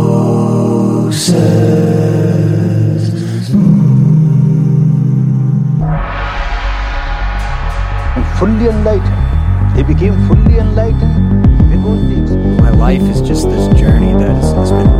and 8.14 8.24
fully 8.38 8.68
enlightened. 8.68 9.76
They 9.76 9.82
became 9.82 10.14
fully 10.28 10.58
enlightened 10.58 11.42
because 11.72 12.00
they 12.30 12.36
My 12.62 12.70
life 12.70 13.02
is 13.02 13.20
just 13.20 13.50
this 13.50 13.66
journey 13.76 14.12
that 14.12 14.36
has, 14.36 14.52
has 14.52 14.70
been 14.70 14.97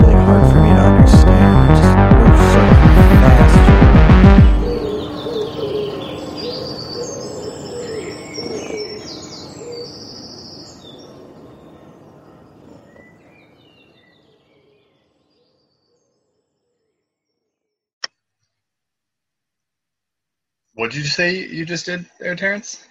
What 20.88 20.94
did 20.94 21.02
you 21.02 21.08
say 21.10 21.36
you 21.46 21.66
just 21.66 21.84
did 21.84 22.06
there, 22.18 22.34
Terence? 22.34 22.82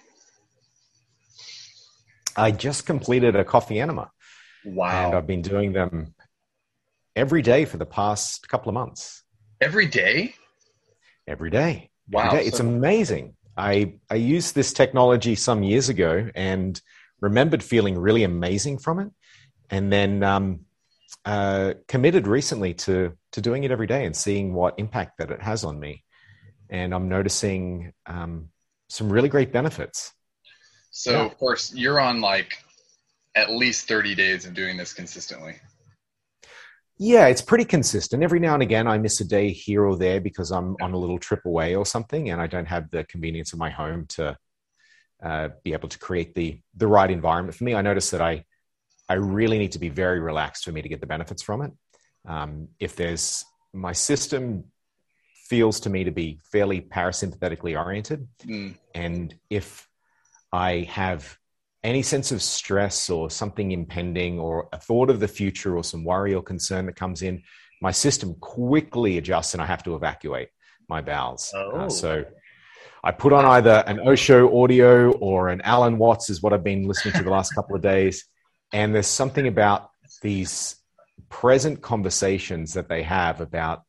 I 2.36 2.52
just 2.52 2.86
completed 2.86 3.34
a 3.34 3.42
coffee 3.44 3.80
enema, 3.80 4.12
Wow. 4.64 5.06
and 5.08 5.16
I've 5.16 5.26
been 5.26 5.42
doing 5.42 5.72
them 5.72 6.14
every 7.16 7.42
day 7.42 7.64
for 7.64 7.76
the 7.76 7.86
past 7.86 8.48
couple 8.48 8.68
of 8.68 8.74
months. 8.74 9.24
Every 9.60 9.86
day? 9.86 10.36
Every 11.26 11.50
day. 11.50 11.90
Wow. 12.08 12.26
Every 12.26 12.38
day. 12.38 12.46
It's 12.46 12.58
So- 12.58 12.68
amazing. 12.68 13.34
I 13.56 13.94
I 14.08 14.14
used 14.14 14.54
this 14.54 14.72
technology 14.72 15.34
some 15.34 15.64
years 15.64 15.88
ago 15.88 16.30
and 16.36 16.80
remembered 17.20 17.64
feeling 17.64 17.98
really 17.98 18.22
amazing 18.22 18.78
from 18.78 19.00
it, 19.00 19.10
and 19.70 19.92
then 19.92 20.22
um, 20.22 20.66
uh, 21.24 21.74
committed 21.88 22.28
recently 22.28 22.74
to 22.74 23.18
to 23.32 23.40
doing 23.40 23.64
it 23.64 23.72
every 23.72 23.88
day 23.88 24.04
and 24.06 24.14
seeing 24.14 24.54
what 24.54 24.78
impact 24.78 25.18
that 25.18 25.32
it 25.32 25.42
has 25.42 25.64
on 25.64 25.80
me. 25.80 26.04
And 26.70 26.94
I'm 26.94 27.08
noticing 27.08 27.92
um, 28.06 28.48
some 28.88 29.10
really 29.12 29.28
great 29.28 29.52
benefits. 29.52 30.12
So, 30.90 31.12
Yeah. 31.12 31.24
of 31.26 31.36
course, 31.38 31.72
you're 31.74 32.00
on 32.00 32.20
like 32.20 32.62
at 33.34 33.50
least 33.50 33.88
30 33.88 34.14
days 34.14 34.44
of 34.46 34.54
doing 34.54 34.76
this 34.76 34.92
consistently. 34.92 35.56
Yeah, 37.00 37.26
it's 37.28 37.42
pretty 37.42 37.64
consistent. 37.64 38.24
Every 38.24 38.40
now 38.40 38.54
and 38.54 38.62
again, 38.62 38.88
I 38.88 38.98
miss 38.98 39.20
a 39.20 39.24
day 39.24 39.50
here 39.52 39.84
or 39.84 39.96
there 39.96 40.20
because 40.20 40.50
I'm 40.50 40.76
on 40.82 40.92
a 40.92 40.98
little 40.98 41.18
trip 41.18 41.44
away 41.44 41.76
or 41.76 41.86
something, 41.86 42.30
and 42.30 42.40
I 42.40 42.48
don't 42.48 42.66
have 42.66 42.90
the 42.90 43.04
convenience 43.04 43.52
of 43.52 43.60
my 43.60 43.70
home 43.70 44.06
to 44.10 44.36
uh, 45.22 45.48
be 45.62 45.72
able 45.74 45.88
to 45.88 45.98
create 45.98 46.34
the 46.34 46.60
the 46.76 46.88
right 46.88 47.10
environment 47.10 47.54
for 47.56 47.64
me. 47.64 47.74
I 47.74 47.82
notice 47.82 48.10
that 48.10 48.20
I 48.20 48.44
I 49.08 49.14
really 49.14 49.58
need 49.58 49.72
to 49.72 49.78
be 49.78 49.88
very 49.90 50.18
relaxed 50.18 50.64
for 50.64 50.72
me 50.72 50.82
to 50.82 50.88
get 50.88 51.00
the 51.00 51.06
benefits 51.06 51.42
from 51.42 51.62
it. 51.62 51.72
Um, 52.26 52.68
if 52.80 52.96
there's 52.96 53.44
my 53.72 53.92
system 53.92 54.64
feels 55.48 55.80
to 55.80 55.90
me 55.90 56.04
to 56.04 56.10
be 56.10 56.38
fairly 56.52 56.80
parasympathetically 56.80 57.78
oriented, 57.78 58.28
Mm. 58.46 58.76
and 58.94 59.34
if 59.50 59.88
I 60.52 60.86
have 60.90 61.36
any 61.82 62.02
sense 62.02 62.32
of 62.32 62.42
stress 62.42 63.08
or 63.08 63.30
something 63.30 63.70
impending 63.72 64.38
or 64.38 64.68
a 64.72 64.78
thought 64.78 65.10
of 65.10 65.20
the 65.20 65.28
future 65.28 65.76
or 65.76 65.84
some 65.84 66.04
worry 66.04 66.34
or 66.34 66.42
concern 66.42 66.86
that 66.86 66.96
comes 66.96 67.22
in, 67.22 67.42
my 67.80 67.92
system 67.92 68.34
quickly 68.40 69.16
adjusts 69.18 69.54
and 69.54 69.62
I 69.62 69.66
have 69.66 69.84
to 69.84 69.94
evacuate 69.94 70.48
my 70.88 71.00
bowels. 71.00 71.52
Uh, 71.54 71.70
Oh. 71.84 71.88
so 71.88 72.24
I 73.04 73.12
put 73.12 73.32
on 73.32 73.44
either 73.44 73.84
an 73.86 74.00
Osho 74.00 74.62
audio 74.62 75.12
or 75.12 75.48
an 75.50 75.60
Alan 75.62 75.98
Watts, 75.98 76.30
is 76.30 76.42
what 76.42 76.52
I've 76.52 76.64
been 76.64 76.88
listening 76.88 77.14
to 77.14 77.22
the 77.22 77.30
last 77.30 77.54
couple 77.54 77.76
of 77.76 77.82
days. 77.82 78.26
And 78.72 78.92
there's 78.94 79.06
something 79.06 79.46
about 79.46 79.90
these 80.20 80.76
present 81.28 81.80
conversations 81.80 82.74
that 82.74 82.88
they 82.88 83.02
have 83.04 83.40
about 83.40 83.82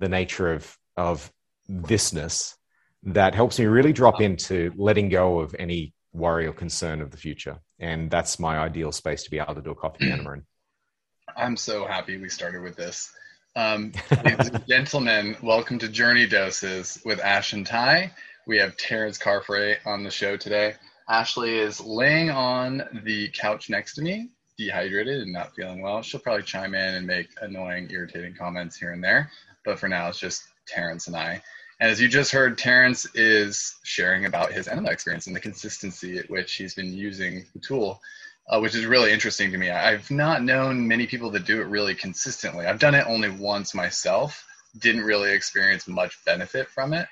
the 0.00 0.08
nature 0.08 0.52
of, 0.52 0.76
of 0.98 1.32
thisness 1.70 2.56
that 3.04 3.34
helps 3.34 3.58
me 3.58 3.66
really 3.66 3.92
drop 3.92 4.20
into 4.20 4.72
letting 4.76 5.08
go 5.08 5.38
of 5.38 5.54
any 5.58 5.94
worry 6.12 6.46
or 6.46 6.52
concern 6.52 7.00
of 7.00 7.10
the 7.12 7.16
future. 7.16 7.56
And 7.78 8.10
that's 8.10 8.40
my 8.40 8.58
ideal 8.58 8.90
space 8.90 9.22
to 9.22 9.30
be 9.30 9.38
able 9.38 9.54
to 9.54 9.62
do 9.62 9.70
a 9.70 9.74
coffee 9.74 10.10
enema 10.10 10.32
in. 10.32 10.42
I'm 11.36 11.56
so 11.56 11.86
happy 11.86 12.18
we 12.18 12.28
started 12.28 12.62
with 12.62 12.76
this. 12.76 13.12
Um, 13.54 13.92
ladies 14.24 14.48
and 14.48 14.66
gentlemen, 14.66 15.36
welcome 15.40 15.78
to 15.78 15.88
Journey 15.88 16.26
Doses 16.26 17.00
with 17.04 17.20
Ash 17.20 17.52
and 17.52 17.64
Ty. 17.64 18.12
We 18.48 18.58
have 18.58 18.76
Terence 18.76 19.18
Carfrae 19.18 19.76
on 19.86 20.02
the 20.02 20.10
show 20.10 20.36
today. 20.36 20.74
Ashley 21.08 21.58
is 21.58 21.80
laying 21.80 22.30
on 22.30 22.82
the 23.04 23.28
couch 23.28 23.70
next 23.70 23.94
to 23.94 24.02
me, 24.02 24.30
dehydrated 24.58 25.22
and 25.22 25.32
not 25.32 25.54
feeling 25.54 25.80
well. 25.80 26.02
She'll 26.02 26.20
probably 26.20 26.42
chime 26.42 26.74
in 26.74 26.94
and 26.96 27.06
make 27.06 27.28
annoying, 27.40 27.88
irritating 27.90 28.34
comments 28.34 28.76
here 28.76 28.92
and 28.92 29.04
there. 29.04 29.30
But 29.64 29.78
for 29.78 29.88
now, 29.88 30.08
it's 30.08 30.18
just 30.18 30.47
Terence 30.68 31.06
and 31.06 31.16
I. 31.16 31.42
And 31.80 31.90
as 31.90 32.00
you 32.00 32.08
just 32.08 32.32
heard, 32.32 32.58
Terence 32.58 33.06
is 33.14 33.76
sharing 33.84 34.24
about 34.24 34.52
his 34.52 34.68
enema 34.68 34.90
experience 34.90 35.26
and 35.26 35.36
the 35.36 35.40
consistency 35.40 36.18
at 36.18 36.28
which 36.28 36.54
he's 36.54 36.74
been 36.74 36.92
using 36.92 37.44
the 37.54 37.60
tool 37.60 38.00
uh, 38.48 38.58
which 38.58 38.74
is 38.74 38.86
really 38.86 39.12
interesting 39.12 39.52
to 39.52 39.58
me. 39.58 39.70
I've 39.70 40.10
not 40.10 40.42
known 40.42 40.88
many 40.88 41.06
people 41.06 41.30
that 41.30 41.44
do 41.44 41.60
it 41.60 41.66
really 41.66 41.94
consistently. 41.94 42.66
I've 42.66 42.78
done 42.78 42.94
it 42.94 43.06
only 43.06 43.30
once 43.30 43.74
myself. 43.74 44.46
Didn't 44.78 45.02
really 45.02 45.32
experience 45.32 45.86
much 45.86 46.24
benefit 46.24 46.68
from 46.68 46.94
it. 46.94 47.06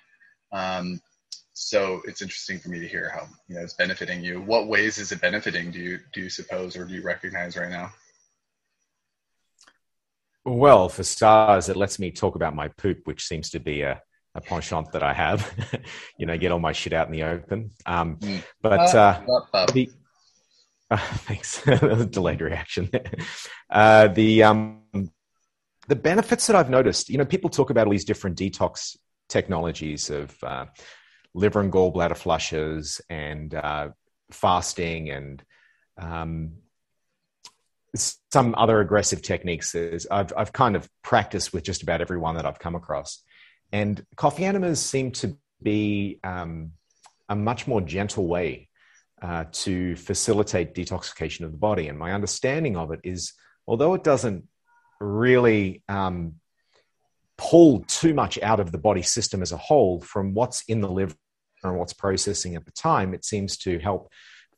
Um, 0.53 1.00
so 1.53 2.00
it's 2.05 2.22
interesting 2.22 2.59
for 2.59 2.69
me 2.69 2.81
to 2.81 2.89
hear 2.89 3.11
how 3.11 3.27
you 3.49 3.56
know 3.56 3.62
it's 3.62 3.75
benefiting 3.75 4.22
you. 4.22 4.41
What 4.41 4.69
ways 4.69 4.99
is 4.99 5.12
it 5.12 5.21
benefiting? 5.21 5.71
Do 5.71 5.78
you 5.78 5.99
do 6.12 6.21
you 6.21 6.31
suppose 6.31 6.77
or 6.77 6.84
do 6.84 6.95
you 6.95 7.03
recognize 7.03 7.56
right 7.56 7.71
now? 7.71 7.93
Well, 10.47 10.89
for 10.89 11.03
stars, 11.03 11.69
it 11.69 11.77
lets 11.77 11.99
me 11.99 12.12
talk 12.12 12.37
about 12.37 12.55
my 12.55 12.69
poop, 12.69 13.01
which 13.05 13.25
seems 13.27 13.51
to 13.51 13.59
be 13.59 13.83
a, 13.83 14.01
a 14.33 14.41
penchant 14.41 14.93
that 14.93 15.03
I 15.03 15.12
have. 15.12 15.53
you 16.19 16.25
know, 16.27 16.39
get 16.39 16.53
all 16.53 16.61
my 16.61 16.71
shit 16.71 16.93
out 16.93 17.09
in 17.09 17.12
the 17.12 17.25
open. 17.25 17.73
Um, 17.84 18.17
Mm. 18.19 18.43
but 18.62 18.95
uh, 18.95 19.21
Up, 19.29 19.49
up. 19.53 19.73
the 19.73 19.91
uh, 20.89 20.97
thanks 21.27 21.62
delayed 22.11 22.41
reaction 22.41 22.89
uh, 23.71 24.07
the 24.07 24.45
um 24.45 24.83
the 25.89 25.97
benefits 25.97 26.47
that 26.47 26.55
i've 26.55 26.71
noticed 26.71 27.09
you 27.09 27.19
know 27.19 27.25
people 27.25 27.51
talk 27.51 27.71
about 27.71 27.87
all 27.87 27.91
these 27.93 28.05
different 28.05 28.39
detox 28.39 28.97
technologies 29.28 30.11
of 30.11 30.33
uh, 30.45 30.67
liver 31.34 31.61
and 31.61 31.73
gallbladder 31.73 32.17
flushes 32.17 33.01
and 33.11 33.53
uh, 33.55 33.89
fasting 34.31 35.11
and 35.11 35.43
um, 35.99 36.53
some 37.97 38.55
other 38.57 38.81
aggressive 38.81 39.23
techniques 39.23 39.75
I've, 40.11 40.33
I've 40.37 40.53
kind 40.53 40.77
of 40.77 40.89
practiced 41.03 41.53
with 41.53 41.65
just 41.65 41.83
about 41.83 42.01
everyone 42.01 42.37
that 42.37 42.47
i've 42.47 42.59
come 42.59 42.75
across 42.75 43.23
and 43.73 44.05
coffee 44.17 44.45
enemas 44.45 44.81
seem 44.81 45.11
to 45.12 45.37
be 45.62 46.21
um, 46.23 46.73
a 47.29 47.37
much 47.37 47.67
more 47.67 47.81
gentle 47.81 48.27
way 48.27 48.69
uh, 49.23 49.45
to 49.51 49.97
facilitate 49.97 50.75
detoxification 50.75 51.45
of 51.45 51.53
the 51.53 51.59
body. 51.59 51.89
And 51.89 51.99
my 51.99 52.12
understanding 52.12 52.77
of 52.77 52.93
it 52.93 53.01
is, 53.03 53.33
although 53.67 53.95
it 53.95 54.05
doesn't 54.05 54.45
really 55.01 55.83
um, 55.89 56.34
pull 57.37 57.84
too 57.89 58.15
much 58.15 58.39
out 58.43 58.61
of 58.61 58.73
the 58.73 58.78
body 58.78 59.03
system 59.03 59.43
as 59.43 59.53
a 59.53 59.57
whole 59.57 60.01
from 60.01 60.34
what's 60.34 60.63
in 60.69 60.81
the 60.81 60.91
liver 60.91 61.15
and 61.63 61.78
what's 61.78 61.93
processing 61.93 62.57
at 62.57 62.65
the 62.65 62.73
time, 62.73 63.15
it 63.15 63.25
seems 63.25 63.57
to 63.59 63.78
help 63.78 64.11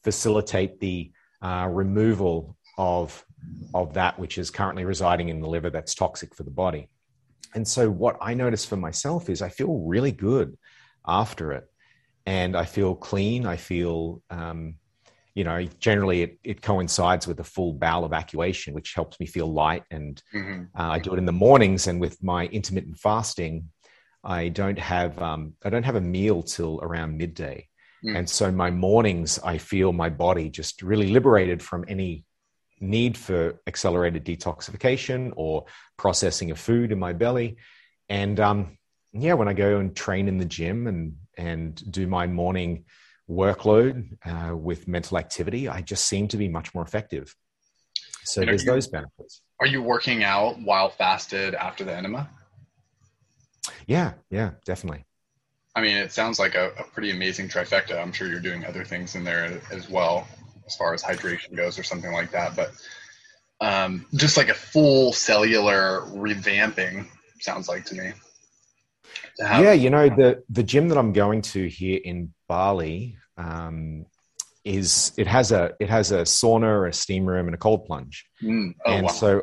facilitate 0.04 0.80
the 0.80 1.10
uh, 1.40 1.68
removal 1.70 2.56
of 2.76 3.24
of 3.74 3.94
that 3.94 4.18
which 4.18 4.38
is 4.38 4.50
currently 4.50 4.84
residing 4.84 5.28
in 5.28 5.40
the 5.40 5.48
liver 5.48 5.70
that's 5.70 5.94
toxic 5.94 6.34
for 6.34 6.42
the 6.42 6.50
body. 6.50 6.88
And 7.54 7.66
so, 7.66 7.90
what 7.90 8.16
I 8.20 8.34
notice 8.34 8.64
for 8.64 8.76
myself 8.76 9.28
is 9.28 9.42
I 9.42 9.48
feel 9.48 9.78
really 9.78 10.12
good 10.12 10.56
after 11.06 11.52
it 11.52 11.64
and 12.26 12.56
I 12.56 12.64
feel 12.64 12.94
clean. 12.94 13.46
I 13.46 13.56
feel, 13.56 14.22
um, 14.28 14.74
you 15.34 15.44
know, 15.44 15.64
generally 15.78 16.22
it, 16.22 16.38
it 16.44 16.62
coincides 16.62 17.26
with 17.26 17.40
a 17.40 17.44
full 17.44 17.72
bowel 17.72 18.04
evacuation, 18.04 18.74
which 18.74 18.94
helps 18.94 19.18
me 19.18 19.26
feel 19.26 19.50
light. 19.50 19.84
And 19.90 20.22
Mhm. 20.34 20.68
uh, 20.78 20.90
I 20.90 20.98
do 20.98 21.14
it 21.14 21.18
in 21.18 21.24
the 21.24 21.32
mornings, 21.32 21.86
and 21.86 22.00
with 22.00 22.22
my 22.22 22.46
intermittent 22.46 22.98
fasting, 22.98 23.70
I 24.24 24.48
don't 24.48 24.78
have 24.78 25.20
um, 25.22 25.54
I 25.64 25.70
don't 25.70 25.84
have 25.84 25.96
a 25.96 26.00
meal 26.00 26.42
till 26.42 26.80
around 26.82 27.16
midday, 27.16 27.68
Mm. 28.04 28.16
and 28.16 28.30
so 28.30 28.52
my 28.52 28.70
mornings 28.70 29.38
I 29.38 29.58
feel 29.58 29.92
my 29.92 30.10
body 30.10 30.50
just 30.50 30.82
really 30.82 31.08
liberated 31.08 31.62
from 31.62 31.84
any 31.88 32.24
need 32.80 33.16
for 33.16 33.60
accelerated 33.66 34.24
detoxification 34.24 35.32
or 35.36 35.66
processing 35.96 36.50
of 36.50 36.58
food 36.58 36.92
in 36.92 36.98
my 36.98 37.12
belly, 37.12 37.56
and 38.08 38.38
um, 38.40 38.78
yeah, 39.12 39.34
when 39.34 39.48
I 39.48 39.52
go 39.52 39.78
and 39.78 39.94
train 39.94 40.28
in 40.28 40.38
the 40.38 40.44
gym 40.44 40.86
and 40.86 41.16
and 41.36 41.92
do 41.92 42.06
my 42.06 42.26
morning 42.26 42.84
workload 43.28 44.16
uh, 44.24 44.56
with 44.56 44.88
mental 44.88 45.18
activity, 45.18 45.68
I 45.68 45.82
just 45.82 46.06
seem 46.06 46.28
to 46.28 46.36
be 46.36 46.48
much 46.48 46.74
more 46.74 46.82
effective. 46.82 47.34
So 48.24 48.40
there's 48.40 48.64
you- 48.64 48.72
those 48.72 48.88
benefits. 48.88 49.42
Are 49.60 49.66
you 49.66 49.82
working 49.82 50.22
out 50.22 50.60
while 50.60 50.88
fasted 50.88 51.54
after 51.54 51.82
the 51.84 51.94
enema? 51.94 52.30
Yeah, 53.86 54.12
yeah, 54.30 54.52
definitely. 54.64 55.04
I 55.74 55.80
mean, 55.80 55.96
it 55.96 56.12
sounds 56.12 56.38
like 56.38 56.54
a, 56.54 56.70
a 56.78 56.84
pretty 56.84 57.10
amazing 57.10 57.48
trifecta. 57.48 58.00
I'm 58.00 58.12
sure 58.12 58.28
you're 58.28 58.40
doing 58.40 58.64
other 58.64 58.84
things 58.84 59.14
in 59.14 59.24
there 59.24 59.60
as 59.72 59.88
well, 59.90 60.26
as 60.68 60.76
far 60.76 60.94
as 60.94 61.02
hydration 61.02 61.56
goes 61.56 61.78
or 61.78 61.82
something 61.82 62.12
like 62.12 62.30
that. 62.30 62.54
But 62.54 62.72
um, 63.60 64.06
just 64.14 64.36
like 64.36 64.50
a 64.50 64.54
full 64.54 65.12
cellular 65.12 66.02
revamping 66.08 67.06
sounds 67.40 67.68
like 67.68 67.84
to 67.86 67.94
me. 67.94 68.12
To 69.38 69.44
yeah, 69.44 69.72
you 69.72 69.90
know 69.90 70.08
the 70.08 70.44
the 70.50 70.62
gym 70.62 70.88
that 70.88 70.98
I'm 70.98 71.12
going 71.12 71.42
to 71.42 71.68
here 71.68 72.00
in 72.04 72.34
Bali 72.48 73.16
um, 73.36 74.04
is 74.64 75.12
it 75.16 75.26
has 75.26 75.50
a 75.50 75.72
it 75.80 75.88
has 75.88 76.12
a 76.12 76.22
sauna, 76.22 76.88
a 76.88 76.92
steam 76.92 77.24
room, 77.24 77.46
and 77.46 77.54
a 77.54 77.58
cold 77.58 77.86
plunge. 77.86 78.26
Mm. 78.42 78.74
Oh, 78.84 78.92
and 78.92 79.06
wow. 79.06 79.12
so 79.12 79.42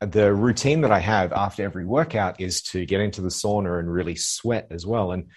the 0.00 0.32
routine 0.32 0.82
that 0.82 0.92
I 0.92 1.00
have 1.00 1.32
after 1.32 1.64
every 1.64 1.84
workout 1.84 2.40
is 2.40 2.62
to 2.62 2.84
get 2.84 3.00
into 3.00 3.22
the 3.22 3.28
sauna 3.28 3.80
and 3.80 3.92
really 3.92 4.14
sweat 4.14 4.68
as 4.70 4.86
well. 4.86 5.12
And 5.12 5.28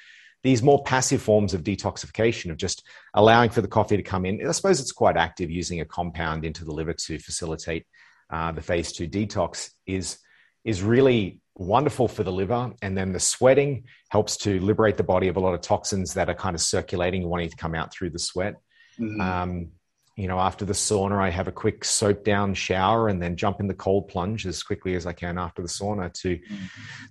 these 0.43 0.63
more 0.63 0.83
passive 0.83 1.21
forms 1.21 1.53
of 1.53 1.63
detoxification 1.63 2.49
of 2.49 2.57
just 2.57 2.83
allowing 3.13 3.49
for 3.49 3.61
the 3.61 3.67
coffee 3.67 3.97
to 3.97 4.03
come 4.03 4.25
in. 4.25 4.45
I 4.47 4.51
suppose 4.51 4.79
it's 4.79 4.91
quite 4.91 5.17
active 5.17 5.51
using 5.51 5.81
a 5.81 5.85
compound 5.85 6.45
into 6.45 6.65
the 6.65 6.71
liver 6.71 6.93
to 6.93 7.19
facilitate 7.19 7.85
uh, 8.31 8.51
the 8.51 8.61
phase 8.61 8.91
two 8.91 9.07
detox 9.07 9.71
is 9.85 10.17
is 10.63 10.81
really 10.81 11.41
wonderful 11.55 12.07
for 12.07 12.23
the 12.23 12.31
liver. 12.31 12.71
And 12.81 12.97
then 12.97 13.11
the 13.11 13.19
sweating 13.19 13.85
helps 14.09 14.38
to 14.38 14.59
liberate 14.59 14.97
the 14.97 15.03
body 15.03 15.27
of 15.27 15.38
a 15.38 15.39
lot 15.39 15.53
of 15.53 15.61
toxins 15.61 16.13
that 16.13 16.29
are 16.29 16.35
kind 16.35 16.55
of 16.55 16.61
circulating, 16.61 17.27
wanting 17.27 17.49
to 17.49 17.55
come 17.55 17.75
out 17.75 17.91
through 17.91 18.11
the 18.11 18.19
sweat. 18.19 18.55
Mm-hmm. 18.99 19.21
Um, 19.21 19.71
you 20.15 20.27
know, 20.27 20.39
after 20.39 20.65
the 20.65 20.73
sauna, 20.73 21.19
I 21.19 21.29
have 21.29 21.47
a 21.47 21.51
quick 21.51 21.83
soap 21.83 22.23
down 22.23 22.53
shower 22.53 23.07
and 23.07 23.21
then 23.21 23.38
jump 23.38 23.59
in 23.59 23.67
the 23.67 23.73
cold 23.73 24.07
plunge 24.07 24.45
as 24.45 24.61
quickly 24.61 24.95
as 24.95 25.05
I 25.05 25.13
can 25.13 25.38
after 25.38 25.61
the 25.61 25.67
sauna 25.67 26.13
to 26.21 26.38
mm-hmm. 26.38 26.65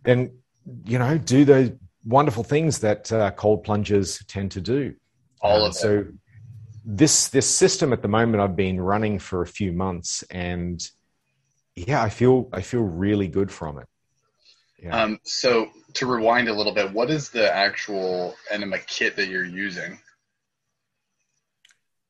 then, 0.05 0.33
you 0.85 0.99
know, 0.99 1.19
do 1.19 1.45
the 1.45 1.79
wonderful 2.05 2.45
things 2.45 2.79
that 2.81 3.13
uh, 3.13 3.31
cold 3.33 3.65
plungers 3.65 4.25
tend 4.27 4.53
to 4.53 4.61
do. 4.61 4.95
All 5.43 5.65
of 5.65 5.71
uh, 5.71 5.73
so 5.73 6.07
this 6.85 7.29
this 7.29 7.49
system 7.49 7.93
at 7.93 8.03
the 8.03 8.09
moment 8.09 8.43
I've 8.43 8.57
been 8.57 8.81
running 8.81 9.19
for 9.19 9.43
a 9.43 9.47
few 9.47 9.73
months 9.73 10.23
and 10.31 10.83
yeah, 11.77 12.03
I 12.03 12.09
feel 12.09 12.49
I 12.53 12.63
feel 12.63 12.83
really 12.83 13.29
good 13.29 13.51
from 13.51 13.79
it. 13.79 13.87
Yeah. 14.83 15.03
Um, 15.03 15.19
so 15.25 15.71
to 15.95 16.07
rewind 16.07 16.49
a 16.49 16.55
little 16.55 16.75
bit, 16.75 16.93
what 16.93 17.11
is 17.11 17.31
the 17.31 17.53
actual 17.55 18.35
enema 18.51 18.79
kit 18.79 19.17
that 19.17 19.29
you're 19.29 19.45
using? 19.45 19.99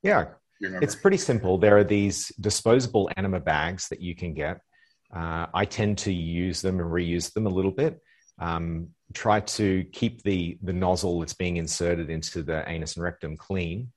Yeah, 0.03 0.27
it's 0.61 0.95
pretty 0.95 1.17
simple. 1.17 1.59
There 1.59 1.77
are 1.77 1.85
these 1.85 2.29
disposable 2.41 3.11
enema 3.17 3.41
bags 3.41 3.89
that 3.89 4.01
you 4.01 4.15
can 4.15 4.35
get. 4.35 4.61
Uh, 5.15 5.47
I 5.53 5.65
tend 5.65 5.99
to 5.99 6.13
use 6.13 6.63
them 6.63 6.81
and 6.81 6.91
reuse 6.91 7.33
them 7.33 7.47
a 7.47 7.51
little 7.51 7.71
bit. 7.73 8.01
Um, 8.41 8.89
try 9.13 9.41
to 9.41 9.85
keep 9.93 10.23
the 10.23 10.59
the 10.63 10.73
nozzle 10.73 11.21
that's 11.21 11.35
being 11.35 11.57
inserted 11.57 12.11
into 12.11 12.43
the 12.43 12.69
anus 12.69 12.97
and 12.97 13.05
rectum 13.05 13.37
clean. 13.37 13.93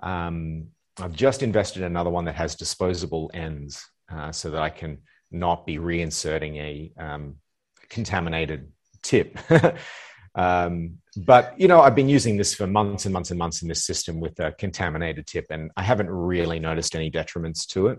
Um, 0.00 0.68
I've 1.00 1.14
just 1.14 1.42
invested 1.42 1.80
in 1.80 1.86
another 1.86 2.10
one 2.10 2.24
that 2.26 2.34
has 2.34 2.54
disposable 2.54 3.30
ends, 3.34 3.84
uh, 4.12 4.32
so 4.32 4.50
that 4.50 4.62
I 4.62 4.70
can 4.70 4.98
not 5.30 5.66
be 5.66 5.78
reinserting 5.78 6.56
a 6.56 7.02
um, 7.02 7.36
contaminated 7.88 8.70
tip. 9.02 9.38
Um, 10.34 10.98
but 11.16 11.58
you 11.58 11.68
know, 11.68 11.80
I've 11.80 11.94
been 11.94 12.08
using 12.08 12.36
this 12.36 12.54
for 12.54 12.66
months 12.66 13.04
and 13.04 13.12
months 13.12 13.30
and 13.30 13.38
months 13.38 13.62
in 13.62 13.68
this 13.68 13.84
system 13.84 14.20
with 14.20 14.38
a 14.40 14.52
contaminated 14.52 15.26
tip, 15.26 15.46
and 15.50 15.70
I 15.76 15.82
haven't 15.82 16.08
really 16.08 16.58
noticed 16.58 16.94
any 16.94 17.10
detriments 17.10 17.66
to 17.68 17.88
it. 17.88 17.98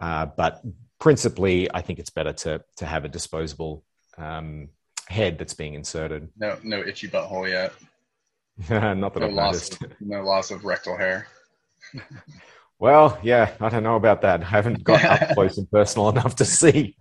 Uh, 0.00 0.26
but 0.26 0.62
principally, 1.00 1.68
I 1.72 1.82
think 1.82 1.98
it's 1.98 2.10
better 2.10 2.32
to 2.32 2.62
to 2.76 2.86
have 2.86 3.04
a 3.04 3.08
disposable 3.08 3.84
um, 4.16 4.68
head 5.08 5.38
that's 5.38 5.54
being 5.54 5.74
inserted. 5.74 6.28
No, 6.36 6.58
no 6.62 6.80
itchy 6.80 7.08
butthole 7.08 7.48
yet. 7.48 7.72
Not 8.96 9.14
that 9.14 9.20
no 9.20 9.26
I've 9.26 9.32
loss 9.32 9.70
noticed. 9.70 9.82
Of, 9.82 9.92
no 10.00 10.22
loss 10.22 10.50
of 10.50 10.64
rectal 10.64 10.96
hair. 10.96 11.26
Well, 12.76 13.18
yeah, 13.22 13.52
I 13.60 13.68
don't 13.68 13.84
know 13.84 13.94
about 13.94 14.22
that. 14.22 14.42
I 14.42 14.46
haven't 14.46 14.82
got 14.82 15.04
up 15.04 15.28
close 15.34 15.56
and 15.58 15.70
personal 15.70 16.08
enough 16.08 16.36
to 16.36 16.44
see. 16.44 16.96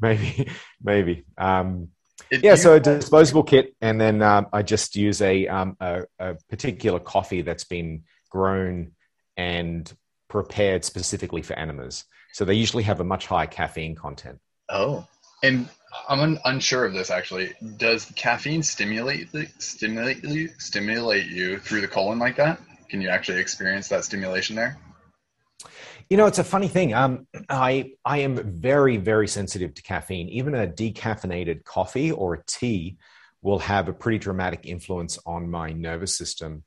maybe, 0.00 0.48
maybe. 0.82 1.24
Um, 1.36 1.88
yeah, 2.30 2.54
so 2.54 2.74
a 2.74 2.80
disposable 2.80 3.42
kit, 3.42 3.74
and 3.80 4.00
then 4.00 4.22
um, 4.22 4.46
I 4.52 4.62
just 4.62 4.94
use 4.94 5.20
a, 5.20 5.48
um, 5.48 5.76
a, 5.80 6.04
a 6.18 6.36
particular 6.48 7.00
coffee 7.00 7.42
that's 7.42 7.64
been 7.64 8.04
grown 8.30 8.92
and 9.36 9.92
prepared 10.28 10.84
specifically 10.84 11.42
for 11.42 11.54
enemas. 11.58 12.04
So 12.32 12.44
they 12.44 12.54
usually 12.54 12.84
have 12.84 13.00
a 13.00 13.04
much 13.04 13.26
higher 13.26 13.48
caffeine 13.48 13.96
content. 13.96 14.38
Oh, 14.68 15.06
and 15.42 15.68
I'm 16.08 16.20
un- 16.20 16.38
unsure 16.44 16.84
of 16.84 16.92
this 16.92 17.10
actually. 17.10 17.54
Does 17.76 18.06
caffeine 18.16 18.62
stimulate 18.62 19.28
stimulate 19.58 20.24
you 20.24 20.50
stimulate 20.58 21.26
you 21.26 21.58
through 21.58 21.80
the 21.80 21.88
colon 21.88 22.18
like 22.18 22.36
that? 22.36 22.60
Can 22.88 23.00
you 23.00 23.08
actually 23.08 23.40
experience 23.40 23.88
that 23.88 24.04
stimulation 24.04 24.56
there? 24.56 24.78
You 26.08 26.16
know, 26.16 26.26
it's 26.26 26.40
a 26.40 26.44
funny 26.44 26.68
thing. 26.68 26.92
Um, 26.92 27.26
I 27.48 27.92
I 28.04 28.18
am 28.18 28.60
very 28.60 28.96
very 28.96 29.28
sensitive 29.28 29.74
to 29.74 29.82
caffeine. 29.82 30.28
Even 30.28 30.54
a 30.54 30.66
decaffeinated 30.66 31.64
coffee 31.64 32.10
or 32.10 32.34
a 32.34 32.44
tea 32.46 32.98
will 33.42 33.60
have 33.60 33.88
a 33.88 33.92
pretty 33.92 34.18
dramatic 34.18 34.66
influence 34.66 35.18
on 35.24 35.50
my 35.50 35.72
nervous 35.72 36.16
system. 36.16 36.64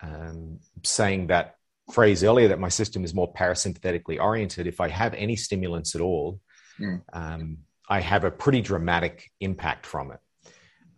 Um, 0.00 0.60
saying 0.84 1.26
that 1.26 1.56
phrase 1.92 2.22
earlier 2.22 2.48
that 2.48 2.60
my 2.60 2.68
system 2.68 3.04
is 3.04 3.14
more 3.14 3.32
parasympathetically 3.32 4.20
oriented. 4.20 4.66
If 4.66 4.80
I 4.80 4.88
have 4.88 5.14
any 5.14 5.36
stimulants 5.36 5.94
at 5.94 6.00
all, 6.00 6.40
mm. 6.78 7.02
um, 7.12 7.58
I 7.88 8.00
have 8.00 8.24
a 8.24 8.30
pretty 8.30 8.60
dramatic 8.60 9.30
impact 9.40 9.86
from 9.86 10.12
it. 10.12 10.20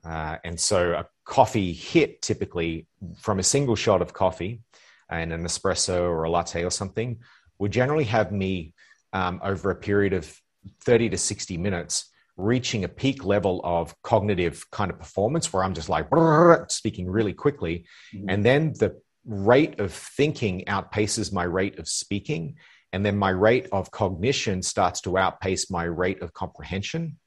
Uh, 0.04 0.36
and 0.44 0.58
so 0.58 0.92
a 0.92 1.06
coffee 1.24 1.72
hit 1.72 2.22
typically 2.22 2.86
from 3.18 3.38
a 3.38 3.42
single 3.42 3.76
shot 3.76 4.02
of 4.02 4.12
coffee 4.12 4.62
and 5.08 5.32
an 5.32 5.44
espresso 5.44 6.00
or 6.00 6.24
a 6.24 6.30
latte 6.30 6.64
or 6.64 6.70
something 6.70 7.20
would 7.58 7.70
generally 7.70 8.04
have 8.04 8.32
me 8.32 8.74
um, 9.12 9.40
over 9.42 9.70
a 9.70 9.76
period 9.76 10.12
of 10.12 10.34
30 10.84 11.10
to 11.10 11.18
60 11.18 11.56
minutes 11.58 12.10
reaching 12.36 12.84
a 12.84 12.88
peak 12.88 13.24
level 13.24 13.60
of 13.64 13.94
cognitive 14.02 14.68
kind 14.70 14.90
of 14.90 14.98
performance 14.98 15.52
where 15.52 15.62
I'm 15.62 15.74
just 15.74 15.88
like 15.88 16.06
speaking 16.68 17.08
really 17.08 17.34
quickly. 17.34 17.84
Mm-hmm. 18.14 18.30
And 18.30 18.44
then 18.44 18.72
the 18.72 19.00
rate 19.26 19.78
of 19.78 19.92
thinking 19.92 20.64
outpaces 20.66 21.32
my 21.32 21.44
rate 21.44 21.78
of 21.78 21.88
speaking. 21.88 22.56
And 22.92 23.04
then 23.04 23.16
my 23.16 23.30
rate 23.30 23.68
of 23.72 23.90
cognition 23.90 24.62
starts 24.62 25.00
to 25.02 25.16
outpace 25.16 25.70
my 25.70 25.84
rate 25.84 26.22
of 26.22 26.32
comprehension. 26.32 27.18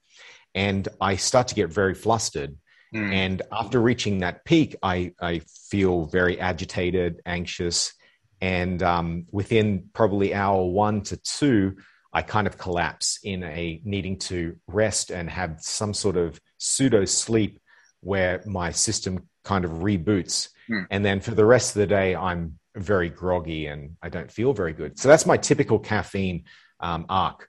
And 0.55 0.87
I 0.99 1.15
start 1.15 1.47
to 1.49 1.55
get 1.55 1.71
very 1.71 1.93
flustered. 1.93 2.55
Mm. 2.93 3.11
And 3.11 3.41
after 3.51 3.81
reaching 3.81 4.19
that 4.19 4.45
peak, 4.45 4.75
I, 4.83 5.13
I 5.19 5.41
feel 5.69 6.05
very 6.05 6.39
agitated, 6.39 7.21
anxious, 7.25 7.93
and 8.41 8.83
um, 8.83 9.25
within 9.31 9.89
probably 9.93 10.33
hour 10.33 10.65
one 10.65 11.01
to 11.03 11.17
two, 11.17 11.77
I 12.11 12.21
kind 12.21 12.45
of 12.45 12.57
collapse 12.57 13.19
in 13.23 13.41
a 13.43 13.81
needing 13.83 14.19
to 14.19 14.57
rest 14.67 15.09
and 15.09 15.29
have 15.29 15.57
some 15.61 15.93
sort 15.93 16.17
of 16.17 16.39
pseudo 16.57 17.05
sleep 17.05 17.59
where 18.01 18.43
my 18.45 18.71
system 18.71 19.27
kind 19.43 19.65
of 19.65 19.71
reboots. 19.71 20.49
Hmm. 20.67 20.83
And 20.91 21.05
then 21.05 21.21
for 21.21 21.31
the 21.31 21.45
rest 21.45 21.75
of 21.75 21.79
the 21.79 21.87
day, 21.87 22.15
I'm 22.15 22.59
very 22.75 23.09
groggy 23.09 23.67
and 23.67 23.95
I 24.01 24.09
don't 24.09 24.31
feel 24.31 24.53
very 24.53 24.73
good. 24.73 24.99
So 24.99 25.07
that's 25.07 25.25
my 25.25 25.37
typical 25.37 25.79
caffeine 25.79 26.45
um, 26.79 27.05
arc. 27.09 27.47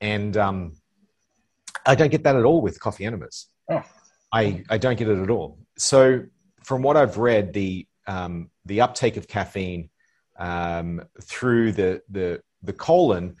And 0.00 0.36
um, 0.36 0.72
I 1.86 1.94
don't 1.94 2.10
get 2.10 2.24
that 2.24 2.36
at 2.36 2.44
all 2.44 2.60
with 2.60 2.80
coffee 2.80 3.04
enemas. 3.04 3.46
Oh. 3.70 3.82
I, 4.32 4.64
I 4.68 4.78
don't 4.78 4.96
get 4.96 5.08
it 5.08 5.18
at 5.18 5.30
all. 5.30 5.58
So 5.78 6.24
from 6.64 6.82
what 6.82 6.96
I've 6.96 7.18
read, 7.18 7.52
the, 7.52 7.86
um, 8.06 8.50
the 8.64 8.80
uptake 8.80 9.16
of 9.16 9.28
caffeine 9.28 9.90
um, 10.38 11.02
through 11.22 11.72
the, 11.72 12.02
the, 12.10 12.40
the 12.62 12.72
colon 12.72 13.36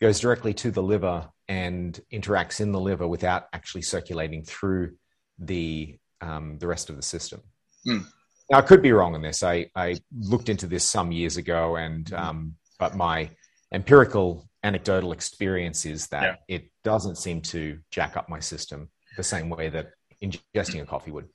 goes 0.00 0.20
directly 0.20 0.54
to 0.54 0.70
the 0.70 0.82
liver 0.82 1.28
and 1.48 2.00
interacts 2.12 2.60
in 2.60 2.72
the 2.72 2.80
liver 2.80 3.06
without 3.06 3.46
actually 3.52 3.82
circulating 3.82 4.44
through 4.44 4.94
the, 5.38 5.98
um, 6.20 6.58
the 6.58 6.66
rest 6.66 6.88
of 6.88 6.96
the 6.96 7.02
system. 7.02 7.40
Mm. 7.86 8.06
Now, 8.50 8.58
I 8.58 8.62
could 8.62 8.82
be 8.82 8.92
wrong 8.92 9.14
on 9.14 9.22
this. 9.22 9.42
I, 9.42 9.70
I 9.74 9.96
looked 10.18 10.48
into 10.48 10.66
this 10.66 10.84
some 10.84 11.12
years 11.12 11.36
ago, 11.36 11.76
and 11.76 12.10
um, 12.14 12.54
but 12.78 12.96
my 12.96 13.30
empirical 13.72 14.48
anecdotal 14.62 15.12
experience 15.12 15.84
is 15.84 16.06
that 16.08 16.40
yeah. 16.48 16.56
it 16.56 16.70
doesn't 16.82 17.16
seem 17.16 17.40
to 17.40 17.78
jack 17.90 18.16
up 18.16 18.28
my 18.28 18.40
system 18.40 18.88
the 19.16 19.22
same 19.22 19.50
way 19.50 19.68
that 19.68 19.90
ingesting 20.22 20.82
a 20.82 20.86
coffee 20.86 21.10
would. 21.10 21.28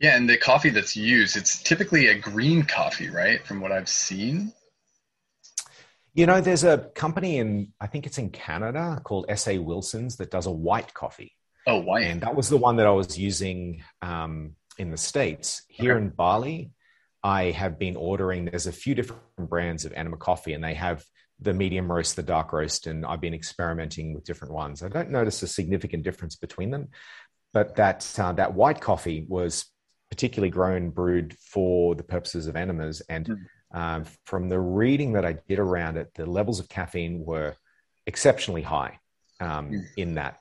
Yeah, 0.00 0.16
and 0.16 0.28
the 0.28 0.36
coffee 0.36 0.70
that's 0.70 0.96
used, 0.96 1.36
it's 1.36 1.62
typically 1.62 2.06
a 2.06 2.18
green 2.18 2.62
coffee, 2.62 3.08
right? 3.08 3.44
From 3.44 3.60
what 3.60 3.72
I've 3.72 3.88
seen. 3.88 4.52
You 6.14 6.26
know, 6.26 6.40
there's 6.40 6.64
a 6.64 6.90
company 6.94 7.38
in, 7.38 7.72
I 7.80 7.86
think 7.88 8.06
it's 8.06 8.18
in 8.18 8.30
Canada 8.30 9.00
called 9.02 9.26
S.A. 9.28 9.58
Wilson's 9.58 10.16
that 10.16 10.30
does 10.30 10.46
a 10.46 10.52
white 10.52 10.94
coffee. 10.94 11.34
Oh, 11.66 11.80
white. 11.80 12.04
And 12.04 12.20
that 12.20 12.34
was 12.34 12.48
the 12.48 12.56
one 12.56 12.76
that 12.76 12.86
I 12.86 12.90
was 12.90 13.18
using 13.18 13.82
um, 14.00 14.54
in 14.78 14.90
the 14.90 14.96
States. 14.96 15.62
Here 15.68 15.94
okay. 15.94 16.04
in 16.04 16.10
Bali, 16.10 16.70
I 17.22 17.50
have 17.50 17.78
been 17.78 17.96
ordering, 17.96 18.46
there's 18.46 18.66
a 18.66 18.72
few 18.72 18.94
different 18.94 19.22
brands 19.38 19.84
of 19.84 19.92
enema 19.92 20.16
coffee, 20.16 20.54
and 20.54 20.62
they 20.62 20.74
have 20.74 21.04
the 21.40 21.52
medium 21.52 21.90
roast, 21.90 22.16
the 22.16 22.22
dark 22.22 22.52
roast, 22.52 22.86
and 22.86 23.04
I've 23.04 23.20
been 23.20 23.34
experimenting 23.34 24.14
with 24.14 24.24
different 24.24 24.54
ones. 24.54 24.82
I 24.82 24.88
don't 24.88 25.10
notice 25.10 25.42
a 25.42 25.48
significant 25.48 26.02
difference 26.02 26.36
between 26.36 26.70
them, 26.70 26.88
but 27.52 27.76
that 27.76 28.12
uh, 28.18 28.32
that 28.32 28.54
white 28.54 28.80
coffee 28.80 29.24
was 29.28 29.66
particularly 30.10 30.50
grown 30.50 30.90
brewed 30.90 31.36
for 31.38 31.94
the 31.94 32.02
purposes 32.02 32.46
of 32.46 32.56
enemas. 32.56 33.02
And 33.08 33.26
mm. 33.26 33.78
um, 33.78 34.04
from 34.24 34.48
the 34.48 34.58
reading 34.58 35.12
that 35.12 35.24
I 35.24 35.36
did 35.46 35.58
around 35.58 35.96
it, 35.96 36.12
the 36.14 36.26
levels 36.26 36.60
of 36.60 36.68
caffeine 36.68 37.24
were 37.24 37.54
exceptionally 38.06 38.62
high 38.62 38.98
um, 39.40 39.70
mm. 39.70 39.84
in 39.96 40.14
that, 40.14 40.40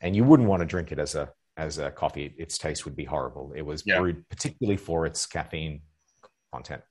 and 0.00 0.16
you 0.16 0.24
wouldn't 0.24 0.48
want 0.48 0.60
to 0.60 0.66
drink 0.66 0.92
it 0.92 0.98
as 0.98 1.14
a 1.14 1.30
as 1.60 1.78
a 1.78 1.90
coffee. 1.90 2.34
Its 2.38 2.56
taste 2.56 2.84
would 2.84 2.96
be 2.96 3.04
horrible. 3.04 3.52
It 3.54 3.62
was 3.62 3.82
yeah. 3.84 3.98
brewed 3.98 4.28
particularly 4.28 4.78
for 4.78 5.06
its 5.06 5.26
caffeine 5.26 5.82
content. 6.52 6.82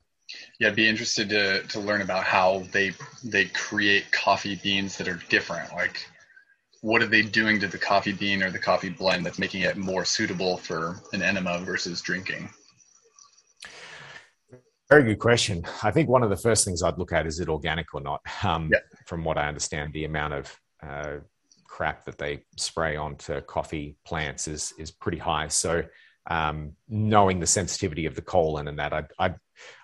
Yeah, 0.60 0.68
I'd 0.68 0.76
be 0.76 0.88
interested 0.88 1.28
to 1.30 1.62
to 1.64 1.80
learn 1.80 2.02
about 2.02 2.24
how 2.24 2.62
they 2.72 2.92
they 3.24 3.46
create 3.46 4.10
coffee 4.12 4.60
beans 4.62 4.96
that 4.98 5.08
are 5.08 5.20
different. 5.28 5.72
Like, 5.72 6.06
what 6.82 7.02
are 7.02 7.08
they 7.08 7.22
doing 7.22 7.58
to 7.60 7.66
the 7.66 7.78
coffee 7.78 8.12
bean 8.12 8.42
or 8.42 8.50
the 8.50 8.58
coffee 8.58 8.90
blend 8.90 9.26
that's 9.26 9.40
making 9.40 9.62
it 9.62 9.76
more 9.76 10.04
suitable 10.04 10.56
for 10.56 11.00
an 11.12 11.20
enema 11.20 11.58
versus 11.58 12.00
drinking? 12.00 12.48
Very 14.88 15.04
good 15.04 15.18
question. 15.18 15.64
I 15.82 15.90
think 15.90 16.08
one 16.08 16.22
of 16.22 16.30
the 16.30 16.36
first 16.36 16.64
things 16.64 16.82
I'd 16.82 16.98
look 16.98 17.12
at 17.12 17.26
is 17.26 17.40
it 17.40 17.48
organic 17.48 17.92
or 17.92 18.00
not. 18.00 18.20
Um, 18.42 18.70
yeah. 18.72 18.78
From 19.06 19.24
what 19.24 19.36
I 19.36 19.48
understand, 19.48 19.92
the 19.92 20.04
amount 20.04 20.34
of 20.34 20.56
uh, 20.82 21.16
crap 21.70 22.04
that 22.04 22.18
they 22.18 22.42
spray 22.56 22.96
onto 22.96 23.40
coffee 23.42 23.96
plants 24.04 24.48
is 24.48 24.74
is 24.76 24.90
pretty 24.90 25.18
high. 25.18 25.48
So 25.48 25.84
um, 26.28 26.72
knowing 26.88 27.40
the 27.40 27.46
sensitivity 27.46 28.06
of 28.06 28.14
the 28.14 28.22
colon 28.22 28.68
and 28.68 28.78
that, 28.78 28.92
I'd, 28.92 29.06
I'd, 29.18 29.36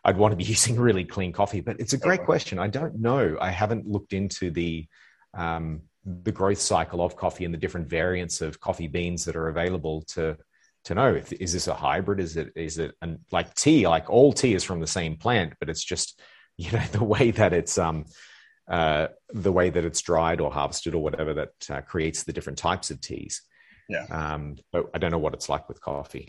I'd 0.04 0.18
want 0.18 0.32
to 0.32 0.36
be 0.36 0.44
using 0.56 0.78
really 0.78 1.04
clean 1.04 1.32
coffee. 1.32 1.60
But 1.60 1.80
it's 1.80 1.94
a 1.94 1.98
great 1.98 2.24
question. 2.24 2.58
I 2.58 2.66
don't 2.66 3.00
know. 3.00 3.38
I 3.40 3.50
haven't 3.50 3.86
looked 3.86 4.12
into 4.12 4.50
the 4.50 4.86
um, 5.32 5.82
the 6.04 6.32
growth 6.32 6.60
cycle 6.60 7.02
of 7.02 7.16
coffee 7.16 7.44
and 7.44 7.54
the 7.54 7.58
different 7.58 7.88
variants 7.88 8.40
of 8.40 8.60
coffee 8.60 8.88
beans 8.88 9.24
that 9.24 9.36
are 9.36 9.48
available 9.48 10.02
to 10.02 10.36
to 10.84 10.94
know 10.94 11.14
if 11.14 11.32
is 11.32 11.52
this 11.52 11.66
a 11.66 11.74
hybrid 11.74 12.20
is 12.20 12.36
it 12.36 12.52
is 12.54 12.78
it 12.78 12.94
and 13.02 13.18
like 13.32 13.52
tea 13.54 13.88
like 13.88 14.08
all 14.08 14.32
tea 14.32 14.54
is 14.54 14.62
from 14.62 14.78
the 14.78 14.86
same 14.86 15.16
plant 15.16 15.52
but 15.58 15.68
it's 15.68 15.82
just 15.82 16.20
you 16.56 16.70
know 16.70 16.84
the 16.92 17.02
way 17.02 17.32
that 17.32 17.52
it's 17.52 17.76
um 17.76 18.04
uh 18.68 19.06
the 19.30 19.52
way 19.52 19.70
that 19.70 19.84
it's 19.84 20.00
dried 20.00 20.40
or 20.40 20.50
harvested 20.50 20.94
or 20.94 21.02
whatever 21.02 21.34
that 21.34 21.70
uh, 21.70 21.80
creates 21.82 22.24
the 22.24 22.32
different 22.32 22.58
types 22.58 22.90
of 22.90 23.00
teas 23.00 23.42
yeah. 23.88 24.06
Um, 24.10 24.56
but 24.72 24.90
I 24.94 24.98
don't 24.98 25.10
know 25.10 25.18
what 25.18 25.34
it's 25.34 25.48
like 25.48 25.68
with 25.68 25.80
coffee. 25.80 26.28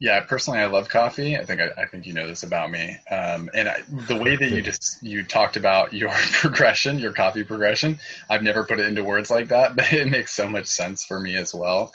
Yeah, 0.00 0.20
personally, 0.20 0.58
I 0.58 0.66
love 0.66 0.88
coffee. 0.88 1.36
I 1.36 1.44
think 1.44 1.60
I, 1.60 1.70
I 1.80 1.86
think 1.86 2.06
you 2.06 2.12
know 2.12 2.26
this 2.26 2.42
about 2.42 2.70
me. 2.70 2.96
Um, 3.10 3.48
and 3.54 3.68
I, 3.68 3.82
the 4.08 4.16
way 4.16 4.36
that 4.36 4.50
you 4.50 4.60
just 4.62 5.02
you 5.02 5.22
talked 5.22 5.56
about 5.56 5.92
your 5.92 6.10
progression, 6.32 6.98
your 6.98 7.12
coffee 7.12 7.44
progression, 7.44 7.98
I've 8.28 8.42
never 8.42 8.64
put 8.64 8.80
it 8.80 8.86
into 8.86 9.04
words 9.04 9.30
like 9.30 9.48
that, 9.48 9.76
but 9.76 9.92
it 9.92 10.08
makes 10.08 10.34
so 10.34 10.48
much 10.48 10.66
sense 10.66 11.04
for 11.04 11.20
me 11.20 11.36
as 11.36 11.54
well. 11.54 11.92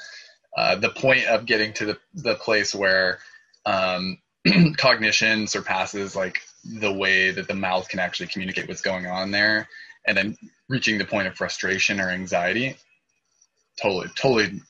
Uh, 0.57 0.75
the 0.75 0.89
point 0.89 1.25
of 1.25 1.45
getting 1.45 1.73
to 1.73 1.85
the 1.85 1.97
the 2.13 2.35
place 2.35 2.73
where 2.73 3.19
um, 3.65 4.17
cognition 4.77 5.45
surpasses 5.45 6.15
like 6.15 6.41
the 6.63 6.91
way 6.91 7.31
that 7.31 7.47
the 7.47 7.53
mouth 7.53 7.87
can 7.89 7.99
actually 7.99 8.27
communicate 8.27 8.67
what's 8.67 8.81
going 8.81 9.07
on 9.07 9.31
there, 9.31 9.67
and 10.05 10.17
then 10.17 10.37
reaching 10.67 10.97
the 10.97 11.05
point 11.05 11.27
of 11.27 11.35
frustration 11.35 11.99
or 11.99 12.09
anxiety. 12.09 12.75
Totally, 13.81 14.07
totally 14.15 14.61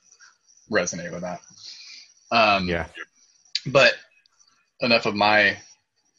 resonate 0.72 1.12
with 1.12 1.22
that. 1.22 1.42
Um, 2.32 2.68
yeah. 2.68 2.88
But 3.66 3.94
enough 4.82 5.06
of 5.06 5.16
my 5.16 5.58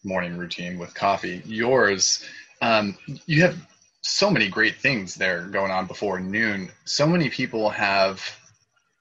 morning 0.05 0.37
routine 0.37 0.79
with 0.79 0.95
coffee. 0.95 1.43
Yours, 1.45 2.25
um, 2.61 2.97
you 3.27 3.43
have 3.43 3.57
so 4.03 4.31
many 4.31 4.49
great 4.49 4.77
things 4.77 5.15
there 5.15 5.43
going 5.47 5.71
on 5.71 5.87
before 5.87 6.21
noon. 6.21 6.71
So 6.85 7.07
many 7.07 7.29
people 7.29 7.71
have 7.71 8.23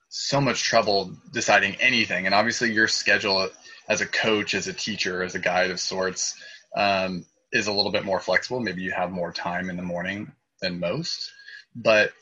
so 0.09 0.41
much 0.41 0.63
trouble 0.63 1.11
deciding 1.31 1.75
anything. 1.75 2.25
And 2.25 2.35
obviously, 2.35 2.71
your 2.71 2.88
schedule 2.88 3.49
as 3.88 4.01
a 4.01 4.05
coach, 4.05 4.53
as 4.53 4.67
a 4.67 4.73
teacher, 4.73 5.23
as 5.23 5.35
a 5.35 5.39
guide 5.39 5.71
of 5.71 5.79
sorts 5.79 6.35
um, 6.75 7.25
is 7.51 7.67
a 7.67 7.73
little 7.73 7.91
bit 7.91 8.05
more 8.05 8.19
flexible. 8.19 8.59
Maybe 8.59 8.81
you 8.81 8.91
have 8.91 9.11
more 9.11 9.31
time 9.31 9.69
in 9.69 9.77
the 9.77 9.83
morning 9.83 10.31
than 10.61 10.79
most. 10.79 11.31
But 11.75 12.13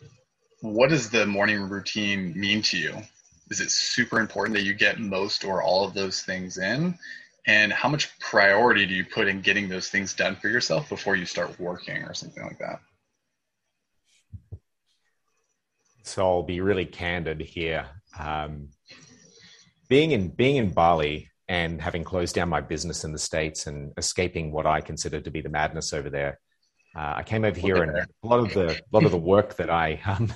what 0.62 0.90
does 0.90 1.10
the 1.10 1.26
morning 1.26 1.62
routine 1.62 2.34
mean 2.40 2.62
to 2.64 2.78
you? 2.78 3.02
is 3.50 3.62
it 3.62 3.72
super 3.72 4.20
important 4.20 4.56
that 4.58 4.64
you 4.64 4.74
get 4.74 5.00
most 5.00 5.44
or 5.44 5.62
all 5.62 5.86
of 5.86 5.94
those 5.94 6.22
things 6.22 6.58
in? 6.58 6.98
And 7.46 7.72
how 7.72 7.88
much 7.88 8.18
priority 8.20 8.86
do 8.86 8.94
you 8.94 9.06
put 9.06 9.28
in 9.28 9.42
getting 9.42 9.70
those 9.70 9.90
things 9.90 10.14
done 10.14 10.36
for 10.36 10.50
yourself 10.50 10.90
before 10.90 11.16
you 11.16 11.26
start 11.26 11.58
working 11.60 12.04
or 12.04 12.14
something 12.14 12.44
like 12.44 12.60
that? 12.60 12.82
So 16.04 16.26
I'll 16.26 16.44
be 16.44 16.62
really 16.62 16.86
candid 16.86 17.40
here. 17.42 17.86
Um, 18.20 18.70
being 19.88 20.12
in 20.12 20.30
being 20.30 20.58
in 20.58 20.72
Bali 20.72 21.30
and 21.48 21.82
having 21.82 22.04
closed 22.04 22.36
down 22.36 22.50
my 22.50 22.62
business 22.62 23.04
in 23.04 23.12
the 23.12 23.18
states 23.18 23.68
and 23.68 23.94
escaping 23.98 24.52
what 24.52 24.66
I 24.66 24.82
consider 24.82 25.22
to 25.22 25.32
be 25.32 25.42
the 25.42 25.50
madness 25.50 25.94
over 25.94 26.10
there, 26.10 26.40
uh, 26.96 27.14
I 27.18 27.24
came 27.24 27.46
over 27.46 27.60
here 27.60 27.84
and 27.84 27.98
a 27.98 28.28
lot 28.28 28.40
of 28.40 28.54
the 28.54 28.72
a 28.72 28.92
lot 28.92 29.06
of 29.06 29.12
the 29.12 29.18
work 29.18 29.56
that 29.56 29.70
I 29.70 30.02
um, 30.06 30.32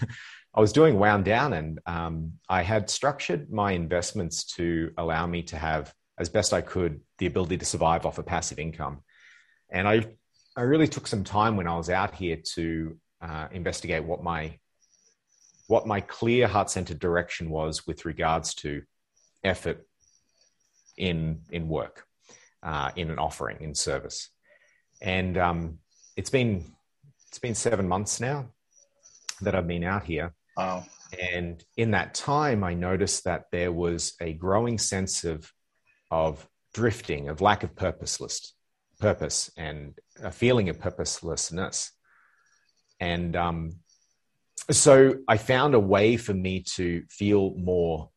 I 0.53 0.60
was 0.60 0.74
doing 0.74 1.00
wound 1.00 1.24
down 1.24 1.53
and 1.53 1.80
um, 1.86 2.34
I 2.50 2.62
had 2.62 2.89
structured 2.89 3.51
my 3.51 3.72
investments 3.72 4.44
to 4.56 4.91
allow 4.98 5.25
me 5.25 5.44
to 5.44 5.58
have, 5.58 5.94
as 6.18 6.27
best 6.27 6.51
I 6.53 6.62
could, 6.62 7.00
the 7.20 7.25
ability 7.25 7.58
to 7.60 7.65
survive 7.65 8.06
off 8.06 8.18
a 8.18 8.24
passive 8.24 8.60
income. 8.60 9.01
And 9.70 9.88
I, 9.88 10.06
I 10.58 10.62
really 10.63 10.89
took 10.89 11.08
some 11.08 11.24
time 11.24 11.56
when 11.56 11.68
I 11.68 11.77
was 11.77 11.89
out 11.89 12.15
here 12.15 12.38
to 12.56 12.98
uh, 13.22 13.48
investigate 13.51 14.03
what 14.03 14.24
my, 14.24 14.58
what 15.68 15.88
my 15.88 16.01
clear 16.01 16.48
heart 16.48 16.70
centered 16.70 17.00
direction 17.00 17.50
was 17.50 17.88
with 17.88 18.03
regards 18.03 18.53
to 18.56 18.82
effort 19.46 19.88
in, 20.98 21.42
in 21.52 21.68
work, 21.68 22.06
uh, 22.64 22.92
in 22.96 23.10
an 23.10 23.20
offering, 23.20 23.58
in 23.62 23.74
service. 23.74 24.30
And 25.02 25.38
um, 25.38 25.80
it's 26.16 26.30
been, 26.30 26.66
it's 27.28 27.40
been 27.40 27.56
seven 27.56 27.88
months 27.88 28.20
now 28.20 28.50
that 29.42 29.56
I've 29.56 29.68
been 29.68 29.84
out 29.84 30.04
here 30.04 30.34
Wow. 30.58 30.86
And 31.20 31.64
in 31.78 31.92
that 31.92 32.14
time, 32.14 32.64
I 32.64 32.74
noticed 32.74 33.26
that 33.26 33.46
there 33.52 33.72
was 33.72 34.14
a 34.22 34.34
growing 34.34 34.78
sense 34.78 35.24
of, 35.24 35.52
of 36.10 36.48
drifting, 36.74 37.30
of 37.30 37.42
lack 37.42 37.64
of 37.64 37.76
purposeless 37.76 38.54
purpose, 39.00 39.52
and 39.58 39.98
a 40.24 40.32
feeling 40.32 40.70
of 40.70 40.80
purposelessness. 40.80 41.92
And 43.00 43.36
um, 43.36 43.72
so 44.70 45.16
I 45.28 45.38
found 45.38 45.74
a 45.74 45.80
way 45.80 46.18
for 46.18 46.34
me 46.34 46.62
to 46.76 47.04
feel 47.10 47.56
more 47.56 48.10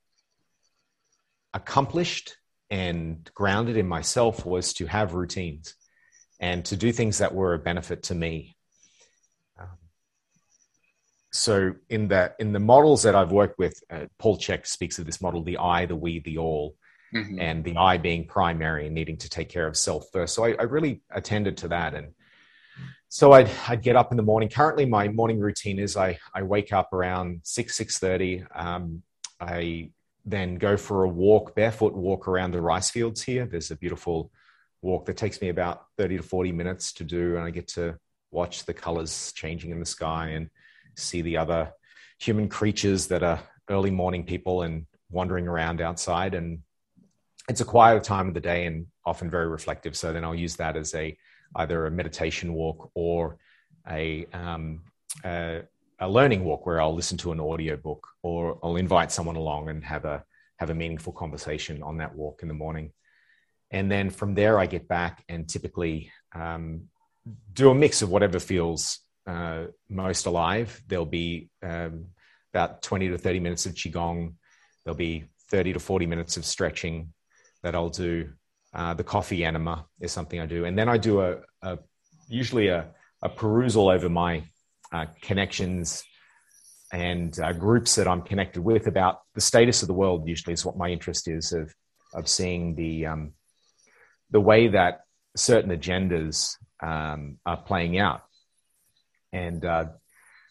accomplished 1.52 2.36
and 2.74 3.30
grounded 3.34 3.76
in 3.76 3.86
myself 3.86 4.44
was 4.44 4.72
to 4.72 4.86
have 4.86 5.14
routines 5.14 5.74
and 6.40 6.64
to 6.64 6.76
do 6.76 6.90
things 6.92 7.18
that 7.18 7.34
were 7.34 7.54
a 7.54 7.58
benefit 7.58 8.02
to 8.04 8.14
me 8.14 8.54
so 11.34 11.74
in 11.90 12.06
the 12.06 12.32
in 12.38 12.52
the 12.52 12.60
models 12.60 13.02
that 13.02 13.16
I've 13.16 13.32
worked 13.32 13.58
with, 13.58 13.82
uh, 13.90 14.06
Paul 14.18 14.38
Chek 14.38 14.66
speaks 14.68 15.00
of 15.00 15.04
this 15.04 15.20
model: 15.20 15.42
the 15.42 15.58
I, 15.58 15.84
the 15.84 15.96
we, 15.96 16.20
the 16.20 16.38
all, 16.38 16.76
mm-hmm. 17.12 17.40
and 17.40 17.64
the 17.64 17.76
I 17.76 17.98
being 17.98 18.28
primary 18.28 18.86
and 18.86 18.94
needing 18.94 19.16
to 19.18 19.28
take 19.28 19.48
care 19.48 19.66
of 19.66 19.76
self 19.76 20.06
first. 20.12 20.32
So 20.34 20.44
I, 20.44 20.52
I, 20.52 20.62
really 20.62 21.02
attended 21.10 21.56
to 21.58 21.68
that, 21.68 21.94
and 21.94 22.14
so 23.08 23.32
I'd 23.32 23.50
I'd 23.66 23.82
get 23.82 23.96
up 23.96 24.12
in 24.12 24.16
the 24.16 24.22
morning. 24.22 24.48
Currently, 24.48 24.86
my 24.86 25.08
morning 25.08 25.40
routine 25.40 25.80
is 25.80 25.96
I 25.96 26.20
I 26.32 26.44
wake 26.44 26.72
up 26.72 26.92
around 26.92 27.40
six 27.42 27.76
six 27.76 27.98
thirty. 27.98 28.44
Um, 28.54 29.02
I 29.40 29.90
then 30.24 30.56
go 30.56 30.76
for 30.76 31.04
a 31.04 31.08
walk, 31.08 31.54
barefoot 31.54 31.94
walk 31.94 32.28
around 32.28 32.52
the 32.52 32.60
rice 32.60 32.90
fields 32.90 33.22
here. 33.22 33.46
There's 33.46 33.70
a 33.70 33.76
beautiful 33.76 34.30
walk 34.82 35.06
that 35.06 35.16
takes 35.16 35.40
me 35.40 35.48
about 35.48 35.86
thirty 35.96 36.16
to 36.16 36.22
forty 36.22 36.52
minutes 36.52 36.92
to 36.94 37.04
do, 37.04 37.36
and 37.36 37.44
I 37.44 37.50
get 37.50 37.68
to 37.68 37.98
watch 38.30 38.64
the 38.64 38.74
colors 38.74 39.32
changing 39.32 39.70
in 39.70 39.80
the 39.80 39.86
sky 39.86 40.30
and 40.30 40.50
see 40.96 41.22
the 41.22 41.36
other 41.36 41.72
human 42.18 42.48
creatures 42.48 43.06
that 43.08 43.22
are 43.22 43.40
early 43.68 43.90
morning 43.90 44.24
people 44.24 44.62
and 44.62 44.86
wandering 45.10 45.46
around 45.46 45.80
outside. 45.80 46.34
And 46.34 46.60
it's 47.48 47.60
a 47.60 47.64
quieter 47.64 48.00
time 48.00 48.28
of 48.28 48.34
the 48.34 48.40
day 48.40 48.66
and 48.66 48.86
often 49.04 49.30
very 49.30 49.46
reflective. 49.46 49.96
So 49.96 50.12
then 50.12 50.24
I'll 50.24 50.34
use 50.34 50.56
that 50.56 50.76
as 50.76 50.94
a 50.94 51.16
either 51.56 51.86
a 51.86 51.90
meditation 51.90 52.54
walk 52.54 52.90
or 52.94 53.36
a, 53.88 54.26
um, 54.32 54.80
a, 55.24 55.62
a 56.00 56.08
learning 56.08 56.44
walk 56.44 56.66
where 56.66 56.80
I'll 56.80 56.94
listen 56.94 57.18
to 57.18 57.32
an 57.32 57.40
audio 57.40 57.76
book 57.76 58.06
or 58.22 58.58
I'll 58.62 58.76
invite 58.76 59.12
someone 59.12 59.36
along 59.36 59.68
and 59.68 59.84
have 59.84 60.04
a 60.04 60.24
have 60.58 60.70
a 60.70 60.74
meaningful 60.74 61.12
conversation 61.12 61.82
on 61.82 61.98
that 61.98 62.14
walk 62.14 62.40
in 62.42 62.48
the 62.48 62.54
morning. 62.54 62.92
And 63.70 63.90
then 63.90 64.10
from 64.10 64.34
there, 64.34 64.58
I 64.58 64.66
get 64.66 64.86
back 64.86 65.24
and 65.28 65.48
typically 65.48 66.12
um, 66.34 66.84
do 67.52 67.70
a 67.70 67.74
mix 67.74 68.02
of 68.02 68.10
whatever 68.10 68.38
feels 68.38 69.00
uh, 69.26 69.64
most 69.88 70.26
alive. 70.26 70.80
There'll 70.86 71.06
be 71.06 71.50
um, 71.62 72.06
about 72.52 72.82
20 72.82 73.08
to 73.08 73.18
30 73.18 73.40
minutes 73.40 73.66
of 73.66 73.74
Qigong. 73.74 74.34
There'll 74.84 74.96
be 74.96 75.24
30 75.50 75.72
to 75.74 75.80
40 75.80 76.06
minutes 76.06 76.36
of 76.36 76.44
stretching 76.44 77.12
that 77.62 77.74
I'll 77.74 77.90
do. 77.90 78.30
Uh, 78.72 78.94
the 78.94 79.04
coffee 79.04 79.44
enema 79.44 79.86
is 80.00 80.12
something 80.12 80.40
I 80.40 80.46
do. 80.46 80.64
And 80.64 80.78
then 80.78 80.88
I 80.88 80.98
do 80.98 81.20
a, 81.20 81.38
a 81.62 81.78
usually 82.28 82.68
a, 82.68 82.88
a, 83.22 83.28
perusal 83.28 83.88
over 83.88 84.08
my 84.08 84.42
uh, 84.94 85.06
connections 85.22 86.04
and 86.92 87.38
uh, 87.40 87.52
groups 87.52 87.96
that 87.96 88.06
I'm 88.06 88.22
connected 88.22 88.62
with 88.62 88.86
about 88.86 89.18
the 89.34 89.40
status 89.40 89.82
of 89.82 89.88
the 89.88 89.94
world, 89.94 90.28
usually 90.28 90.54
is 90.54 90.64
what 90.64 90.76
my 90.76 90.88
interest 90.88 91.26
is 91.26 91.52
of, 91.52 91.74
of 92.14 92.28
seeing 92.28 92.76
the 92.76 93.06
um, 93.06 93.32
the 94.30 94.40
way 94.40 94.68
that 94.68 95.00
certain 95.36 95.76
agendas 95.76 96.56
um, 96.80 97.38
are 97.44 97.56
playing 97.56 97.98
out, 97.98 98.22
and 99.32 99.64
uh, 99.64 99.86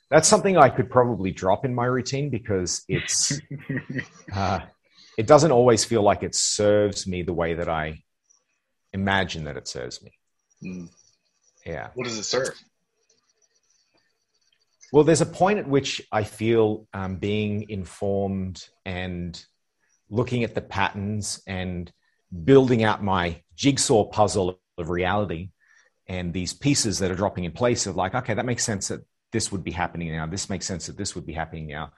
that's 0.10 0.28
something 0.28 0.58
I 0.58 0.70
could 0.70 0.90
probably 0.90 1.32
drop 1.32 1.64
in 1.64 1.74
my 1.74 1.86
routine 1.86 2.30
because 2.30 2.84
it's 2.90 3.40
uh, 4.36 4.60
it 5.18 5.26
doesn't 5.26 5.52
always 5.52 5.86
feel 5.86 6.02
like 6.02 6.22
it 6.22 6.36
serves 6.36 7.08
me 7.08 7.24
the 7.24 7.34
way 7.34 7.54
that 7.54 7.70
I 7.70 8.04
imagine 8.92 9.46
that 9.46 9.56
it 9.56 9.70
serves 9.70 10.04
me. 10.04 10.12
Mm. 10.62 10.90
Yeah. 11.66 11.92
What 11.94 12.04
does 12.04 12.18
it 12.18 12.24
serve? 12.24 12.50
Well, 14.94 15.04
there's 15.04 15.22
a 15.22 15.26
point 15.26 15.58
at 15.58 15.68
which 15.68 16.04
I 16.12 16.24
feel 16.24 16.88
um, 16.94 17.16
being 17.16 17.68
informed 17.68 18.64
and 18.86 19.44
looking 20.08 20.44
at 20.44 20.54
the 20.54 20.62
patterns 20.62 21.42
and 21.48 21.92
building 22.44 22.84
out 22.84 23.04
my 23.04 23.42
jigsaw 23.56 24.04
puzzle 24.04 24.62
of 24.78 24.90
reality 24.92 25.50
and 26.06 26.32
these 26.32 26.54
pieces 26.54 27.00
that 27.00 27.10
are 27.10 27.16
dropping 27.16 27.46
in 27.46 27.54
place 27.54 27.88
of 27.88 27.96
like, 27.96 28.14
okay, 28.14 28.36
that 28.36 28.46
makes 28.46 28.64
sense 28.64 28.90
that 28.90 29.00
this 29.32 29.52
would 29.52 29.64
be 29.64 29.72
happening 29.72 30.12
now. 30.12 30.28
This 30.28 30.48
makes 30.48 30.68
sense 30.68 30.86
that 30.86 30.96
this 30.96 31.16
would 31.16 31.26
be 31.26 31.34
happening 31.34 31.66
now. 31.66 31.94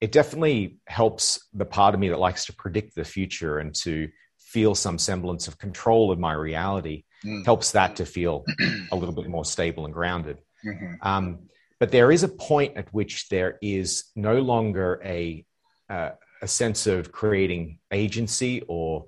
It 0.00 0.10
definitely 0.10 0.80
helps 0.88 1.46
the 1.54 1.64
part 1.64 1.94
of 1.94 2.00
me 2.00 2.08
that 2.08 2.18
likes 2.18 2.46
to 2.46 2.52
predict 2.52 2.96
the 2.96 3.04
future 3.04 3.60
and 3.60 3.72
to 3.76 4.08
feel 4.40 4.74
some 4.74 4.98
semblance 4.98 5.46
of 5.46 5.56
control 5.56 6.10
of 6.10 6.18
my 6.18 6.32
reality. 6.32 7.04
Mm. 7.24 7.44
Helps 7.44 7.70
that 7.72 7.94
to 7.96 8.06
feel 8.06 8.44
a 8.90 8.96
little 8.96 9.14
bit 9.14 9.28
more 9.28 9.44
stable 9.44 9.84
and 9.84 9.94
grounded. 9.94 10.38
Mm-hmm. 10.66 10.94
Um, 11.00 11.38
but 11.80 11.90
there 11.90 12.12
is 12.12 12.22
a 12.22 12.28
point 12.28 12.76
at 12.76 12.92
which 12.92 13.28
there 13.30 13.58
is 13.60 14.04
no 14.14 14.40
longer 14.40 15.00
a 15.04 15.44
uh, 15.88 16.10
a 16.42 16.46
sense 16.46 16.86
of 16.86 17.10
creating 17.10 17.78
agency 17.90 18.62
or 18.68 19.06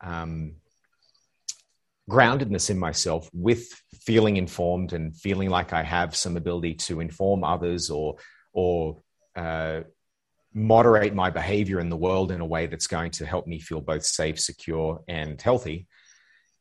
um, 0.00 0.52
groundedness 2.08 2.70
in 2.70 2.78
myself 2.78 3.28
with 3.32 3.68
feeling 4.02 4.36
informed 4.36 4.92
and 4.92 5.16
feeling 5.16 5.50
like 5.50 5.72
I 5.72 5.82
have 5.82 6.14
some 6.14 6.36
ability 6.36 6.74
to 6.74 7.00
inform 7.00 7.42
others 7.42 7.90
or 7.90 8.16
or 8.52 9.02
uh, 9.34 9.80
moderate 10.54 11.14
my 11.14 11.30
behavior 11.30 11.80
in 11.80 11.88
the 11.88 11.96
world 11.96 12.30
in 12.30 12.40
a 12.40 12.46
way 12.46 12.66
that's 12.66 12.86
going 12.86 13.10
to 13.12 13.24
help 13.24 13.46
me 13.46 13.58
feel 13.58 13.80
both 13.80 14.04
safe, 14.04 14.38
secure, 14.38 15.02
and 15.08 15.40
healthy 15.40 15.86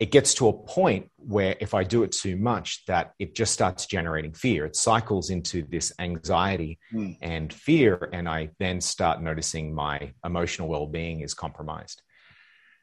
it 0.02 0.10
gets 0.10 0.34
to 0.34 0.48
a 0.48 0.54
point 0.54 1.12
where 1.18 1.56
if 1.60 1.76
I 1.76 1.84
do 1.84 2.02
it 2.02 2.12
too 2.12 2.36
much, 2.36 2.84
that 2.88 3.14
it 3.20 3.36
just 3.36 3.54
starts 3.54 3.86
generating 3.86 4.34
fear. 4.34 4.66
It 4.66 4.76
cycles 4.76 5.30
into 5.30 5.62
this 5.62 5.94
anxiety 6.00 6.80
mm. 6.92 7.16
and 7.22 7.54
fear, 7.54 8.10
and 8.12 8.28
I 8.28 8.50
then 8.58 8.82
start 8.82 9.22
noticing 9.22 9.76
my 9.76 10.12
emotional 10.26 10.68
well-being 10.70 11.22
is 11.22 11.36
compromised. 11.36 12.02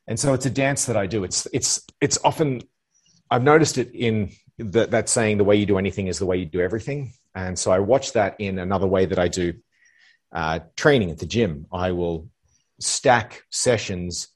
And 0.07 0.19
so 0.19 0.33
it's 0.33 0.47
a 0.47 0.51
dance 0.51 0.85
that 0.85 0.97
I 0.97 1.07
do. 1.07 1.25
It's 1.25 1.49
it's 1.53 1.85
it's 2.01 2.19
often 2.23 2.63
I've 3.33 3.43
noticed 3.43 3.79
it 3.79 3.91
in 3.93 4.31
the, 4.57 4.87
that 4.87 5.09
saying, 5.09 5.39
"The 5.39 5.45
way 5.45 5.57
you 5.57 5.67
do 5.67 5.77
anything 5.77 6.07
is 6.07 6.21
the 6.21 6.27
way 6.27 6.37
you 6.37 6.47
do 6.47 6.61
everything." 6.61 7.15
And 7.35 7.59
so 7.59 7.73
I 7.73 7.81
watch 7.81 8.13
that 8.13 8.37
in 8.39 8.61
another 8.61 8.87
way 8.87 9.07
that 9.07 9.19
I 9.19 9.27
do 9.27 9.55
uh, 10.33 10.61
training 10.77 11.11
at 11.11 11.19
the 11.19 11.27
gym. 11.27 11.67
I 11.73 11.91
will 11.91 12.31
stack 12.79 13.43
sessions 13.51 14.29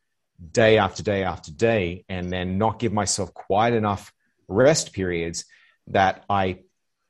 day 0.50 0.78
after 0.78 1.02
day 1.02 1.25
after 1.25 1.52
day 1.52 2.04
and 2.08 2.32
then 2.32 2.58
not 2.58 2.78
give 2.78 2.92
myself 2.92 3.32
quite 3.32 3.72
enough 3.72 4.12
rest 4.49 4.92
periods 4.92 5.44
that 5.88 6.25
I 6.28 6.61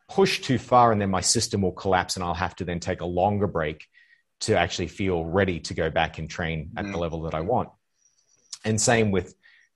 push 0.09 0.41
too 0.41 0.59
far 0.59 0.93
and 0.93 1.01
then 1.01 1.11
my 1.11 1.21
system 1.23 1.63
will 1.63 1.73
collapse 1.73 2.17
and 2.17 2.25
I'll 2.25 2.35
have 2.35 2.55
to 2.57 2.65
then 2.65 2.81
take 2.81 3.01
a 3.01 3.07
longer 3.07 3.47
break 3.47 3.87
to 4.41 4.59
actually 4.59 4.89
feel 4.89 5.25
ready 5.25 5.61
to 5.61 5.75
go 5.75 5.89
back 5.89 6.19
and 6.19 6.29
train 6.29 6.73
at 6.77 6.85
mm. 6.85 6.93
the 6.93 6.99
level 6.99 7.23
that 7.23 7.35
I 7.35 7.41
want. 7.41 7.71
And 8.65 8.81
same 8.81 9.11
with 9.11 9.35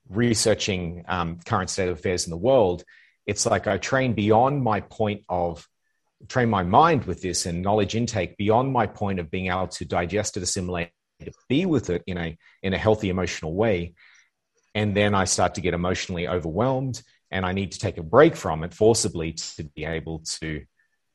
researching 0.09 1.05
um, 1.09 1.39
current 1.45 1.71
state 1.71 1.89
of 1.89 1.99
affairs 1.99 2.27
in 2.27 2.31
the 2.31 2.37
world. 2.37 2.85
It's 3.27 3.47
like 3.47 3.67
I 3.67 3.79
train 3.79 4.13
beyond 4.13 4.63
my 4.63 4.81
point 4.81 5.23
of 5.29 5.67
train 6.29 6.49
my 6.49 6.63
mind 6.63 7.05
with 7.05 7.23
this 7.23 7.47
and 7.47 7.63
knowledge 7.63 7.95
intake 7.95 8.37
beyond 8.37 8.73
my 8.73 8.87
point 8.87 9.21
of 9.21 9.31
being 9.31 9.49
able 9.49 9.69
to 9.69 9.85
digest 9.85 10.37
it, 10.37 10.43
assimilate, 10.43 10.91
to 11.21 11.33
be 11.49 11.67
with 11.67 11.91
it 11.91 12.03
in 12.07 12.19
a 12.19 12.37
in 12.63 12.75
a 12.75 12.79
healthy 12.79 13.09
emotional 13.09 13.55
way. 13.55 13.95
And 14.75 14.95
then 14.95 15.15
i 15.15 15.25
start 15.25 15.55
to 15.55 15.61
get 15.61 15.75
emotionally 15.75 16.29
overwhelmed 16.29 17.03
and 17.31 17.47
i 17.47 17.53
need 17.53 17.73
to 17.73 17.79
take 17.79 17.99
a 17.99 18.03
break 18.03 18.37
from 18.37 18.63
it 18.63 18.75
forcibly 18.75 19.33
to 19.33 19.65
be 19.65 19.85
able 19.85 20.23
to 20.41 20.63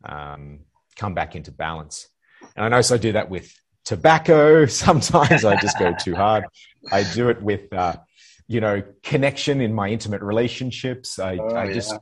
um, 0.03 0.61
come 0.95 1.13
back 1.13 1.35
into 1.35 1.51
balance. 1.51 2.07
And 2.55 2.65
i 2.65 2.69
notice 2.69 2.91
i 2.91 2.97
do 2.97 3.11
that 3.13 3.29
with 3.29 3.53
tobacco. 3.85 4.65
Sometimes 4.85 5.45
i 5.45 5.59
just 5.59 5.77
go 5.77 5.93
too 5.99 6.15
hard. 6.15 6.45
I 6.91 7.03
do 7.03 7.29
it 7.29 7.41
with 7.41 7.71
uh, 7.73 7.97
you 8.47 8.61
know 8.61 8.83
connection 9.03 9.61
in 9.61 9.73
my 9.73 9.89
intimate 9.89 10.21
relationships. 10.21 11.19
I, 11.19 11.37
oh, 11.37 11.55
I 11.55 11.71
just 11.71 11.91
yeah. 11.91 11.99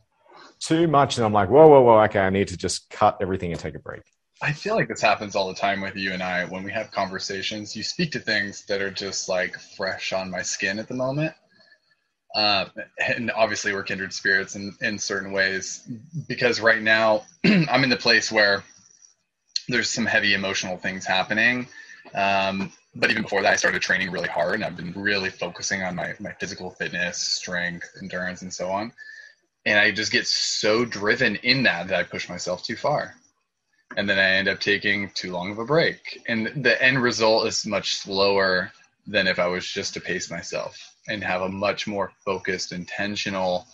too 0.60 0.88
much 0.88 1.18
and 1.18 1.26
i'm 1.26 1.34
like 1.34 1.50
whoa 1.50 1.68
whoa 1.68 1.82
whoa 1.82 2.04
okay 2.04 2.20
i 2.20 2.30
need 2.30 2.50
to 2.50 2.58
just 2.58 2.90
cut 2.90 3.18
everything 3.22 3.52
and 3.52 3.60
take 3.60 3.76
a 3.76 3.80
break 3.80 4.04
I 4.41 4.54
feel 4.54 4.75
like 4.75 4.88
this 4.88 5.02
happens 5.02 5.36
all 5.36 5.49
the 5.49 5.60
time 5.60 5.82
with 5.82 5.97
you 5.97 6.13
and 6.13 6.23
I 6.23 6.45
when 6.45 6.63
we 6.63 6.71
have 6.71 6.91
conversations. 6.91 7.75
You 7.75 7.84
speak 7.84 8.12
to 8.13 8.19
things 8.19 8.65
that 8.65 8.82
are 8.82 8.91
just 8.91 9.28
like 9.28 9.60
fresh 9.60 10.13
on 10.13 10.32
my 10.32 10.41
skin 10.41 10.80
at 10.80 10.88
the 10.88 10.93
moment. 10.93 11.34
Uh, 12.36 12.65
and 13.06 13.32
obviously, 13.32 13.73
we're 13.73 13.84
kindred 13.84 14.13
spirits 14.13 14.56
in, 14.56 14.75
in 14.82 14.97
certain 14.97 15.34
ways 15.34 15.89
because 16.28 16.62
right 16.62 16.82
now 16.82 17.23
I'm 17.45 17.84
in 17.84 17.89
the 17.89 17.97
place 17.97 18.32
where 18.32 18.63
there's 19.67 19.89
some 19.89 20.06
heavy 20.06 20.34
emotional 20.36 20.78
things 20.78 21.06
happening. 21.06 21.67
Um, 22.15 22.71
but 22.95 23.12
even 23.12 23.23
before 23.23 23.41
that, 23.41 23.54
I 23.54 23.56
started 23.58 23.82
training 23.82 24.12
really 24.12 24.30
hard 24.30 24.56
and 24.56 24.63
I've 24.63 24.78
been 24.78 24.93
really 24.93 25.30
focusing 25.30 25.84
on 25.84 25.95
my, 25.95 26.15
my 26.19 26.32
physical 26.34 26.71
fitness, 26.71 27.17
strength, 27.17 27.89
endurance, 28.02 28.41
and 28.41 28.54
so 28.54 28.69
on. 28.69 28.93
And 29.65 29.78
I 29.78 29.91
just 29.91 30.12
get 30.12 30.28
so 30.28 30.86
driven 30.86 31.36
in 31.38 31.63
that 31.63 31.89
that 31.89 31.99
I 31.99 32.04
push 32.04 32.30
myself 32.30 32.63
too 32.63 32.78
far 32.78 33.15
and 33.97 34.08
then 34.08 34.19
I 34.19 34.32
end 34.32 34.47
up 34.47 34.60
taking 34.60 35.10
too 35.12 35.32
long 35.32 35.52
of 35.52 35.60
a 35.60 35.65
break. 35.65 36.21
And 36.28 36.63
the 36.63 36.82
end 36.82 37.02
result 37.02 37.47
is 37.47 37.65
much 37.65 37.95
slower 37.95 38.71
than 39.08 39.28
if 39.28 39.39
I 39.39 39.47
was 39.47 39.67
just 39.67 39.93
to 39.95 40.02
pace 40.02 40.30
myself 40.30 40.95
and 41.08 41.23
have 41.23 41.41
a 41.41 41.49
much 41.49 41.88
more 41.88 42.12
focused, 42.23 42.71
intentional 42.71 43.67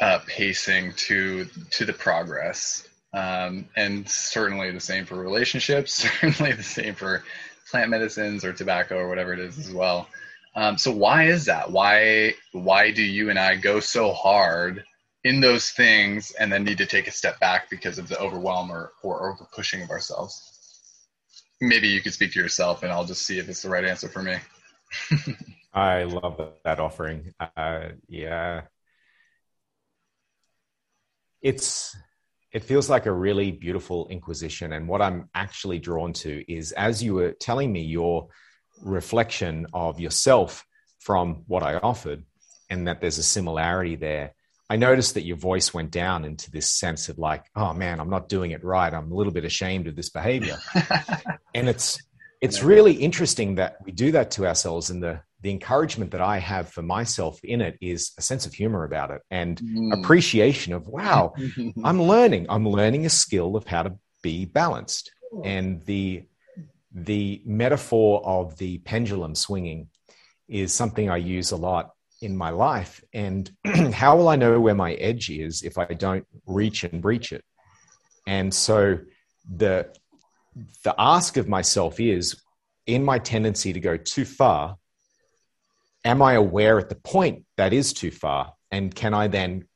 uh, 0.00 0.20
pacing 0.26 0.92
to 0.94 1.46
to 1.70 1.84
the 1.84 1.92
progress. 1.92 2.88
Um, 3.12 3.68
and 3.76 4.08
certainly 4.08 4.70
the 4.70 4.80
same 4.80 5.04
for 5.06 5.16
relationships. 5.16 5.94
Certainly 6.20 6.52
the 6.52 6.62
same 6.62 6.94
for 6.94 7.24
plant 7.70 7.90
medicines 7.90 8.44
or 8.44 8.52
tobacco 8.52 8.98
or 8.98 9.08
whatever 9.08 9.32
it 9.32 9.40
is 9.40 9.58
as 9.58 9.72
well. 9.72 10.08
Um, 10.54 10.76
so 10.76 10.90
why 10.92 11.24
is 11.24 11.46
that? 11.46 11.70
Why 11.70 12.34
why 12.52 12.90
do 12.90 13.02
you 13.02 13.30
and 13.30 13.38
I 13.38 13.56
go 13.56 13.80
so 13.80 14.12
hard 14.12 14.84
in 15.28 15.40
those 15.40 15.70
things 15.72 16.30
and 16.40 16.50
then 16.50 16.64
need 16.64 16.78
to 16.78 16.86
take 16.86 17.06
a 17.06 17.10
step 17.10 17.38
back 17.38 17.68
because 17.68 17.98
of 17.98 18.08
the 18.08 18.18
overwhelm 18.18 18.72
or, 18.72 18.92
or 19.02 19.30
over 19.30 19.46
pushing 19.54 19.82
of 19.82 19.90
ourselves. 19.90 20.32
Maybe 21.60 21.88
you 21.88 22.00
could 22.00 22.14
speak 22.14 22.32
to 22.32 22.40
yourself 22.40 22.82
and 22.82 22.90
i'll 22.90 23.04
just 23.04 23.26
see 23.26 23.38
if 23.38 23.46
it's 23.48 23.60
the 23.60 23.68
right 23.68 23.84
answer 23.84 24.08
for 24.08 24.22
me. 24.22 24.36
I 25.74 26.04
love 26.04 26.40
that 26.64 26.80
offering. 26.80 27.34
Uh, 27.38 27.88
yeah. 28.08 28.62
It's 31.42 31.94
it 32.50 32.64
feels 32.64 32.88
like 32.88 33.04
a 33.04 33.12
really 33.12 33.52
beautiful 33.52 34.08
inquisition. 34.08 34.72
And 34.72 34.88
what 34.88 35.02
i'm 35.02 35.28
actually 35.34 35.78
drawn 35.78 36.14
to 36.24 36.32
is 36.50 36.72
as 36.72 37.02
you 37.02 37.12
were 37.14 37.32
telling 37.32 37.70
me 37.70 37.82
your 37.82 38.28
reflection 38.82 39.66
of 39.74 40.00
yourself 40.00 40.64
from 41.00 41.42
what 41.48 41.62
i 41.62 41.74
offered 41.74 42.24
and 42.70 42.86
that 42.86 43.00
there's 43.00 43.18
a 43.18 43.22
similarity 43.22 43.96
there 43.96 44.32
I 44.70 44.76
noticed 44.76 45.14
that 45.14 45.24
your 45.24 45.36
voice 45.36 45.72
went 45.72 45.90
down 45.90 46.24
into 46.24 46.50
this 46.50 46.70
sense 46.70 47.08
of 47.08 47.18
like, 47.18 47.44
oh 47.56 47.72
man, 47.72 48.00
I'm 48.00 48.10
not 48.10 48.28
doing 48.28 48.50
it 48.50 48.62
right. 48.62 48.92
I'm 48.92 49.10
a 49.10 49.14
little 49.14 49.32
bit 49.32 49.44
ashamed 49.44 49.86
of 49.86 49.96
this 49.96 50.10
behavior. 50.10 50.58
and 51.54 51.68
it's 51.68 51.98
it's 52.40 52.62
really 52.62 52.92
interesting 52.92 53.56
that 53.56 53.78
we 53.84 53.92
do 53.92 54.12
that 54.12 54.30
to 54.32 54.46
ourselves 54.46 54.90
and 54.90 55.02
the 55.02 55.20
the 55.40 55.50
encouragement 55.50 56.10
that 56.10 56.20
I 56.20 56.38
have 56.38 56.68
for 56.68 56.82
myself 56.82 57.38
in 57.44 57.60
it 57.60 57.78
is 57.80 58.12
a 58.18 58.22
sense 58.22 58.44
of 58.44 58.52
humor 58.52 58.84
about 58.84 59.12
it 59.12 59.22
and 59.30 59.56
mm. 59.56 59.92
appreciation 59.98 60.72
of 60.72 60.88
wow, 60.88 61.34
I'm 61.84 62.02
learning. 62.02 62.46
I'm 62.48 62.68
learning 62.68 63.06
a 63.06 63.10
skill 63.10 63.56
of 63.56 63.66
how 63.66 63.84
to 63.84 63.96
be 64.22 64.44
balanced. 64.44 65.12
And 65.44 65.84
the 65.84 66.24
the 66.92 67.42
metaphor 67.44 68.22
of 68.24 68.56
the 68.58 68.78
pendulum 68.78 69.34
swinging 69.34 69.88
is 70.48 70.72
something 70.74 71.10
I 71.10 71.18
use 71.18 71.50
a 71.52 71.56
lot 71.56 71.90
in 72.20 72.36
my 72.36 72.50
life. 72.50 73.02
And 73.12 73.50
how 73.92 74.16
will 74.16 74.28
I 74.28 74.36
know 74.36 74.58
where 74.60 74.74
my 74.74 74.94
edge 74.94 75.30
is 75.30 75.62
if 75.62 75.78
I 75.78 75.86
don't 75.86 76.26
reach 76.46 76.84
and 76.84 77.00
breach 77.00 77.32
it? 77.32 77.44
And 78.26 78.52
so 78.52 78.98
the 79.48 79.88
the 80.82 80.94
ask 80.98 81.36
of 81.36 81.48
myself 81.48 82.00
is 82.00 82.42
in 82.86 83.04
my 83.04 83.18
tendency 83.18 83.72
to 83.72 83.80
go 83.80 83.96
too 83.96 84.24
far, 84.24 84.76
am 86.04 86.20
I 86.20 86.34
aware 86.34 86.78
at 86.78 86.88
the 86.88 86.96
point 86.96 87.44
that 87.56 87.72
is 87.72 87.92
too 87.92 88.10
far? 88.10 88.54
And 88.70 88.94
can 88.94 89.14
I 89.14 89.28
then 89.28 89.68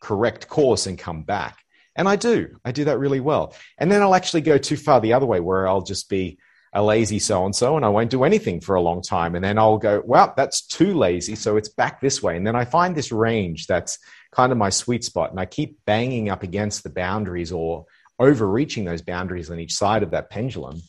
correct 0.00 0.48
course 0.48 0.86
and 0.86 0.98
come 0.98 1.24
back? 1.24 1.58
And 1.96 2.08
I 2.08 2.16
do. 2.16 2.56
I 2.64 2.72
do 2.72 2.84
that 2.84 2.98
really 2.98 3.20
well. 3.20 3.54
And 3.78 3.90
then 3.90 4.00
I'll 4.00 4.14
actually 4.14 4.42
go 4.42 4.58
too 4.58 4.76
far 4.76 5.00
the 5.00 5.12
other 5.12 5.26
way 5.26 5.40
where 5.40 5.66
I'll 5.66 5.82
just 5.82 6.08
be 6.08 6.38
a 6.72 6.82
lazy 6.82 7.18
so 7.18 7.44
and 7.44 7.54
so 7.54 7.76
and 7.76 7.84
I 7.84 7.88
won't 7.88 8.10
do 8.10 8.24
anything 8.24 8.60
for 8.60 8.76
a 8.76 8.80
long 8.80 9.02
time. 9.02 9.34
And 9.34 9.44
then 9.44 9.58
I'll 9.58 9.78
go, 9.78 10.02
well, 10.04 10.32
that's 10.36 10.62
too 10.66 10.94
lazy. 10.94 11.34
So 11.34 11.56
it's 11.56 11.68
back 11.68 12.00
this 12.00 12.22
way. 12.22 12.36
And 12.36 12.46
then 12.46 12.56
I 12.56 12.64
find 12.64 12.94
this 12.94 13.12
range 13.12 13.66
that's 13.66 13.98
kind 14.30 14.52
of 14.52 14.58
my 14.58 14.70
sweet 14.70 15.04
spot. 15.04 15.30
And 15.30 15.40
I 15.40 15.44
keep 15.44 15.78
banging 15.84 16.30
up 16.30 16.42
against 16.42 16.82
the 16.82 16.90
boundaries 16.90 17.52
or 17.52 17.84
overreaching 18.18 18.84
those 18.84 19.02
boundaries 19.02 19.50
on 19.50 19.60
each 19.60 19.74
side 19.74 20.02
of 20.02 20.12
that 20.12 20.30
pendulum 20.30 20.80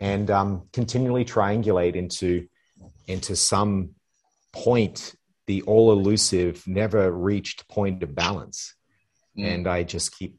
and 0.00 0.30
um, 0.30 0.68
continually 0.72 1.24
triangulate 1.24 1.96
into, 1.96 2.46
into 3.08 3.34
some 3.34 3.90
point, 4.52 5.14
the 5.46 5.62
all 5.62 5.92
elusive, 5.92 6.66
never 6.66 7.10
reached 7.10 7.68
point 7.68 8.02
of 8.02 8.14
balance. 8.14 8.74
Mm. 9.36 9.54
And 9.54 9.66
I 9.66 9.82
just 9.82 10.16
keep 10.16 10.38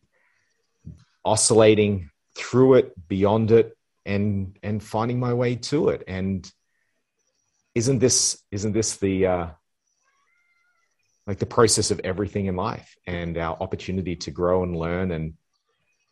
oscillating 1.26 2.10
through 2.36 2.76
it, 2.76 3.08
beyond 3.08 3.52
it, 3.52 3.77
and 4.08 4.58
and 4.64 4.82
finding 4.82 5.20
my 5.20 5.34
way 5.34 5.56
to 5.56 5.90
it. 5.90 6.04
And 6.08 6.50
isn't 7.76 8.00
this 8.00 8.42
isn't 8.50 8.72
this 8.72 8.98
the 8.98 9.28
uh, 9.28 9.48
like 11.28 11.38
the 11.38 11.46
process 11.46 11.92
of 11.92 12.00
everything 12.04 12.48
in 12.48 12.56
life 12.56 12.96
and 13.06 13.38
our 13.38 13.56
opportunity 13.62 14.16
to 14.16 14.32
grow 14.32 14.64
and 14.64 14.76
learn 14.76 15.12
and 15.12 15.34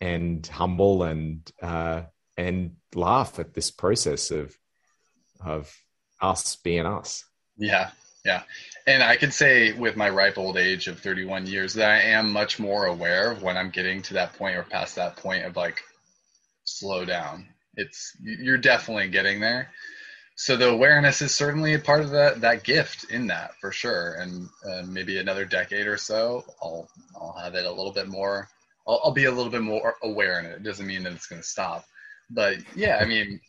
and 0.02 0.46
humble 0.46 1.04
and 1.04 1.50
uh, 1.62 2.04
and 2.38 2.76
laugh 2.94 3.40
at 3.40 3.54
this 3.54 3.72
process 3.72 4.30
of 4.30 4.56
of 5.44 5.74
us 6.22 6.58
being 6.58 6.86
us? 6.86 7.24
Yeah. 7.58 7.92
Yeah. 8.26 8.44
And 8.88 9.02
i 9.04 9.16
can 9.16 9.32
say 9.32 9.74
with 9.74 9.96
my 9.96 10.10
ripe 10.10 10.38
old 10.38 10.58
age 10.58 10.88
of 10.88 11.00
31 11.00 11.48
years 11.48 11.74
that 11.74 11.90
i 11.90 12.00
am 12.00 12.32
much 12.32 12.60
more 12.60 12.86
aware 12.86 13.32
of 13.32 13.42
when 13.42 13.58
i'm 13.58 13.70
getting 13.70 14.02
to 14.04 14.14
that 14.16 14.34
point 14.34 14.56
or 14.56 14.64
past 14.64 14.96
that 14.96 15.16
point 15.16 15.44
of 15.44 15.56
like 15.56 15.82
slow 16.66 17.04
down 17.04 17.48
it's 17.78 18.16
you're 18.22 18.58
definitely 18.58 19.10
getting 19.10 19.40
there. 19.40 19.70
So 20.38 20.58
the 20.58 20.70
awareness 20.70 21.22
is 21.22 21.34
certainly 21.34 21.76
a 21.76 21.80
part 21.80 22.02
of 22.02 22.10
that 22.12 22.42
that 22.42 22.64
gift 22.64 23.06
in 23.12 23.28
that 23.28 23.52
for 23.62 23.72
sure. 23.72 24.16
And 24.16 24.50
uh, 24.70 24.84
maybe 24.86 25.18
another 25.20 25.46
decade 25.46 25.88
or 25.88 25.98
so 25.98 26.44
i'll 26.62 26.90
i'll 27.20 27.38
have 27.42 27.56
it 27.56 27.66
a 27.66 27.72
little 27.72 27.92
bit 27.92 28.08
more 28.08 28.50
I'll, 28.88 29.02
I'll 29.06 29.12
be 29.12 29.26
a 29.26 29.32
little 29.32 29.52
bit 29.52 29.62
more 29.62 29.96
aware 30.04 30.40
in 30.40 30.46
it. 30.46 30.54
It 30.54 30.64
doesn't 30.64 30.86
mean 30.86 31.04
that 31.04 31.14
it's 31.14 31.28
going 31.28 31.42
to 31.42 31.48
stop. 31.48 31.86
But 32.30 32.58
yeah 32.76 33.00
i 33.02 33.06
mean 33.06 33.40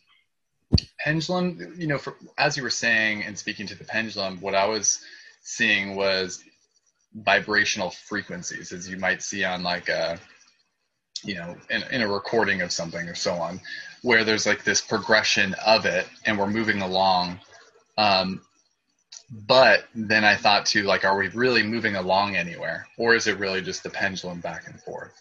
pendulum 0.99 1.73
you 1.77 1.87
know 1.87 1.97
for, 1.97 2.15
as 2.37 2.57
you 2.57 2.63
were 2.63 2.69
saying 2.69 3.23
and 3.23 3.37
speaking 3.37 3.65
to 3.67 3.75
the 3.75 3.83
pendulum 3.83 4.39
what 4.41 4.55
i 4.55 4.65
was 4.65 5.01
seeing 5.41 5.95
was 5.95 6.43
vibrational 7.15 7.89
frequencies 7.89 8.71
as 8.71 8.89
you 8.89 8.97
might 8.97 9.21
see 9.21 9.43
on 9.43 9.63
like 9.63 9.89
a 9.89 10.19
you 11.23 11.35
know 11.35 11.55
in, 11.69 11.83
in 11.91 12.01
a 12.01 12.07
recording 12.07 12.61
of 12.61 12.71
something 12.71 13.07
or 13.07 13.15
so 13.15 13.33
on 13.33 13.59
where 14.01 14.23
there's 14.23 14.45
like 14.45 14.63
this 14.63 14.81
progression 14.81 15.55
of 15.65 15.85
it 15.85 16.07
and 16.25 16.37
we're 16.37 16.49
moving 16.49 16.81
along. 16.81 17.39
Um, 17.97 18.41
but 19.29 19.85
then 19.93 20.23
i 20.23 20.35
thought 20.35 20.65
too 20.65 20.83
like 20.83 21.03
are 21.03 21.17
we 21.17 21.27
really 21.29 21.63
moving 21.63 21.95
along 21.95 22.35
anywhere? 22.35 22.87
Or 22.97 23.15
is 23.15 23.27
it 23.27 23.39
really 23.39 23.61
just 23.61 23.83
the 23.83 23.89
pendulum 23.89 24.39
back 24.39 24.67
and 24.67 24.79
forth? 24.81 25.13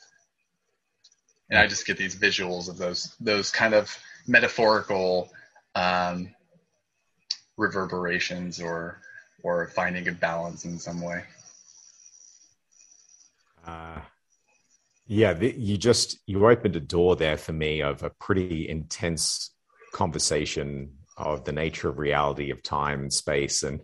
And 1.50 1.58
i 1.58 1.66
just 1.66 1.86
get 1.86 1.96
these 1.96 2.14
visuals 2.16 2.68
of 2.68 2.78
those 2.78 3.14
those 3.20 3.50
kind 3.50 3.74
of 3.74 3.96
metaphorical 4.26 5.30
um, 5.74 6.34
reverberations 7.56 8.60
or 8.60 9.00
or 9.42 9.68
finding 9.68 10.08
a 10.08 10.12
balance 10.12 10.64
in 10.64 10.78
some 10.78 11.00
way. 11.00 11.22
Uh, 13.66 14.00
yeah, 15.06 15.32
the, 15.32 15.54
you 15.56 15.76
just 15.76 16.18
you 16.26 16.46
opened 16.48 16.76
a 16.76 16.80
door 16.80 17.16
there 17.16 17.36
for 17.36 17.52
me 17.52 17.80
of 17.80 18.02
a 18.02 18.10
pretty 18.10 18.68
intense 18.68 19.50
conversation 19.92 20.94
of 21.16 21.44
the 21.44 21.52
nature 21.52 21.88
of 21.88 21.98
reality, 21.98 22.50
of 22.50 22.62
time 22.62 23.00
and 23.00 23.12
space, 23.12 23.62
and 23.62 23.82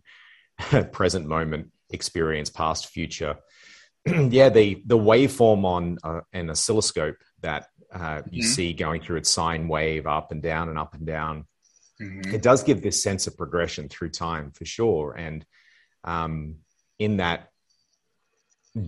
present 0.92 1.26
moment 1.26 1.70
experience, 1.90 2.50
past, 2.50 2.88
future. 2.88 3.36
yeah, 4.06 4.48
the 4.48 4.82
the 4.84 4.98
waveform 4.98 5.64
on 5.64 5.98
uh, 6.02 6.20
an 6.32 6.50
oscilloscope 6.50 7.18
that 7.40 7.68
uh, 7.94 8.22
you 8.30 8.42
mm-hmm. 8.42 8.52
see 8.52 8.72
going 8.72 9.00
through 9.00 9.18
its 9.18 9.30
sine 9.30 9.68
wave 9.68 10.06
up 10.06 10.32
and 10.32 10.42
down 10.42 10.68
and 10.68 10.78
up 10.78 10.94
and 10.94 11.06
down. 11.06 11.46
Mm-hmm. 12.00 12.34
It 12.34 12.42
does 12.42 12.64
give 12.64 12.82
this 12.82 13.00
sense 13.00 13.28
of 13.28 13.36
progression 13.36 13.88
through 13.88 14.10
time 14.10 14.50
for 14.50 14.64
sure, 14.64 15.12
and 15.12 15.46
um, 16.02 16.56
in 16.98 17.18
that 17.18 17.48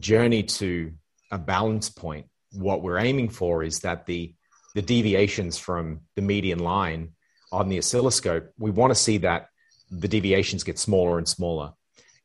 journey 0.00 0.42
to 0.42 0.92
a 1.30 1.38
balance 1.38 1.88
point. 1.88 2.26
What 2.52 2.82
we're 2.82 2.98
aiming 2.98 3.30
for 3.30 3.62
is 3.62 3.80
that 3.80 4.06
the 4.06 4.34
the 4.74 4.82
deviations 4.82 5.56
from 5.56 6.00
the 6.16 6.22
median 6.22 6.58
line 6.58 7.12
on 7.52 7.68
the 7.68 7.78
oscilloscope, 7.78 8.52
we 8.58 8.70
want 8.70 8.90
to 8.90 8.94
see 8.96 9.18
that 9.18 9.46
the 9.90 10.08
deviations 10.08 10.64
get 10.64 10.78
smaller 10.78 11.18
and 11.18 11.28
smaller, 11.28 11.72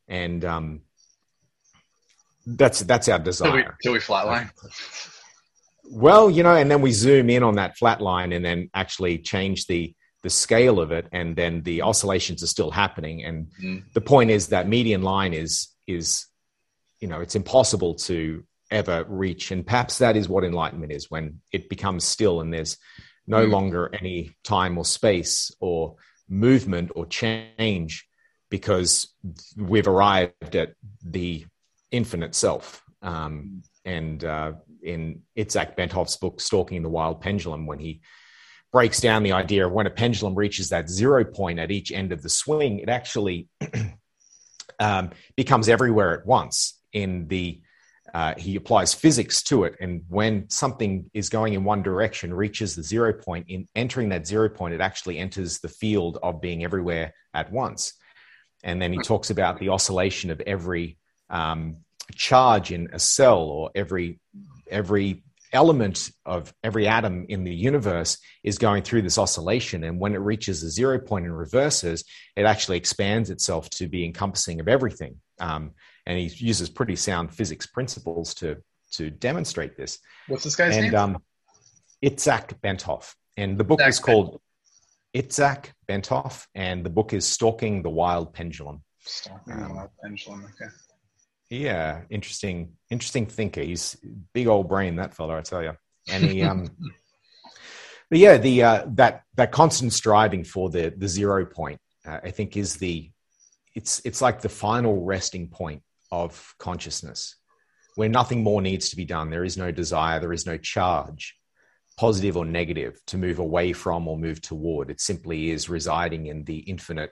and 0.08 0.44
um, 0.44 0.80
that's 2.46 2.80
that's 2.80 3.08
our 3.08 3.18
desire. 3.18 3.50
Till 3.50 3.56
we, 3.56 3.64
till 3.82 3.92
we 3.92 3.98
flatline. 3.98 4.50
Well, 5.84 6.30
you 6.30 6.42
know, 6.42 6.54
and 6.54 6.70
then 6.70 6.82
we 6.82 6.92
zoom 6.92 7.30
in 7.30 7.42
on 7.42 7.56
that 7.56 7.76
flat 7.76 8.00
line, 8.00 8.32
and 8.32 8.44
then 8.44 8.70
actually 8.74 9.18
change 9.18 9.66
the 9.66 9.94
the 10.22 10.30
scale 10.30 10.80
of 10.80 10.92
it, 10.92 11.06
and 11.12 11.36
then 11.36 11.62
the 11.62 11.82
oscillations 11.82 12.42
are 12.42 12.48
still 12.48 12.70
happening. 12.70 13.24
And 13.24 13.48
mm. 13.62 13.82
the 13.94 14.00
point 14.00 14.30
is 14.30 14.48
that 14.48 14.68
median 14.68 15.02
line 15.02 15.32
is 15.32 15.68
is 15.86 16.26
you 17.00 17.08
know 17.08 17.20
it's 17.20 17.36
impossible 17.36 17.94
to 17.94 18.44
ever 18.70 19.04
reach. 19.08 19.50
And 19.50 19.66
perhaps 19.66 19.98
that 19.98 20.16
is 20.16 20.28
what 20.28 20.44
enlightenment 20.44 20.92
is 20.92 21.10
when 21.10 21.40
it 21.52 21.68
becomes 21.68 22.04
still 22.04 22.40
and 22.40 22.52
there's 22.52 22.76
no 23.26 23.46
mm. 23.46 23.50
longer 23.50 23.90
any 23.92 24.32
time 24.44 24.78
or 24.78 24.84
space 24.84 25.52
or 25.60 25.96
movement 26.28 26.92
or 26.94 27.06
change 27.06 28.06
because 28.50 29.14
we've 29.56 29.88
arrived 29.88 30.56
at 30.56 30.74
the 31.04 31.46
infinite 31.90 32.34
self. 32.34 32.82
Um, 33.02 33.62
and 33.84 34.24
uh, 34.24 34.52
in 34.82 35.22
Itzhak 35.36 35.76
Bentov's 35.76 36.16
book, 36.16 36.40
Stalking 36.40 36.82
the 36.82 36.88
Wild 36.88 37.20
Pendulum, 37.20 37.66
when 37.66 37.78
he 37.78 38.00
breaks 38.72 39.00
down 39.00 39.22
the 39.22 39.32
idea 39.32 39.66
of 39.66 39.72
when 39.72 39.86
a 39.86 39.90
pendulum 39.90 40.34
reaches 40.34 40.68
that 40.68 40.88
zero 40.88 41.24
point 41.24 41.58
at 41.58 41.70
each 41.70 41.90
end 41.90 42.12
of 42.12 42.22
the 42.22 42.28
swing, 42.28 42.78
it 42.78 42.88
actually 42.88 43.48
um, 44.80 45.10
becomes 45.36 45.68
everywhere 45.68 46.18
at 46.18 46.26
once 46.26 46.78
in 46.92 47.26
the 47.28 47.60
uh, 48.14 48.34
he 48.36 48.56
applies 48.56 48.94
physics 48.94 49.42
to 49.44 49.64
it. 49.64 49.76
And 49.80 50.02
when 50.08 50.48
something 50.50 51.10
is 51.14 51.28
going 51.28 51.54
in 51.54 51.64
one 51.64 51.82
direction, 51.82 52.34
reaches 52.34 52.74
the 52.74 52.82
zero 52.82 53.12
point, 53.12 53.46
in 53.48 53.68
entering 53.74 54.08
that 54.10 54.26
zero 54.26 54.48
point, 54.48 54.74
it 54.74 54.80
actually 54.80 55.18
enters 55.18 55.58
the 55.58 55.68
field 55.68 56.18
of 56.22 56.40
being 56.40 56.64
everywhere 56.64 57.14
at 57.32 57.52
once. 57.52 57.94
And 58.62 58.80
then 58.80 58.92
he 58.92 58.98
talks 58.98 59.30
about 59.30 59.58
the 59.58 59.70
oscillation 59.70 60.30
of 60.30 60.40
every 60.40 60.98
um, 61.30 61.78
charge 62.14 62.72
in 62.72 62.88
a 62.92 62.98
cell 62.98 63.38
or 63.38 63.70
every 63.74 64.20
every 64.68 65.22
element 65.52 66.10
of 66.24 66.54
every 66.62 66.86
atom 66.86 67.26
in 67.28 67.42
the 67.44 67.54
universe 67.54 68.18
is 68.44 68.58
going 68.58 68.82
through 68.82 69.02
this 69.02 69.18
oscillation. 69.18 69.82
And 69.82 69.98
when 69.98 70.14
it 70.14 70.18
reaches 70.18 70.60
the 70.60 70.70
zero 70.70 70.98
point 71.00 71.26
and 71.26 71.36
reverses, 71.36 72.04
it 72.36 72.44
actually 72.44 72.76
expands 72.76 73.30
itself 73.30 73.68
to 73.70 73.88
be 73.88 74.04
encompassing 74.04 74.60
of 74.60 74.68
everything. 74.68 75.16
Um, 75.40 75.72
and 76.10 76.18
he 76.18 76.44
uses 76.44 76.68
pretty 76.68 76.96
sound 76.96 77.32
physics 77.32 77.66
principles 77.66 78.34
to 78.34 78.56
to 78.92 79.10
demonstrate 79.10 79.76
this. 79.76 80.00
What's 80.26 80.42
this 80.42 80.56
guy's 80.56 80.76
and, 80.76 80.86
name? 80.86 80.94
Um, 80.96 81.22
Itzhak 82.04 82.60
Bentov, 82.60 83.14
and 83.36 83.56
the 83.56 83.62
book 83.62 83.78
Itzhak 83.78 83.88
is 83.88 84.00
called 84.00 84.40
Itzhak 85.14 85.66
Bentov, 85.88 86.46
and 86.52 86.84
the 86.84 86.90
book 86.90 87.12
is 87.12 87.24
Stalking 87.26 87.82
the 87.82 87.90
Wild 87.90 88.34
Pendulum. 88.34 88.82
Stalking 89.04 89.52
um, 89.52 89.68
the 89.68 89.74
Wild 89.74 89.90
Pendulum. 90.02 90.44
Okay. 90.46 90.72
Yeah, 91.50 92.00
interesting, 92.10 92.72
interesting 92.90 93.26
thinker. 93.26 93.60
He's 93.60 93.96
big 94.32 94.48
old 94.48 94.68
brain, 94.68 94.96
that 94.96 95.14
fella, 95.14 95.38
I 95.38 95.42
tell 95.42 95.62
you. 95.62 95.74
And 96.08 96.24
he, 96.24 96.42
um, 96.42 96.70
but 98.10 98.18
yeah, 98.18 98.36
the 98.36 98.62
uh, 98.64 98.86
that 98.94 99.22
that 99.36 99.52
constant 99.52 99.92
striving 99.92 100.42
for 100.42 100.70
the 100.70 100.92
the 100.96 101.06
zero 101.06 101.46
point, 101.46 101.78
uh, 102.04 102.18
I 102.24 102.32
think, 102.32 102.56
is 102.56 102.78
the 102.78 103.12
it's 103.76 104.02
it's 104.04 104.20
like 104.20 104.40
the 104.40 104.48
final 104.48 105.04
resting 105.04 105.48
point 105.48 105.82
of 106.10 106.54
consciousness 106.58 107.36
where 107.96 108.08
nothing 108.08 108.42
more 108.42 108.62
needs 108.62 108.88
to 108.90 108.96
be 108.96 109.04
done. 109.04 109.30
There 109.30 109.44
is 109.44 109.56
no 109.56 109.70
desire, 109.70 110.20
there 110.20 110.32
is 110.32 110.46
no 110.46 110.56
charge, 110.56 111.36
positive 111.98 112.36
or 112.36 112.44
negative, 112.44 112.98
to 113.08 113.18
move 113.18 113.38
away 113.38 113.72
from 113.72 114.08
or 114.08 114.18
move 114.18 114.40
toward. 114.40 114.90
It 114.90 115.00
simply 115.00 115.50
is 115.50 115.68
residing 115.68 116.26
in 116.26 116.44
the 116.44 116.58
infinite 116.60 117.10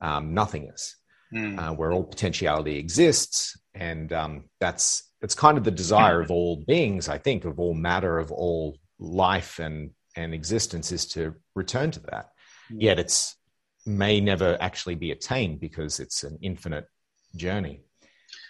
um, 0.00 0.34
nothingness. 0.34 0.96
Mm. 1.34 1.58
Uh, 1.58 1.74
where 1.74 1.90
all 1.90 2.04
potentiality 2.04 2.76
exists, 2.78 3.58
and 3.74 4.12
um, 4.12 4.44
that's 4.60 5.10
that's 5.20 5.34
kind 5.34 5.58
of 5.58 5.64
the 5.64 5.72
desire 5.72 6.20
of 6.20 6.30
all 6.30 6.62
beings, 6.68 7.08
I 7.08 7.18
think, 7.18 7.44
of 7.44 7.58
all 7.58 7.74
matter, 7.74 8.20
of 8.20 8.30
all 8.30 8.78
life 9.00 9.58
and 9.58 9.90
and 10.14 10.32
existence, 10.32 10.92
is 10.92 11.04
to 11.08 11.34
return 11.56 11.90
to 11.90 12.00
that. 12.12 12.26
Mm. 12.72 12.76
Yet 12.78 12.98
it's 13.00 13.36
may 13.84 14.20
never 14.20 14.56
actually 14.60 14.94
be 14.94 15.10
attained 15.10 15.58
because 15.58 15.98
it's 15.98 16.22
an 16.22 16.38
infinite 16.42 16.86
journey. 17.34 17.85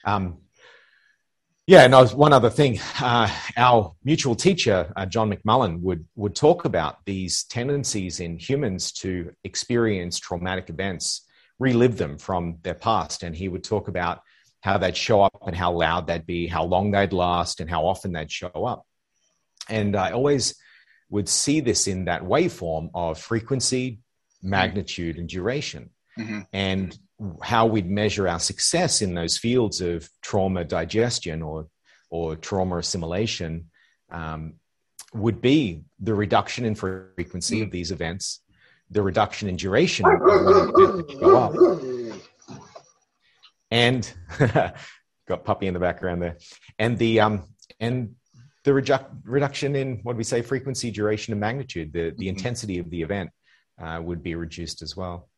Um, 0.06 0.38
Yeah, 1.68 1.82
and 1.84 1.96
I 1.96 2.00
was, 2.00 2.14
one 2.14 2.32
other 2.32 2.48
thing, 2.48 2.78
uh, 3.00 3.28
our 3.56 3.96
mutual 4.04 4.36
teacher 4.36 4.92
uh, 4.94 5.04
John 5.04 5.32
McMullen 5.32 5.80
would 5.80 6.06
would 6.14 6.36
talk 6.36 6.64
about 6.64 7.04
these 7.04 7.42
tendencies 7.44 8.20
in 8.20 8.38
humans 8.38 8.92
to 9.02 9.32
experience 9.42 10.20
traumatic 10.20 10.70
events, 10.70 11.26
relive 11.58 11.96
them 11.96 12.18
from 12.18 12.58
their 12.62 12.74
past, 12.74 13.24
and 13.24 13.34
he 13.34 13.48
would 13.48 13.64
talk 13.64 13.88
about 13.88 14.20
how 14.60 14.78
they'd 14.78 14.96
show 14.96 15.22
up 15.22 15.42
and 15.44 15.56
how 15.56 15.72
loud 15.72 16.06
they'd 16.06 16.26
be, 16.26 16.46
how 16.46 16.64
long 16.64 16.92
they'd 16.92 17.12
last, 17.12 17.60
and 17.60 17.68
how 17.68 17.84
often 17.84 18.12
they'd 18.12 18.30
show 18.30 18.64
up. 18.64 18.86
And 19.68 19.96
I 19.96 20.12
always 20.12 20.54
would 21.10 21.28
see 21.28 21.60
this 21.60 21.88
in 21.88 22.04
that 22.04 22.22
waveform 22.22 22.90
of 22.94 23.18
frequency, 23.18 23.98
magnitude, 24.40 25.18
and 25.18 25.28
duration. 25.28 25.90
Mm-hmm. 26.16 26.40
And 26.52 26.96
how 27.42 27.66
we'd 27.66 27.90
measure 27.90 28.28
our 28.28 28.40
success 28.40 29.00
in 29.02 29.14
those 29.14 29.38
fields 29.38 29.80
of 29.80 30.08
trauma 30.22 30.64
digestion 30.64 31.42
or 31.42 31.66
or 32.10 32.36
trauma 32.36 32.78
assimilation 32.78 33.70
um, 34.10 34.54
would 35.12 35.40
be 35.40 35.82
the 35.98 36.14
reduction 36.14 36.64
in 36.64 36.74
frequency 36.74 37.62
of 37.62 37.70
these 37.70 37.90
events, 37.90 38.40
the 38.90 39.02
reduction 39.02 39.48
in 39.48 39.56
duration 39.56 40.04
go 40.04 41.36
up, 41.36 41.54
and 43.70 44.12
got 45.28 45.44
puppy 45.44 45.66
in 45.66 45.74
the 45.74 45.80
background 45.80 46.22
there, 46.22 46.36
and 46.78 46.98
the 46.98 47.20
um 47.20 47.44
and 47.80 48.14
the 48.64 48.72
redu- 48.72 49.20
reduction 49.24 49.76
in 49.76 50.00
what 50.02 50.16
we 50.16 50.24
say 50.24 50.42
frequency, 50.42 50.90
duration, 50.90 51.32
and 51.32 51.40
magnitude, 51.40 51.92
the 51.92 52.10
the 52.10 52.10
mm-hmm. 52.10 52.36
intensity 52.36 52.78
of 52.78 52.90
the 52.90 53.02
event 53.02 53.30
uh, 53.80 54.00
would 54.02 54.22
be 54.22 54.34
reduced 54.34 54.82
as 54.82 54.96
well. 54.96 55.28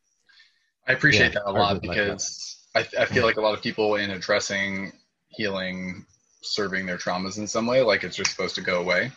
I 0.89 0.93
appreciate 0.93 1.33
yeah, 1.33 1.41
that 1.45 1.49
a 1.49 1.51
lot 1.51 1.81
because 1.81 2.65
like 2.73 2.93
I, 2.97 3.03
I 3.03 3.05
feel 3.05 3.23
like 3.23 3.37
a 3.37 3.41
lot 3.41 3.53
of 3.53 3.61
people 3.61 3.95
in 3.95 4.09
addressing 4.09 4.91
healing, 5.29 6.05
serving 6.41 6.87
their 6.87 6.97
traumas 6.97 7.37
in 7.37 7.47
some 7.47 7.67
way, 7.67 7.83
like 7.83 8.03
it's 8.03 8.15
just 8.15 8.31
supposed 8.31 8.55
to 8.55 8.61
go 8.61 8.81
away. 8.81 9.11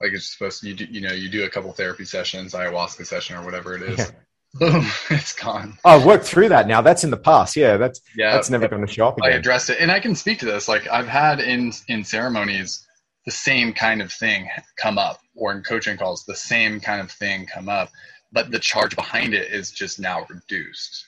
Like 0.00 0.12
it's 0.12 0.32
supposed 0.32 0.62
to, 0.62 0.68
you 0.68 0.74
do, 0.74 0.84
you 0.86 1.02
know, 1.02 1.12
you 1.12 1.28
do 1.28 1.44
a 1.44 1.50
couple 1.50 1.70
therapy 1.72 2.06
sessions, 2.06 2.54
ayahuasca 2.54 3.04
session 3.06 3.36
or 3.36 3.44
whatever 3.44 3.74
it 3.74 3.82
is. 3.82 3.98
Yeah. 3.98 4.10
Boom, 4.54 4.86
it's 5.10 5.32
gone. 5.32 5.76
Oh, 5.84 5.90
I've 5.90 6.06
worked 6.06 6.24
through 6.24 6.48
that 6.50 6.68
now. 6.68 6.80
That's 6.80 7.02
in 7.02 7.10
the 7.10 7.16
past. 7.16 7.56
Yeah, 7.56 7.76
that's 7.76 8.00
yeah, 8.16 8.32
that's 8.32 8.50
never 8.50 8.68
going 8.68 8.86
to 8.86 8.92
show 8.92 9.08
up 9.08 9.18
again. 9.18 9.32
I 9.32 9.34
addressed 9.34 9.68
it, 9.68 9.78
and 9.80 9.90
I 9.90 9.98
can 9.98 10.14
speak 10.14 10.38
to 10.38 10.46
this. 10.46 10.68
Like 10.68 10.86
I've 10.86 11.08
had 11.08 11.40
in 11.40 11.72
in 11.88 12.04
ceremonies 12.04 12.86
the 13.26 13.32
same 13.32 13.72
kind 13.72 14.00
of 14.00 14.12
thing 14.12 14.48
come 14.76 14.96
up, 14.96 15.18
or 15.34 15.50
in 15.50 15.64
coaching 15.64 15.96
calls 15.96 16.24
the 16.24 16.36
same 16.36 16.78
kind 16.78 17.00
of 17.00 17.10
thing 17.10 17.46
come 17.46 17.68
up 17.68 17.90
but 18.34 18.50
the 18.50 18.58
charge 18.58 18.94
behind 18.96 19.32
it 19.32 19.52
is 19.52 19.70
just 19.70 20.00
now 20.00 20.26
reduced. 20.28 21.06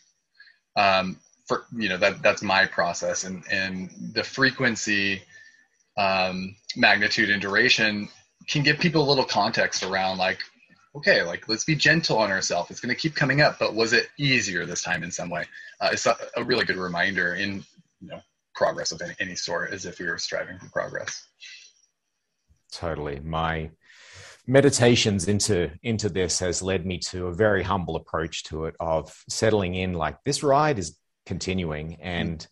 Um, 0.76 1.18
for 1.46 1.66
you 1.76 1.88
know 1.88 1.98
that 1.98 2.22
that's 2.22 2.42
my 2.42 2.66
process, 2.66 3.24
and 3.24 3.42
and 3.50 3.90
the 4.14 4.24
frequency, 4.24 5.22
um, 5.98 6.56
magnitude, 6.76 7.30
and 7.30 7.42
duration 7.42 8.08
can 8.48 8.62
give 8.62 8.78
people 8.78 9.02
a 9.02 9.08
little 9.08 9.24
context 9.24 9.82
around 9.82 10.18
like, 10.18 10.38
okay, 10.94 11.22
like 11.22 11.48
let's 11.48 11.64
be 11.64 11.74
gentle 11.74 12.18
on 12.18 12.30
ourselves. 12.30 12.70
It's 12.70 12.80
going 12.80 12.94
to 12.94 13.00
keep 13.00 13.14
coming 13.14 13.40
up, 13.40 13.58
but 13.58 13.74
was 13.74 13.92
it 13.92 14.08
easier 14.18 14.64
this 14.64 14.82
time 14.82 15.02
in 15.02 15.10
some 15.10 15.30
way? 15.30 15.44
Uh, 15.80 15.90
it's 15.92 16.06
a, 16.06 16.16
a 16.36 16.44
really 16.44 16.64
good 16.64 16.76
reminder 16.76 17.34
in 17.34 17.64
you 18.00 18.08
know 18.08 18.20
progress 18.54 18.92
of 18.92 19.02
any, 19.02 19.14
any 19.20 19.34
sort, 19.34 19.72
as 19.72 19.84
if 19.84 19.98
we 19.98 20.06
were 20.06 20.18
striving 20.18 20.58
for 20.58 20.68
progress. 20.70 21.26
Totally, 22.72 23.20
my 23.20 23.70
meditations 24.46 25.26
into 25.26 25.70
into 25.82 26.08
this 26.08 26.38
has 26.38 26.62
led 26.62 26.86
me 26.86 26.98
to 26.98 27.26
a 27.26 27.34
very 27.34 27.62
humble 27.62 27.96
approach 27.96 28.44
to 28.44 28.66
it 28.66 28.76
of 28.78 29.12
settling 29.28 29.74
in 29.74 29.92
like 29.92 30.16
this 30.24 30.42
ride 30.42 30.78
is 30.78 30.96
continuing 31.24 31.96
and 32.00 32.46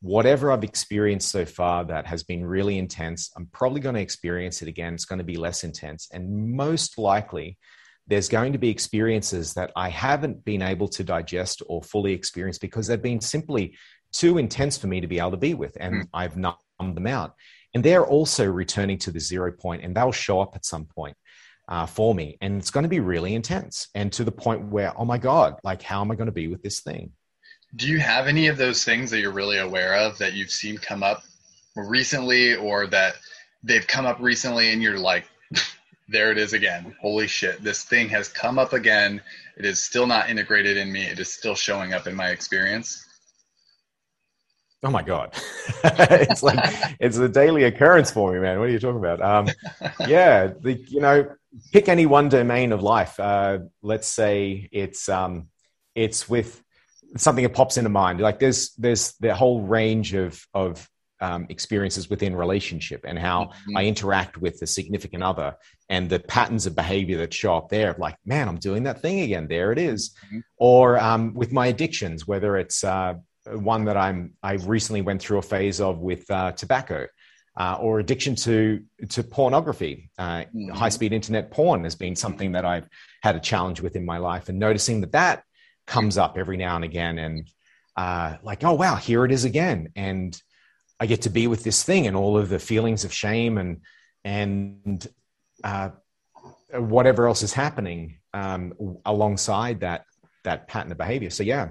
whatever 0.00 0.50
i've 0.50 0.64
experienced 0.64 1.30
so 1.30 1.44
far 1.44 1.84
that 1.84 2.06
has 2.06 2.22
been 2.22 2.44
really 2.44 2.78
intense 2.78 3.30
i'm 3.36 3.46
probably 3.52 3.80
going 3.80 3.94
to 3.94 4.00
experience 4.00 4.62
it 4.62 4.68
again. 4.68 4.94
It's 4.94 5.04
going 5.04 5.18
to 5.18 5.24
be 5.24 5.36
less 5.36 5.64
intense. 5.64 6.08
And 6.12 6.56
most 6.56 6.96
likely 6.96 7.58
there's 8.06 8.28
going 8.28 8.52
to 8.52 8.58
be 8.58 8.70
experiences 8.70 9.52
that 9.54 9.70
i 9.76 9.90
haven't 9.90 10.44
been 10.46 10.62
able 10.62 10.88
to 10.88 11.04
digest 11.04 11.62
or 11.66 11.82
fully 11.82 12.12
experience 12.12 12.58
because 12.58 12.86
they've 12.86 13.00
been 13.00 13.20
simply 13.20 13.76
too 14.12 14.38
intense 14.38 14.78
for 14.78 14.86
me 14.86 15.00
to 15.00 15.06
be 15.06 15.18
able 15.18 15.32
to 15.32 15.36
be 15.36 15.52
with 15.52 15.76
and 15.78 15.94
mm. 15.94 16.08
i've 16.14 16.36
numbed 16.38 16.56
them 16.78 17.06
out. 17.06 17.34
And 17.74 17.82
they're 17.82 18.06
also 18.06 18.46
returning 18.46 18.98
to 18.98 19.10
the 19.10 19.20
zero 19.20 19.52
point 19.52 19.82
and 19.82 19.94
they'll 19.94 20.12
show 20.12 20.40
up 20.40 20.54
at 20.54 20.64
some 20.64 20.86
point 20.86 21.16
uh, 21.68 21.86
for 21.86 22.14
me. 22.14 22.36
And 22.40 22.58
it's 22.58 22.70
going 22.70 22.82
to 22.82 22.88
be 22.88 23.00
really 23.00 23.34
intense 23.34 23.88
and 23.94 24.12
to 24.12 24.24
the 24.24 24.32
point 24.32 24.66
where, 24.66 24.92
oh 24.98 25.04
my 25.04 25.18
God, 25.18 25.58
like, 25.64 25.82
how 25.82 26.00
am 26.00 26.10
I 26.10 26.14
going 26.14 26.26
to 26.26 26.32
be 26.32 26.48
with 26.48 26.62
this 26.62 26.80
thing? 26.80 27.12
Do 27.76 27.88
you 27.88 27.98
have 27.98 28.26
any 28.28 28.46
of 28.46 28.56
those 28.56 28.84
things 28.84 29.10
that 29.10 29.20
you're 29.20 29.32
really 29.32 29.58
aware 29.58 29.94
of 29.94 30.16
that 30.18 30.34
you've 30.34 30.50
seen 30.50 30.78
come 30.78 31.02
up 31.02 31.24
recently 31.76 32.54
or 32.54 32.86
that 32.88 33.16
they've 33.62 33.86
come 33.86 34.06
up 34.06 34.20
recently 34.20 34.72
and 34.72 34.82
you're 34.82 34.98
like, 34.98 35.24
there 36.08 36.30
it 36.30 36.38
is 36.38 36.52
again. 36.52 36.94
Holy 37.00 37.26
shit, 37.26 37.62
this 37.64 37.84
thing 37.84 38.08
has 38.10 38.28
come 38.28 38.58
up 38.58 38.72
again. 38.72 39.20
It 39.56 39.64
is 39.64 39.82
still 39.82 40.06
not 40.06 40.30
integrated 40.30 40.76
in 40.76 40.92
me. 40.92 41.02
It 41.02 41.18
is 41.18 41.32
still 41.32 41.54
showing 41.54 41.94
up 41.94 42.06
in 42.06 42.14
my 42.14 42.28
experience 42.28 43.04
oh 44.84 44.90
my 44.90 45.02
god 45.02 45.34
it's 45.84 46.42
like 46.42 46.58
it's 47.00 47.16
a 47.16 47.28
daily 47.28 47.64
occurrence 47.64 48.10
for 48.10 48.32
me 48.32 48.38
man 48.38 48.58
what 48.58 48.68
are 48.68 48.72
you 48.72 48.78
talking 48.78 48.98
about 48.98 49.20
um, 49.22 49.48
yeah 50.08 50.52
the 50.60 50.74
you 50.88 51.00
know 51.00 51.26
pick 51.72 51.88
any 51.88 52.06
one 52.06 52.28
domain 52.28 52.72
of 52.72 52.82
life 52.82 53.18
uh, 53.20 53.58
let's 53.82 54.08
say 54.08 54.68
it's 54.72 55.08
um, 55.08 55.48
it's 55.94 56.28
with 56.28 56.62
something 57.16 57.44
that 57.44 57.54
pops 57.54 57.76
into 57.76 57.90
mind 57.90 58.20
like 58.20 58.38
there's 58.38 58.72
there's 58.74 59.12
the 59.20 59.34
whole 59.34 59.62
range 59.62 60.14
of 60.14 60.44
of 60.54 60.88
um, 61.20 61.46
experiences 61.48 62.10
within 62.10 62.36
relationship 62.36 63.04
and 63.06 63.18
how 63.18 63.44
mm-hmm. 63.44 63.76
I 63.76 63.84
interact 63.84 64.36
with 64.36 64.58
the 64.58 64.66
significant 64.66 65.22
other 65.22 65.56
and 65.88 66.10
the 66.10 66.18
patterns 66.18 66.66
of 66.66 66.74
behavior 66.74 67.18
that 67.18 67.32
show 67.32 67.56
up 67.56 67.68
there. 67.68 67.94
Like, 67.98 68.16
man, 68.26 68.48
I'm 68.48 68.58
doing 68.58 68.82
that 68.82 69.00
thing 69.00 69.20
again. 69.20 69.46
There 69.48 69.72
it 69.72 69.78
is. 69.78 70.10
Mm-hmm. 70.26 70.40
Or 70.58 70.98
um, 70.98 71.32
with 71.34 71.52
my 71.52 71.68
addictions, 71.68 72.26
whether 72.26 72.58
it's 72.58 72.84
uh, 72.84 73.14
one 73.46 73.84
that 73.86 73.96
I'm 73.96 74.34
I 74.42 74.54
recently 74.54 75.02
went 75.02 75.22
through 75.22 75.38
a 75.38 75.42
phase 75.42 75.80
of 75.80 75.98
with 75.98 76.30
uh, 76.30 76.52
tobacco. 76.52 77.06
Uh, 77.56 77.76
or 77.80 78.00
addiction 78.00 78.34
to 78.34 78.82
to 79.08 79.22
pornography. 79.22 80.10
Uh, 80.18 80.42
mm-hmm. 80.42 80.70
High 80.70 80.88
speed 80.88 81.12
internet 81.12 81.52
porn 81.52 81.84
has 81.84 81.94
been 81.94 82.16
something 82.16 82.52
that 82.52 82.64
I've 82.64 82.88
had 83.22 83.36
a 83.36 83.40
challenge 83.40 83.80
with 83.80 83.94
in 83.94 84.04
my 84.04 84.18
life, 84.18 84.48
and 84.48 84.58
noticing 84.58 85.02
that 85.02 85.12
that 85.12 85.44
comes 85.86 86.18
up 86.18 86.36
every 86.36 86.56
now 86.56 86.74
and 86.74 86.84
again, 86.84 87.16
and 87.18 87.48
uh, 87.96 88.38
like, 88.42 88.64
oh 88.64 88.74
wow, 88.74 88.96
here 88.96 89.24
it 89.24 89.30
is 89.30 89.44
again, 89.44 89.90
and 89.94 90.40
I 90.98 91.06
get 91.06 91.22
to 91.22 91.30
be 91.30 91.46
with 91.46 91.62
this 91.62 91.84
thing, 91.84 92.08
and 92.08 92.16
all 92.16 92.36
of 92.36 92.48
the 92.48 92.58
feelings 92.58 93.04
of 93.04 93.12
shame 93.12 93.56
and 93.58 93.82
and 94.24 95.06
uh, 95.62 95.90
whatever 96.72 97.28
else 97.28 97.42
is 97.42 97.52
happening 97.52 98.18
um, 98.32 98.98
alongside 99.04 99.80
that 99.80 100.06
that 100.42 100.66
pattern 100.66 100.92
of 100.92 100.98
behavior. 100.98 101.30
So 101.30 101.42
yeah, 101.42 101.68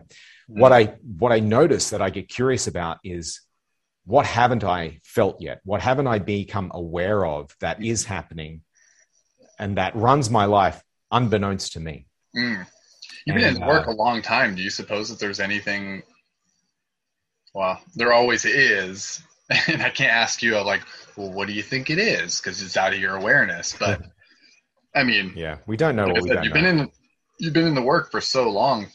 what 0.48 0.72
I 0.72 0.96
what 1.20 1.32
I 1.32 1.40
notice 1.40 1.90
that 1.90 2.02
I 2.02 2.10
get 2.10 2.30
curious 2.30 2.68
about 2.68 3.00
is 3.04 3.42
what 4.06 4.26
haven't 4.26 4.64
I 4.64 5.00
felt 5.04 5.42
yet? 5.42 5.62
What 5.64 5.82
haven't 5.82 6.08
I 6.08 6.20
become 6.20 6.72
aware 6.74 7.26
of 7.26 7.56
that 7.60 7.84
is 7.84 8.06
happening 8.06 8.62
and 9.60 9.78
that 9.78 9.96
runs 9.96 10.30
my 10.30 10.46
life 10.46 10.84
unbeknownst 11.12 11.74
to 11.74 11.80
me? 11.80 12.08
Mm. 12.36 12.66
You've 13.26 13.38
been 13.38 13.56
in 13.56 13.66
work 13.66 13.88
uh, 13.88 13.92
a 13.92 13.94
long 13.94 14.22
time. 14.22 14.56
Do 14.56 14.62
you 14.62 14.70
suppose 14.70 15.10
that 15.10 15.20
there's 15.20 15.40
anything? 15.40 16.04
Well, 17.54 17.80
there 17.96 18.12
always 18.12 18.46
is, 18.46 19.22
and 19.68 19.82
I 19.82 19.90
can't 19.90 20.12
ask 20.12 20.42
you 20.42 20.60
like, 20.62 20.82
well, 21.16 21.32
what 21.32 21.48
do 21.48 21.54
you 21.54 21.64
think 21.64 21.90
it 21.90 22.00
is? 22.00 22.40
Because 22.40 22.62
it's 22.62 22.76
out 22.76 22.94
of 22.94 23.00
your 23.00 23.16
awareness. 23.16 23.76
But 23.80 24.02
I 24.96 25.04
mean, 25.04 25.34
yeah, 25.36 25.58
we 25.66 25.78
don't 25.78 25.96
know. 25.96 26.06
Like 26.06 26.22
what 26.22 26.28
said, 26.28 26.44
you've 26.44 26.54
know. 26.54 26.62
been 26.62 26.80
in 26.80 26.92
you've 27.40 27.54
been 27.54 27.68
in 27.68 27.76
the 27.76 27.82
work 27.82 28.12
for 28.12 28.22
so 28.22 28.50
long. 28.50 28.88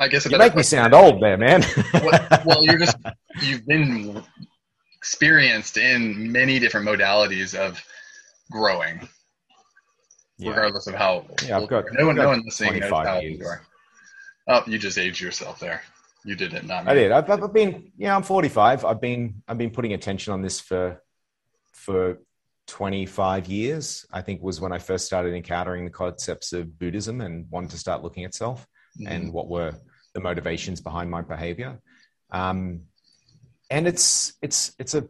I 0.00 0.08
guess 0.08 0.24
you 0.24 0.38
make 0.38 0.56
me 0.56 0.62
sound 0.62 0.94
old 0.94 1.22
there, 1.22 1.36
man. 1.36 1.62
well, 2.46 2.64
you're 2.64 2.78
just 2.78 2.96
you've 3.42 3.66
been 3.66 4.22
experienced 4.96 5.76
in 5.76 6.32
many 6.32 6.58
different 6.58 6.88
modalities 6.88 7.54
of 7.54 7.82
growing, 8.50 9.06
yeah. 10.38 10.50
regardless 10.50 10.86
of 10.86 10.94
how. 10.94 11.26
Yeah, 11.46 11.58
I've 11.58 11.68
got 11.68 11.84
no 11.92 12.06
one, 12.06 12.16
no 12.16 12.28
one 12.28 12.42
listening 12.46 12.80
knows 12.80 12.90
how 12.90 13.20
you 13.20 13.44
are. 13.44 13.60
Oh, 14.48 14.62
you 14.66 14.78
just 14.78 14.96
aged 14.96 15.20
yourself 15.20 15.60
there. 15.60 15.82
You 16.24 16.34
did 16.34 16.54
it, 16.54 16.64
not 16.64 16.86
me. 16.86 16.90
I 16.90 16.94
did. 16.94 17.12
I've, 17.12 17.30
I've 17.30 17.52
been, 17.52 17.92
yeah, 17.96 18.16
I'm 18.16 18.22
45. 18.22 18.84
I've 18.86 19.00
been, 19.00 19.42
I've 19.46 19.58
been 19.58 19.70
putting 19.70 19.92
attention 19.92 20.32
on 20.32 20.42
this 20.42 20.60
for, 20.60 21.02
for 21.72 22.18
25 22.66 23.46
years. 23.48 24.06
I 24.12 24.22
think 24.22 24.42
was 24.42 24.60
when 24.60 24.72
I 24.72 24.78
first 24.78 25.06
started 25.06 25.34
encountering 25.34 25.84
the 25.84 25.90
concepts 25.90 26.52
of 26.52 26.78
Buddhism 26.78 27.20
and 27.20 27.46
wanted 27.50 27.70
to 27.70 27.78
start 27.78 28.02
looking 28.02 28.24
at 28.24 28.34
self 28.34 28.66
mm-hmm. 28.98 29.12
and 29.12 29.32
what 29.32 29.48
were 29.48 29.72
the 30.14 30.20
motivations 30.20 30.80
behind 30.80 31.10
my 31.10 31.22
behavior. 31.22 31.80
Um, 32.30 32.82
and 33.70 33.86
it's 33.86 34.34
it's 34.42 34.74
it's 34.78 34.94
a 34.94 35.08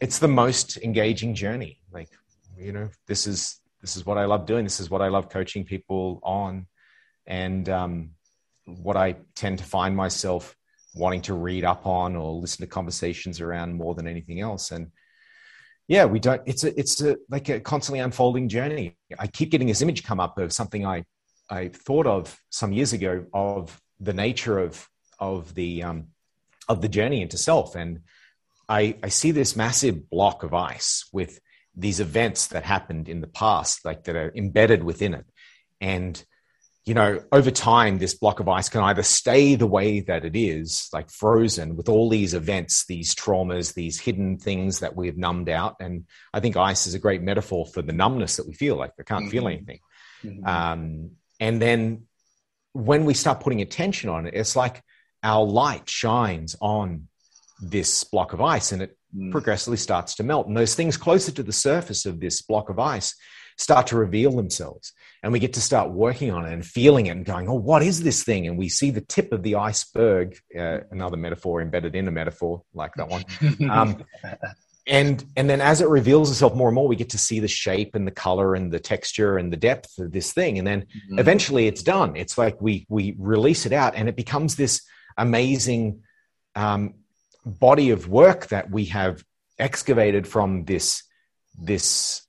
it's 0.00 0.18
the 0.18 0.28
most 0.28 0.78
engaging 0.78 1.34
journey. 1.34 1.80
Like 1.92 2.08
you 2.56 2.72
know, 2.72 2.88
this 3.06 3.26
is 3.26 3.60
this 3.80 3.96
is 3.96 4.04
what 4.04 4.18
I 4.18 4.24
love 4.24 4.46
doing. 4.46 4.64
This 4.64 4.80
is 4.80 4.90
what 4.90 5.02
I 5.02 5.08
love 5.08 5.28
coaching 5.28 5.64
people 5.64 6.20
on, 6.22 6.66
and 7.26 7.68
um, 7.68 8.10
what 8.64 8.96
I 8.96 9.16
tend 9.34 9.58
to 9.58 9.64
find 9.64 9.96
myself 9.96 10.56
wanting 10.94 11.22
to 11.22 11.34
read 11.34 11.64
up 11.64 11.86
on 11.86 12.16
or 12.16 12.32
listen 12.32 12.64
to 12.64 12.66
conversations 12.66 13.40
around 13.40 13.74
more 13.74 13.94
than 13.94 14.06
anything 14.06 14.40
else. 14.40 14.70
And 14.70 14.90
yeah, 15.88 16.04
we 16.04 16.20
don't. 16.20 16.42
It's 16.46 16.64
a 16.64 16.78
it's 16.78 17.00
a 17.02 17.16
like 17.28 17.48
a 17.48 17.60
constantly 17.60 18.00
unfolding 18.00 18.48
journey. 18.48 18.96
I 19.18 19.26
keep 19.26 19.50
getting 19.50 19.68
this 19.68 19.82
image 19.82 20.04
come 20.04 20.20
up 20.20 20.38
of 20.38 20.52
something 20.52 20.86
I 20.86 21.04
I 21.50 21.68
thought 21.68 22.06
of 22.06 22.38
some 22.50 22.72
years 22.72 22.92
ago 22.92 23.26
of 23.34 23.78
the 24.00 24.12
nature 24.12 24.58
of 24.58 24.88
of 25.18 25.54
the 25.54 25.82
um, 25.82 26.08
of 26.68 26.80
the 26.80 26.88
journey 26.88 27.22
into 27.22 27.38
self, 27.38 27.74
and 27.74 28.00
I 28.68 28.96
I 29.02 29.08
see 29.08 29.30
this 29.30 29.56
massive 29.56 30.08
block 30.10 30.42
of 30.42 30.54
ice 30.54 31.08
with 31.12 31.40
these 31.76 32.00
events 32.00 32.48
that 32.48 32.64
happened 32.64 33.08
in 33.08 33.20
the 33.20 33.26
past, 33.26 33.84
like 33.84 34.04
that 34.04 34.16
are 34.16 34.32
embedded 34.34 34.82
within 34.82 35.14
it, 35.14 35.26
and 35.80 36.22
you 36.86 36.94
know, 36.94 37.22
over 37.30 37.50
time, 37.50 37.98
this 37.98 38.14
block 38.14 38.40
of 38.40 38.48
ice 38.48 38.68
can 38.68 38.80
either 38.80 39.02
stay 39.02 39.54
the 39.54 39.66
way 39.66 40.00
that 40.00 40.24
it 40.24 40.34
is, 40.34 40.88
like 40.92 41.10
frozen 41.10 41.76
with 41.76 41.88
all 41.88 42.08
these 42.08 42.32
events, 42.32 42.86
these 42.86 43.14
traumas, 43.14 43.74
these 43.74 44.00
hidden 44.00 44.38
things 44.38 44.80
that 44.80 44.96
we've 44.96 45.18
numbed 45.18 45.50
out. 45.50 45.76
And 45.78 46.06
I 46.32 46.40
think 46.40 46.56
ice 46.56 46.86
is 46.86 46.94
a 46.94 46.98
great 46.98 47.22
metaphor 47.22 47.66
for 47.66 47.82
the 47.82 47.92
numbness 47.92 48.36
that 48.36 48.46
we 48.46 48.54
feel 48.54 48.76
like 48.76 48.96
we 48.96 49.04
can't 49.04 49.24
mm-hmm. 49.24 49.30
feel 49.30 49.46
anything. 49.46 49.78
Mm-hmm. 50.24 50.46
Um, 50.46 51.10
and 51.38 51.60
then 51.60 52.06
when 52.72 53.04
we 53.04 53.14
start 53.14 53.40
putting 53.40 53.60
attention 53.60 54.10
on 54.10 54.26
it, 54.26 54.34
it's 54.34 54.56
like 54.56 54.82
our 55.22 55.44
light 55.44 55.88
shines 55.88 56.56
on 56.60 57.08
this 57.62 58.04
block 58.04 58.32
of 58.32 58.40
ice 58.40 58.72
and 58.72 58.82
it 58.82 58.96
mm. 59.14 59.30
progressively 59.30 59.76
starts 59.76 60.14
to 60.16 60.22
melt. 60.22 60.46
And 60.46 60.56
those 60.56 60.74
things 60.74 60.96
closer 60.96 61.32
to 61.32 61.42
the 61.42 61.52
surface 61.52 62.06
of 62.06 62.20
this 62.20 62.42
block 62.42 62.70
of 62.70 62.78
ice 62.78 63.14
start 63.56 63.88
to 63.88 63.96
reveal 63.96 64.32
themselves 64.32 64.92
and 65.22 65.32
we 65.32 65.38
get 65.38 65.52
to 65.54 65.60
start 65.60 65.90
working 65.90 66.30
on 66.30 66.46
it 66.46 66.52
and 66.52 66.64
feeling 66.64 67.06
it 67.06 67.10
and 67.10 67.24
going, 67.24 67.48
oh, 67.48 67.54
what 67.54 67.82
is 67.82 68.02
this 68.02 68.24
thing? 68.24 68.46
And 68.46 68.56
we 68.56 68.68
see 68.68 68.90
the 68.90 69.02
tip 69.02 69.32
of 69.32 69.42
the 69.42 69.56
iceberg, 69.56 70.38
uh, 70.58 70.78
another 70.90 71.16
metaphor 71.16 71.60
embedded 71.60 71.94
in 71.94 72.08
a 72.08 72.10
metaphor 72.10 72.62
like 72.72 72.94
that 72.94 73.08
one. 73.08 73.24
Um, 73.70 74.04
and 74.90 75.24
and 75.36 75.48
then 75.48 75.60
as 75.60 75.80
it 75.80 75.88
reveals 75.88 76.30
itself 76.30 76.54
more 76.54 76.68
and 76.68 76.74
more, 76.74 76.88
we 76.88 76.96
get 76.96 77.10
to 77.10 77.18
see 77.18 77.38
the 77.38 77.48
shape 77.48 77.94
and 77.94 78.06
the 78.06 78.10
color 78.10 78.56
and 78.56 78.72
the 78.72 78.80
texture 78.80 79.38
and 79.38 79.52
the 79.52 79.56
depth 79.56 79.98
of 79.98 80.10
this 80.10 80.32
thing. 80.32 80.58
And 80.58 80.66
then 80.66 80.82
mm-hmm. 80.82 81.18
eventually, 81.20 81.68
it's 81.68 81.82
done. 81.82 82.16
It's 82.16 82.36
like 82.36 82.60
we 82.60 82.86
we 82.88 83.14
release 83.18 83.66
it 83.66 83.72
out, 83.72 83.94
and 83.94 84.08
it 84.08 84.16
becomes 84.16 84.56
this 84.56 84.82
amazing 85.16 86.02
um, 86.56 86.94
body 87.46 87.90
of 87.90 88.08
work 88.08 88.48
that 88.48 88.70
we 88.70 88.86
have 88.86 89.24
excavated 89.58 90.26
from 90.26 90.64
this 90.64 91.04
this 91.56 92.22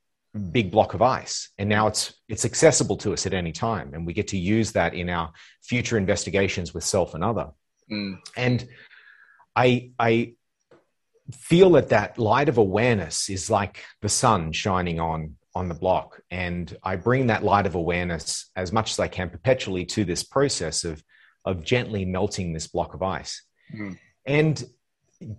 big 0.52 0.72
block 0.72 0.94
of 0.94 1.02
ice 1.02 1.50
and 1.58 1.68
now 1.68 1.88
it's 1.88 2.14
it's 2.30 2.46
accessible 2.46 2.96
to 2.96 3.12
us 3.12 3.26
at 3.26 3.34
any 3.34 3.52
time 3.52 3.94
and 3.94 4.06
we 4.06 4.14
get 4.14 4.30
to 4.30 4.38
use 4.38 4.72
that 4.72 4.94
in 4.94 5.10
our 5.10 5.32
future 5.62 5.98
investigations 5.98 6.74
with 6.74 6.86
self 6.86 7.14
and 7.14 7.24
other 7.24 7.50
mm. 7.92 8.18
and 8.38 8.66
i 9.58 9.92
i 10.00 10.34
feel 11.36 11.72
that 11.72 11.90
that 11.90 12.18
light 12.18 12.50
of 12.50 12.58
awareness 12.58 13.30
is 13.30 13.50
like 13.50 13.84
the 14.02 14.10
sun 14.10 14.52
shining 14.52 15.00
on 15.00 15.36
on 15.54 15.68
the 15.68 15.76
block. 15.76 16.22
And 16.32 16.76
i 16.84 16.96
bring 16.96 17.28
that 17.28 17.44
light 17.44 17.66
of 17.66 17.76
awareness 17.76 18.50
as 18.56 18.72
much 18.72 18.92
as 18.92 19.00
i 19.00 19.08
can 19.08 19.30
perpetually 19.30 19.86
to 19.86 20.06
this 20.06 20.24
process 20.24 20.84
of 20.84 21.04
of 21.44 21.64
gently 21.64 22.06
melting 22.06 22.54
this 22.54 22.68
block 22.68 22.94
of 22.94 23.02
ice. 23.02 23.44
Mm. 23.74 23.98
and 24.26 24.64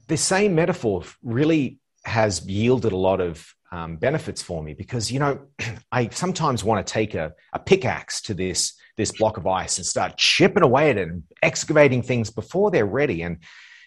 the 0.09 0.16
same 0.16 0.55
metaphor 0.55 1.02
really 1.22 1.78
has 2.05 2.46
yielded 2.46 2.92
a 2.92 2.96
lot 2.96 3.20
of 3.20 3.55
um, 3.72 3.96
benefits 3.96 4.42
for 4.42 4.62
me 4.62 4.74
because 4.74 5.11
you 5.11 5.18
know 5.18 5.46
I 5.92 6.09
sometimes 6.09 6.62
want 6.62 6.87
to 6.87 6.92
take 6.92 7.14
a, 7.14 7.33
a 7.52 7.59
pickaxe 7.59 8.20
to 8.22 8.35
this 8.35 8.74
this 8.96 9.12
block 9.12 9.38
of 9.38 9.46
ice 9.46 9.78
and 9.78 9.87
start 9.87 10.18
chipping 10.18 10.62
away 10.62 10.90
at 10.90 10.98
it 10.98 11.09
and 11.09 11.22
excavating 11.42 12.02
things 12.02 12.31
before 12.31 12.70
they're 12.70 12.87
ready. 12.87 13.22
And 13.22 13.38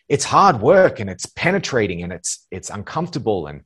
it's 0.07 0.23
hard 0.23 0.61
work 0.61 0.99
and 0.99 1.09
it's 1.09 1.25
penetrating 1.25 2.03
and 2.03 2.13
it's 2.13 2.45
it's 2.51 2.69
uncomfortable 2.69 3.47
and 3.47 3.61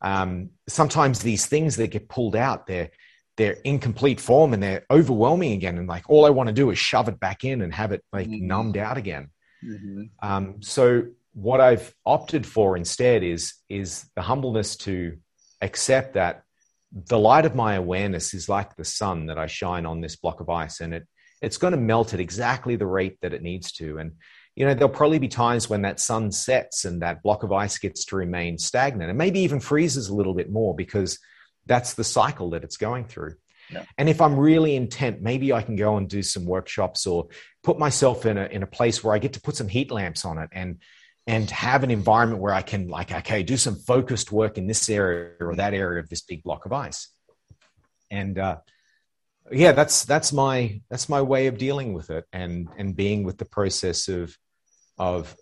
um, 0.00 0.50
sometimes 0.68 1.20
these 1.20 1.46
things 1.46 1.76
that 1.76 1.88
get 1.88 2.08
pulled 2.08 2.36
out 2.36 2.66
they're 2.66 2.90
they're 3.36 3.56
incomplete 3.64 4.20
form 4.20 4.54
and 4.54 4.62
they're 4.62 4.84
overwhelming 4.90 5.52
again 5.52 5.78
and 5.78 5.88
like 5.88 6.04
all 6.08 6.24
I 6.24 6.30
want 6.30 6.48
to 6.48 6.52
do 6.52 6.70
is 6.70 6.78
shove 6.78 7.08
it 7.08 7.18
back 7.18 7.44
in 7.44 7.62
and 7.62 7.74
have 7.74 7.92
it 7.92 8.04
like 8.12 8.28
mm-hmm. 8.28 8.46
numbed 8.46 8.76
out 8.76 8.96
again. 8.96 9.30
Mm-hmm. 9.64 10.02
Um, 10.22 10.62
so 10.62 11.06
what 11.32 11.60
I've 11.60 11.92
opted 12.06 12.46
for 12.46 12.76
instead 12.76 13.22
is 13.22 13.54
is 13.68 14.06
the 14.14 14.22
humbleness 14.22 14.76
to 14.76 15.18
accept 15.60 16.14
that 16.14 16.44
the 16.92 17.18
light 17.18 17.44
of 17.44 17.56
my 17.56 17.74
awareness 17.74 18.34
is 18.34 18.48
like 18.48 18.76
the 18.76 18.84
sun 18.84 19.26
that 19.26 19.38
I 19.38 19.46
shine 19.46 19.84
on 19.84 20.00
this 20.00 20.16
block 20.16 20.40
of 20.40 20.48
ice, 20.48 20.80
and 20.80 20.94
it 20.94 21.08
it's 21.42 21.58
going 21.58 21.72
to 21.72 21.80
melt 21.80 22.14
at 22.14 22.20
exactly 22.20 22.76
the 22.76 22.86
rate 22.86 23.18
that 23.20 23.34
it 23.34 23.42
needs 23.42 23.72
to. 23.72 23.98
And 23.98 24.12
you 24.56 24.64
know, 24.64 24.74
there'll 24.74 24.88
probably 24.88 25.18
be 25.18 25.28
times 25.28 25.68
when 25.68 25.82
that 25.82 25.98
sun 25.98 26.30
sets 26.30 26.84
and 26.84 27.02
that 27.02 27.22
block 27.22 27.42
of 27.42 27.52
ice 27.52 27.78
gets 27.78 28.04
to 28.06 28.16
remain 28.16 28.58
stagnant, 28.58 29.08
and 29.08 29.18
maybe 29.18 29.40
even 29.40 29.60
freezes 29.60 30.08
a 30.08 30.14
little 30.14 30.34
bit 30.34 30.50
more 30.50 30.74
because 30.74 31.18
that's 31.66 31.94
the 31.94 32.04
cycle 32.04 32.50
that 32.50 32.62
it's 32.62 32.76
going 32.76 33.04
through. 33.04 33.34
Yeah. 33.70 33.84
And 33.96 34.08
if 34.08 34.20
I'm 34.20 34.36
really 34.38 34.76
intent, 34.76 35.22
maybe 35.22 35.52
I 35.52 35.62
can 35.62 35.74
go 35.74 35.96
and 35.96 36.08
do 36.08 36.22
some 36.22 36.44
workshops 36.44 37.06
or 37.06 37.28
put 37.62 37.78
myself 37.78 38.26
in 38.26 38.38
a 38.38 38.44
in 38.44 38.62
a 38.62 38.66
place 38.66 39.02
where 39.02 39.14
I 39.14 39.18
get 39.18 39.32
to 39.32 39.40
put 39.40 39.56
some 39.56 39.68
heat 39.68 39.90
lamps 39.90 40.24
on 40.24 40.38
it 40.38 40.50
and 40.52 40.78
and 41.26 41.50
have 41.50 41.82
an 41.82 41.90
environment 41.90 42.42
where 42.42 42.52
I 42.52 42.62
can 42.62 42.88
like, 42.88 43.10
okay, 43.10 43.42
do 43.42 43.56
some 43.56 43.76
focused 43.76 44.30
work 44.30 44.58
in 44.58 44.66
this 44.66 44.88
area 44.90 45.32
or 45.40 45.56
that 45.56 45.72
area 45.72 46.00
of 46.00 46.08
this 46.10 46.20
big 46.20 46.42
block 46.42 46.66
of 46.66 46.72
ice. 46.72 47.08
And 48.10 48.38
uh, 48.38 48.58
yeah, 49.50 49.72
that's 49.72 50.04
that's 50.04 50.32
my 50.32 50.82
that's 50.90 51.08
my 51.08 51.22
way 51.22 51.46
of 51.46 51.58
dealing 51.58 51.94
with 51.94 52.10
it 52.10 52.26
and 52.32 52.68
and 52.76 52.94
being 52.94 53.24
with 53.24 53.38
the 53.38 53.46
process 53.46 54.08
of 54.08 54.36
of 54.98 55.34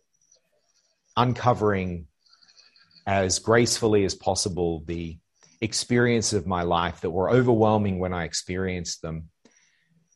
uncovering 1.17 2.07
as 3.07 3.39
gracefully 3.39 4.05
as 4.05 4.15
possible 4.15 4.83
the 4.87 5.19
experiences 5.61 6.35
of 6.35 6.47
my 6.47 6.63
life 6.63 7.01
that 7.01 7.11
were 7.11 7.31
overwhelming 7.31 7.99
when 7.99 8.13
I 8.13 8.25
experienced 8.25 9.03
them 9.03 9.29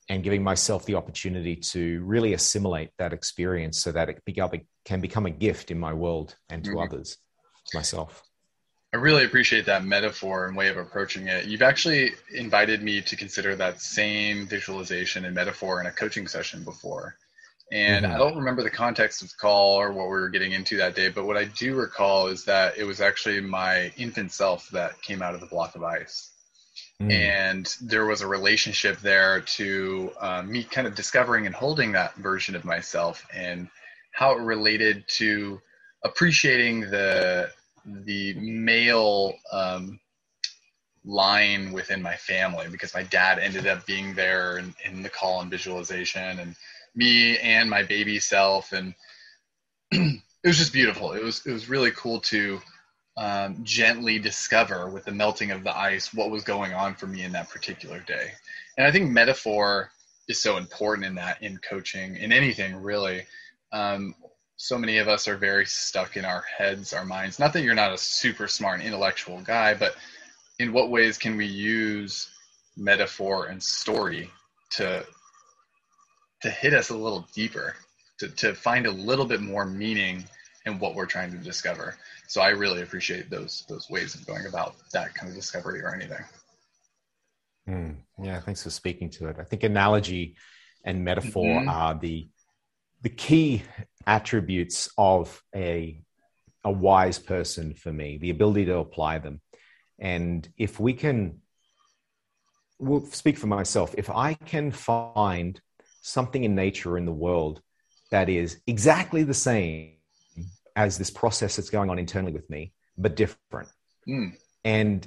and 0.09 0.22
giving 0.22 0.42
myself 0.42 0.87
the 0.87 0.94
opportunity 0.94 1.57
to 1.57 2.03
really 2.05 2.33
assimilate 2.33 2.90
that 2.99 3.12
experience 3.12 3.79
so 3.79 3.92
that 3.92 4.09
it 4.09 4.22
can 4.85 5.01
become 5.01 5.27
a 5.27 5.31
gift 5.31 5.70
in 5.70 5.79
my 5.79 5.92
world 5.92 6.37
and 6.49 6.64
to 6.64 6.70
mm-hmm. 6.70 6.81
others, 6.81 7.18
myself. 7.75 8.22
I 8.92 8.99
really 8.99 9.25
appreciate 9.25 9.66
that 9.66 9.85
metaphor 9.85 10.46
and 10.46 10.57
way 10.57 10.68
of 10.68 10.77
approaching 10.77 11.27
it. 11.27 11.46
You've 11.46 11.62
actually 11.62 12.12
invited 12.33 12.83
me 12.83 13.03
to 13.03 13.16
consider 13.16 13.57
that 13.57 13.81
same 13.81 14.46
visualization 14.46 15.25
and 15.25 15.35
metaphor 15.35 15.81
in 15.81 15.87
a 15.87 15.92
coaching 15.92 16.29
session 16.29 16.62
before. 16.62 17.16
And 17.73 18.05
mm-hmm. 18.05 18.15
I 18.15 18.19
don't 18.19 18.37
remember 18.37 18.63
the 18.63 18.71
context 18.71 19.23
of 19.23 19.29
the 19.29 19.35
call 19.37 19.81
or 19.81 19.93
what 19.93 20.05
we 20.05 20.11
were 20.11 20.29
getting 20.29 20.53
into 20.53 20.77
that 20.77 20.95
day, 20.95 21.09
but 21.09 21.27
what 21.27 21.37
I 21.37 21.45
do 21.45 21.75
recall 21.75 22.29
is 22.29 22.45
that 22.45 22.79
it 22.79 22.85
was 22.85 23.01
actually 23.01 23.41
my 23.41 23.93
infant 23.97 24.31
self 24.33 24.69
that 24.71 25.01
came 25.03 25.21
out 25.21 25.35
of 25.35 25.41
the 25.41 25.47
block 25.47 25.75
of 25.75 25.83
ice. 25.83 26.31
Mm. 27.01 27.13
And 27.13 27.77
there 27.83 28.07
was 28.07 28.21
a 28.21 28.27
relationship 28.27 29.01
there 29.01 29.41
to 29.41 30.13
um, 30.21 30.51
me 30.51 30.63
kind 30.63 30.87
of 30.87 30.95
discovering 30.95 31.47
and 31.47 31.55
holding 31.55 31.93
that 31.93 32.15
version 32.15 32.55
of 32.55 32.65
myself 32.65 33.27
and 33.35 33.69
how 34.13 34.33
it 34.33 34.41
related 34.41 35.05
to 35.09 35.61
appreciating 36.05 36.81
the 36.81 37.51
the 37.85 38.35
male 38.35 39.35
um, 39.53 40.01
line 41.05 41.73
within 41.73 42.03
my 42.03 42.17
family 42.17 42.67
because 42.71 42.95
my 42.95 43.03
dad 43.05 43.39
ended 43.39 43.67
up 43.67 43.87
being 43.87 44.15
there 44.15 44.59
in, 44.59 44.75
in 44.85 45.03
the 45.03 45.09
call 45.09 45.41
and 45.41 45.51
visualization 45.51 46.41
and 46.41 46.57
me 46.97 47.39
and 47.39 47.71
my 47.71 47.83
baby 47.83 48.19
self 48.19 48.73
and 48.73 48.95
it 49.93 50.21
was 50.45 50.59
just 50.59 50.73
beautiful 50.73 51.13
it 51.13 51.23
was 51.23 51.47
it 51.47 51.53
was 51.53 51.69
really 51.69 51.93
cool 51.93 52.21
to 52.21 52.61
um, 53.17 53.65
gently 53.65 54.19
discover 54.19 54.89
with 54.89 55.05
the 55.05 55.13
melting 55.13 55.51
of 55.51 55.65
the 55.65 55.77
ice 55.77 56.13
what 56.13 56.31
was 56.31 56.45
going 56.45 56.75
on 56.75 56.95
for 56.95 57.07
me 57.07 57.23
in 57.23 57.33
that 57.33 57.49
particular 57.49 58.01
day. 58.01 58.33
And 58.77 58.87
I 58.87 58.93
think 58.93 59.11
metaphor 59.11 59.91
is 60.29 60.41
so 60.41 60.59
important 60.59 61.07
in 61.07 61.15
that, 61.15 61.43
in 61.43 61.59
coaching, 61.59 62.17
in 62.17 62.33
anything 62.33 62.77
really. 62.77 63.23
Um, 63.73 64.15
so 64.57 64.77
many 64.79 64.99
of 64.99 65.09
us 65.09 65.29
are 65.29 65.37
very 65.37 65.67
stuck 65.67 66.17
in 66.17 66.25
our 66.25 66.45
heads, 66.59 66.93
our 66.93 67.05
minds. 67.05 67.39
Not 67.39 67.53
that 67.55 67.63
you're 67.63 67.75
not 67.75 67.93
a 67.93 67.99
super 67.99 68.49
smart 68.49 68.81
and 68.81 68.87
intellectual 68.87 69.41
guy, 69.41 69.75
but 69.75 69.97
in 70.59 70.73
what 70.73 70.91
ways 70.91 71.19
can 71.19 71.37
we 71.37 71.47
use 71.47 72.31
metaphor 72.77 73.47
and 73.47 73.63
story 73.63 74.31
to 74.73 75.07
to 76.43 76.51
hit 76.51 76.74
us 76.74 76.91
a 76.91 76.97
little 76.97 77.26
deeper, 77.34 77.74
to, 78.18 78.28
to 78.28 78.55
find 78.55 78.87
a 78.87 78.91
little 78.91 79.24
bit 79.24 79.41
more 79.41 79.64
meaning 79.64 80.24
in 80.64 80.78
what 80.78 80.95
we're 80.95 81.07
trying 81.07 81.30
to 81.30 81.39
discover 81.39 81.97
so 82.26 82.41
I 82.41 82.51
really 82.51 82.82
appreciate 82.82 83.30
those 83.30 83.64
those 83.68 83.89
ways 83.89 84.14
of 84.14 84.26
going 84.26 84.47
about 84.47 84.74
that 84.93 85.14
kind 85.14 85.28
of 85.28 85.34
discovery 85.34 85.82
or 85.82 85.95
anything. 85.95 86.24
Mm, 87.68 87.97
yeah, 88.22 88.41
thanks 88.41 88.62
for 88.62 88.70
speaking 88.70 89.11
to 89.11 89.28
it. 89.28 89.37
I 89.39 89.45
think 89.45 89.64
analogy 89.64 90.37
and 90.84 91.05
metaphor 91.05 91.61
mm-hmm. 91.61 91.68
are 91.68 91.99
the 91.99 92.28
the 93.03 93.09
key 93.09 93.62
attributes 94.07 94.89
of 94.99 95.43
a 95.55 96.01
a 96.64 96.70
wise 96.70 97.18
person 97.18 97.74
for 97.74 97.93
me. 97.93 98.18
The 98.18 98.30
ability 98.30 98.66
to 98.66 98.78
apply 98.78 99.18
them, 99.18 99.41
and 99.99 100.49
if 100.57 100.80
we 100.80 100.95
can, 100.95 101.41
we'll 102.78 103.07
speak 103.07 103.39
for 103.39 103.47
myself. 103.47 103.95
If 103.97 104.11
I 104.11 104.34
can 104.34 104.72
find 104.72 105.61
something 106.07 106.45
in 106.45 106.55
nature 106.55 106.93
or 106.93 106.99
in 106.99 107.05
the 107.05 107.13
world 107.13 107.61
that 108.11 108.29
is 108.29 108.61
exactly 108.67 109.25
the 109.25 109.35
same 109.35 109.95
as 110.77 110.99
this 110.99 111.11
process 111.11 111.57
that's 111.57 111.71
going 111.71 111.91
on 111.91 111.99
internally 111.99 112.33
with 112.33 112.49
me, 112.49 112.73
but 112.97 113.17
different. 113.17 113.69
Mm. 114.09 114.37
And 114.65 115.07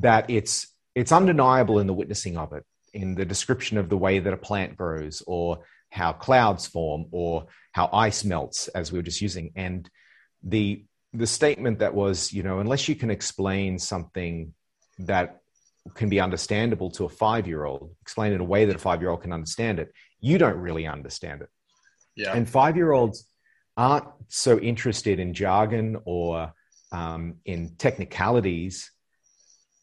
that 0.00 0.28
it's 0.28 0.66
it's 0.94 1.12
undeniable 1.12 1.78
in 1.78 1.86
the 1.86 1.94
witnessing 1.94 2.36
of 2.36 2.52
it, 2.52 2.64
in 2.92 3.14
the 3.14 3.24
description 3.24 3.78
of 3.78 3.88
the 3.88 3.96
way 3.96 4.18
that 4.18 4.32
a 4.32 4.36
plant 4.36 4.76
grows, 4.76 5.22
or 5.26 5.64
how 5.88 6.12
clouds 6.12 6.66
form, 6.66 7.06
or 7.10 7.46
how 7.72 7.88
ice 7.92 8.24
melts, 8.24 8.68
as 8.68 8.92
we 8.92 8.98
were 8.98 9.02
just 9.02 9.20
using. 9.20 9.52
And 9.56 9.88
the 10.42 10.84
the 11.12 11.26
statement 11.26 11.78
that 11.78 11.94
was, 11.94 12.32
you 12.32 12.42
know, 12.42 12.58
unless 12.58 12.88
you 12.88 12.96
can 12.96 13.10
explain 13.10 13.78
something 13.78 14.52
that 14.98 15.40
can 15.94 16.08
be 16.08 16.20
understandable 16.20 16.90
to 16.90 17.04
a 17.04 17.08
five 17.08 17.46
year 17.46 17.64
old, 17.64 17.94
explain 18.02 18.32
it 18.32 18.36
in 18.36 18.40
a 18.40 18.44
way 18.44 18.64
that 18.64 18.76
a 18.76 18.78
five 18.78 19.00
year 19.00 19.10
old 19.10 19.22
can 19.22 19.32
understand 19.32 19.78
it, 19.78 19.92
you 20.24 20.38
don't 20.38 20.56
really 20.56 20.86
understand 20.86 21.42
it. 21.42 21.50
Yeah. 22.16 22.32
And 22.34 22.48
five 22.48 22.76
year 22.76 22.92
olds 22.92 23.26
aren't 23.76 24.06
so 24.28 24.58
interested 24.58 25.18
in 25.20 25.34
jargon 25.34 25.98
or 26.04 26.52
um, 26.92 27.36
in 27.44 27.74
technicalities 27.76 28.90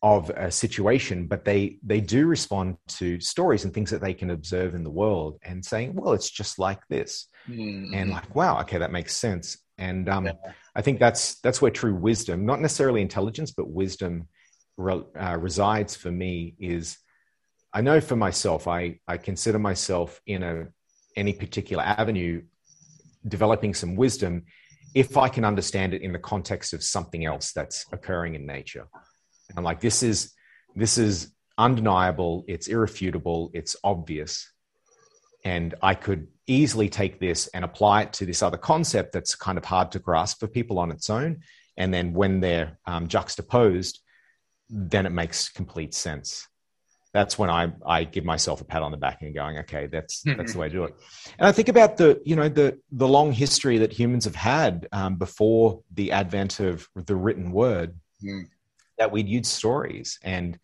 of 0.02 0.32
a 0.32 0.50
situation, 0.50 1.28
but 1.28 1.46
they 1.46 1.78
they 1.86 2.02
do 2.02 2.26
respond 2.26 2.78
to 2.88 3.20
stories 3.20 3.66
and 3.66 3.74
things 3.74 3.92
that 3.92 4.02
they 4.02 4.16
can 4.16 4.32
observe 4.32 4.74
in 4.74 4.84
the 4.84 4.90
world 4.90 5.38
and 5.44 5.64
saying, 5.64 5.94
well, 5.94 6.14
it's 6.14 6.32
just 6.32 6.58
like 6.58 6.82
this, 6.90 7.28
Mhm. 7.48 7.94
and 7.94 8.10
like, 8.10 8.34
wow, 8.34 8.60
okay, 8.62 8.80
that 8.80 8.92
makes 8.92 9.16
sense. 9.16 9.58
And 9.78 10.10
um, 10.10 10.26
Yeah. 10.26 10.34
I 10.76 10.82
think 10.82 11.00
that's 11.00 11.40
that's 11.42 11.62
where 11.62 11.70
true 11.72 11.94
wisdom, 11.94 12.46
not 12.46 12.62
necessarily 12.62 13.02
intelligence, 13.02 13.52
but 13.52 13.70
wisdom 13.70 14.28
re- 14.78 15.06
uh, 15.20 15.38
resides 15.38 15.96
for 15.96 16.12
me. 16.12 16.56
Is 16.58 16.98
I 17.74 17.82
know 17.82 18.02
for 18.02 18.16
myself, 18.16 18.68
I 18.68 19.00
I 19.08 19.18
consider 19.18 19.60
myself 19.60 20.22
in 20.26 20.44
a 20.44 20.68
any 21.16 21.34
particular 21.34 21.84
avenue 21.84 22.44
developing 23.28 23.74
some 23.74 23.96
wisdom 23.96 24.44
if 24.94 25.18
I 25.18 25.30
can 25.30 25.46
understand 25.46 25.94
it 25.94 26.02
in 26.02 26.12
the 26.12 26.20
context 26.20 26.74
of 26.74 26.84
something 26.84 27.26
else 27.26 27.54
that's 27.54 27.86
occurring 27.92 28.36
in 28.36 28.46
nature. 28.46 28.88
And 29.50 29.58
I'm 29.58 29.64
like, 29.64 29.80
this 29.80 30.04
is 30.04 30.34
this 30.76 30.98
is 30.98 31.34
undeniable, 31.58 32.44
it's 32.48 32.68
irrefutable, 32.68 33.52
it's 33.54 33.76
obvious. 33.84 34.52
And 35.44 35.76
I 35.82 35.96
could 35.96 36.28
easily 36.48 36.90
take 36.90 37.20
this 37.20 37.48
and 37.48 37.66
apply 37.66 38.04
it 38.04 38.14
to 38.14 38.26
this 38.26 38.44
other 38.44 38.58
concept 38.58 39.14
that's 39.14 39.36
kind 39.36 39.58
of 39.58 39.66
hard 39.66 39.92
to 39.94 40.00
grasp 40.00 40.40
for 40.40 40.48
people 40.48 40.78
on 40.80 40.92
its 40.92 41.10
own. 41.10 41.42
And 41.78 41.94
then 41.94 42.14
when 42.14 42.42
they're 42.42 42.78
um, 42.86 43.08
juxtaposed, 43.08 44.02
then 44.70 45.06
it 45.06 45.12
makes 45.12 45.50
complete 45.50 45.94
sense. 45.94 46.48
That's 47.14 47.38
when 47.38 47.50
I, 47.50 47.74
I 47.86 48.06
give 48.06 48.24
myself 48.24 48.62
a 48.62 48.64
pat 48.64 48.82
on 48.82 48.92
the 48.92 48.98
back 48.98 49.22
and 49.22 49.36
going, 49.36 49.58
okay, 49.60 49.88
that's 49.88 50.22
that's 50.22 50.54
the 50.54 50.60
way 50.60 50.70
to 50.70 50.74
do 50.74 50.84
it. 50.86 50.96
And 51.38 51.46
I 51.46 51.52
think 51.52 51.68
about 51.68 51.98
the 51.98 52.22
you 52.26 52.36
know 52.38 52.48
the 52.48 52.80
the 52.92 53.08
long 53.08 53.32
history 53.34 53.78
that 53.80 53.92
humans 53.92 54.26
have 54.26 54.36
had 54.36 54.88
um, 54.94 55.16
before 55.18 55.82
the 55.94 56.14
advent 56.14 56.60
of 56.60 56.88
the 56.96 57.16
written 57.16 57.52
word, 57.52 57.96
Mm. 58.24 58.46
that 59.00 59.12
we'd 59.12 59.28
use 59.28 59.48
stories 59.48 60.20
and 60.24 60.60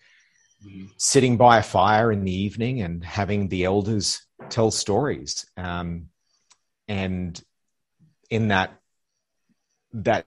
Mhm. 0.63 0.89
sitting 0.97 1.37
by 1.37 1.57
a 1.57 1.63
fire 1.63 2.11
in 2.11 2.23
the 2.23 2.31
evening 2.31 2.81
and 2.81 3.03
having 3.03 3.47
the 3.47 3.63
elders 3.65 4.25
tell 4.49 4.69
stories 4.71 5.45
um, 5.57 6.09
and 6.87 7.43
in 8.29 8.49
that 8.49 8.79
that 9.93 10.25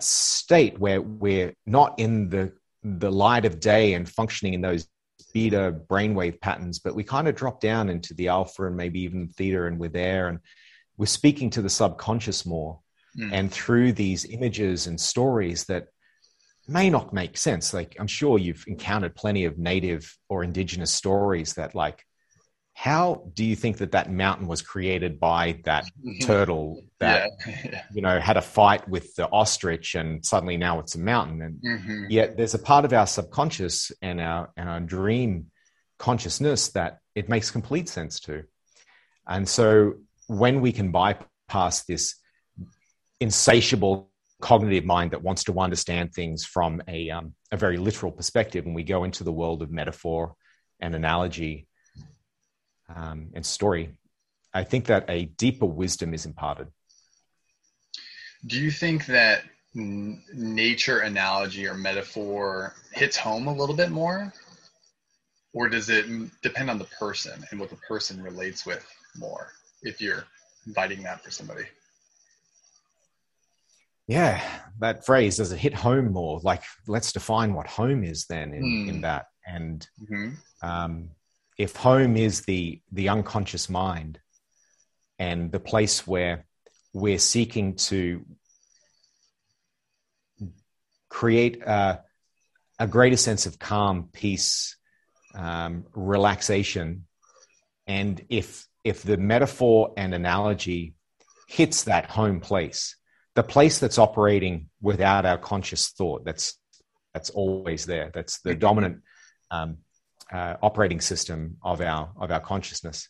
state 0.00 0.78
where 0.78 1.02
we're 1.02 1.54
not 1.66 1.98
in 1.98 2.28
the 2.30 2.52
the 2.82 3.10
light 3.12 3.44
of 3.44 3.60
day 3.60 3.94
and 3.94 4.08
functioning 4.08 4.54
in 4.54 4.60
those 4.60 4.88
beta 5.32 5.74
brainwave 5.88 6.40
patterns 6.40 6.78
but 6.78 6.94
we 6.94 7.04
kind 7.04 7.28
of 7.28 7.34
drop 7.34 7.60
down 7.60 7.88
into 7.88 8.14
the 8.14 8.28
alpha 8.28 8.66
and 8.66 8.76
maybe 8.76 9.00
even 9.00 9.28
theta 9.28 9.66
and 9.66 9.78
we're 9.78 9.88
there 9.88 10.28
and 10.28 10.38
we're 10.96 11.06
speaking 11.06 11.50
to 11.50 11.62
the 11.62 11.70
subconscious 11.70 12.44
more 12.46 12.80
Mm. 13.18 13.32
and 13.32 13.52
through 13.52 13.92
these 13.92 14.24
images 14.24 14.86
and 14.86 15.00
stories 15.00 15.64
that 15.64 15.88
may 16.68 16.88
not 16.88 17.12
make 17.12 17.36
sense. 17.36 17.74
Like 17.74 17.96
I'm 17.98 18.06
sure 18.06 18.38
you've 18.38 18.62
encountered 18.68 19.16
plenty 19.16 19.46
of 19.46 19.58
native 19.58 20.16
or 20.28 20.44
indigenous 20.44 20.92
stories 20.92 21.54
that 21.54 21.74
like, 21.74 22.04
how 22.80 23.30
do 23.34 23.44
you 23.44 23.54
think 23.54 23.76
that 23.76 23.92
that 23.92 24.10
mountain 24.10 24.46
was 24.46 24.62
created 24.62 25.20
by 25.20 25.60
that 25.64 25.84
turtle 26.22 26.82
that 26.98 27.30
yeah. 27.46 27.82
you 27.94 28.00
know 28.00 28.18
had 28.18 28.38
a 28.38 28.42
fight 28.42 28.88
with 28.88 29.14
the 29.16 29.28
ostrich 29.30 29.94
and 29.94 30.24
suddenly 30.24 30.56
now 30.56 30.78
it's 30.80 30.94
a 30.94 30.98
mountain 30.98 31.42
and 31.42 31.54
Mhm. 31.62 32.06
yet 32.08 32.38
there's 32.38 32.54
a 32.54 32.58
part 32.58 32.86
of 32.86 32.92
our 32.94 33.06
subconscious 33.06 33.92
and 34.00 34.18
our 34.18 34.50
and 34.56 34.66
our 34.70 34.80
dream 34.80 35.50
consciousness 35.98 36.68
that 36.68 37.00
it 37.14 37.28
makes 37.28 37.50
complete 37.50 37.86
sense 37.86 38.18
to 38.20 38.44
and 39.28 39.46
so 39.46 39.94
when 40.28 40.62
we 40.62 40.72
can 40.72 40.90
bypass 40.90 41.84
this 41.84 42.14
insatiable 43.20 44.10
cognitive 44.40 44.86
mind 44.86 45.10
that 45.10 45.22
wants 45.22 45.44
to 45.44 45.60
understand 45.60 46.14
things 46.14 46.46
from 46.46 46.80
a, 46.88 47.10
um, 47.10 47.34
a 47.52 47.58
very 47.58 47.76
literal 47.76 48.10
perspective 48.10 48.64
and 48.64 48.74
we 48.74 48.82
go 48.82 49.04
into 49.04 49.22
the 49.22 49.32
world 49.40 49.60
of 49.60 49.70
metaphor 49.70 50.34
and 50.80 50.94
analogy 50.94 51.66
um, 52.94 53.28
and 53.34 53.44
story 53.44 53.90
i 54.54 54.64
think 54.64 54.86
that 54.86 55.04
a 55.08 55.24
deeper 55.24 55.66
wisdom 55.66 56.12
is 56.14 56.26
imparted 56.26 56.68
Do 58.46 58.58
you 58.58 58.70
think 58.70 59.04
that 59.06 59.42
n- 59.76 60.22
nature 60.32 61.00
analogy 61.00 61.66
or 61.66 61.74
metaphor 61.74 62.74
hits 62.92 63.16
home 63.16 63.46
a 63.48 63.52
little 63.54 63.76
bit 63.76 63.90
more? 63.90 64.32
Or 65.52 65.68
does 65.68 65.90
it 65.90 66.06
depend 66.42 66.70
on 66.70 66.78
the 66.78 66.86
person 66.98 67.44
and 67.50 67.60
what 67.60 67.68
the 67.70 67.76
person 67.76 68.22
relates 68.22 68.64
with 68.64 68.84
more 69.16 69.52
if 69.82 70.00
you're 70.00 70.24
inviting 70.66 71.02
that 71.02 71.22
for 71.22 71.30
somebody? 71.30 71.64
yeah 74.08 74.40
that 74.80 75.04
phrase 75.06 75.36
does 75.36 75.52
it 75.52 75.58
hit 75.58 75.74
home 75.74 76.12
more 76.12 76.40
like 76.42 76.62
let's 76.88 77.12
define 77.12 77.54
what 77.54 77.66
home 77.66 78.02
is 78.02 78.26
then 78.26 78.52
in, 78.54 78.62
Hmm. 78.62 78.88
in 78.88 79.00
that 79.02 79.26
and 79.46 79.88
hmm 80.08 80.30
um, 80.62 81.10
if 81.60 81.76
home 81.76 82.16
is 82.16 82.40
the 82.46 82.80
the 82.90 83.10
unconscious 83.10 83.68
mind 83.68 84.18
and 85.18 85.52
the 85.52 85.60
place 85.60 86.06
where 86.06 86.46
we're 86.94 87.18
seeking 87.18 87.76
to 87.76 88.24
create 91.10 91.60
a, 91.62 92.00
a 92.78 92.86
greater 92.86 93.18
sense 93.18 93.44
of 93.44 93.58
calm 93.58 94.08
peace 94.10 94.78
um, 95.34 95.84
relaxation 95.94 97.04
and 97.86 98.24
if 98.30 98.66
if 98.82 99.02
the 99.02 99.18
metaphor 99.18 99.92
and 99.98 100.14
analogy 100.14 100.94
hits 101.46 101.82
that 101.82 102.06
home 102.06 102.40
place 102.40 102.96
the 103.34 103.42
place 103.42 103.78
that's 103.78 103.98
operating 103.98 104.70
without 104.80 105.26
our 105.26 105.36
conscious 105.36 105.90
thought 105.90 106.24
that's 106.24 106.56
that's 107.12 107.28
always 107.28 107.84
there 107.84 108.10
that's 108.14 108.40
the 108.40 108.54
dominant 108.54 109.02
um, 109.50 109.76
uh, 110.32 110.56
operating 110.62 111.00
system 111.00 111.56
of 111.62 111.80
our 111.80 112.10
of 112.20 112.30
our 112.30 112.40
consciousness 112.40 113.08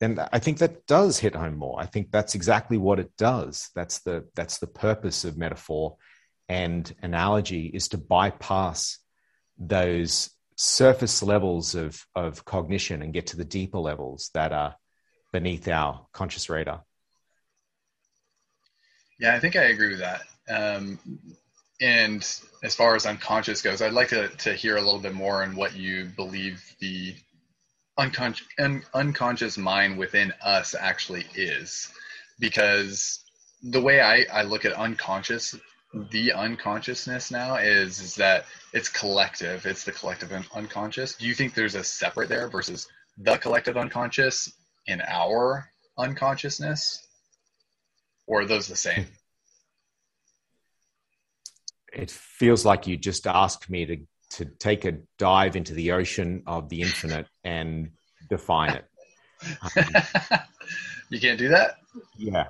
then 0.00 0.18
i 0.32 0.38
think 0.38 0.58
that 0.58 0.86
does 0.86 1.18
hit 1.18 1.34
home 1.34 1.56
more. 1.56 1.78
I 1.78 1.86
think 1.86 2.10
that's 2.10 2.34
exactly 2.34 2.78
what 2.78 2.98
it 2.98 3.16
does. 3.16 3.68
That's 3.74 4.00
the 4.00 4.26
that's 4.34 4.58
the 4.58 4.66
purpose 4.66 5.24
of 5.24 5.36
metaphor 5.36 5.96
and 6.48 6.92
analogy 7.02 7.66
is 7.66 7.88
to 7.88 7.98
bypass 7.98 8.98
those 9.58 10.30
surface 10.56 11.22
levels 11.22 11.74
of 11.74 12.04
of 12.16 12.44
cognition 12.44 13.02
and 13.02 13.12
get 13.12 13.28
to 13.28 13.36
the 13.36 13.44
deeper 13.44 13.78
levels 13.78 14.30
that 14.34 14.52
are 14.52 14.74
beneath 15.32 15.68
our 15.68 16.06
conscious 16.12 16.50
radar. 16.50 16.82
Yeah, 19.20 19.34
I 19.34 19.40
think 19.40 19.54
I 19.54 19.64
agree 19.64 19.90
with 19.90 20.00
that. 20.00 20.22
Um, 20.48 20.98
and 21.80 22.22
as 22.62 22.74
far 22.74 22.94
as 22.94 23.06
unconscious 23.06 23.62
goes, 23.62 23.80
I'd 23.80 23.92
like 23.92 24.08
to, 24.08 24.28
to 24.28 24.52
hear 24.52 24.76
a 24.76 24.82
little 24.82 25.00
bit 25.00 25.14
more 25.14 25.42
on 25.42 25.56
what 25.56 25.74
you 25.74 26.04
believe 26.16 26.62
the 26.80 27.14
unconscious, 27.96 28.46
un, 28.58 28.82
unconscious 28.92 29.56
mind 29.56 29.98
within 29.98 30.32
us 30.42 30.74
actually 30.78 31.26
is. 31.34 31.88
Because 32.38 33.24
the 33.62 33.80
way 33.80 34.00
I, 34.00 34.26
I 34.32 34.42
look 34.42 34.64
at 34.64 34.72
unconscious, 34.72 35.54
the 36.10 36.32
unconsciousness 36.32 37.30
now 37.30 37.56
is, 37.56 38.00
is 38.00 38.14
that 38.16 38.44
it's 38.72 38.88
collective. 38.88 39.64
It's 39.64 39.84
the 39.84 39.92
collective 39.92 40.32
un- 40.32 40.46
unconscious. 40.54 41.14
Do 41.14 41.26
you 41.26 41.34
think 41.34 41.54
there's 41.54 41.74
a 41.74 41.84
separate 41.84 42.28
there 42.28 42.48
versus 42.48 42.88
the 43.16 43.36
collective 43.38 43.76
unconscious 43.76 44.52
in 44.86 45.00
our 45.06 45.70
unconsciousness? 45.98 47.06
Or 48.26 48.42
are 48.42 48.46
those 48.46 48.68
the 48.68 48.76
same? 48.76 49.06
It 51.92 52.10
feels 52.10 52.64
like 52.64 52.86
you 52.86 52.96
just 52.96 53.26
asked 53.26 53.68
me 53.70 53.86
to 53.86 53.96
to 54.30 54.44
take 54.44 54.84
a 54.84 54.98
dive 55.18 55.56
into 55.56 55.74
the 55.74 55.90
ocean 55.92 56.42
of 56.46 56.68
the 56.68 56.82
infinite 56.82 57.26
and 57.44 57.90
define 58.28 58.70
it 58.70 58.84
you 61.10 61.20
can't 61.20 61.38
do 61.38 61.48
that? 61.48 61.76
yeah 62.16 62.46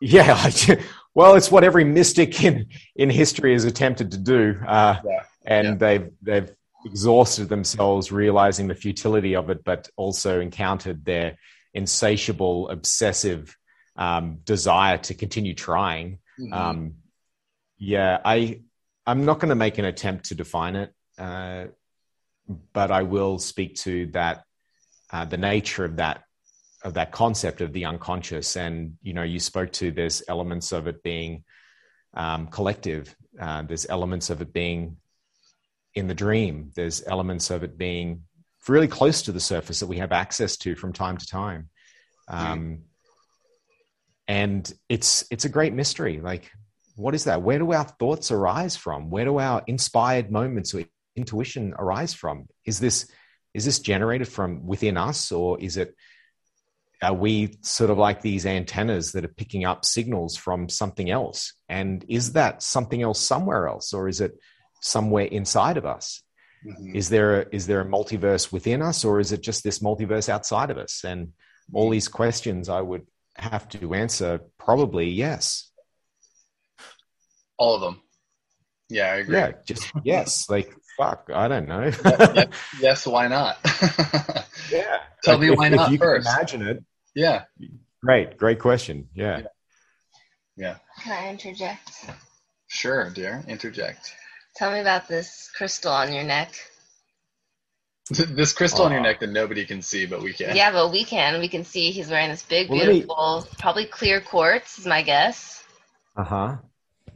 yeah 0.00 0.34
I 0.36 0.78
well 1.14 1.34
it's 1.36 1.50
what 1.50 1.64
every 1.64 1.84
mystic 1.84 2.42
in 2.42 2.66
in 2.96 3.08
history 3.10 3.52
has 3.52 3.64
attempted 3.64 4.10
to 4.12 4.18
do 4.18 4.58
uh, 4.66 4.96
Yeah. 5.04 5.22
and 5.44 5.66
Yeah. 5.68 5.74
they've 5.74 6.10
they've 6.22 6.50
exhausted 6.84 7.48
themselves 7.48 8.12
realizing 8.12 8.68
the 8.68 8.74
futility 8.74 9.34
of 9.36 9.50
it 9.50 9.64
but 9.64 9.88
also 9.96 10.40
encountered 10.40 11.04
their 11.04 11.36
insatiable 11.74 12.68
obsessive 12.68 13.56
um, 13.96 14.38
desire 14.44 14.98
to 14.98 15.14
continue 15.14 15.54
trying. 15.54 16.18
Mhm. 16.38 16.52
Um, 16.52 16.94
yeah, 17.78 18.20
I 18.24 18.60
I'm 19.06 19.24
not 19.24 19.38
going 19.38 19.50
to 19.50 19.54
make 19.54 19.78
an 19.78 19.84
attempt 19.84 20.26
to 20.26 20.34
define 20.34 20.76
it, 20.76 20.92
uh, 21.18 21.66
but 22.72 22.90
I 22.90 23.02
will 23.02 23.38
speak 23.38 23.76
to 23.76 24.06
that 24.08 24.44
uh, 25.12 25.24
the 25.24 25.36
nature 25.36 25.84
of 25.84 25.96
that 25.96 26.24
of 26.82 26.94
that 26.94 27.12
concept 27.12 27.60
of 27.60 27.72
the 27.72 27.84
unconscious. 27.84 28.56
And 28.56 28.96
you 29.02 29.12
know, 29.12 29.22
you 29.22 29.40
spoke 29.40 29.72
to 29.74 29.90
there's 29.90 30.22
elements 30.28 30.72
of 30.72 30.86
it 30.86 31.02
being 31.02 31.44
um, 32.14 32.48
collective. 32.48 33.14
Uh, 33.38 33.62
there's 33.62 33.86
elements 33.88 34.30
of 34.30 34.40
it 34.40 34.52
being 34.52 34.96
in 35.94 36.06
the 36.06 36.14
dream. 36.14 36.70
There's 36.74 37.06
elements 37.06 37.50
of 37.50 37.62
it 37.62 37.76
being 37.76 38.22
really 38.68 38.88
close 38.88 39.22
to 39.22 39.32
the 39.32 39.40
surface 39.40 39.80
that 39.80 39.86
we 39.86 39.98
have 39.98 40.12
access 40.12 40.56
to 40.58 40.74
from 40.74 40.92
time 40.92 41.16
to 41.16 41.26
time. 41.26 41.68
Um, 42.28 42.82
and 44.26 44.72
it's 44.88 45.24
it's 45.30 45.44
a 45.44 45.48
great 45.48 45.72
mystery. 45.72 46.20
Like, 46.20 46.50
what 46.96 47.14
is 47.14 47.24
that? 47.24 47.42
Where 47.42 47.58
do 47.58 47.72
our 47.72 47.84
thoughts 47.84 48.30
arise 48.30 48.76
from? 48.76 49.10
Where 49.10 49.26
do 49.26 49.38
our 49.38 49.62
inspired 49.66 50.30
moments 50.30 50.74
or 50.74 50.84
intuition 51.14 51.74
arise 51.78 52.14
from? 52.14 52.48
Is 52.64 52.80
this 52.80 53.08
is 53.54 53.64
this 53.64 53.78
generated 53.78 54.28
from 54.28 54.66
within 54.66 54.96
us, 54.96 55.32
or 55.32 55.60
is 55.60 55.76
it 55.76 55.94
are 57.02 57.14
we 57.14 57.58
sort 57.60 57.90
of 57.90 57.98
like 57.98 58.22
these 58.22 58.46
antennas 58.46 59.12
that 59.12 59.24
are 59.24 59.28
picking 59.28 59.64
up 59.66 59.84
signals 59.84 60.36
from 60.36 60.68
something 60.68 61.10
else? 61.10 61.52
And 61.68 62.04
is 62.08 62.32
that 62.32 62.62
something 62.62 63.02
else 63.02 63.20
somewhere 63.20 63.68
else, 63.68 63.92
or 63.92 64.08
is 64.08 64.20
it 64.20 64.38
somewhere 64.80 65.26
inside 65.26 65.76
of 65.76 65.84
us? 65.84 66.22
Mhm. 66.64 66.94
Is 66.94 67.10
there 67.10 67.42
a, 67.42 67.46
is 67.52 67.66
there 67.66 67.82
a 67.82 67.86
multiverse 67.86 68.50
within 68.50 68.80
us, 68.80 69.04
or 69.04 69.20
is 69.20 69.32
it 69.32 69.42
just 69.42 69.62
this 69.62 69.80
multiverse 69.80 70.28
outside 70.28 70.70
of 70.70 70.78
us? 70.78 71.04
And 71.04 71.32
all 71.72 71.90
these 71.90 72.08
questions, 72.08 72.68
I 72.68 72.80
would 72.80 73.06
have 73.34 73.68
to 73.70 73.94
answer 73.94 74.40
probably 74.58 75.10
yes. 75.10 75.65
All 77.58 77.74
of 77.74 77.80
them. 77.80 78.00
Yeah, 78.88 79.12
I 79.12 79.16
agree. 79.16 79.36
Yeah, 79.36 79.52
just 79.66 79.92
yes. 80.04 80.48
Like 80.48 80.72
fuck, 80.96 81.30
I 81.32 81.48
don't 81.48 81.68
know. 81.68 81.90
yes, 82.04 82.48
yes, 82.80 83.06
why 83.06 83.28
not? 83.28 83.58
yeah. 84.70 84.98
Tell 85.22 85.38
me 85.38 85.50
if, 85.50 85.58
why 85.58 85.68
if 85.68 85.74
not 85.74 85.90
you 85.90 85.98
can 85.98 86.06
first. 86.06 86.28
imagine 86.28 86.62
it. 86.62 86.84
yeah. 87.14 87.44
Great, 88.02 88.36
great 88.36 88.60
question. 88.60 89.08
Yeah. 89.14 89.42
Yeah. 90.56 90.76
Can 91.02 91.12
I 91.12 91.30
interject? 91.30 92.06
Sure, 92.68 93.10
dear. 93.10 93.44
Interject. 93.48 94.14
Tell 94.56 94.72
me 94.72 94.80
about 94.80 95.08
this 95.08 95.50
crystal 95.56 95.92
on 95.92 96.12
your 96.12 96.24
neck. 96.24 96.54
This 98.08 98.52
crystal 98.52 98.84
on 98.84 98.92
your 98.92 99.00
neck 99.00 99.18
that 99.20 99.30
nobody 99.30 99.66
can 99.66 99.82
see, 99.82 100.06
but 100.06 100.22
we 100.22 100.32
can. 100.32 100.54
Yeah, 100.54 100.70
but 100.70 100.92
we 100.92 101.04
can. 101.04 101.40
We 101.40 101.48
can 101.48 101.64
see 101.64 101.90
he's 101.90 102.08
wearing 102.08 102.30
this 102.30 102.44
big, 102.44 102.70
Well, 102.70 102.78
let 102.78 102.88
me- 102.88 103.00
beautiful, 103.00 103.46
probably 103.58 103.86
clear 103.86 104.20
quartz, 104.20 104.78
is 104.78 104.86
my 104.86 105.02
guess. 105.02 105.64
Uh 106.16 106.24
huh. 106.24 106.56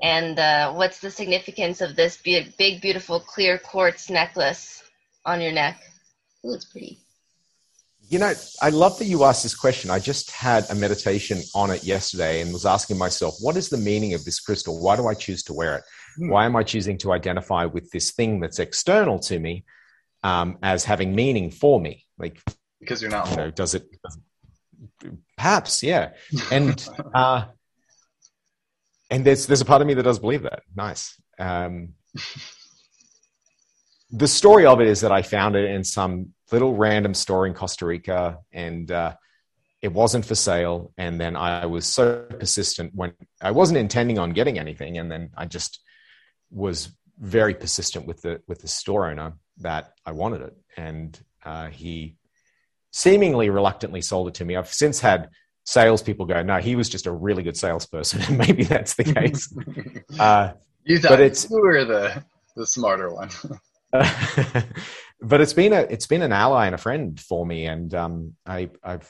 And 0.02 0.38
uh, 0.38 0.72
what's 0.72 1.00
the 1.00 1.10
significance 1.10 1.80
of 1.80 1.96
this 1.96 2.16
big, 2.16 2.56
big, 2.56 2.80
beautiful, 2.80 3.20
clear 3.20 3.58
quartz 3.58 4.08
necklace 4.08 4.82
on 5.24 5.40
your 5.40 5.52
neck? 5.52 5.80
Ooh, 6.44 6.54
it's 6.54 6.64
pretty. 6.64 6.98
You 8.08 8.18
know, 8.18 8.32
I 8.60 8.70
love 8.70 8.98
that 8.98 9.04
you 9.04 9.22
asked 9.24 9.44
this 9.44 9.54
question. 9.54 9.90
I 9.90 10.00
just 10.00 10.32
had 10.32 10.68
a 10.68 10.74
meditation 10.74 11.42
on 11.54 11.70
it 11.70 11.84
yesterday 11.84 12.40
and 12.40 12.52
was 12.52 12.66
asking 12.66 12.98
myself, 12.98 13.36
what 13.40 13.56
is 13.56 13.68
the 13.68 13.76
meaning 13.76 14.14
of 14.14 14.24
this 14.24 14.40
crystal? 14.40 14.82
Why 14.82 14.96
do 14.96 15.06
I 15.06 15.14
choose 15.14 15.44
to 15.44 15.52
wear 15.52 15.76
it? 15.76 15.84
Hmm. 16.16 16.28
Why 16.30 16.44
am 16.44 16.56
I 16.56 16.64
choosing 16.64 16.98
to 16.98 17.12
identify 17.12 17.66
with 17.66 17.90
this 17.92 18.10
thing 18.10 18.40
that's 18.40 18.58
external 18.58 19.20
to 19.20 19.38
me 19.38 19.64
um, 20.24 20.58
as 20.62 20.82
having 20.82 21.14
meaning 21.14 21.52
for 21.52 21.80
me? 21.80 22.04
Like, 22.18 22.40
Because 22.80 23.00
you're 23.00 23.12
not 23.12 23.30
you 23.30 23.36
know, 23.36 23.42
whole. 23.44 23.50
does 23.52 23.74
it? 23.74 23.84
Perhaps, 25.36 25.82
yeah. 25.84 26.10
And 26.50 26.84
uh, 27.14 27.44
and 29.10 29.24
there's 29.24 29.46
there's 29.46 29.60
a 29.60 29.64
part 29.64 29.80
of 29.82 29.88
me 29.88 29.94
that 29.94 30.02
does 30.02 30.18
believe 30.18 30.42
that. 30.42 30.62
Nice. 30.74 31.20
Um, 31.38 31.94
the 34.10 34.28
story 34.28 34.66
of 34.66 34.80
it 34.80 34.88
is 34.88 35.00
that 35.00 35.12
I 35.12 35.22
found 35.22 35.56
it 35.56 35.70
in 35.70 35.84
some 35.84 36.32
little 36.50 36.74
random 36.74 37.14
store 37.14 37.46
in 37.46 37.54
Costa 37.54 37.86
Rica, 37.86 38.38
and 38.52 38.90
uh, 38.90 39.14
it 39.82 39.92
wasn't 39.92 40.24
for 40.24 40.34
sale. 40.34 40.92
And 40.98 41.20
then 41.20 41.36
I 41.36 41.66
was 41.66 41.86
so 41.86 42.26
persistent 42.38 42.92
when 42.94 43.12
I 43.40 43.52
wasn't 43.52 43.78
intending 43.78 44.18
on 44.18 44.30
getting 44.30 44.58
anything, 44.58 44.98
and 44.98 45.10
then 45.10 45.30
I 45.36 45.46
just 45.46 45.80
was 46.50 46.90
very 47.18 47.54
persistent 47.54 48.06
with 48.06 48.22
the 48.22 48.40
with 48.48 48.60
the 48.60 48.68
store 48.68 49.10
owner 49.10 49.34
that 49.58 49.92
I 50.06 50.12
wanted 50.12 50.42
it, 50.42 50.56
and 50.76 51.18
uh, 51.44 51.68
he 51.68 52.16
seemingly 52.92 53.50
reluctantly 53.50 54.02
sold 54.02 54.28
it 54.28 54.34
to 54.34 54.44
me. 54.44 54.56
I've 54.56 54.72
since 54.72 55.00
had 55.00 55.30
salespeople 55.70 56.26
go, 56.26 56.42
"No, 56.42 56.58
he 56.58 56.74
was 56.74 56.88
just 56.88 57.06
a 57.06 57.12
really 57.12 57.42
good 57.42 57.56
salesperson," 57.56 58.20
and 58.28 58.38
maybe 58.38 58.64
that's 58.64 58.94
the 58.94 59.04
case. 59.04 59.54
uh, 60.18 60.52
you 60.84 60.98
thought 60.98 61.10
but 61.10 61.20
it's- 61.20 61.48
you 61.50 61.60
were 61.60 61.84
the 61.84 62.24
the 62.56 62.66
smarter 62.66 63.14
one. 63.14 63.30
but 63.92 65.40
it's 65.40 65.52
been 65.52 65.72
a 65.72 65.80
it's 65.82 66.06
been 66.06 66.22
an 66.22 66.32
ally 66.32 66.66
and 66.66 66.74
a 66.74 66.78
friend 66.78 67.18
for 67.20 67.46
me, 67.46 67.66
and 67.66 67.94
um, 67.94 68.34
I, 68.44 68.70
I've 68.82 69.08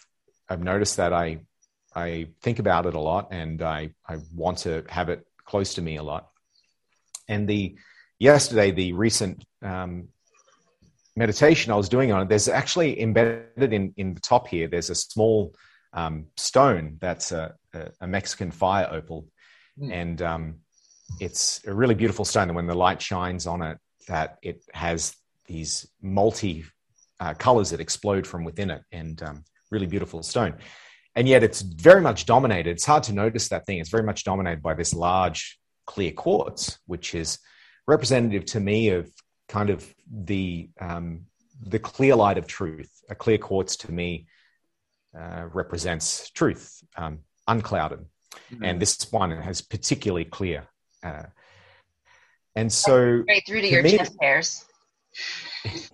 I've 0.49 0.63
noticed 0.63 0.99
that 0.99 1.13
I 1.13 1.41
I 1.95 2.29
think 2.43 2.59
about 2.59 2.87
it 2.87 2.95
a 2.95 3.01
lot, 3.01 3.29
and 3.31 3.63
I 3.63 3.91
I 4.07 4.19
want 4.35 4.59
to 4.59 4.85
have 4.89 5.09
it 5.09 5.27
close 5.45 5.75
to 5.75 5.83
me 5.83 5.97
a 5.97 6.03
lot. 6.03 6.29
And 7.29 7.49
the 7.49 7.77
yesterday 8.19 8.71
the 8.71 8.93
recent 8.93 9.45
um, 9.63 10.09
meditation 11.17 11.73
I 11.73 11.77
was 11.77 11.89
doing 11.89 12.13
on 12.13 12.23
it, 12.23 12.29
there's 12.29 12.49
actually 12.49 13.01
embedded 13.01 13.73
in 13.73 13.95
in 13.97 14.15
the 14.15 14.21
top 14.21 14.49
here. 14.49 14.69
There's 14.69 14.91
a 14.91 14.95
small 14.95 15.55
um, 15.93 16.27
stone 16.37 16.99
that's 17.01 17.33
a, 17.33 17.55
a, 18.01 18.07
Mexican 18.07 18.51
fire 18.51 18.89
opal, 18.91 19.27
Hmm. 19.81 19.93
and 19.93 20.23
um, 20.23 20.55
it's 21.21 21.61
a 21.67 21.75
really 21.75 21.95
beautiful 21.95 22.25
stone. 22.25 22.49
And 22.49 22.57
when 22.57 22.67
the 22.67 22.75
light 22.75 23.01
shines 23.01 23.47
on 23.47 23.63
it, 23.63 23.79
that 24.09 24.39
it 24.43 24.63
has 24.73 25.15
these 25.47 25.89
multi 26.03 26.65
uh, 27.19 27.35
colors 27.35 27.71
that 27.71 27.81
explode 27.81 28.27
from 28.27 28.45
within 28.45 28.71
it, 28.71 28.83
and 28.93 29.23
um, 29.23 29.45
really 29.71 29.87
beautiful 29.87 30.23
stone. 30.23 30.55
And 31.17 31.29
yet, 31.29 31.43
it's 31.43 31.61
very 31.61 32.01
much 32.01 32.27
dominated. 32.27 32.71
It's 32.71 32.85
hard 32.85 33.03
to 33.05 33.13
notice 33.13 33.49
that 33.49 33.67
thing. 33.67 33.79
It's 33.79 33.91
very 33.91 34.05
much 34.05 34.25
dominated 34.25 34.63
by 34.63 34.75
this 34.75 34.95
large 34.95 35.59
clear 35.87 36.13
quartz, 36.13 36.79
which 36.87 37.15
is 37.15 37.39
representative 37.87 38.45
to 38.47 38.61
me 38.61 38.91
of 38.91 39.11
kind 39.49 39.71
of 39.71 39.93
the 40.11 40.71
um, 40.81 41.27
the 41.63 41.79
clear 41.79 42.15
light 42.15 42.39
of 42.39 42.47
truth. 42.47 42.91
A 43.11 43.15
clear 43.15 43.39
quartz 43.39 43.77
to 43.79 43.93
me 43.93 44.27
uh, 45.19 45.47
represents 45.53 46.31
truth, 46.31 46.83
um, 46.97 47.19
unclouded, 47.49 48.05
and 48.63 48.81
this 48.81 49.11
one 49.13 49.31
has 49.31 49.61
particularly 49.61 50.25
clear. 50.25 50.67
Uh, 51.03 51.25
and 52.57 52.73
so, 52.73 53.23
Straight 53.23 53.45
through 53.47 53.61
to 53.63 53.67
To 53.69 53.73
your 53.73 53.83
me- 53.83 53.97
chest 53.99 54.15
hairs. 54.21 54.65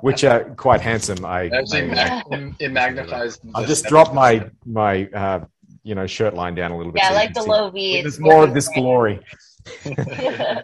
which 0.00 0.24
are 0.24 0.44
quite 0.56 0.80
handsome. 0.80 1.24
I, 1.24 1.46
Actually, 1.48 1.82
I, 1.82 1.94
mag- 1.94 2.24
it, 2.30 2.54
it 2.66 2.72
magnifies. 2.72 3.38
I'll 3.54 3.64
just 3.66 3.86
drop 3.86 4.12
my 4.14 4.48
my 4.64 5.06
uh, 5.06 5.44
you 5.82 5.94
know 5.94 6.06
shirt 6.06 6.34
line 6.34 6.54
down 6.54 6.70
a 6.72 6.76
little 6.76 6.92
bit. 6.92 7.02
Yeah, 7.02 7.08
so 7.10 7.14
like 7.14 7.34
the 7.34 7.42
low 7.42 7.70
V. 7.70 8.02
There's 8.02 8.20
more 8.20 8.44
of 8.44 8.54
this 8.54 8.68
glory. 8.68 9.20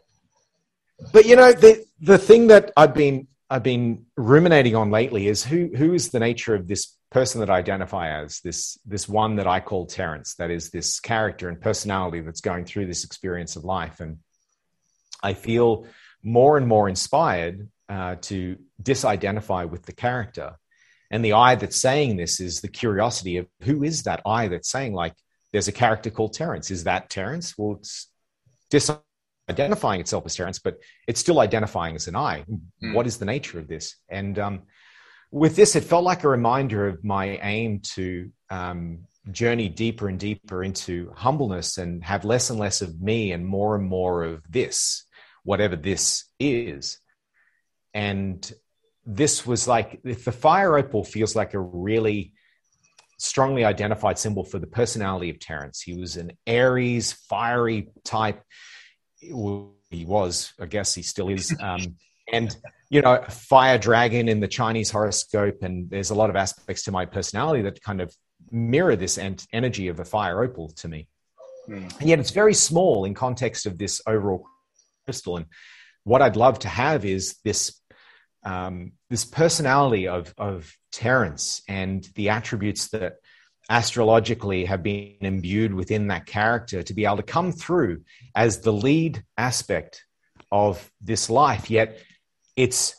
But 1.12 1.26
you 1.26 1.34
know, 1.34 1.52
the 1.52 1.84
the 2.00 2.16
thing 2.16 2.46
that 2.46 2.70
I've 2.76 2.94
been 2.94 3.26
I've 3.52 3.62
been 3.62 4.06
ruminating 4.16 4.74
on 4.76 4.90
lately 4.90 5.28
is 5.28 5.44
who 5.44 5.68
who 5.76 5.92
is 5.92 6.08
the 6.08 6.20
nature 6.20 6.54
of 6.54 6.66
this 6.66 6.96
person 7.10 7.40
that 7.40 7.50
I 7.50 7.58
identify 7.58 8.22
as 8.22 8.40
this 8.40 8.78
this 8.86 9.06
one 9.06 9.36
that 9.36 9.46
I 9.46 9.60
call 9.60 9.84
Terence. 9.84 10.36
That 10.36 10.50
is 10.50 10.70
this 10.70 11.00
character 11.00 11.50
and 11.50 11.60
personality 11.60 12.22
that's 12.22 12.40
going 12.40 12.64
through 12.64 12.86
this 12.86 13.04
experience 13.04 13.56
of 13.56 13.64
life, 13.64 14.00
and 14.00 14.20
I 15.22 15.34
feel 15.34 15.86
more 16.22 16.56
and 16.56 16.66
more 16.66 16.88
inspired 16.88 17.68
uh, 17.90 18.16
to 18.22 18.56
disidentify 18.82 19.68
with 19.68 19.84
the 19.84 19.92
character. 19.92 20.56
And 21.10 21.22
the 21.22 21.34
I 21.34 21.56
that's 21.56 21.76
saying 21.76 22.16
this 22.16 22.40
is 22.40 22.62
the 22.62 22.68
curiosity 22.68 23.36
of 23.36 23.48
who 23.60 23.84
is 23.84 24.04
that 24.04 24.22
I 24.24 24.48
that's 24.48 24.70
saying 24.70 24.94
like 24.94 25.14
there's 25.52 25.68
a 25.68 25.72
character 25.72 26.08
called 26.08 26.32
Terence. 26.32 26.70
Is 26.70 26.84
that 26.84 27.10
Terence? 27.10 27.58
Well, 27.58 27.76
it's 27.76 28.08
disidentifying 29.48 30.00
itself 30.00 30.24
as 30.26 30.34
Terence, 30.34 30.58
but 30.58 30.78
it's 31.06 31.20
still 31.20 31.40
identifying 31.40 31.94
as 31.94 32.08
an 32.08 32.16
I. 32.16 32.44
Hmm. 32.80 32.94
What 32.94 33.06
is 33.06 33.18
the 33.18 33.24
nature 33.24 33.58
of 33.58 33.68
this? 33.68 33.96
And 34.08 34.38
um, 34.38 34.62
with 35.30 35.56
this, 35.56 35.76
it 35.76 35.84
felt 35.84 36.04
like 36.04 36.24
a 36.24 36.28
reminder 36.28 36.88
of 36.88 37.04
my 37.04 37.38
aim 37.42 37.80
to 37.94 38.30
um, 38.50 39.06
journey 39.30 39.68
deeper 39.68 40.08
and 40.08 40.18
deeper 40.18 40.62
into 40.62 41.12
humbleness 41.16 41.78
and 41.78 42.02
have 42.04 42.24
less 42.24 42.50
and 42.50 42.58
less 42.58 42.82
of 42.82 43.00
me 43.00 43.32
and 43.32 43.46
more 43.46 43.76
and 43.76 43.84
more 43.84 44.24
of 44.24 44.42
this, 44.48 45.04
whatever 45.44 45.76
this 45.76 46.24
is. 46.38 46.98
And 47.94 48.50
this 49.04 49.46
was 49.46 49.68
like, 49.68 50.00
if 50.04 50.24
the 50.24 50.32
fire 50.32 50.76
opal 50.76 51.04
feels 51.04 51.34
like 51.34 51.54
a 51.54 51.60
really 51.60 52.34
strongly 53.22 53.64
identified 53.64 54.18
symbol 54.18 54.44
for 54.44 54.58
the 54.58 54.66
personality 54.66 55.30
of 55.30 55.38
Terence. 55.38 55.80
He 55.80 55.94
was 55.94 56.16
an 56.16 56.32
Aries, 56.46 57.12
fiery 57.12 57.88
type. 58.04 58.42
Well, 59.30 59.74
He 59.90 60.04
was, 60.04 60.52
I 60.58 60.66
guess 60.66 60.94
he 60.94 61.02
still 61.02 61.28
is. 61.28 61.54
Um, 61.60 61.96
and, 62.32 62.56
you 62.88 63.02
know, 63.02 63.22
fire 63.28 63.78
dragon 63.78 64.28
in 64.28 64.40
the 64.40 64.48
Chinese 64.48 64.90
horoscope. 64.90 65.62
And 65.62 65.90
there's 65.90 66.10
a 66.10 66.14
lot 66.14 66.30
of 66.30 66.36
aspects 66.36 66.84
to 66.84 66.92
my 66.92 67.04
personality 67.04 67.62
that 67.62 67.82
kind 67.82 68.00
of 68.00 68.14
mirror 68.50 68.96
this 68.96 69.18
en- 69.18 69.36
energy 69.52 69.88
of 69.88 70.00
a 70.00 70.04
fire 70.04 70.42
opal 70.42 70.68
to 70.70 70.88
me. 70.88 71.08
Hmm. 71.66 71.88
And 72.00 72.08
yet 72.08 72.18
it's 72.18 72.30
very 72.30 72.54
small 72.54 73.04
in 73.04 73.14
context 73.14 73.66
of 73.66 73.76
this 73.78 74.00
overall 74.06 74.46
crystal. 75.04 75.36
And 75.36 75.46
what 76.04 76.22
I'd 76.22 76.36
love 76.36 76.58
to 76.60 76.68
have 76.68 77.04
is 77.04 77.36
this 77.44 77.78
um, 78.44 78.92
this 79.08 79.24
personality 79.24 80.08
of 80.08 80.34
of 80.36 80.74
Terence 80.90 81.62
and 81.68 82.04
the 82.16 82.30
attributes 82.30 82.88
that 82.88 83.14
astrologically 83.72 84.66
have 84.66 84.82
been 84.82 85.16
imbued 85.22 85.72
within 85.72 86.08
that 86.08 86.26
character 86.26 86.82
to 86.82 86.92
be 86.92 87.06
able 87.06 87.16
to 87.16 87.22
come 87.22 87.50
through 87.50 88.02
as 88.36 88.60
the 88.60 88.72
lead 88.72 89.24
aspect 89.38 90.04
of 90.52 90.92
this 91.00 91.30
life. 91.30 91.70
Yet 91.70 91.98
its 92.54 92.94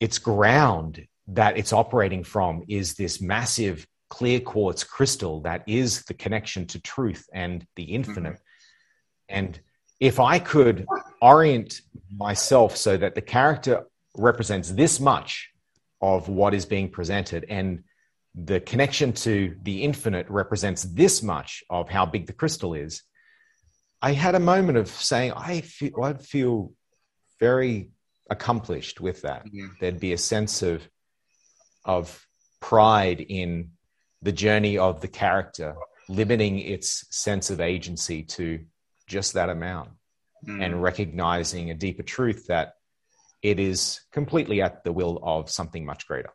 its 0.00 0.18
ground 0.18 1.06
that 1.28 1.56
it's 1.56 1.72
operating 1.72 2.24
from 2.24 2.64
is 2.68 2.94
this 2.94 3.20
massive 3.20 3.86
clear 4.10 4.40
quartz 4.40 4.82
crystal 4.82 5.42
that 5.42 5.62
is 5.68 6.02
the 6.04 6.14
connection 6.14 6.66
to 6.66 6.80
truth 6.80 7.24
and 7.32 7.64
the 7.76 7.84
infinite. 7.84 8.34
Mm-hmm. 8.34 9.36
And 9.38 9.60
if 10.00 10.18
I 10.18 10.40
could 10.40 10.86
orient 11.22 11.80
myself 12.10 12.76
so 12.76 12.96
that 12.96 13.14
the 13.14 13.22
character 13.22 13.86
represents 14.16 14.72
this 14.72 14.98
much 14.98 15.50
of 16.00 16.28
what 16.28 16.52
is 16.52 16.66
being 16.66 16.90
presented 16.90 17.46
and 17.48 17.84
the 18.36 18.60
connection 18.60 19.12
to 19.12 19.56
the 19.62 19.82
infinite 19.82 20.28
represents 20.28 20.82
this 20.82 21.22
much 21.22 21.64
of 21.70 21.88
how 21.88 22.04
big 22.04 22.26
the 22.26 22.34
crystal 22.34 22.74
is, 22.74 23.02
I 24.02 24.12
had 24.12 24.34
a 24.34 24.40
moment 24.40 24.76
of 24.76 24.88
saying, 24.88 25.32
I 25.32 25.62
feel, 25.62 26.02
I 26.02 26.12
feel 26.14 26.72
very 27.40 27.90
accomplished 28.28 29.00
with 29.00 29.22
that. 29.22 29.46
Mm-hmm. 29.46 29.66
There'd 29.80 30.00
be 30.00 30.12
a 30.12 30.18
sense 30.18 30.62
of, 30.62 30.86
of 31.84 32.26
pride 32.60 33.20
in 33.20 33.70
the 34.20 34.32
journey 34.32 34.76
of 34.76 35.00
the 35.00 35.08
character, 35.08 35.74
limiting 36.08 36.58
its 36.58 37.06
sense 37.10 37.48
of 37.48 37.60
agency 37.60 38.22
to 38.22 38.64
just 39.06 39.32
that 39.32 39.48
amount 39.48 39.90
mm. 40.46 40.62
and 40.62 40.82
recognizing 40.82 41.70
a 41.70 41.74
deeper 41.74 42.02
truth 42.02 42.46
that 42.48 42.74
it 43.42 43.60
is 43.60 44.00
completely 44.12 44.60
at 44.60 44.84
the 44.84 44.92
will 44.92 45.20
of 45.22 45.50
something 45.50 45.86
much 45.86 46.06
greater. 46.06 46.30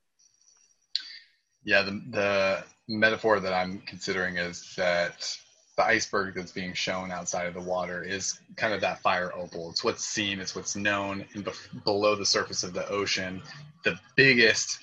Yeah, 1.63 1.83
the, 1.83 2.01
the 2.09 2.63
metaphor 2.87 3.39
that 3.39 3.53
I'm 3.53 3.79
considering 3.79 4.37
is 4.37 4.73
that 4.75 5.37
the 5.77 5.85
iceberg 5.85 6.35
that's 6.35 6.51
being 6.51 6.73
shown 6.73 7.11
outside 7.11 7.47
of 7.47 7.53
the 7.53 7.61
water 7.61 8.03
is 8.03 8.39
kind 8.55 8.73
of 8.73 8.81
that 8.81 9.01
fire 9.01 9.33
opal. 9.33 9.69
It's 9.69 9.83
what's 9.83 10.03
seen, 10.03 10.39
it's 10.39 10.55
what's 10.55 10.75
known, 10.75 11.25
and 11.33 11.47
below 11.83 12.15
the 12.15 12.25
surface 12.25 12.63
of 12.63 12.73
the 12.73 12.87
ocean, 12.89 13.41
the 13.83 13.99
biggest, 14.15 14.79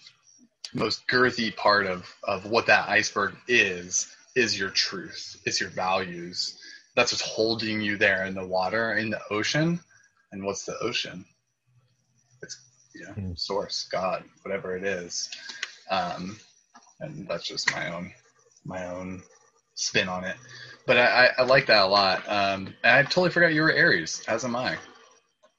most 0.74 1.06
girthy 1.08 1.54
part 1.56 1.86
of 1.86 2.06
of 2.24 2.44
what 2.46 2.66
that 2.66 2.88
iceberg 2.88 3.34
is 3.48 4.14
is 4.34 4.58
your 4.58 4.70
truth, 4.70 5.40
is 5.44 5.60
your 5.60 5.70
values. 5.70 6.60
That's 6.94 7.12
what's 7.12 7.22
holding 7.22 7.80
you 7.80 7.96
there 7.96 8.24
in 8.24 8.34
the 8.34 8.46
water, 8.46 8.94
in 8.94 9.10
the 9.10 9.20
ocean. 9.30 9.80
And 10.32 10.44
what's 10.44 10.64
the 10.64 10.76
ocean? 10.78 11.24
It's 12.42 12.60
you 12.94 13.06
know, 13.06 13.12
mm. 13.12 13.38
source, 13.38 13.88
God, 13.90 14.24
whatever 14.42 14.76
it 14.76 14.84
is. 14.84 15.30
Um, 15.90 16.38
and 17.00 17.26
that's 17.28 17.46
just 17.46 17.72
my 17.72 17.92
own 17.92 18.12
my 18.64 18.86
own 18.86 19.22
spin 19.74 20.08
on 20.08 20.24
it. 20.24 20.36
But 20.86 20.98
I, 20.98 21.26
I, 21.26 21.30
I 21.38 21.42
like 21.44 21.66
that 21.66 21.84
a 21.84 21.86
lot. 21.86 22.22
Um, 22.28 22.74
and 22.82 22.96
I 22.96 23.02
totally 23.04 23.30
forgot 23.30 23.54
you 23.54 23.62
were 23.62 23.72
Aries, 23.72 24.22
as 24.28 24.44
am 24.44 24.56
I. 24.56 24.76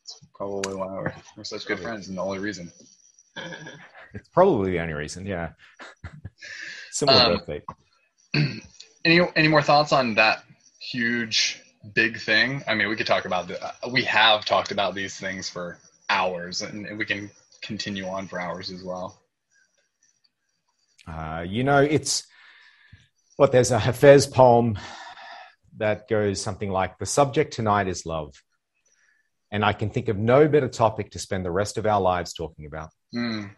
It's 0.04 0.20
probably 0.36 0.76
why 0.76 0.88
we're, 0.88 1.14
we're 1.38 1.44
such 1.44 1.66
good 1.66 1.80
friends, 1.80 2.08
and 2.08 2.18
the 2.18 2.22
only 2.22 2.40
reason. 2.40 2.72
It's 4.14 4.28
probably 4.30 4.72
the 4.72 4.80
only 4.80 4.94
reason, 4.94 5.26
yeah. 5.26 5.52
Similar 6.92 7.22
um, 7.22 7.38
birthday. 7.38 7.62
Any 9.06 9.22
any 9.38 9.48
more 9.48 9.62
thoughts 9.62 9.94
on 9.94 10.16
that 10.16 10.44
huge 10.82 11.62
big 11.94 12.20
thing? 12.20 12.62
I 12.68 12.76
mean, 12.76 12.90
we 12.90 12.98
could 12.98 13.08
talk 13.08 13.24
about 13.24 13.48
the. 13.48 13.64
Uh, 13.64 13.72
we 13.92 14.04
have 14.04 14.44
talked 14.44 14.72
about 14.72 14.94
these 14.94 15.18
things 15.18 15.50
for 15.50 15.78
hours, 16.10 16.62
and, 16.64 16.86
and 16.86 16.98
we 16.98 17.06
can 17.06 17.32
continue 17.62 18.06
on 18.08 18.28
for 18.28 18.42
hours 18.42 18.72
as 18.72 18.84
well. 18.84 19.18
Uh, 21.10 21.46
you 21.48 21.64
know, 21.64 21.82
it's 21.82 22.28
what 23.38 23.52
there's 23.52 23.72
a 23.72 23.80
Hafez 23.80 24.32
poem 24.32 24.78
that 25.78 26.08
goes 26.08 26.42
something 26.42 26.70
like 26.70 27.00
The 27.00 27.06
subject 27.06 27.54
tonight 27.54 27.88
is 27.88 28.06
love. 28.06 28.36
And 29.52 29.66
I 29.66 29.74
can 29.74 29.90
think 29.90 30.10
of 30.10 30.18
no 30.18 30.48
better 30.48 30.68
topic 30.68 31.12
to 31.12 31.20
spend 31.20 31.44
the 31.44 31.52
rest 31.52 31.78
of 31.78 31.86
our 31.88 32.00
lives 32.00 32.34
talking 32.34 32.66
about. 32.66 32.90
Mm. 33.16 33.50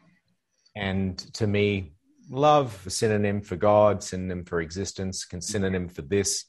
And 0.75 1.17
to 1.33 1.47
me, 1.47 1.93
love, 2.29 2.81
a 2.85 2.89
synonym 2.89 3.41
for 3.41 3.57
God, 3.57 4.01
synonym 4.01 4.45
for 4.45 4.61
existence, 4.61 5.25
can 5.25 5.41
synonym 5.41 5.89
for 5.89 6.03
this, 6.03 6.45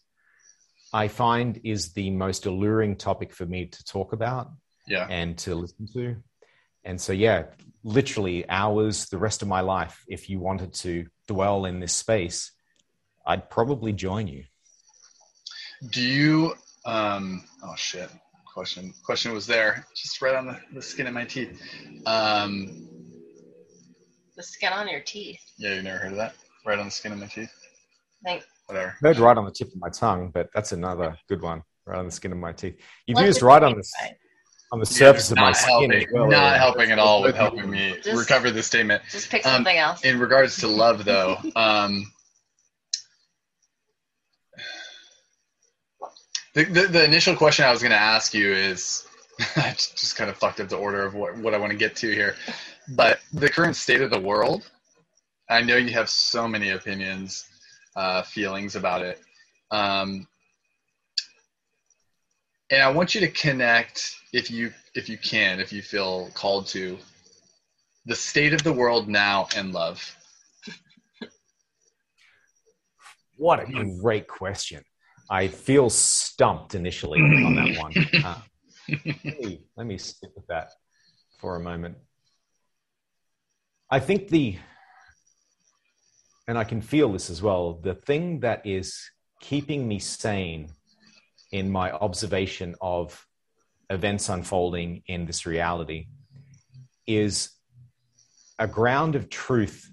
I 0.93 1.09
find 1.09 1.61
is 1.65 1.95
the 1.95 2.11
most 2.11 2.47
alluring 2.47 2.97
topic 2.97 3.33
for 3.33 3.47
me 3.47 3.67
to 3.67 3.85
talk 3.85 4.13
about 4.13 4.51
yeah. 4.87 5.07
and 5.09 5.37
to 5.39 5.55
listen 5.55 5.89
to. 5.95 6.17
And 6.85 7.01
so, 7.01 7.13
yeah, 7.13 7.45
literally 7.85 8.49
hours, 8.49 9.09
the 9.09 9.19
rest 9.19 9.43
of 9.43 9.49
my 9.49 9.61
life, 9.61 10.05
if 10.09 10.31
you 10.31 10.39
wanted 10.39 10.73
to 10.75 11.07
dwell 11.29 11.65
in 11.65 11.81
this 11.81 11.93
space, 11.93 12.53
I'd 13.27 13.51
probably 13.51 13.93
join 13.93 14.29
you. 14.29 14.45
Do 15.91 16.03
you, 16.03 16.55
um, 16.87 17.45
oh 17.65 17.75
shit, 17.77 18.09
question, 18.53 18.95
question 19.05 19.33
was 19.33 19.47
there, 19.47 19.87
just 19.97 20.23
right 20.23 20.35
on 20.35 20.47
the, 20.47 20.59
the 20.73 20.83
skin 20.83 21.07
of 21.07 21.15
my 21.15 21.25
teeth. 21.25 21.61
Um, 22.07 22.89
the 24.37 24.43
skin 24.43 24.73
on 24.73 24.89
your 24.89 25.01
teeth. 25.01 25.41
Yeah, 25.59 25.75
you 25.75 25.83
never 25.83 25.99
heard 25.99 26.13
of 26.13 26.19
that? 26.19 26.35
Right 26.65 26.79
on 26.79 26.87
the 26.87 26.91
skin 26.91 27.13
of 27.13 27.19
my 27.19 27.27
teeth? 27.27 27.51
Think. 28.25 28.45
Whatever. 28.67 28.97
Heard 29.01 29.19
right 29.19 29.37
on 29.37 29.45
the 29.45 29.51
tip 29.51 29.69
of 29.69 29.77
my 29.77 29.89
tongue, 29.91 30.31
but 30.33 30.49
that's 30.55 30.73
another 30.73 31.17
good 31.29 31.43
one. 31.43 31.63
Right 31.85 31.99
on 31.99 32.07
the 32.07 32.13
skin 32.13 32.31
of 32.31 32.39
my 32.39 32.53
teeth. 32.53 32.77
You've 33.07 33.17
What's 33.17 33.27
used 33.27 33.43
right 33.43 33.63
on 33.63 33.77
the 33.77 33.85
on 34.73 34.81
the 34.81 34.87
surface 34.87 35.31
yeah, 35.31 35.35
of 35.35 35.39
my 35.39 35.53
skin. 35.53 35.91
Helping, 35.91 36.09
well, 36.13 36.29
not 36.29 36.57
helping 36.57 36.91
at 36.91 36.99
all 36.99 37.23
with 37.23 37.37
helping 37.37 37.71
me 37.71 37.95
just, 38.03 38.19
recover 38.19 38.51
the 38.51 38.63
statement. 38.63 39.03
Just 39.11 39.31
pick 39.31 39.47
um, 39.47 39.57
something 39.57 39.79
um, 39.79 39.85
else. 39.85 40.01
In 40.03 40.19
regards 40.19 40.57
to 40.59 40.67
love, 40.67 41.05
though, 41.05 41.37
um, 41.57 42.11
the, 46.55 46.65
the, 46.65 46.89
the 46.89 47.05
initial 47.05 47.37
question 47.37 47.67
I 47.67 47.71
was 47.71 47.83
going 47.83 47.93
to 47.93 47.99
ask 47.99 48.33
you 48.33 48.51
is, 48.53 49.07
I 49.57 49.73
just 49.77 50.17
kind 50.17 50.31
of 50.31 50.37
fucked 50.39 50.61
up 50.61 50.71
the 50.71 50.77
order 50.77 51.05
of 51.05 51.15
what, 51.15 51.37
what 51.37 51.55
I 51.55 51.59
want 51.59 51.73
to 51.73 51.79
get 51.79 51.95
to 51.97 52.11
here, 52.11 52.35
but 52.89 53.21
the 53.33 53.51
current 53.51 53.77
state 53.77 54.01
of 54.01 54.11
the 54.11 54.21
world. 54.21 54.69
I 55.51 55.61
know 55.61 55.77
you 55.77 55.93
have 55.93 56.09
so 56.09 56.49
many 56.49 56.71
opinions, 56.71 57.45
uh, 57.95 58.23
feelings 58.23 58.75
about 58.75 59.03
it. 59.03 59.21
Um, 59.71 60.27
and 62.73 62.83
I 62.83 62.91
want 62.91 63.15
you 63.15 63.21
to 63.21 63.29
connect 63.29 64.17
if 64.33 64.51
you 64.51 64.73
if 64.95 65.09
you 65.09 65.19
can, 65.19 65.61
if 65.61 65.73
you 65.73 65.83
feel 65.83 66.31
called 66.35 66.67
to, 66.69 66.99
the 68.07 68.17
state 68.17 68.55
of 68.55 68.63
the 68.63 68.73
world 68.73 69.09
now 69.09 69.47
and 69.55 69.73
love. 69.73 70.17
What 73.37 73.61
a 73.61 73.85
great 74.01 74.27
question. 74.27 74.83
I 75.29 75.49
feel 75.49 75.91
stumped 75.91 76.75
initially 76.75 77.21
on 77.21 77.55
that 77.55 77.79
one. 77.79 77.93
Uh, 78.25 78.99
let, 79.25 79.25
me, 79.41 79.65
let 79.77 79.87
me 79.87 79.97
stick 79.97 80.31
with 80.35 80.47
that 80.49 80.73
for 81.41 81.55
a 81.55 81.61
moment. 81.61 81.97
I 83.89 84.01
think 84.01 84.29
the, 84.29 84.59
and 86.49 86.59
I 86.59 86.65
can 86.65 86.83
feel 86.83 87.13
this 87.13 87.31
as 87.31 87.41
well, 87.41 87.75
the 87.75 87.95
thing 87.95 88.41
that 88.41 88.67
is 88.67 89.01
keeping 89.41 89.87
me 89.87 89.99
sane 90.01 90.69
in 91.53 91.71
my 91.71 91.93
observation 91.93 92.75
of 92.81 93.27
events 93.91 94.29
unfolding 94.29 95.03
in 95.07 95.27
this 95.27 95.47
reality 95.47 96.07
is 97.07 97.51
a 98.59 98.67
ground 98.67 99.15
of 99.15 99.29
truth 99.29 99.93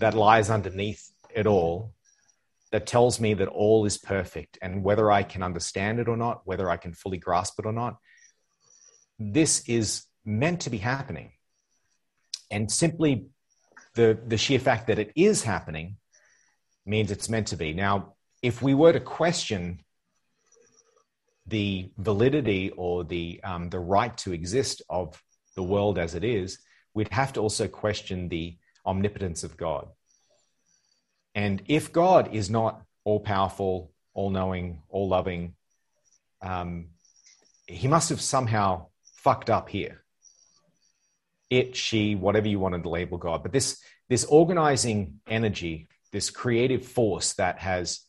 that 0.00 0.14
lies 0.14 0.48
underneath 0.48 1.10
it 1.34 1.46
all 1.46 1.92
that 2.72 2.86
tells 2.86 3.20
me 3.20 3.34
that 3.34 3.48
all 3.48 3.84
is 3.84 3.98
perfect 3.98 4.58
and 4.60 4.82
whether 4.82 5.10
I 5.10 5.22
can 5.22 5.42
understand 5.42 5.98
it 6.00 6.08
or 6.08 6.16
not, 6.16 6.42
whether 6.44 6.68
I 6.68 6.76
can 6.76 6.92
fully 6.92 7.18
grasp 7.18 7.58
it 7.58 7.66
or 7.66 7.72
not, 7.72 7.96
this 9.18 9.66
is 9.68 10.04
meant 10.24 10.60
to 10.62 10.70
be 10.70 10.78
happening. 10.78 11.32
And 12.50 12.70
simply 12.70 13.26
the, 13.94 14.18
the 14.26 14.36
sheer 14.36 14.58
fact 14.58 14.86
that 14.88 14.98
it 14.98 15.12
is 15.16 15.42
happening 15.42 15.96
means 16.84 17.10
it's 17.10 17.28
meant 17.28 17.48
to 17.48 17.56
be. 17.56 17.72
Now, 17.72 18.14
if 18.42 18.62
we 18.62 18.74
were 18.74 18.92
to 18.92 19.00
question 19.00 19.80
the 21.48 21.90
validity 21.96 22.70
or 22.76 23.04
the 23.04 23.40
um, 23.42 23.70
the 23.70 23.78
right 23.78 24.16
to 24.18 24.32
exist 24.32 24.82
of 24.88 25.20
the 25.56 25.62
world 25.62 25.98
as 25.98 26.14
it 26.14 26.24
is, 26.24 26.58
we'd 26.94 27.12
have 27.12 27.32
to 27.32 27.40
also 27.40 27.68
question 27.68 28.28
the 28.28 28.56
omnipotence 28.86 29.44
of 29.44 29.56
God. 29.56 29.88
And 31.34 31.62
if 31.66 31.92
God 31.92 32.34
is 32.34 32.50
not 32.50 32.82
all 33.04 33.20
powerful, 33.20 33.92
all 34.14 34.30
knowing, 34.30 34.82
all 34.88 35.08
loving, 35.08 35.54
um, 36.42 36.88
he 37.66 37.88
must 37.88 38.08
have 38.08 38.20
somehow 38.20 38.86
fucked 39.16 39.50
up 39.50 39.68
here. 39.68 40.02
It, 41.50 41.76
she, 41.76 42.14
whatever 42.14 42.48
you 42.48 42.58
wanted 42.58 42.82
to 42.82 42.88
label 42.88 43.18
God, 43.18 43.42
but 43.42 43.52
this 43.52 43.80
this 44.08 44.24
organizing 44.24 45.20
energy 45.26 45.88
this 46.12 46.30
creative 46.30 46.86
force 46.86 47.34
that 47.34 47.58
has 47.58 48.00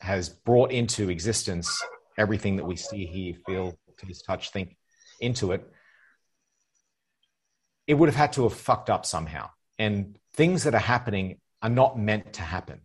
has 0.00 0.28
brought 0.28 0.72
into 0.72 1.10
existence 1.10 1.82
everything 2.18 2.56
that 2.56 2.64
we 2.64 2.76
see, 2.76 3.06
hear, 3.06 3.34
feel, 3.46 3.78
taste, 3.98 4.24
touch, 4.26 4.50
think 4.50 4.76
into 5.20 5.52
it, 5.52 5.68
it 7.86 7.94
would 7.94 8.08
have 8.08 8.16
had 8.16 8.32
to 8.34 8.44
have 8.44 8.54
fucked 8.54 8.90
up 8.90 9.04
somehow. 9.06 9.50
And 9.78 10.18
things 10.34 10.64
that 10.64 10.74
are 10.74 10.78
happening 10.78 11.38
are 11.62 11.70
not 11.70 11.98
meant 11.98 12.34
to 12.34 12.42
happen. 12.42 12.80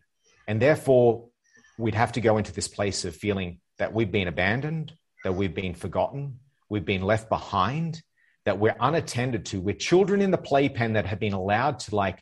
And 0.48 0.62
therefore, 0.62 1.30
we'd 1.78 1.96
have 1.96 2.14
to 2.14 2.22
go 2.22 2.38
into 2.38 2.54
this 2.54 2.68
place 2.68 3.06
of 3.06 3.16
feeling 3.16 3.60
that 3.78 3.94
we've 3.94 4.12
been 4.12 4.28
abandoned, 4.28 4.94
that 5.24 5.34
we've 5.34 5.54
been 5.54 5.74
forgotten, 5.74 6.40
we've 6.70 6.86
been 6.86 7.04
left 7.04 7.30
behind, 7.30 8.02
that 8.46 8.60
we're 8.60 8.76
unattended 8.80 9.46
to. 9.48 9.60
We're 9.60 9.76
children 9.76 10.22
in 10.22 10.32
the 10.32 10.38
playpen 10.38 10.94
that 10.94 11.06
have 11.06 11.20
been 11.20 11.34
allowed 11.34 11.80
to 11.80 11.96
like 11.96 12.22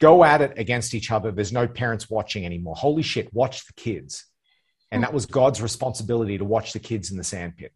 go 0.00 0.22
at 0.22 0.42
it 0.42 0.52
against 0.58 0.94
each 0.94 1.10
other. 1.10 1.32
There's 1.32 1.52
no 1.52 1.66
parents 1.66 2.10
watching 2.10 2.44
anymore. 2.44 2.74
Holy 2.76 3.02
shit, 3.02 3.32
watch 3.32 3.66
the 3.66 3.72
kids. 3.72 4.26
And 4.90 5.02
that 5.02 5.12
was 5.12 5.26
God's 5.26 5.60
responsibility 5.60 6.38
to 6.38 6.44
watch 6.44 6.72
the 6.72 6.78
kids 6.78 7.10
in 7.10 7.16
the 7.16 7.24
sandpit. 7.24 7.72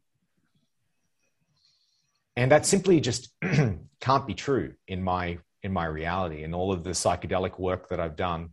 And 2.36 2.52
that 2.52 2.66
simply 2.66 3.00
just 3.00 3.30
can't 4.00 4.26
be 4.26 4.34
true 4.34 4.74
in 4.86 5.02
my 5.02 5.38
in 5.64 5.72
my 5.72 5.86
reality 5.86 6.44
and 6.44 6.54
all 6.54 6.70
of 6.70 6.84
the 6.84 6.90
psychedelic 6.90 7.58
work 7.58 7.88
that 7.88 7.98
I've 7.98 8.14
done. 8.14 8.50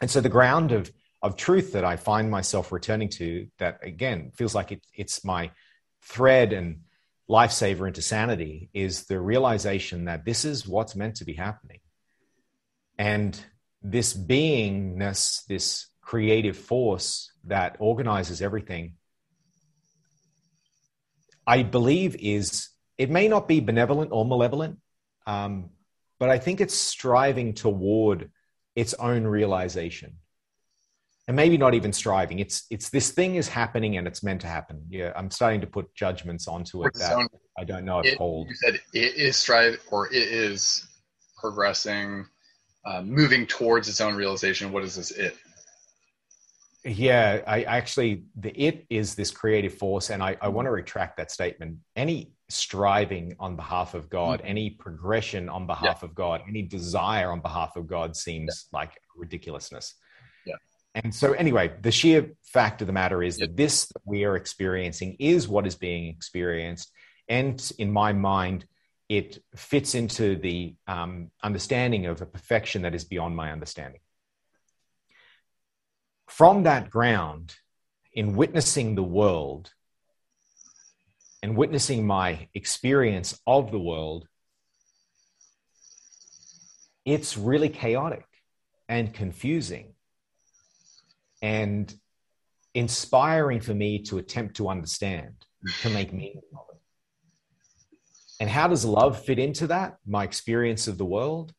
And 0.00 0.10
so 0.10 0.22
the 0.22 0.30
ground 0.30 0.72
of 0.72 0.90
of 1.20 1.36
truth 1.36 1.72
that 1.72 1.84
I 1.84 1.96
find 1.96 2.30
myself 2.30 2.72
returning 2.72 3.08
to 3.10 3.48
that 3.58 3.80
again 3.82 4.32
feels 4.34 4.54
like 4.54 4.72
it, 4.72 4.86
it's 4.94 5.24
my 5.24 5.50
thread 6.02 6.52
and 6.52 6.80
lifesaver 7.28 7.86
into 7.86 8.02
sanity 8.02 8.68
is 8.74 9.04
the 9.04 9.20
realization 9.20 10.04
that 10.04 10.24
this 10.24 10.44
is 10.44 10.68
what's 10.68 10.94
meant 10.94 11.16
to 11.16 11.24
be 11.24 11.34
happening. 11.34 11.80
And 12.98 13.38
this 13.82 14.14
beingness, 14.14 15.44
this 15.46 15.88
creative 16.00 16.56
force 16.56 17.32
that 17.46 17.76
organizes 17.78 18.42
everything, 18.42 18.94
I 21.46 21.62
believe 21.62 22.16
is, 22.16 22.68
it 22.96 23.10
may 23.10 23.28
not 23.28 23.48
be 23.48 23.60
benevolent 23.60 24.10
or 24.12 24.24
malevolent, 24.24 24.78
um, 25.26 25.70
but 26.18 26.30
I 26.30 26.38
think 26.38 26.60
it's 26.60 26.74
striving 26.74 27.54
toward 27.54 28.30
its 28.74 28.94
own 28.94 29.24
realization 29.24 30.18
and 31.26 31.36
maybe 31.36 31.56
not 31.56 31.74
even 31.74 31.92
striving. 31.92 32.38
It's 32.38 32.64
it's 32.70 32.90
this 32.90 33.10
thing 33.10 33.36
is 33.36 33.48
happening 33.48 33.96
and 33.96 34.06
it's 34.06 34.22
meant 34.22 34.42
to 34.42 34.46
happen. 34.46 34.84
Yeah, 34.88 35.12
I'm 35.16 35.30
starting 35.30 35.60
to 35.62 35.66
put 35.66 35.94
judgments 35.94 36.46
onto 36.48 36.84
it 36.84 36.94
that 36.94 37.28
I 37.58 37.64
don't 37.64 37.84
know 37.84 38.00
if 38.00 38.06
it, 38.06 38.18
hold. 38.18 38.48
You 38.48 38.54
said 38.54 38.80
it 38.92 39.14
is 39.14 39.36
strive 39.36 39.80
or 39.90 40.08
it 40.08 40.16
is 40.16 40.86
progressing, 41.36 42.26
uh, 42.84 43.02
moving 43.02 43.46
towards 43.46 43.88
its 43.88 44.00
own 44.00 44.14
realization. 44.14 44.70
What 44.70 44.84
is 44.84 44.96
this 44.96 45.10
it? 45.12 45.36
Yeah, 46.84 47.40
I 47.46 47.62
actually 47.62 48.24
the 48.36 48.50
it 48.50 48.86
is 48.90 49.14
this 49.14 49.30
creative 49.30 49.72
force, 49.74 50.10
and 50.10 50.22
I, 50.22 50.36
I 50.40 50.48
want 50.48 50.66
to 50.66 50.70
retract 50.70 51.16
that 51.16 51.30
statement. 51.30 51.78
Any 51.96 52.32
striving 52.50 53.34
on 53.40 53.56
behalf 53.56 53.94
of 53.94 54.10
God, 54.10 54.40
mm-hmm. 54.40 54.48
any 54.48 54.70
progression 54.70 55.48
on 55.48 55.66
behalf 55.66 56.00
yeah. 56.02 56.08
of 56.08 56.14
God, 56.14 56.42
any 56.46 56.60
desire 56.60 57.30
on 57.30 57.40
behalf 57.40 57.76
of 57.76 57.86
God 57.86 58.14
seems 58.16 58.68
yeah. 58.70 58.78
like 58.78 59.00
ridiculousness 59.16 59.94
Yeah. 60.44 60.56
and 60.94 61.14
so, 61.14 61.32
anyway, 61.32 61.72
the 61.80 61.90
sheer 61.90 62.32
fact 62.42 62.82
of 62.82 62.86
the 62.86 62.92
matter 62.92 63.22
is 63.22 63.38
that 63.38 63.56
this 63.56 63.86
that 63.86 64.02
we 64.04 64.24
are 64.24 64.36
experiencing 64.36 65.16
is 65.18 65.48
what 65.48 65.66
is 65.66 65.76
being 65.76 66.08
experienced. 66.08 66.92
And 67.28 67.72
in 67.78 67.90
my 67.90 68.12
mind, 68.12 68.66
it 69.08 69.38
fits 69.56 69.94
into 69.94 70.36
the 70.36 70.74
um, 70.86 71.30
understanding 71.42 72.06
of 72.06 72.20
a 72.20 72.26
perfection 72.26 72.82
that 72.82 72.94
is 72.94 73.04
beyond 73.04 73.34
my 73.34 73.52
understanding. 73.52 74.00
From 76.26 76.64
that 76.64 76.90
ground, 76.90 77.54
in 78.12 78.36
witnessing 78.36 78.94
the 78.94 79.02
world 79.02 79.72
and 81.42 81.56
witnessing 81.56 82.06
my 82.06 82.48
experience 82.54 83.38
of 83.46 83.70
the 83.70 83.78
world, 83.78 84.26
it's 87.04 87.36
really 87.36 87.68
chaotic 87.68 88.26
and 88.88 89.12
confusing 89.12 89.94
and 91.42 91.94
inspiring 92.74 93.60
for 93.60 93.74
me 93.74 94.02
to 94.02 94.18
attempt 94.18 94.56
to 94.56 94.68
understand, 94.68 95.34
to 95.82 95.90
make 95.90 96.12
meaning 96.12 96.40
of 96.54 96.66
it. 96.72 96.80
And 98.40 98.48
how 98.50 98.68
does 98.68 98.84
love 98.84 99.22
fit 99.24 99.38
into 99.38 99.66
that? 99.68 99.96
My 100.06 100.24
experience 100.24 100.88
of 100.88 100.98
the 100.98 101.04
world? 101.04 101.52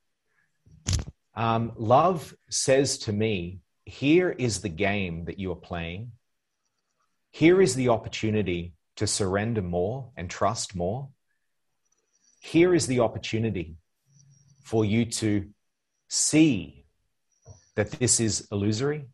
Um, 1.36 1.74
love 1.76 2.36
says 2.50 2.98
to 3.00 3.14
me, 3.14 3.60
here 3.86 4.32
is 4.32 4.62
the 4.62 4.70
game 4.70 5.26
that 5.26 5.40
you 5.40 5.52
are 5.52 5.56
playing. 5.56 6.12
Here 7.32 7.62
is 7.62 7.76
the 7.76 7.90
opportunity 7.90 8.74
to 8.96 9.08
surrender 9.08 9.62
more 9.62 10.12
and 10.18 10.30
trust 10.30 10.76
more. 10.76 11.10
Here 12.40 12.74
is 12.74 12.88
the 12.88 13.00
opportunity 13.02 13.76
for 14.64 14.86
you 14.86 15.06
to 15.06 15.50
see 16.08 16.86
that 17.76 17.92
this 17.92 18.20
is 18.20 18.48
illusory, 18.52 19.06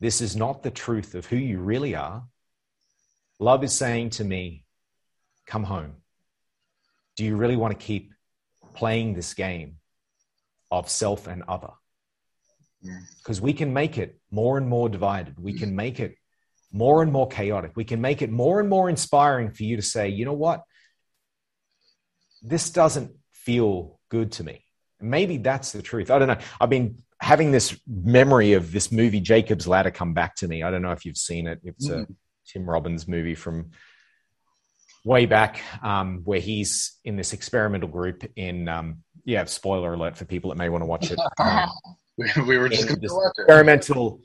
this 0.00 0.20
is 0.20 0.36
not 0.36 0.62
the 0.62 0.70
truth 0.70 1.14
of 1.14 1.26
who 1.26 1.36
you 1.36 1.58
really 1.58 1.94
are. 1.94 2.24
Love 3.38 3.64
is 3.64 3.72
saying 3.72 4.10
to 4.10 4.24
me, 4.24 4.64
Come 5.46 5.64
home. 5.64 5.96
Do 7.16 7.24
you 7.24 7.36
really 7.36 7.56
want 7.56 7.78
to 7.78 7.86
keep 7.86 8.14
playing 8.74 9.14
this 9.14 9.34
game 9.34 9.76
of 10.70 10.88
self 10.88 11.26
and 11.26 11.42
other? 11.48 11.72
Because 13.18 13.40
we 13.40 13.52
can 13.52 13.72
make 13.72 13.98
it 13.98 14.18
more 14.30 14.58
and 14.58 14.68
more 14.68 14.88
divided. 14.88 15.38
We 15.38 15.52
can 15.52 15.76
make 15.76 16.00
it 16.00 16.16
more 16.72 17.02
and 17.02 17.12
more 17.12 17.28
chaotic. 17.28 17.72
We 17.76 17.84
can 17.84 18.00
make 18.00 18.22
it 18.22 18.30
more 18.30 18.60
and 18.60 18.68
more 18.68 18.88
inspiring 18.88 19.52
for 19.52 19.62
you 19.62 19.76
to 19.76 19.82
say, 19.82 20.08
you 20.08 20.24
know 20.24 20.32
what? 20.32 20.62
This 22.42 22.70
doesn't 22.70 23.12
feel 23.32 24.00
good 24.08 24.32
to 24.32 24.44
me. 24.44 24.64
Maybe 25.00 25.36
that's 25.36 25.72
the 25.72 25.82
truth. 25.82 26.10
I 26.10 26.18
don't 26.18 26.28
know. 26.28 26.38
I've 26.60 26.70
been 26.70 27.02
having 27.20 27.52
this 27.52 27.78
memory 27.86 28.54
of 28.54 28.72
this 28.72 28.90
movie 28.90 29.20
Jacob's 29.20 29.68
Ladder 29.68 29.90
come 29.90 30.14
back 30.14 30.34
to 30.36 30.48
me. 30.48 30.62
I 30.62 30.70
don't 30.70 30.82
know 30.82 30.92
if 30.92 31.04
you've 31.04 31.16
seen 31.16 31.46
it. 31.46 31.60
It's 31.62 31.88
a 31.88 32.06
Tim 32.46 32.68
Robbins 32.68 33.06
movie 33.06 33.34
from 33.34 33.70
way 35.04 35.26
back 35.26 35.60
um, 35.82 36.22
where 36.24 36.40
he's 36.40 36.98
in 37.04 37.16
this 37.16 37.32
experimental 37.32 37.88
group 37.88 38.24
in 38.36 38.68
um, 38.68 38.98
yeah 39.24 39.44
spoiler 39.44 39.94
alert 39.94 40.16
for 40.16 40.24
people 40.24 40.50
that 40.50 40.56
may 40.56 40.68
want 40.68 40.82
to 40.82 40.86
watch 40.86 41.10
it 41.10 41.18
um, 41.38 41.68
we 42.46 42.58
were 42.58 42.68
just 42.68 42.90
experimental 42.90 44.20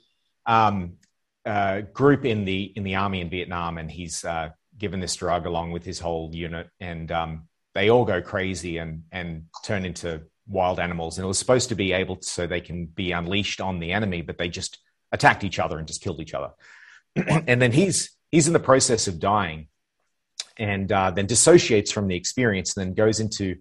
um, 0.46 0.94
uh, 1.44 1.80
group 1.92 2.24
in 2.24 2.44
the 2.44 2.72
in 2.76 2.84
the 2.84 2.94
army 2.94 3.20
in 3.20 3.30
vietnam 3.30 3.78
and 3.78 3.90
he's 3.90 4.24
uh, 4.24 4.50
given 4.76 5.00
this 5.00 5.16
drug 5.16 5.46
along 5.46 5.72
with 5.72 5.84
his 5.84 5.98
whole 5.98 6.30
unit 6.34 6.68
and 6.80 7.10
um, 7.10 7.48
they 7.74 7.90
all 7.90 8.04
go 8.04 8.20
crazy 8.20 8.78
and 8.78 9.04
and 9.12 9.44
turn 9.64 9.84
into 9.84 10.22
wild 10.48 10.80
animals, 10.80 11.18
and 11.18 11.24
it 11.24 11.28
was 11.28 11.38
supposed 11.38 11.68
to 11.68 11.74
be 11.74 11.92
able 11.92 12.16
to, 12.16 12.28
so 12.28 12.46
they 12.46 12.60
can 12.60 12.86
be 12.86 13.12
unleashed 13.12 13.60
on 13.60 13.78
the 13.78 13.92
enemy, 13.92 14.22
but 14.22 14.38
they 14.38 14.48
just 14.48 14.78
attacked 15.12 15.44
each 15.44 15.58
other 15.58 15.78
and 15.78 15.86
just 15.86 16.02
killed 16.02 16.20
each 16.20 16.34
other. 16.34 16.50
and 17.46 17.60
then 17.60 17.72
he's 17.72 18.10
he's 18.30 18.46
in 18.46 18.52
the 18.52 18.58
process 18.58 19.06
of 19.06 19.20
dying, 19.20 19.68
and 20.56 20.90
uh, 20.90 21.10
then 21.10 21.26
dissociates 21.26 21.92
from 21.92 22.08
the 22.08 22.16
experience, 22.16 22.76
and 22.76 22.86
then 22.86 22.94
goes 22.94 23.20
into 23.20 23.56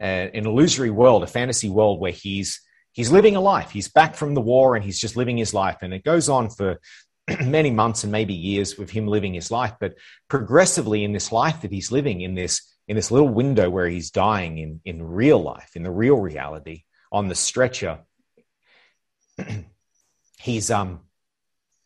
uh, 0.00 0.04
an 0.04 0.46
illusory 0.46 0.90
world, 0.90 1.22
a 1.22 1.26
fantasy 1.26 1.68
world 1.68 2.00
where 2.00 2.12
he's 2.12 2.60
he's 2.92 3.10
living 3.10 3.36
a 3.36 3.40
life. 3.40 3.70
He's 3.70 3.88
back 3.88 4.14
from 4.14 4.34
the 4.34 4.40
war, 4.40 4.76
and 4.76 4.84
he's 4.84 4.98
just 4.98 5.16
living 5.16 5.36
his 5.36 5.54
life, 5.54 5.78
and 5.82 5.94
it 5.94 6.04
goes 6.04 6.28
on 6.28 6.50
for 6.50 6.80
many 7.44 7.70
months 7.70 8.02
and 8.02 8.12
maybe 8.12 8.34
years 8.34 8.76
with 8.78 8.90
him 8.90 9.06
living 9.06 9.34
his 9.34 9.50
life. 9.50 9.74
But 9.80 9.94
progressively, 10.28 11.04
in 11.04 11.12
this 11.12 11.32
life 11.32 11.62
that 11.62 11.72
he's 11.72 11.92
living, 11.92 12.20
in 12.20 12.34
this 12.34 12.62
in 12.88 12.96
this 12.96 13.10
little 13.10 13.28
window 13.28 13.70
where 13.70 13.88
he's 13.88 14.10
dying 14.10 14.58
in, 14.58 14.80
in 14.84 15.00
real 15.02 15.40
life, 15.40 15.76
in 15.76 15.84
the 15.84 15.90
real 15.92 16.16
reality, 16.16 16.82
on 17.12 17.28
the 17.28 17.36
stretcher, 17.36 18.00
he's 20.38 20.70
um 20.70 21.00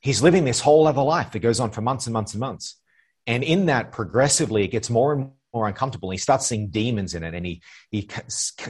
he's 0.00 0.22
living 0.22 0.44
this 0.44 0.60
whole 0.60 0.86
other 0.86 1.02
life 1.02 1.32
that 1.32 1.40
goes 1.40 1.60
on 1.60 1.70
for 1.70 1.80
months 1.80 2.06
and 2.06 2.12
months 2.12 2.32
and 2.32 2.40
months. 2.40 2.80
And 3.26 3.42
in 3.42 3.66
that, 3.66 3.90
progressively, 3.90 4.64
it 4.64 4.68
gets 4.68 4.90
more 4.90 5.14
and 5.14 5.30
more 5.54 5.68
uncomfortable. 5.68 6.10
And 6.10 6.14
he 6.14 6.22
starts 6.22 6.46
seeing 6.46 6.68
demons 6.68 7.14
in 7.14 7.22
it, 7.22 7.34
and 7.34 7.46
he 7.46 7.62
he 7.90 8.08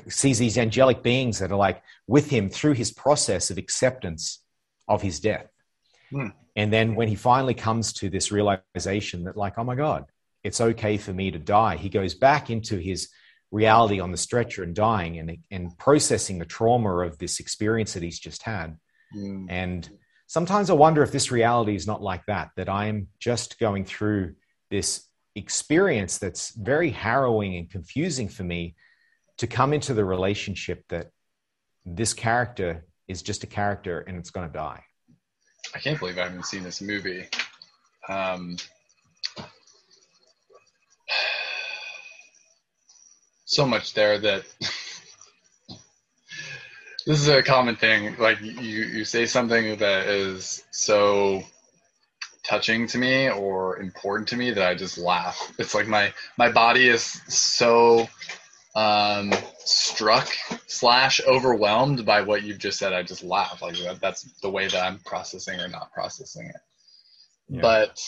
sees 0.09 0.39
these 0.39 0.59
angelic 0.59 1.03
beings 1.03 1.39
that 1.39 1.51
are 1.51 1.57
like 1.57 1.83
with 2.07 2.31
him 2.31 2.49
through 2.49 2.75
his 2.75 2.93
process 2.93 3.51
of 3.51 3.59
acceptance 3.59 4.43
of 4.87 5.03
his 5.03 5.21
death. 5.21 5.49
Hmm. 6.11 6.29
And 6.57 6.73
then 6.73 6.95
when 6.95 7.09
he 7.09 7.17
finally 7.17 7.55
comes 7.55 7.93
to 7.95 8.09
this 8.09 8.31
realization 8.31 9.25
that, 9.25 9.37
like, 9.37 9.59
oh 9.59 9.65
my 9.65 9.75
God, 9.75 10.05
it's 10.45 10.61
okay 10.61 10.99
for 10.99 11.13
me 11.13 11.31
to 11.33 11.39
die. 11.39 11.77
He 11.77 11.89
goes 11.89 12.15
back 12.15 12.51
into 12.51 12.77
his 12.77 13.09
reality 13.51 14.01
on 14.01 14.11
the 14.11 14.17
stretcher 14.17 14.63
and 14.63 14.75
dying 14.75 15.19
and, 15.19 15.39
and 15.51 15.77
processing 15.79 16.39
the 16.39 16.45
trauma 16.45 16.99
of 16.99 17.19
this 17.19 17.41
experience 17.41 17.95
that 17.95 18.03
he's 18.03 18.19
just 18.19 18.43
had. 18.43 18.77
Mm. 19.17 19.47
And 19.49 19.89
sometimes 20.27 20.71
I 20.71 20.75
wonder 20.75 21.03
if 21.03 21.13
this 21.13 21.31
reality 21.31 21.75
is 21.75 21.87
not 21.87 22.03
like 22.03 22.27
that, 22.27 22.51
that 22.57 22.69
I 22.69 22.87
am 22.87 23.09
just 23.19 23.59
going 23.59 23.85
through 23.85 24.35
this 24.71 25.09
experience 25.35 26.19
that's 26.19 26.55
very 26.55 26.91
harrowing 26.91 27.57
and 27.57 27.71
confusing 27.71 28.29
for 28.29 28.45
me 28.45 28.77
to 29.39 29.47
come 29.47 29.73
into 29.73 29.95
the 29.95 30.05
relationship 30.05 30.85
that 30.89 31.11
this 31.85 32.15
character 32.15 32.87
is 33.09 33.23
just 33.23 33.45
a 33.45 33.47
character 33.47 34.01
and 34.01 34.17
it's 34.17 34.31
going 34.31 34.47
to 34.47 34.53
die. 34.53 34.83
I 35.75 35.79
can't 35.79 35.99
believe 35.99 36.19
I 36.19 36.25
haven't 36.25 36.47
seen 36.47 36.63
this 36.63 36.81
movie. 36.81 37.27
Um, 38.09 38.57
so 43.45 43.67
much 43.67 43.95
there 43.95 44.19
that 44.19 44.45
this 47.07 47.21
is 47.21 47.29
a 47.29 47.43
common 47.43 47.77
thing. 47.77 48.17
Like 48.19 48.41
you, 48.41 48.53
you 48.53 49.05
say 49.05 49.27
something 49.27 49.77
that 49.79 50.07
is 50.07 50.65
so 50.71 51.43
touching 52.45 52.87
to 52.89 52.99
me 52.99 53.29
or 53.29 53.79
important 53.79 54.29
to 54.29 54.37
me 54.37 54.51
that 54.53 54.67
I 54.67 54.75
just 54.75 54.99
laugh. 54.99 55.53
It's 55.59 55.75
like 55.75 55.89
my 55.89 56.13
my 56.37 56.51
body 56.51 56.89
is 56.89 57.05
so 57.05 58.09
um, 58.75 59.33
struck 59.59 60.29
slash 60.67 61.21
overwhelmed 61.27 62.05
by 62.05 62.21
what 62.23 62.43
you've 62.43 62.59
just 62.59 62.79
said. 62.79 62.93
I 62.93 63.03
just 63.03 63.25
laugh. 63.25 63.63
Like 63.63 63.77
that, 63.79 64.01
that's 64.01 64.23
the 64.43 64.51
way 64.51 64.69
that 64.69 64.83
I'm 64.83 64.99
processing 65.01 65.61
or 65.61 65.69
not 65.69 65.93
processing 65.93 66.49
it. 66.49 66.61
Yeah. 67.49 67.61
But 67.61 68.03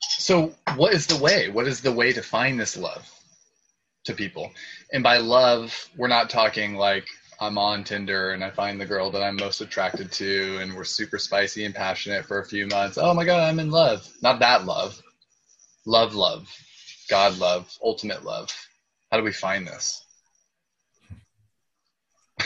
so, 0.00 0.54
what 0.76 0.92
is 0.92 1.06
the 1.06 1.16
way? 1.16 1.50
What 1.50 1.66
is 1.66 1.80
the 1.80 1.92
way 1.92 2.12
to 2.12 2.22
find 2.22 2.58
this 2.58 2.76
love 2.76 3.08
to 4.04 4.14
people? 4.14 4.50
And 4.92 5.02
by 5.02 5.18
love, 5.18 5.88
we're 5.96 6.08
not 6.08 6.30
talking 6.30 6.76
like 6.76 7.06
I'm 7.40 7.58
on 7.58 7.84
Tinder 7.84 8.30
and 8.32 8.44
I 8.44 8.50
find 8.50 8.80
the 8.80 8.86
girl 8.86 9.10
that 9.10 9.22
I'm 9.22 9.36
most 9.36 9.60
attracted 9.60 10.10
to, 10.12 10.58
and 10.60 10.74
we're 10.74 10.84
super 10.84 11.18
spicy 11.18 11.64
and 11.64 11.74
passionate 11.74 12.24
for 12.24 12.40
a 12.40 12.44
few 12.44 12.66
months. 12.66 12.98
Oh 12.98 13.14
my 13.14 13.24
God, 13.24 13.40
I'm 13.40 13.58
in 13.58 13.70
love. 13.70 14.08
Not 14.22 14.38
that 14.40 14.64
love. 14.64 15.00
Love, 15.86 16.14
love. 16.14 16.48
God 17.08 17.38
love, 17.38 17.70
ultimate 17.82 18.24
love. 18.24 18.50
How 19.10 19.18
do 19.18 19.24
we 19.24 19.32
find 19.32 19.66
this? 19.66 20.04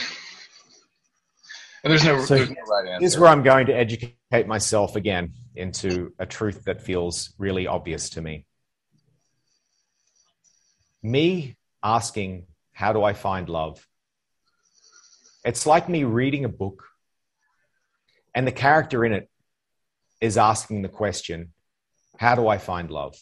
there's 1.83 2.03
no, 2.03 2.23
so 2.25 2.35
there's 2.35 2.49
no 2.49 2.55
right 2.67 2.87
answer. 2.87 2.99
Here's 2.99 3.17
where 3.17 3.29
I'm 3.29 3.43
going 3.43 3.67
to 3.67 3.73
educate 3.73 4.47
myself 4.47 4.95
again 4.95 5.33
into 5.55 6.13
a 6.19 6.25
truth 6.25 6.65
that 6.65 6.81
feels 6.81 7.33
really 7.37 7.67
obvious 7.67 8.09
to 8.11 8.21
me. 8.21 8.45
Me 11.01 11.55
asking, 11.81 12.47
How 12.73 12.91
do 12.91 13.03
I 13.03 13.13
find 13.13 13.47
love? 13.47 13.85
It's 15.45 15.65
like 15.65 15.87
me 15.87 16.03
reading 16.03 16.45
a 16.45 16.49
book 16.49 16.83
and 18.35 18.45
the 18.45 18.51
character 18.51 19.05
in 19.05 19.13
it 19.13 19.29
is 20.21 20.37
asking 20.37 20.81
the 20.81 20.89
question, 20.89 21.53
How 22.17 22.35
do 22.35 22.47
I 22.47 22.57
find 22.57 22.91
love? 22.91 23.15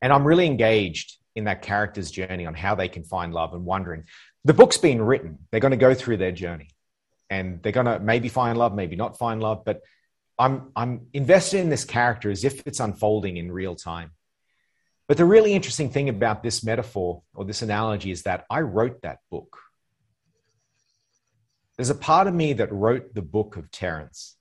And 0.00 0.12
I'm 0.12 0.24
really 0.24 0.46
engaged 0.46 1.16
in 1.34 1.44
that 1.44 1.62
character's 1.62 2.10
journey 2.10 2.46
on 2.46 2.54
how 2.54 2.74
they 2.74 2.88
can 2.88 3.04
find 3.04 3.32
love 3.32 3.52
and 3.52 3.64
wondering. 3.64 4.04
The 4.44 4.54
book's 4.54 4.78
been 4.78 5.02
written, 5.02 5.38
they're 5.50 5.60
going 5.60 5.72
to 5.72 5.76
go 5.76 5.94
through 5.94 6.18
their 6.18 6.32
journey 6.32 6.68
and 7.30 7.62
they're 7.62 7.72
going 7.72 7.86
to 7.86 7.98
maybe 7.98 8.28
find 8.28 8.56
love, 8.56 8.74
maybe 8.74 8.96
not 8.96 9.18
find 9.18 9.42
love, 9.42 9.64
but 9.64 9.82
I'm, 10.38 10.70
I'm 10.76 11.08
invested 11.12 11.60
in 11.60 11.68
this 11.68 11.84
character 11.84 12.30
as 12.30 12.44
if 12.44 12.66
it's 12.66 12.80
unfolding 12.80 13.36
in 13.36 13.50
real 13.50 13.74
time. 13.74 14.12
But 15.08 15.16
the 15.16 15.24
really 15.24 15.54
interesting 15.54 15.88
thing 15.88 16.10
about 16.10 16.42
this 16.42 16.62
metaphor 16.62 17.22
or 17.34 17.46
this 17.46 17.62
analogy 17.62 18.10
is 18.10 18.22
that 18.22 18.44
I 18.50 18.60
wrote 18.60 19.00
that 19.02 19.20
book. 19.30 19.58
There's 21.76 21.90
a 21.90 21.94
part 21.94 22.26
of 22.26 22.34
me 22.34 22.52
that 22.52 22.70
wrote 22.70 23.14
the 23.14 23.22
book 23.22 23.56
of 23.56 23.70
Terence. 23.70 24.36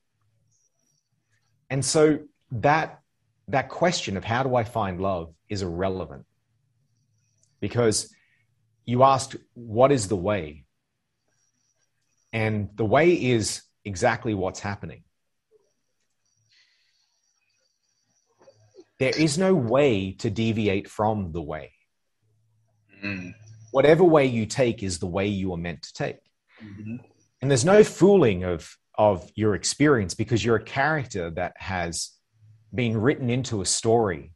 And 1.69 1.83
so 1.83 2.19
that, 2.51 2.99
that 3.47 3.69
question 3.69 4.17
of 4.17 4.25
how 4.25 4.43
do 4.43 4.55
I 4.55 4.65
find 4.65 4.99
love 4.99 5.33
is 5.47 5.61
irrelevant 5.61 6.25
because 7.61 8.13
you 8.85 9.03
asked, 9.03 9.37
what 9.53 9.91
is 9.93 10.09
the 10.09 10.15
way? 10.15 10.65
And 12.33 12.69
the 12.75 12.85
way 12.85 13.13
is 13.13 13.61
exactly 13.85 14.33
what's 14.33 14.59
happening. 14.59 15.03
There 18.99 19.15
is 19.15 19.37
no 19.37 19.53
way 19.53 20.13
to 20.13 20.29
deviate 20.29 20.89
from 20.89 21.31
the 21.31 21.41
way. 21.41 21.73
Mm. 23.03 23.33
Whatever 23.71 24.03
way 24.03 24.25
you 24.25 24.45
take 24.45 24.81
is 24.81 24.99
the 24.99 25.07
way 25.07 25.27
you 25.27 25.53
are 25.53 25.57
meant 25.57 25.83
to 25.83 25.93
take. 25.93 26.19
Mm-hmm. 26.63 26.97
And 27.41 27.51
there's 27.51 27.65
no 27.65 27.83
fooling 27.83 28.43
of, 28.43 28.75
of 28.97 29.29
your 29.35 29.53
experience 29.53 30.15
because 30.15 30.43
you're 30.43 30.55
a 30.55 30.63
character 30.63 31.29
that 31.31 31.53
has 31.57 32.11
been 32.73 32.97
written 32.97 33.29
into 33.29 33.61
a 33.61 33.65
story 33.65 34.33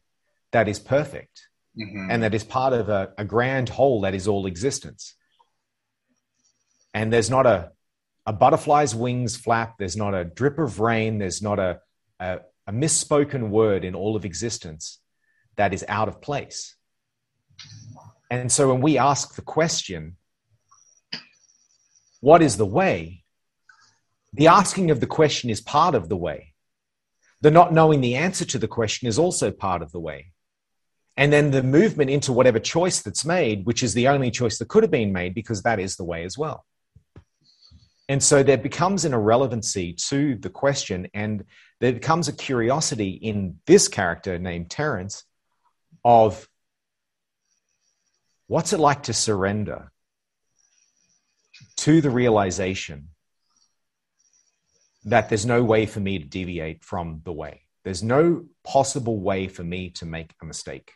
that 0.52 0.68
is 0.68 0.78
perfect 0.78 1.48
mm-hmm. 1.78 2.10
and 2.10 2.22
that 2.22 2.34
is 2.34 2.44
part 2.44 2.72
of 2.72 2.88
a, 2.88 3.12
a 3.18 3.24
grand 3.24 3.68
whole 3.68 4.02
that 4.02 4.14
is 4.14 4.28
all 4.28 4.46
existence. 4.46 5.14
And 6.94 7.12
there's 7.12 7.30
not 7.30 7.46
a, 7.46 7.72
a 8.26 8.32
butterfly's 8.32 8.94
wings 8.94 9.36
flap, 9.36 9.76
there's 9.78 9.96
not 9.96 10.14
a 10.14 10.24
drip 10.24 10.58
of 10.58 10.78
rain, 10.78 11.18
there's 11.18 11.42
not 11.42 11.58
a, 11.58 11.80
a, 12.20 12.40
a 12.66 12.72
misspoken 12.72 13.48
word 13.48 13.84
in 13.84 13.94
all 13.94 14.16
of 14.16 14.24
existence 14.24 15.00
that 15.56 15.74
is 15.74 15.84
out 15.88 16.08
of 16.08 16.20
place. 16.20 16.76
And 18.30 18.50
so 18.50 18.72
when 18.72 18.80
we 18.80 18.98
ask 18.98 19.34
the 19.34 19.42
question, 19.42 20.16
what 22.20 22.40
is 22.40 22.56
the 22.56 22.66
way? 22.66 23.24
The 24.32 24.46
asking 24.46 24.90
of 24.90 25.00
the 25.00 25.06
question 25.06 25.50
is 25.50 25.60
part 25.60 25.94
of 25.94 26.08
the 26.08 26.16
way. 26.16 26.54
The 27.42 27.50
not 27.50 27.72
knowing 27.72 28.00
the 28.00 28.14
answer 28.14 28.44
to 28.46 28.58
the 28.58 28.68
question 28.68 29.08
is 29.08 29.18
also 29.18 29.50
part 29.50 29.82
of 29.82 29.92
the 29.92 30.00
way. 30.00 30.32
And 31.16 31.32
then 31.32 31.50
the 31.50 31.62
movement 31.62 32.08
into 32.08 32.32
whatever 32.32 32.58
choice 32.58 33.02
that's 33.02 33.24
made, 33.24 33.66
which 33.66 33.82
is 33.82 33.92
the 33.92 34.08
only 34.08 34.30
choice 34.30 34.58
that 34.58 34.68
could 34.68 34.82
have 34.82 34.90
been 34.90 35.12
made 35.12 35.34
because 35.34 35.62
that 35.62 35.78
is 35.78 35.96
the 35.96 36.04
way 36.04 36.24
as 36.24 36.38
well. 36.38 36.64
And 38.08 38.22
so 38.22 38.42
there 38.42 38.58
becomes 38.58 39.04
an 39.04 39.12
irrelevancy 39.12 39.92
to 40.08 40.36
the 40.36 40.50
question, 40.50 41.08
and 41.14 41.44
there 41.82 41.92
becomes 41.92 42.28
a 42.28 42.32
curiosity 42.32 43.10
in 43.10 43.58
this 43.66 43.88
character 43.88 44.38
named 44.38 44.70
Terence 44.70 45.24
of 46.04 46.48
what's 48.46 48.72
it 48.72 48.78
like 48.78 49.02
to 49.02 49.12
surrender 49.12 49.90
to 51.78 52.00
the 52.00 52.08
realization 52.08 53.08
that 55.06 55.28
there's 55.28 55.44
no 55.44 55.64
way 55.64 55.84
for 55.86 55.98
me 55.98 56.20
to 56.20 56.24
deviate 56.24 56.84
from 56.84 57.20
the 57.24 57.32
way. 57.32 57.62
There's 57.82 58.04
no 58.04 58.44
possible 58.62 59.18
way 59.18 59.48
for 59.48 59.64
me 59.64 59.90
to 59.90 60.06
make 60.06 60.34
a 60.40 60.46
mistake. 60.46 60.92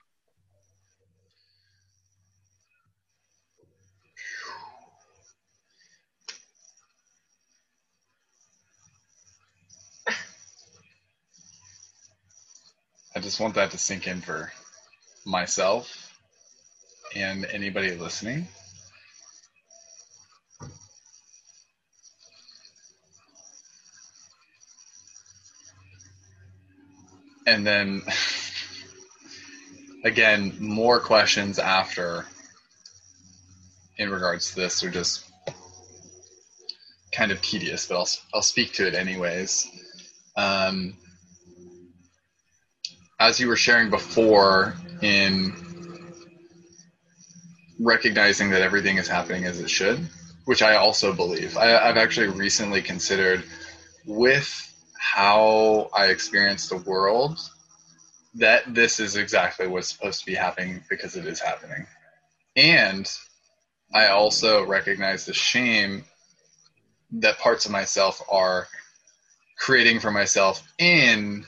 I 13.16 13.18
just 13.18 13.40
want 13.40 13.54
that 13.54 13.70
to 13.70 13.78
sink 13.78 14.06
in 14.06 14.20
for 14.20 14.52
myself 15.24 16.12
and 17.14 17.46
anybody 17.46 17.92
listening. 17.92 18.46
And 27.46 27.66
then, 27.66 28.02
again, 30.04 30.54
more 30.60 31.00
questions 31.00 31.58
after 31.58 32.26
in 33.96 34.10
regards 34.10 34.50
to 34.50 34.56
this 34.56 34.84
are 34.84 34.90
just 34.90 35.24
kind 37.12 37.32
of 37.32 37.40
tedious, 37.40 37.86
but 37.86 37.96
I'll, 37.96 38.08
I'll 38.34 38.42
speak 38.42 38.74
to 38.74 38.86
it 38.86 38.92
anyways. 38.94 39.66
Um, 40.36 40.98
as 43.18 43.40
you 43.40 43.48
were 43.48 43.56
sharing 43.56 43.90
before 43.90 44.74
in 45.00 45.54
recognizing 47.80 48.50
that 48.50 48.62
everything 48.62 48.96
is 48.96 49.08
happening 49.08 49.44
as 49.44 49.60
it 49.60 49.70
should, 49.70 50.08
which 50.44 50.62
I 50.62 50.76
also 50.76 51.12
believe. 51.12 51.56
I, 51.56 51.66
have 51.86 51.96
actually 51.96 52.28
recently 52.28 52.82
considered 52.82 53.44
with 54.06 54.62
how 54.98 55.90
I 55.94 56.06
experience 56.06 56.68
the 56.68 56.78
world 56.78 57.38
that 58.34 58.74
this 58.74 59.00
is 59.00 59.16
exactly 59.16 59.66
what's 59.66 59.88
supposed 59.88 60.20
to 60.20 60.26
be 60.26 60.34
happening 60.34 60.82
because 60.90 61.16
it 61.16 61.26
is 61.26 61.40
happening. 61.40 61.86
And 62.54 63.10
I 63.94 64.08
also 64.08 64.64
recognize 64.64 65.24
the 65.24 65.34
shame 65.34 66.04
that 67.12 67.38
parts 67.38 67.64
of 67.64 67.72
myself 67.72 68.20
are 68.30 68.66
creating 69.58 70.00
for 70.00 70.10
myself 70.10 70.62
in 70.78 71.46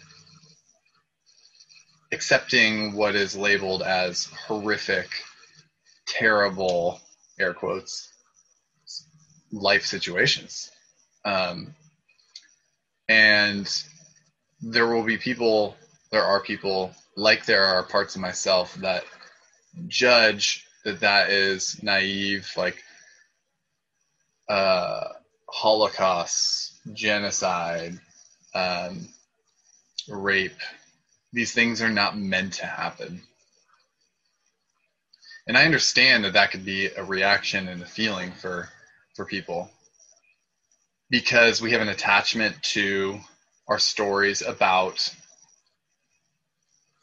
accepting 2.13 2.95
what 2.95 3.15
is 3.15 3.37
labeled 3.37 3.83
as 3.83 4.25
horrific, 4.47 5.09
terrible, 6.07 7.01
air 7.39 7.55
quotes, 7.55 8.13
life 9.53 9.85
situations. 9.85 10.71
Um, 11.25 11.75
and 13.09 13.69
there 14.61 14.87
will 14.87 15.05
be 15.05 15.19
people, 15.19 15.77
there 16.11 16.25
are 16.25 16.43
people, 16.43 16.93
like 17.17 17.45
there 17.45 17.65
are 17.65 17.83
parts 17.83 18.15
of 18.15 18.21
myself 18.21 18.75
that 18.77 19.05
judge 19.87 20.67
that 20.85 21.01
that 21.01 21.31
is 21.31 21.83
naive, 21.83 22.51
like 22.57 22.83
uh, 24.49 25.05
Holocaust, 25.51 26.73
genocide, 26.93 27.99
um, 28.55 29.09
rape. 30.09 30.61
These 31.33 31.53
things 31.53 31.83
are 31.83 31.91
not 31.91 32.19
meant 32.19 32.55
to 32.55 32.67
happen. 32.67 33.23
And 35.47 35.57
I 35.57 35.65
understand 35.65 36.25
that 36.25 36.35
that 36.35 36.51
could 36.51 36.65
be 36.65 36.87
a 36.87 37.05
reaction 37.05 37.69
and 37.69 37.83
a 37.83 37.87
feeling 37.87 38.33
for 38.33 38.69
for 39.17 39.25
people 39.25 39.71
because 41.11 41.61
we 41.61 41.73
have 41.73 41.81
an 41.81 41.89
attachment 41.89 42.63
to 42.63 43.19
our 43.67 43.79
stories 43.79 44.43
about 44.43 45.15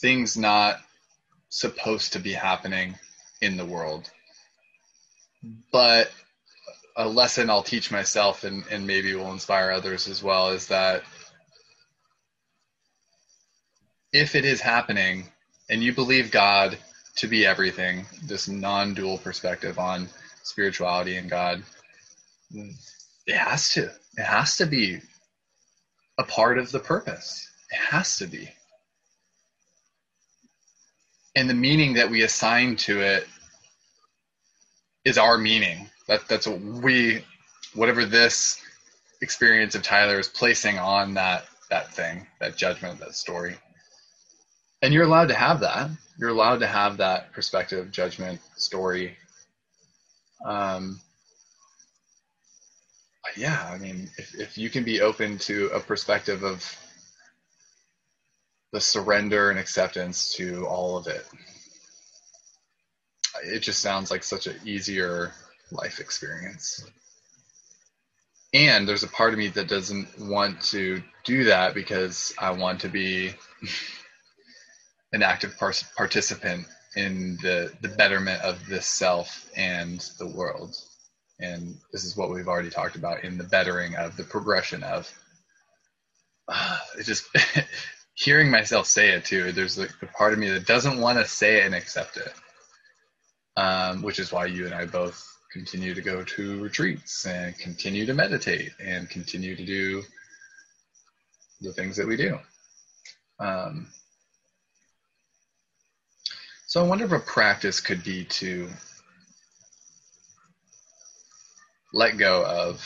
things 0.01 0.37
not 0.37 0.77
supposed 1.49 2.13
to 2.13 2.19
be 2.19 2.33
happening 2.33 2.95
in 3.41 3.57
the 3.57 3.65
world. 3.65 4.09
But 5.71 6.11
a 6.95 7.07
lesson 7.07 7.49
I'll 7.49 7.63
teach 7.63 7.91
myself 7.91 8.43
and, 8.43 8.63
and 8.71 8.87
maybe 8.87 9.13
will 9.15 9.31
inspire 9.31 9.71
others 9.71 10.07
as 10.07 10.23
well 10.23 10.49
is 10.49 10.67
that 10.67 11.03
if 14.15 14.33
it 14.33 14.45
is 14.45 14.61
happening 14.61 15.25
and 15.69 15.83
you 15.83 15.93
believe 15.93 16.31
God 16.31 16.77
to 17.17 17.27
be 17.27 17.45
everything, 17.45 18.05
this 18.23 18.47
non 18.47 18.93
dual 18.93 19.17
perspective 19.17 19.77
on 19.77 20.07
spirituality 20.41 21.17
and 21.17 21.29
God, 21.29 21.63
it 22.53 23.35
has 23.35 23.73
to. 23.73 23.91
It 24.17 24.23
has 24.23 24.55
to 24.57 24.65
be 24.65 24.99
a 26.17 26.23
part 26.23 26.57
of 26.57 26.71
the 26.71 26.79
purpose. 26.79 27.45
It 27.71 27.77
has 27.77 28.15
to 28.17 28.27
be. 28.27 28.49
And 31.35 31.49
the 31.49 31.53
meaning 31.53 31.93
that 31.95 32.09
we 32.09 32.23
assign 32.23 32.77
to 32.77 33.01
it 33.01 33.27
is 35.03 35.17
our 35.17 35.37
meaning. 35.37 35.89
That 36.07 36.25
that's 36.29 36.47
what 36.47 36.61
we 36.61 37.21
whatever 37.73 38.05
this 38.05 38.61
experience 39.21 39.75
of 39.75 39.83
Tyler 39.83 40.19
is 40.19 40.29
placing 40.29 40.79
on 40.79 41.15
that 41.15 41.47
that 41.69 41.93
thing, 41.93 42.25
that 42.39 42.55
judgment, 42.55 43.01
that 43.01 43.15
story. 43.15 43.57
And 44.81 44.93
you're 44.93 45.03
allowed 45.03 45.29
to 45.29 45.35
have 45.35 45.61
that. 45.61 45.89
You're 46.17 46.29
allowed 46.29 46.59
to 46.59 46.67
have 46.67 46.97
that 46.97 47.33
perspective, 47.33 47.91
judgment, 47.91 48.39
story. 48.55 49.17
Um, 50.45 51.01
yeah, 53.35 53.69
I 53.71 53.77
mean, 53.77 54.09
if, 54.17 54.35
if 54.35 54.57
you 54.57 54.69
can 54.69 54.83
be 54.83 55.01
open 55.01 55.37
to 55.39 55.67
a 55.73 55.79
perspective 55.79 56.43
of 56.43 56.63
the 58.71 58.79
surrender 58.79 59.49
and 59.49 59.59
acceptance 59.59 60.33
to 60.35 60.65
all 60.67 60.97
of 60.97 61.07
it, 61.07 61.25
it 63.43 63.59
just 63.59 63.81
sounds 63.81 64.11
like 64.11 64.23
such 64.23 64.47
an 64.47 64.55
easier 64.65 65.33
life 65.71 65.99
experience. 65.99 66.85
And 68.53 68.87
there's 68.87 69.03
a 69.03 69.09
part 69.09 69.33
of 69.33 69.39
me 69.39 69.49
that 69.49 69.67
doesn't 69.67 70.07
want 70.19 70.61
to 70.63 71.03
do 71.25 71.43
that 71.45 71.73
because 71.73 72.33
I 72.39 72.51
want 72.51 72.79
to 72.81 72.89
be 72.89 73.33
an 75.13 75.23
active 75.23 75.57
par- 75.57 75.73
participant 75.95 76.65
in 76.95 77.37
the, 77.41 77.71
the 77.81 77.89
betterment 77.89 78.41
of 78.41 78.65
this 78.67 78.85
self 78.85 79.49
and 79.55 79.99
the 80.19 80.27
world. 80.27 80.75
And 81.39 81.75
this 81.91 82.05
is 82.05 82.15
what 82.15 82.29
we've 82.29 82.47
already 82.47 82.69
talked 82.69 82.95
about 82.95 83.23
in 83.23 83.37
the 83.37 83.43
bettering 83.43 83.95
of 83.95 84.15
the 84.17 84.23
progression 84.23 84.83
of. 84.83 85.11
Uh, 86.47 86.77
just 87.01 87.25
hearing 88.13 88.51
myself 88.51 88.85
say 88.85 89.09
it 89.09 89.25
too 89.25 89.51
there's 89.51 89.79
a 89.79 89.87
part 90.15 90.31
of 90.31 90.37
me 90.37 90.47
that 90.47 90.67
doesn't 90.67 91.01
want 91.01 91.17
to 91.17 91.25
say 91.25 91.57
it 91.57 91.65
and 91.65 91.73
accept 91.73 92.17
it. 92.17 92.31
Um, 93.57 94.03
which 94.03 94.19
is 94.19 94.31
why 94.31 94.45
you 94.45 94.65
and 94.65 94.75
i 94.75 94.85
both 94.85 95.25
continue 95.51 95.95
to 95.95 96.01
go 96.01 96.23
to 96.23 96.61
retreats 96.61 97.25
and 97.25 97.57
continue 97.57 98.05
to 98.05 98.13
meditate 98.13 98.73
and 98.79 99.09
continue 99.09 99.55
to 99.55 99.65
do 99.65 100.03
the 101.61 101.71
things 101.73 101.95
that 101.95 102.05
we 102.05 102.17
do. 102.17 102.37
Um, 103.39 103.87
so 106.75 106.83
i 106.83 106.85
wonder 106.85 107.05
if 107.05 107.13
a 107.13 107.19
practice 107.19 107.79
could 107.79 108.03
be 108.03 108.25
to 108.25 108.67
let 111.93 112.17
go 112.17 112.45
of 112.45 112.85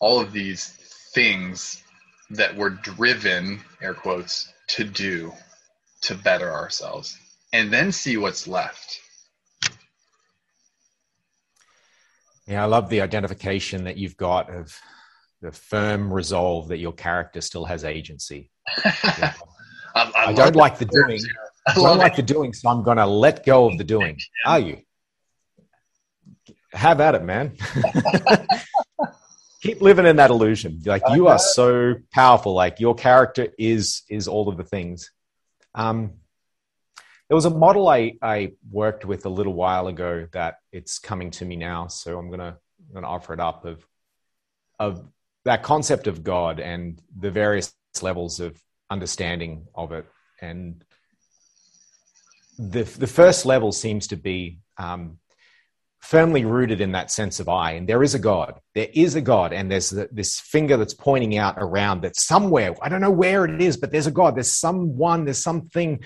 all 0.00 0.18
of 0.18 0.32
these 0.32 0.68
things 1.12 1.82
that 2.30 2.56
we're 2.56 2.70
driven, 2.70 3.60
air 3.82 3.92
quotes, 3.92 4.50
to 4.68 4.82
do 4.82 5.30
to 6.00 6.14
better 6.14 6.50
ourselves 6.50 7.18
and 7.52 7.70
then 7.70 7.92
see 7.92 8.16
what's 8.16 8.48
left. 8.48 8.98
Yeah, 12.46 12.62
I 12.62 12.66
love 12.66 12.88
the 12.88 13.02
identification 13.02 13.84
that 13.84 13.98
you've 13.98 14.16
got 14.16 14.48
of 14.48 14.74
the 15.42 15.52
firm 15.52 16.10
resolve 16.10 16.68
that 16.68 16.78
your 16.78 16.94
character 16.94 17.42
still 17.42 17.66
has 17.66 17.84
agency. 17.84 18.50
I, 18.86 19.34
I, 19.94 20.12
I, 20.14 20.32
don't 20.32 20.56
like 20.56 20.78
the 20.78 20.86
doing. 20.86 21.20
I, 21.68 21.74
don't 21.74 21.98
like 21.98 22.16
the 22.16 22.22
doing, 22.22 22.52
so 22.52 22.68
I'm 22.68 22.82
going 22.82 22.96
to 22.96 23.06
let 23.06 23.44
go 23.44 23.66
of 23.70 23.78
the 23.78 23.84
doing. 23.84 24.18
Are 24.46 24.58
you? 24.58 24.82
have 26.72 27.00
at 27.00 27.14
it, 27.14 27.24
man. 27.24 27.56
Keep 29.62 29.80
living 29.80 30.06
in 30.06 30.16
that 30.16 30.30
illusion. 30.30 30.80
Like 30.84 31.02
you 31.12 31.26
are 31.26 31.38
so 31.38 31.96
powerful. 32.12 32.54
Like 32.54 32.78
your 32.78 32.94
character 32.94 33.48
is 33.58 34.02
is 34.08 34.28
all 34.28 34.48
of 34.48 34.56
the 34.56 34.62
things. 34.62 35.10
Um, 35.74 36.12
there 37.28 37.34
was 37.34 37.44
a 37.44 37.50
model 37.50 37.88
I, 37.88 38.14
I 38.22 38.52
worked 38.70 39.04
with 39.04 39.26
a 39.26 39.28
little 39.28 39.52
while 39.52 39.88
ago 39.88 40.28
that 40.32 40.58
it's 40.72 40.98
coming 40.98 41.32
to 41.32 41.44
me 41.44 41.56
now, 41.56 41.88
so 41.88 42.18
I'm 42.18 42.30
gonna 42.30 42.56
I'm 42.88 42.94
gonna 42.94 43.08
offer 43.08 43.34
it 43.34 43.40
up 43.40 43.64
of 43.64 43.84
of 44.78 45.04
that 45.44 45.64
concept 45.64 46.06
of 46.06 46.22
God 46.22 46.60
and 46.60 47.02
the 47.18 47.30
various 47.30 47.74
levels 48.00 48.38
of 48.38 48.62
understanding 48.90 49.66
of 49.74 49.90
it. 49.90 50.06
And 50.40 50.84
the 52.58 52.82
the 52.82 53.06
first 53.06 53.46
level 53.46 53.72
seems 53.72 54.08
to 54.08 54.16
be 54.16 54.58
um, 54.76 55.18
firmly 56.00 56.44
rooted 56.44 56.80
in 56.80 56.92
that 56.92 57.10
sense 57.10 57.40
of 57.40 57.48
I. 57.48 57.72
And 57.72 57.88
there 57.88 58.02
is 58.02 58.14
a 58.14 58.18
God. 58.18 58.60
There 58.74 58.88
is 58.94 59.14
a 59.14 59.20
God. 59.20 59.52
And 59.52 59.70
there's 59.70 59.90
this 59.90 60.40
finger 60.40 60.76
that's 60.76 60.94
pointing 60.94 61.36
out 61.36 61.56
around 61.58 62.02
that 62.02 62.16
somewhere, 62.16 62.74
I 62.80 62.88
don't 62.88 63.00
know 63.00 63.10
where 63.10 63.44
it 63.44 63.60
is, 63.60 63.76
but 63.76 63.90
there's 63.90 64.06
a 64.06 64.12
God. 64.12 64.36
There's 64.36 64.50
someone, 64.50 65.24
there's 65.24 65.42
something, 65.42 66.00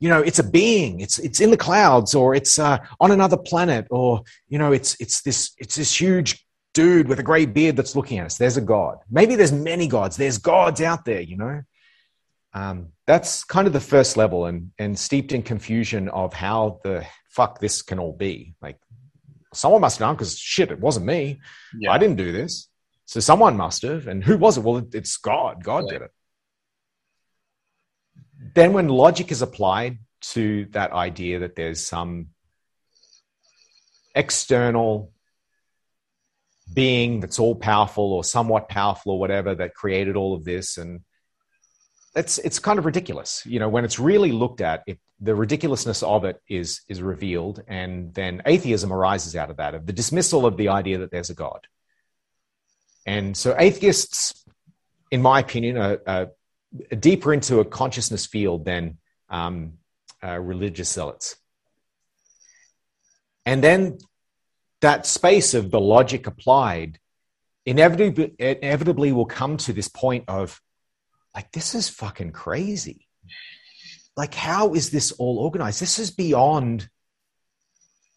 you 0.00 0.08
know, 0.08 0.20
it's 0.20 0.38
a 0.38 0.44
being. 0.44 1.00
It's, 1.00 1.18
it's 1.18 1.40
in 1.40 1.50
the 1.50 1.56
clouds 1.56 2.14
or 2.14 2.34
it's 2.34 2.58
uh, 2.58 2.78
on 2.98 3.10
another 3.10 3.36
planet 3.36 3.86
or, 3.90 4.22
you 4.48 4.58
know, 4.58 4.72
it's, 4.72 4.96
it's 4.98 5.22
this, 5.22 5.52
it's 5.58 5.76
this 5.76 6.00
huge 6.00 6.44
dude 6.72 7.06
with 7.06 7.20
a 7.20 7.22
gray 7.22 7.46
beard 7.46 7.76
that's 7.76 7.94
looking 7.94 8.18
at 8.18 8.26
us. 8.26 8.38
There's 8.38 8.56
a 8.56 8.62
God. 8.62 8.98
Maybe 9.10 9.36
there's 9.36 9.52
many 9.52 9.86
gods. 9.86 10.16
There's 10.16 10.38
gods 10.38 10.80
out 10.80 11.04
there, 11.04 11.20
you 11.20 11.36
know. 11.36 11.62
Um, 12.54 12.88
that's 13.06 13.44
kind 13.44 13.66
of 13.66 13.72
the 13.72 13.80
first 13.80 14.16
level 14.16 14.46
and, 14.46 14.70
and 14.78 14.98
steeped 14.98 15.32
in 15.32 15.42
confusion 15.42 16.08
of 16.08 16.32
how 16.32 16.80
the 16.84 17.06
fuck 17.28 17.60
this 17.60 17.82
can 17.82 17.98
all 17.98 18.12
be. 18.12 18.54
Like 18.62 18.78
someone 19.52 19.80
must 19.80 19.98
have 19.98 20.08
done 20.08 20.14
because 20.14 20.38
shit, 20.38 20.70
it 20.70 20.80
wasn't 20.80 21.06
me. 21.06 21.40
Yeah. 21.78 21.92
I 21.92 21.98
didn't 21.98 22.16
do 22.16 22.32
this. 22.32 22.68
So 23.06 23.20
someone 23.20 23.56
must 23.56 23.82
have. 23.82 24.06
And 24.06 24.24
who 24.24 24.38
was 24.38 24.56
it? 24.56 24.64
Well, 24.64 24.86
it's 24.92 25.16
God. 25.18 25.62
God 25.62 25.84
yeah. 25.86 25.92
did 25.92 26.02
it. 26.02 26.10
Then 28.54 28.72
when 28.72 28.88
logic 28.88 29.30
is 29.30 29.42
applied 29.42 29.98
to 30.32 30.66
that 30.70 30.92
idea 30.92 31.40
that 31.40 31.56
there's 31.56 31.86
some 31.86 32.28
external 34.14 35.12
being 36.72 37.20
that's 37.20 37.38
all 37.38 37.54
powerful 37.54 38.12
or 38.12 38.24
somewhat 38.24 38.68
powerful 38.68 39.12
or 39.12 39.18
whatever 39.18 39.54
that 39.54 39.74
created 39.74 40.16
all 40.16 40.34
of 40.34 40.44
this 40.44 40.78
and 40.78 41.00
it's 42.14 42.38
it's 42.38 42.58
kind 42.58 42.78
of 42.78 42.84
ridiculous. 42.84 43.42
You 43.46 43.58
know 43.58 43.68
when 43.68 43.84
it's 43.84 43.98
really 43.98 44.32
looked 44.32 44.60
at 44.60 44.82
it 44.86 44.98
the 45.20 45.34
ridiculousness 45.34 46.02
of 46.02 46.24
it 46.24 46.40
is 46.48 46.82
is 46.88 47.00
revealed 47.00 47.62
and 47.68 48.12
then 48.14 48.42
atheism 48.46 48.92
arises 48.92 49.36
out 49.36 49.50
of 49.50 49.56
that 49.58 49.74
of 49.74 49.86
the 49.86 49.92
dismissal 49.92 50.44
of 50.44 50.56
the 50.56 50.68
idea 50.68 50.98
that 50.98 51.10
there's 51.10 51.30
a 51.30 51.34
god. 51.34 51.66
And 53.06 53.36
so 53.36 53.54
atheists 53.58 54.44
in 55.10 55.22
my 55.22 55.40
opinion 55.40 55.76
are, 55.76 56.00
are 56.06 56.28
deeper 56.98 57.32
into 57.32 57.60
a 57.60 57.64
consciousness 57.64 58.26
field 58.26 58.64
than 58.64 58.98
um, 59.28 59.74
uh, 60.22 60.38
religious 60.38 60.90
zealots. 60.90 61.36
And 63.46 63.62
then 63.62 63.98
that 64.80 65.06
space 65.06 65.54
of 65.54 65.70
the 65.70 65.80
logic 65.80 66.26
applied 66.26 66.98
inevitably, 67.66 68.34
inevitably 68.38 69.12
will 69.12 69.26
come 69.26 69.56
to 69.58 69.72
this 69.72 69.88
point 69.88 70.24
of 70.28 70.60
like 71.34 71.50
this 71.52 71.74
is 71.74 71.88
fucking 71.88 72.32
crazy. 72.32 73.08
Like 74.16 74.34
how 74.34 74.74
is 74.74 74.90
this 74.90 75.12
all 75.12 75.38
organized? 75.38 75.80
This 75.80 75.98
is 75.98 76.10
beyond 76.10 76.88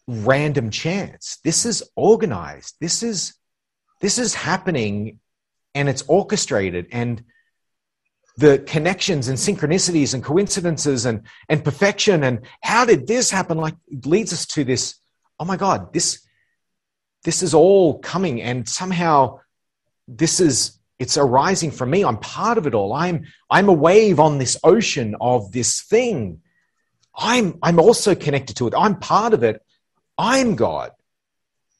random 0.06 0.70
chance. 0.70 1.38
This 1.44 1.66
is 1.66 1.82
organized. 1.96 2.76
This 2.80 3.02
is 3.02 3.34
this 4.00 4.18
is 4.18 4.34
happening 4.34 5.18
and 5.74 5.88
it's 5.88 6.02
orchestrated 6.06 6.86
and 6.92 7.24
the 8.36 8.60
connections 8.60 9.26
and 9.26 9.36
synchronicities 9.36 10.14
and 10.14 10.22
coincidences 10.22 11.04
and 11.04 11.22
and 11.48 11.64
perfection 11.64 12.22
and 12.22 12.42
how 12.62 12.84
did 12.84 13.08
this 13.08 13.30
happen? 13.30 13.58
Like 13.58 13.74
leads 14.04 14.32
us 14.32 14.46
to 14.46 14.64
this 14.64 14.94
oh 15.40 15.44
my 15.44 15.56
god 15.56 15.92
this 15.92 16.20
this 17.24 17.42
is 17.42 17.54
all 17.54 17.98
coming 17.98 18.40
and 18.40 18.68
somehow 18.68 19.40
this 20.06 20.40
is 20.40 20.77
it's 20.98 21.16
arising 21.16 21.70
from 21.70 21.90
me. 21.90 22.04
I'm 22.04 22.18
part 22.18 22.58
of 22.58 22.66
it 22.66 22.74
all. 22.74 22.92
I'm 22.92 23.26
i'm 23.50 23.68
a 23.68 23.72
wave 23.72 24.20
on 24.20 24.38
this 24.38 24.56
ocean 24.64 25.16
of 25.20 25.52
this 25.52 25.82
thing. 25.82 26.42
I'm 27.16 27.58
i'm 27.62 27.78
also 27.78 28.14
connected 28.14 28.56
to 28.56 28.68
it. 28.68 28.74
I'm 28.76 28.98
part 28.98 29.34
of 29.34 29.42
it. 29.42 29.62
I'm 30.16 30.56
god. 30.56 30.90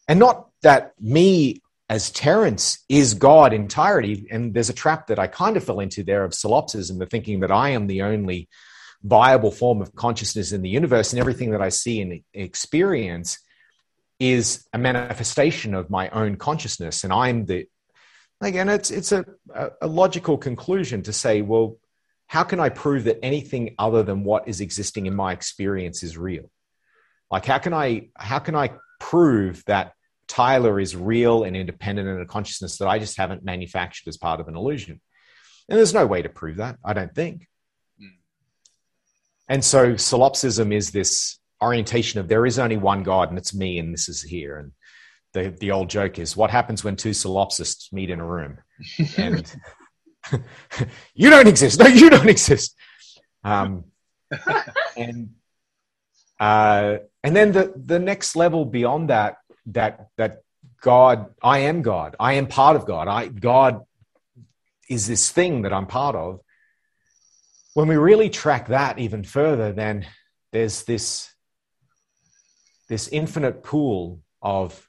And 0.06 0.18
not 0.18 0.48
that 0.62 0.92
me 1.00 1.62
as 1.88 2.10
Terence 2.10 2.84
is 2.88 3.14
God 3.14 3.52
entirety. 3.52 4.26
And 4.30 4.52
there's 4.52 4.68
a 4.68 4.74
trap 4.74 5.06
that 5.06 5.18
I 5.18 5.26
kind 5.26 5.56
of 5.56 5.64
fell 5.64 5.80
into 5.80 6.02
there 6.04 6.24
of 6.24 6.34
solipsism, 6.34 6.98
the 6.98 7.06
thinking 7.06 7.40
that 7.40 7.50
I 7.50 7.70
am 7.70 7.86
the 7.86 8.02
only 8.02 8.48
viable 9.02 9.50
form 9.50 9.80
of 9.80 9.94
consciousness 9.94 10.52
in 10.52 10.62
the 10.62 10.68
universe, 10.68 11.12
and 11.12 11.20
everything 11.20 11.52
that 11.52 11.62
I 11.62 11.70
see 11.70 12.00
and 12.02 12.20
experience 12.34 13.38
is 14.18 14.66
a 14.72 14.78
manifestation 14.78 15.74
of 15.74 15.88
my 15.88 16.08
own 16.10 16.36
consciousness. 16.36 17.04
And 17.04 17.12
I'm 17.12 17.46
the 17.46 17.66
again, 18.40 18.68
it's 18.68 18.90
it's 18.90 19.12
a, 19.12 19.24
a 19.80 19.86
logical 19.86 20.38
conclusion 20.38 21.02
to 21.02 21.12
say, 21.12 21.42
well, 21.42 21.78
how 22.26 22.44
can 22.44 22.60
I 22.60 22.68
prove 22.68 23.04
that 23.04 23.24
anything 23.24 23.74
other 23.78 24.02
than 24.02 24.24
what 24.24 24.48
is 24.48 24.60
existing 24.60 25.06
in 25.06 25.14
my 25.14 25.32
experience 25.32 26.02
is 26.02 26.16
real? 26.16 26.50
Like 27.30 27.46
how 27.46 27.58
can 27.58 27.74
I 27.74 28.08
how 28.16 28.38
can 28.38 28.54
I 28.54 28.72
prove 29.00 29.64
that 29.66 29.92
Tyler 30.28 30.78
is 30.78 30.94
real 30.94 31.42
and 31.42 31.56
independent 31.56 32.08
and 32.08 32.20
a 32.20 32.26
consciousness 32.26 32.78
that 32.78 32.86
I 32.86 32.98
just 32.98 33.16
haven't 33.16 33.44
manufactured 33.44 34.08
as 34.08 34.18
part 34.18 34.40
of 34.40 34.48
an 34.48 34.56
illusion. 34.56 35.00
And 35.68 35.78
there's 35.78 35.94
no 35.94 36.06
way 36.06 36.22
to 36.22 36.28
prove 36.28 36.56
that, 36.58 36.76
I 36.84 36.92
don't 36.92 37.14
think. 37.14 37.46
Mm. 38.00 38.16
And 39.48 39.64
so 39.64 39.96
solipsism 39.96 40.70
is 40.72 40.90
this 40.90 41.38
orientation 41.62 42.20
of 42.20 42.28
there 42.28 42.46
is 42.46 42.58
only 42.58 42.76
one 42.76 43.02
God 43.02 43.30
and 43.30 43.38
it's 43.38 43.54
me 43.54 43.78
and 43.78 43.92
this 43.92 44.08
is 44.08 44.22
here. 44.22 44.58
And 44.58 44.72
the, 45.32 45.50
the 45.50 45.70
old 45.72 45.90
joke 45.90 46.18
is 46.18 46.36
what 46.36 46.50
happens 46.50 46.82
when 46.82 46.96
two 46.96 47.12
solipsists 47.12 47.92
meet 47.92 48.10
in 48.10 48.20
a 48.20 48.26
room? 48.26 48.58
And 49.16 49.50
you 51.14 51.30
don't 51.30 51.48
exist. 51.48 51.78
No, 51.78 51.86
you 51.86 52.10
don't 52.10 52.28
exist. 52.28 52.76
Um, 53.44 53.84
and 54.96 55.30
uh, 56.38 56.98
and 57.24 57.34
then 57.34 57.52
the 57.52 57.72
the 57.76 57.98
next 57.98 58.36
level 58.36 58.64
beyond 58.64 59.10
that 59.10 59.38
that 59.66 60.08
that 60.16 60.42
God, 60.80 61.34
I 61.42 61.60
am 61.60 61.82
God. 61.82 62.14
I 62.20 62.34
am 62.34 62.46
part 62.46 62.76
of 62.76 62.86
God. 62.86 63.08
I 63.08 63.28
God 63.28 63.82
is 64.88 65.06
this 65.06 65.30
thing 65.30 65.62
that 65.62 65.72
I'm 65.72 65.86
part 65.86 66.14
of. 66.14 66.40
When 67.74 67.88
we 67.88 67.96
really 67.96 68.30
track 68.30 68.68
that 68.68 68.98
even 68.98 69.24
further, 69.24 69.72
then 69.72 70.06
there's 70.52 70.84
this 70.84 71.32
this 72.88 73.08
infinite 73.08 73.62
pool 73.62 74.20
of 74.40 74.87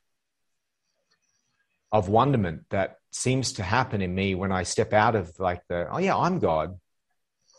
of 1.91 2.09
wonderment 2.09 2.63
that 2.69 2.97
seems 3.11 3.53
to 3.53 3.63
happen 3.63 4.01
in 4.01 4.13
me 4.13 4.35
when 4.35 4.51
I 4.51 4.63
step 4.63 4.93
out 4.93 5.15
of 5.15 5.31
like 5.39 5.61
the 5.67 5.87
oh 5.91 5.97
yeah 5.97 6.15
I'm 6.15 6.39
God, 6.39 6.79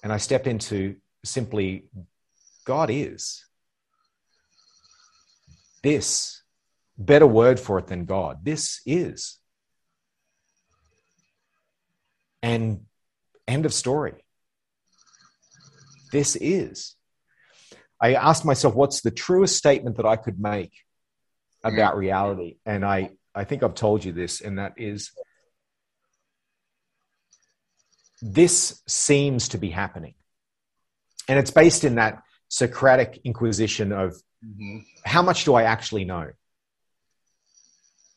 and 0.03 0.13
I 0.13 0.19
step 0.19 0.47
into 0.47 0.97
simply 1.25 1.85
God 2.65 2.91
is 2.91 3.45
this 5.83 6.43
better 6.99 7.27
word 7.27 7.59
for 7.59 7.79
it 7.79 7.87
than 7.87 8.05
God. 8.05 8.45
This 8.45 8.81
is. 8.85 9.39
And 12.43 12.87
end 13.49 13.67
of 13.67 13.73
story. 13.73 14.25
This 16.13 16.37
is. 16.37 16.97
I 18.01 18.15
asked 18.15 18.45
myself, 18.45 18.75
what's 18.75 19.03
the 19.03 19.11
truest 19.11 19.57
statement 19.57 19.97
that 19.97 20.07
I 20.07 20.17
could 20.17 20.41
make 20.41 20.73
mm-hmm. 21.65 21.75
about 21.75 21.97
reality? 21.97 22.57
And 22.65 22.85
I, 22.85 23.11
I 23.35 23.45
think 23.45 23.63
I've 23.63 23.75
told 23.75 24.05
you 24.05 24.13
this, 24.13 24.41
and 24.41 24.59
that 24.59 24.75
is 24.77 25.13
this 28.23 28.83
seems 28.87 29.49
to 29.49 29.59
be 29.59 29.71
happening. 29.71 30.15
And 31.29 31.39
it's 31.39 31.51
based 31.51 31.85
in 31.85 31.95
that 31.95 32.23
Socratic 32.49 33.21
inquisition 33.25 33.93
of 33.93 34.21
mm-hmm. 34.45 34.79
how 35.05 35.23
much 35.23 35.45
do 35.45 35.55
I 35.55 35.63
actually 35.63 36.05
know? 36.05 36.31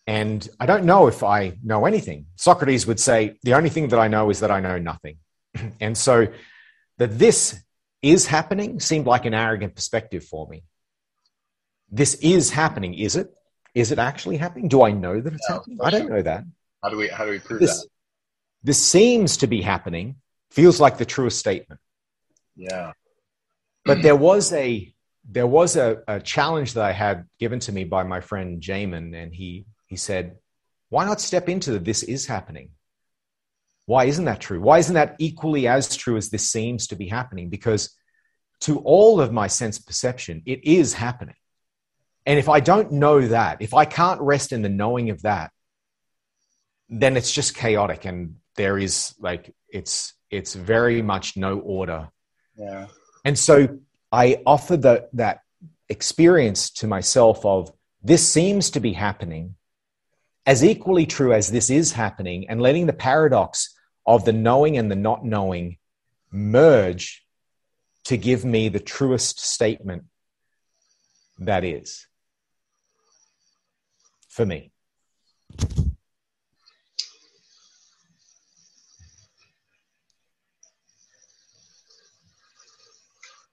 And 0.08 0.48
I 0.60 0.66
don't 0.66 0.86
know 0.86 1.08
if 1.08 1.24
I 1.24 1.58
know 1.64 1.86
anything. 1.86 2.26
Socrates 2.36 2.88
would 2.88 3.00
say, 3.00 3.38
The 3.44 3.54
only 3.54 3.70
thing 3.70 3.90
that 3.90 4.00
I 4.00 4.08
know 4.08 4.32
is 4.32 4.40
that 4.40 4.52
I 4.52 4.60
know 4.60 4.80
nothing. 4.80 5.18
and 5.80 5.98
so 5.98 6.28
that 6.98 7.20
this 7.20 7.62
is 8.02 8.26
happening 8.26 8.80
seemed 8.80 9.06
like 9.06 9.26
an 9.26 9.34
arrogant 9.34 9.76
perspective 9.76 10.26
for 10.26 10.48
me. 10.48 10.64
This 11.90 12.16
is 12.16 12.50
happening, 12.50 12.96
is 12.96 13.16
it? 13.16 13.32
Is 13.74 13.92
it 13.92 14.00
actually 14.00 14.38
happening? 14.38 14.68
Do 14.68 14.84
I 14.84 14.92
know 14.92 15.20
that 15.20 15.34
it's 15.34 15.50
no, 15.50 15.56
happening? 15.56 15.80
I 15.82 15.90
don't 15.90 16.10
know 16.10 16.22
that. 16.22 16.44
How 16.84 16.90
do 16.90 16.98
we 16.98 17.08
how 17.08 17.26
do 17.26 17.32
we 17.32 17.40
prove 17.40 17.60
this, 17.60 17.82
that? 17.82 17.90
This 18.64 18.84
seems 18.84 19.38
to 19.38 19.48
be 19.48 19.62
happening, 19.62 20.16
feels 20.52 20.80
like 20.80 20.98
the 20.98 21.06
truest 21.06 21.40
statement. 21.40 21.80
Yeah. 22.56 22.94
But 23.86 24.02
there 24.02 24.16
was 24.16 24.54
a 24.54 24.94
there 25.30 25.48
was 25.48 25.76
a, 25.76 26.04
a 26.08 26.20
challenge 26.20 26.74
that 26.74 26.84
I 26.84 26.92
had 26.92 27.26
given 27.40 27.60
to 27.62 27.72
me 27.72 27.84
by 27.86 28.04
my 28.04 28.22
friend 28.22 28.62
Jamin, 28.62 29.16
and 29.16 29.34
he 29.34 29.66
he 29.88 29.96
said, 29.96 30.38
Why 30.90 31.06
not 31.06 31.22
step 31.22 31.50
into 31.50 31.72
the 31.72 31.80
this 31.80 32.04
is 32.04 32.26
happening? 32.26 32.70
Why 33.86 34.06
isn't 34.06 34.26
that 34.26 34.40
true? 34.40 34.62
Why 34.62 34.80
isn't 34.80 34.94
that 34.94 35.16
equally 35.20 35.68
as 35.68 35.96
true 35.96 36.16
as 36.16 36.30
this 36.30 36.50
seems 36.50 36.88
to 36.88 36.96
be 36.96 37.08
happening? 37.08 37.50
Because 37.50 37.96
to 38.62 38.80
all 38.80 39.20
of 39.20 39.34
my 39.34 39.48
sense 39.48 39.78
perception, 39.80 40.42
it 40.46 40.64
is 40.64 40.94
happening. 40.94 41.36
And 42.26 42.40
if 42.40 42.50
I 42.50 42.60
don't 42.60 42.94
know 42.94 43.28
that, 43.28 43.62
if 43.62 43.74
I 43.74 43.86
can't 43.86 44.22
rest 44.22 44.52
in 44.52 44.62
the 44.62 44.70
knowing 44.70 45.10
of 45.10 45.22
that, 45.24 45.52
then 46.90 47.18
it's 47.18 47.32
just 47.32 47.56
chaotic 47.56 48.06
and 48.06 48.36
there 48.56 48.78
is 48.78 49.16
like 49.20 49.54
it's 49.68 50.14
it's 50.30 50.54
very 50.54 51.02
much 51.02 51.36
no 51.36 51.60
order. 51.60 52.10
Yeah. 52.56 52.88
And 53.26 53.38
so 53.38 53.80
I 54.12 54.42
offer 54.46 54.78
the, 54.78 55.10
that 55.14 55.42
experience 55.90 56.70
to 56.72 56.88
myself 56.88 57.46
of 57.46 57.72
this 58.04 58.28
seems 58.28 58.72
to 58.72 58.80
be 58.80 58.94
happening 58.94 59.56
as 60.46 60.64
equally 60.64 61.06
true 61.06 61.34
as 61.34 61.52
this 61.52 61.70
is 61.70 61.94
happening 61.94 62.50
and 62.50 62.62
letting 62.62 62.86
the 62.86 62.94
paradox 62.94 63.74
of 64.06 64.26
the 64.26 64.34
knowing 64.34 64.78
and 64.78 64.92
the 64.92 64.96
not 64.96 65.24
knowing 65.24 65.78
merge 66.32 67.24
to 68.06 68.18
give 68.18 68.44
me 68.44 68.70
the 68.70 68.80
truest 68.80 69.40
statement 69.40 70.04
that 71.40 71.64
is 71.64 72.08
for 74.34 74.48
me. 74.48 74.72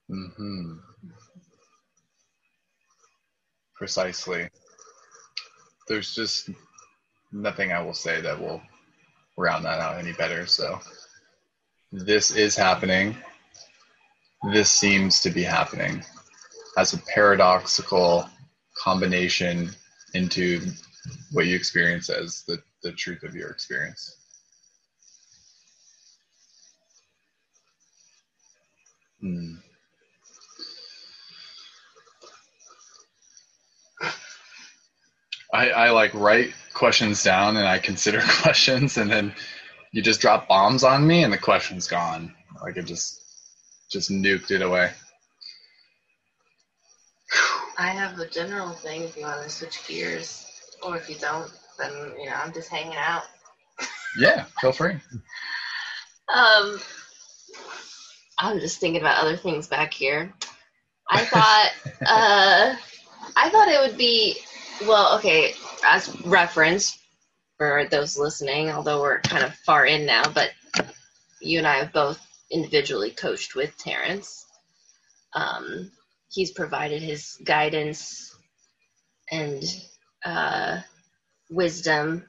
Mm-hmm. 0.09 0.73
Precisely. 3.75 4.49
There's 5.87 6.15
just 6.15 6.49
nothing 7.31 7.71
I 7.71 7.81
will 7.83 7.93
say 7.93 8.19
that 8.21 8.39
will 8.39 8.61
round 9.37 9.65
that 9.65 9.79
out 9.79 9.99
any 9.99 10.13
better. 10.13 10.47
So 10.47 10.79
this 11.91 12.31
is 12.31 12.55
happening. 12.55 13.15
This 14.51 14.71
seems 14.71 15.21
to 15.21 15.29
be 15.29 15.43
happening 15.43 16.03
as 16.75 16.93
a 16.93 16.97
paradoxical 17.13 18.27
combination 18.75 19.69
into 20.13 20.61
what 21.31 21.47
you 21.47 21.55
experience 21.55 22.09
as 22.09 22.43
the, 22.47 22.61
the 22.83 22.91
truth 22.91 23.23
of 23.23 23.35
your 23.35 23.49
experience. 23.49 24.17
Hmm. 29.19 29.55
I, 35.53 35.69
I 35.69 35.89
like 35.91 36.13
write 36.13 36.53
questions 36.73 37.23
down 37.23 37.57
and 37.57 37.67
I 37.67 37.77
consider 37.77 38.21
questions 38.41 38.97
and 38.97 39.11
then 39.11 39.33
you 39.91 40.01
just 40.01 40.21
drop 40.21 40.47
bombs 40.47 40.83
on 40.83 41.05
me 41.05 41.23
and 41.23 41.33
the 41.33 41.37
question's 41.37 41.87
gone. 41.87 42.33
Like 42.61 42.77
it 42.77 42.85
just 42.85 43.19
just 43.91 44.09
nuked 44.09 44.51
it 44.51 44.61
away. 44.61 44.91
I 47.81 47.87
have 47.87 48.19
a 48.19 48.27
general 48.27 48.69
thing 48.69 49.01
if 49.01 49.17
you 49.17 49.23
want 49.23 49.41
to 49.41 49.49
switch 49.49 49.87
gears. 49.87 50.45
Or 50.83 50.97
if 50.97 51.09
you 51.09 51.15
don't, 51.15 51.51
then 51.79 51.91
you 52.19 52.27
know, 52.27 52.35
I'm 52.35 52.53
just 52.53 52.69
hanging 52.69 52.95
out. 52.95 53.23
yeah, 54.19 54.45
feel 54.61 54.71
free. 54.71 54.97
Um 56.33 56.79
I'm 58.37 58.59
just 58.59 58.79
thinking 58.79 59.01
about 59.01 59.17
other 59.17 59.35
things 59.35 59.67
back 59.67 59.91
here. 59.93 60.31
I 61.09 61.25
thought 61.25 61.71
uh 62.05 62.75
I 63.35 63.49
thought 63.49 63.67
it 63.67 63.81
would 63.89 63.97
be 63.97 64.37
well, 64.85 65.17
okay, 65.17 65.55
as 65.83 66.15
reference 66.21 66.99
for 67.57 67.87
those 67.89 68.15
listening, 68.15 68.69
although 68.69 69.01
we're 69.01 69.21
kind 69.21 69.43
of 69.43 69.55
far 69.55 69.87
in 69.87 70.05
now, 70.05 70.23
but 70.29 70.51
you 71.39 71.57
and 71.57 71.67
I 71.67 71.77
have 71.77 71.93
both 71.93 72.19
individually 72.51 73.09
coached 73.09 73.55
with 73.55 73.75
Terence. 73.77 74.45
Um, 75.33 75.91
he's 76.31 76.51
provided 76.51 77.01
his 77.01 77.37
guidance 77.43 78.35
and 79.31 79.63
uh, 80.25 80.79
wisdom 81.49 82.25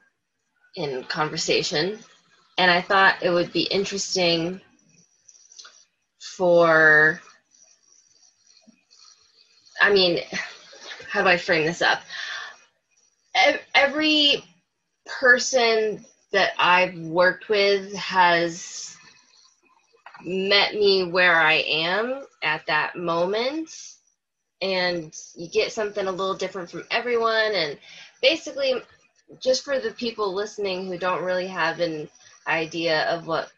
in 0.76 1.04
conversation. 1.04 1.98
And 2.58 2.70
I 2.70 2.80
thought 2.80 3.22
it 3.22 3.30
would 3.30 3.52
be 3.52 3.62
interesting 3.62 4.60
for, 6.20 7.20
I 9.80 9.92
mean, 9.92 10.20
how 11.08 11.22
do 11.22 11.28
I 11.28 11.36
frame 11.36 11.66
this 11.66 11.82
up? 11.82 12.02
Every 13.74 14.44
person 15.20 16.04
that 16.32 16.52
I've 16.58 16.98
worked 16.98 17.48
with 17.48 17.94
has 17.94 18.96
met 20.24 20.74
me 20.74 21.04
where 21.04 21.36
I 21.36 21.54
am 21.54 22.24
at 22.42 22.66
that 22.66 22.96
moment. 22.96 23.70
And 24.60 25.14
you 25.34 25.48
get 25.48 25.72
something 25.72 26.06
a 26.06 26.10
little 26.10 26.36
different 26.36 26.70
from 26.70 26.84
everyone. 26.90 27.52
And 27.54 27.78
basically, 28.20 28.74
just 29.40 29.64
for 29.64 29.78
the 29.78 29.90
people 29.92 30.34
listening 30.34 30.86
who 30.86 30.98
don't 30.98 31.24
really 31.24 31.46
have 31.46 31.80
an 31.80 32.08
idea 32.46 33.04
of 33.04 33.26
what 33.26 33.50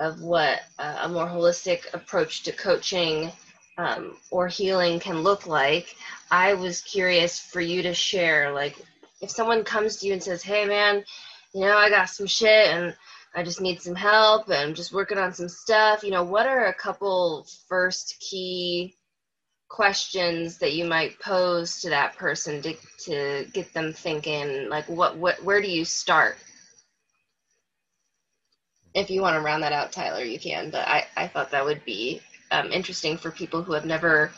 of 0.00 0.22
what 0.22 0.60
uh, 0.78 1.00
a 1.02 1.08
more 1.08 1.26
holistic 1.26 1.92
approach 1.94 2.42
to 2.42 2.52
coaching 2.52 3.30
um, 3.78 4.16
or 4.30 4.48
healing 4.48 4.98
can 4.98 5.22
look 5.22 5.46
like 5.46 5.94
i 6.30 6.54
was 6.54 6.80
curious 6.80 7.38
for 7.38 7.60
you 7.60 7.82
to 7.82 7.94
share 7.94 8.52
like 8.52 8.76
if 9.20 9.30
someone 9.30 9.62
comes 9.62 9.96
to 9.96 10.06
you 10.06 10.14
and 10.14 10.22
says 10.22 10.42
hey 10.42 10.64
man 10.64 11.04
you 11.54 11.60
know 11.60 11.76
i 11.76 11.88
got 11.88 12.08
some 12.08 12.26
shit 12.26 12.68
and 12.68 12.96
i 13.34 13.42
just 13.42 13.60
need 13.60 13.80
some 13.80 13.94
help 13.94 14.48
and 14.48 14.56
i'm 14.56 14.74
just 14.74 14.92
working 14.92 15.18
on 15.18 15.32
some 15.32 15.48
stuff. 15.48 16.02
You 16.02 16.10
know 16.10 16.24
what 16.24 16.46
are 16.46 16.66
a 16.66 16.74
couple 16.74 17.46
first 17.68 18.18
key 18.20 18.96
questions 19.68 20.58
that 20.58 20.72
you 20.72 20.84
might 20.84 21.18
pose 21.20 21.80
to 21.80 21.90
that 21.90 22.16
person 22.16 22.60
to, 22.60 22.74
to 23.04 23.46
get 23.52 23.72
them 23.72 23.92
thinking? 23.92 24.68
Like 24.68 24.88
what, 24.88 25.16
what 25.16 25.42
where 25.44 25.60
do 25.62 25.68
you 25.70 25.84
start? 25.84 26.38
If 28.94 29.10
you 29.10 29.22
want 29.22 29.36
to 29.36 29.40
round 29.40 29.62
that 29.62 29.72
out 29.72 29.92
tyler 29.92 30.24
you 30.24 30.38
can 30.38 30.70
but 30.70 30.86
i, 30.88 31.06
I 31.16 31.28
thought 31.28 31.52
that 31.52 31.64
would 31.64 31.84
be 31.84 32.20
um, 32.50 32.72
interesting 32.72 33.16
for 33.16 33.30
people 33.30 33.62
who 33.62 33.72
have 33.72 33.84
never 33.84 34.32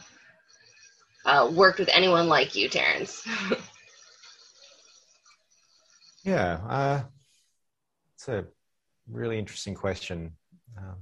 uh, 1.24 1.50
worked 1.50 1.78
with 1.78 1.88
anyone 1.92 2.28
like 2.28 2.54
you 2.54 2.68
terence. 2.68 3.26
Yeah 6.24 6.60
uh, 6.68 7.02
it's 8.14 8.28
a 8.28 8.44
really 9.10 9.38
interesting 9.38 9.74
question 9.74 10.32
um, 10.78 10.96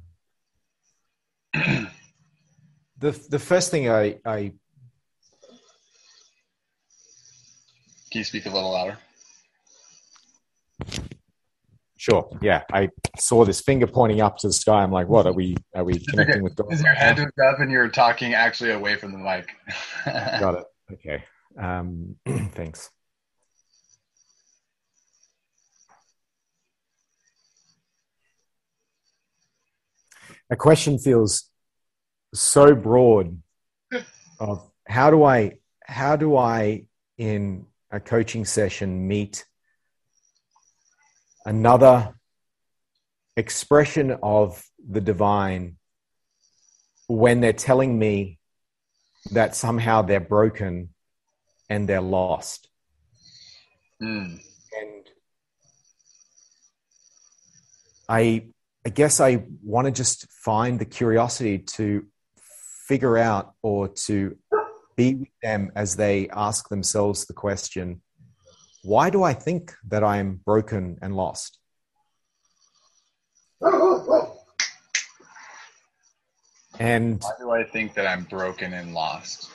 the 2.98 3.10
the 3.30 3.38
first 3.38 3.70
thing 3.70 3.90
I, 3.90 4.18
I 4.24 4.52
Can 8.10 8.18
you 8.18 8.24
speak 8.24 8.46
a 8.46 8.50
little 8.50 8.72
louder? 8.72 8.98
Sure. 11.96 12.28
Yeah, 12.42 12.62
I 12.72 12.88
saw 13.18 13.44
this 13.44 13.60
finger 13.60 13.86
pointing 13.86 14.20
up 14.20 14.38
to 14.38 14.48
the 14.48 14.52
sky. 14.52 14.82
I'm 14.82 14.90
like, 14.90 15.06
what 15.06 15.26
are 15.26 15.32
we? 15.32 15.56
Are 15.74 15.84
we 15.84 15.98
connecting 16.06 16.42
with 16.42 16.56
God? 16.56 16.72
Is 16.72 16.82
your 16.82 16.94
head 16.94 17.18
hooked 17.18 17.38
up 17.38 17.60
and 17.60 17.70
you're 17.70 17.88
talking 17.88 18.34
actually 18.34 18.72
away 18.72 18.96
from 18.96 19.12
the 19.12 19.18
mic? 19.18 19.50
Got 20.06 20.54
it. 20.56 20.64
Okay. 20.94 21.22
Um, 21.58 22.16
thanks. 22.52 22.90
A 30.50 30.56
question 30.56 30.98
feels 30.98 31.48
so 32.34 32.74
broad 32.74 33.40
of 34.38 34.70
how 34.86 35.10
do 35.10 35.22
I 35.22 35.58
how 35.84 36.16
do 36.16 36.36
I 36.36 36.86
in 37.18 37.66
a 37.90 38.00
coaching 38.00 38.44
session 38.44 39.06
meet 39.06 39.44
another 41.44 42.14
expression 43.36 44.16
of 44.22 44.62
the 44.88 45.00
divine 45.00 45.76
when 47.08 47.40
they're 47.40 47.52
telling 47.52 47.98
me 47.98 48.38
that 49.32 49.56
somehow 49.56 50.02
they're 50.02 50.20
broken 50.20 50.90
and 51.68 51.88
they're 51.88 52.00
lost. 52.00 52.68
Mm. 54.02 54.40
And 54.80 55.06
I 58.08 58.46
I 58.86 58.88
guess 58.88 59.20
I 59.20 59.44
want 59.62 59.86
to 59.86 59.92
just 59.92 60.30
find 60.32 60.78
the 60.78 60.84
curiosity 60.84 61.58
to 61.58 62.06
figure 62.88 63.18
out 63.18 63.54
or 63.62 63.88
to 63.88 64.36
be 64.96 65.14
with 65.14 65.28
them 65.42 65.70
as 65.74 65.96
they 65.96 66.28
ask 66.30 66.68
themselves 66.68 67.26
the 67.26 67.34
question 67.34 68.00
why 68.82 69.10
do 69.10 69.22
I 69.22 69.34
think 69.34 69.74
that 69.88 70.02
I'm 70.02 70.40
broken 70.44 70.98
and 71.02 71.14
lost? 71.14 71.58
And 76.78 77.20
why 77.20 77.32
do 77.38 77.50
I 77.50 77.64
think 77.64 77.92
that 77.94 78.06
I'm 78.06 78.24
broken 78.24 78.72
and 78.72 78.94
lost? 78.94 79.50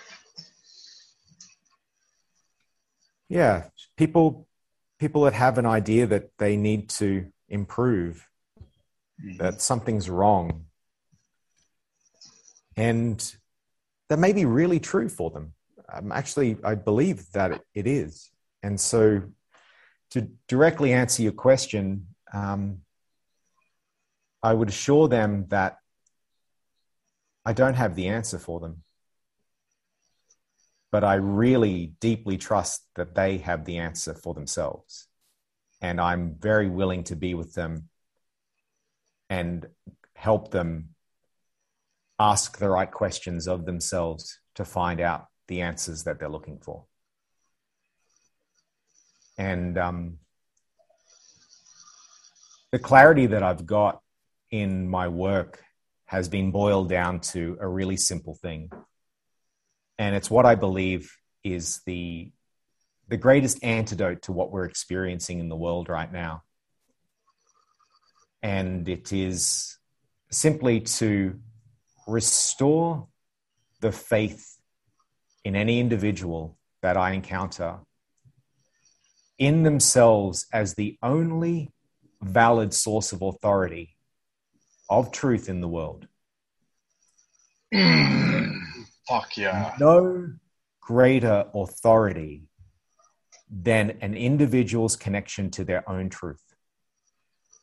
Yeah, 3.28 3.64
people 3.98 4.48
people 5.00 5.24
that 5.24 5.34
have 5.34 5.58
an 5.58 5.66
idea 5.66 6.06
that 6.06 6.30
they 6.38 6.56
need 6.56 6.90
to 6.90 7.32
improve, 7.50 8.28
mm-hmm. 9.24 9.38
that 9.38 9.62
something's 9.62 10.10
wrong, 10.10 10.66
and 12.78 13.36
that 14.10 14.20
may 14.20 14.34
be 14.34 14.46
really 14.46 14.80
true 14.80 15.10
for 15.10 15.32
them. 15.32 15.54
Um, 15.92 16.12
actually, 16.12 16.58
I 16.64 16.76
believe 16.76 17.32
that 17.34 17.62
it, 17.74 17.88
is. 17.88 18.32
And 18.64 18.80
so, 18.80 19.24
to 20.12 20.30
directly 20.48 20.94
answer 20.94 21.22
your 21.24 21.32
question, 21.32 22.08
um, 22.34 22.82
I 24.42 24.54
would 24.54 24.70
assure 24.70 25.08
them 25.08 25.46
that 25.50 25.78
I 27.46 27.54
don't 27.54 27.76
have 27.76 27.96
the 27.96 28.08
answer 28.08 28.40
for 28.40 28.60
them. 28.60 28.84
But 30.92 31.04
I 31.04 31.16
really 31.16 31.94
deeply 32.00 32.38
trust 32.38 32.84
that 32.96 33.16
they 33.16 33.40
have 33.40 33.66
the 33.66 33.78
answer 33.78 34.14
for 34.14 34.34
themselves. 34.34 35.08
And 35.82 36.00
I'm 36.00 36.36
very 36.40 36.70
willing 36.70 37.04
to 37.06 37.16
be 37.16 37.34
with 37.34 37.54
them 37.54 37.90
and 39.30 39.68
help 40.14 40.52
them 40.52 40.90
ask 42.20 42.58
the 42.58 42.70
right 42.70 42.92
questions 42.92 43.48
of 43.48 43.66
themselves 43.66 44.40
to 44.56 44.66
find 44.66 45.02
out 45.02 45.28
the 45.48 45.62
answers 45.62 46.04
that 46.04 46.20
they're 46.20 46.30
looking 46.30 46.60
for. 46.60 46.86
And 49.38 49.78
um, 49.78 50.20
the 52.72 52.80
clarity 52.80 53.28
that 53.28 53.44
I've 53.44 53.66
got 53.66 54.02
in 54.50 54.90
my 54.90 55.08
work 55.08 55.62
has 56.06 56.30
been 56.30 56.52
boiled 56.52 56.90
down 56.90 57.20
to 57.20 57.58
a 57.60 57.68
really 57.68 57.98
simple 57.98 58.36
thing. 58.36 58.72
And 59.98 60.16
it's 60.16 60.30
what 60.30 60.46
I 60.46 60.56
believe 60.56 61.12
is 61.44 61.82
the, 61.86 62.32
the 63.08 63.18
greatest 63.18 63.64
antidote 63.64 64.24
to 64.24 64.32
what 64.32 64.52
we're 64.52 64.66
experiencing 64.66 65.40
in 65.40 65.50
the 65.50 65.56
world 65.56 65.90
right 65.90 66.12
now. 66.12 66.44
And 68.46 68.88
it 68.88 69.12
is 69.12 69.80
simply 70.30 70.82
to 70.82 71.40
restore 72.06 73.08
the 73.82 73.92
faith 73.92 74.60
in 75.44 75.56
any 75.56 75.80
individual 75.80 76.56
that 76.84 76.96
I 76.96 77.14
encounter 77.14 77.80
in 79.40 79.64
themselves 79.64 80.46
as 80.54 80.76
the 80.76 80.96
only 81.02 81.74
valid 82.22 82.72
source 82.72 83.14
of 83.14 83.24
authority 83.24 83.96
of 84.92 85.12
truth 85.12 85.50
in 85.50 85.60
the 85.60 85.68
world. 85.68 86.08
Fuck 89.10 89.38
yeah. 89.38 89.74
No 89.80 90.34
greater 90.82 91.46
authority 91.56 92.44
than 93.50 93.98
an 94.02 94.14
individual's 94.14 94.96
connection 94.96 95.50
to 95.50 95.64
their 95.64 95.90
own 95.90 96.10
truth. 96.10 96.45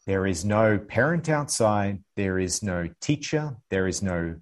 There 0.06 0.26
is 0.26 0.44
no 0.44 0.78
parent 0.78 1.28
outside. 1.28 2.02
There 2.16 2.38
is 2.38 2.62
no 2.62 2.88
teacher. 3.00 3.56
There 3.70 3.86
is 3.86 4.02
no 4.02 4.36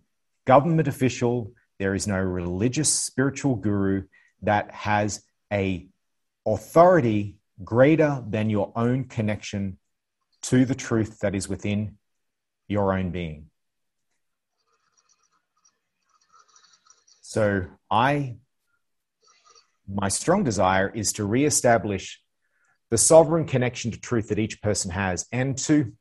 government 0.47 0.89
official. 0.89 1.53
There 1.79 1.95
is 1.95 2.07
no 2.07 2.19
religious 2.19 2.93
spiritual 2.93 3.57
guru 3.57 4.05
that 4.43 4.71
has 4.71 5.23
a 5.53 5.87
authority 6.47 7.37
greater 7.63 8.25
than 8.27 8.49
your 8.49 8.73
own 8.75 9.05
connection 9.05 9.79
to 10.43 10.65
the 10.65 10.75
truth 10.75 11.19
that 11.19 11.35
is 11.35 11.49
within 11.49 11.99
your 12.69 12.95
own 12.95 13.11
being. 13.11 13.51
So 17.21 17.67
I 17.91 18.37
my 19.93 20.09
strong 20.09 20.45
desire 20.45 20.89
is 20.89 21.13
to 21.15 21.25
reestablish 21.25 22.21
the 22.91 22.99
sovereign 22.99 23.45
connection 23.45 23.91
to 23.93 24.01
truth 24.01 24.29
that 24.29 24.39
each 24.39 24.61
person 24.61 24.91
has, 24.91 25.27
and 25.33 25.57
to 25.57 25.93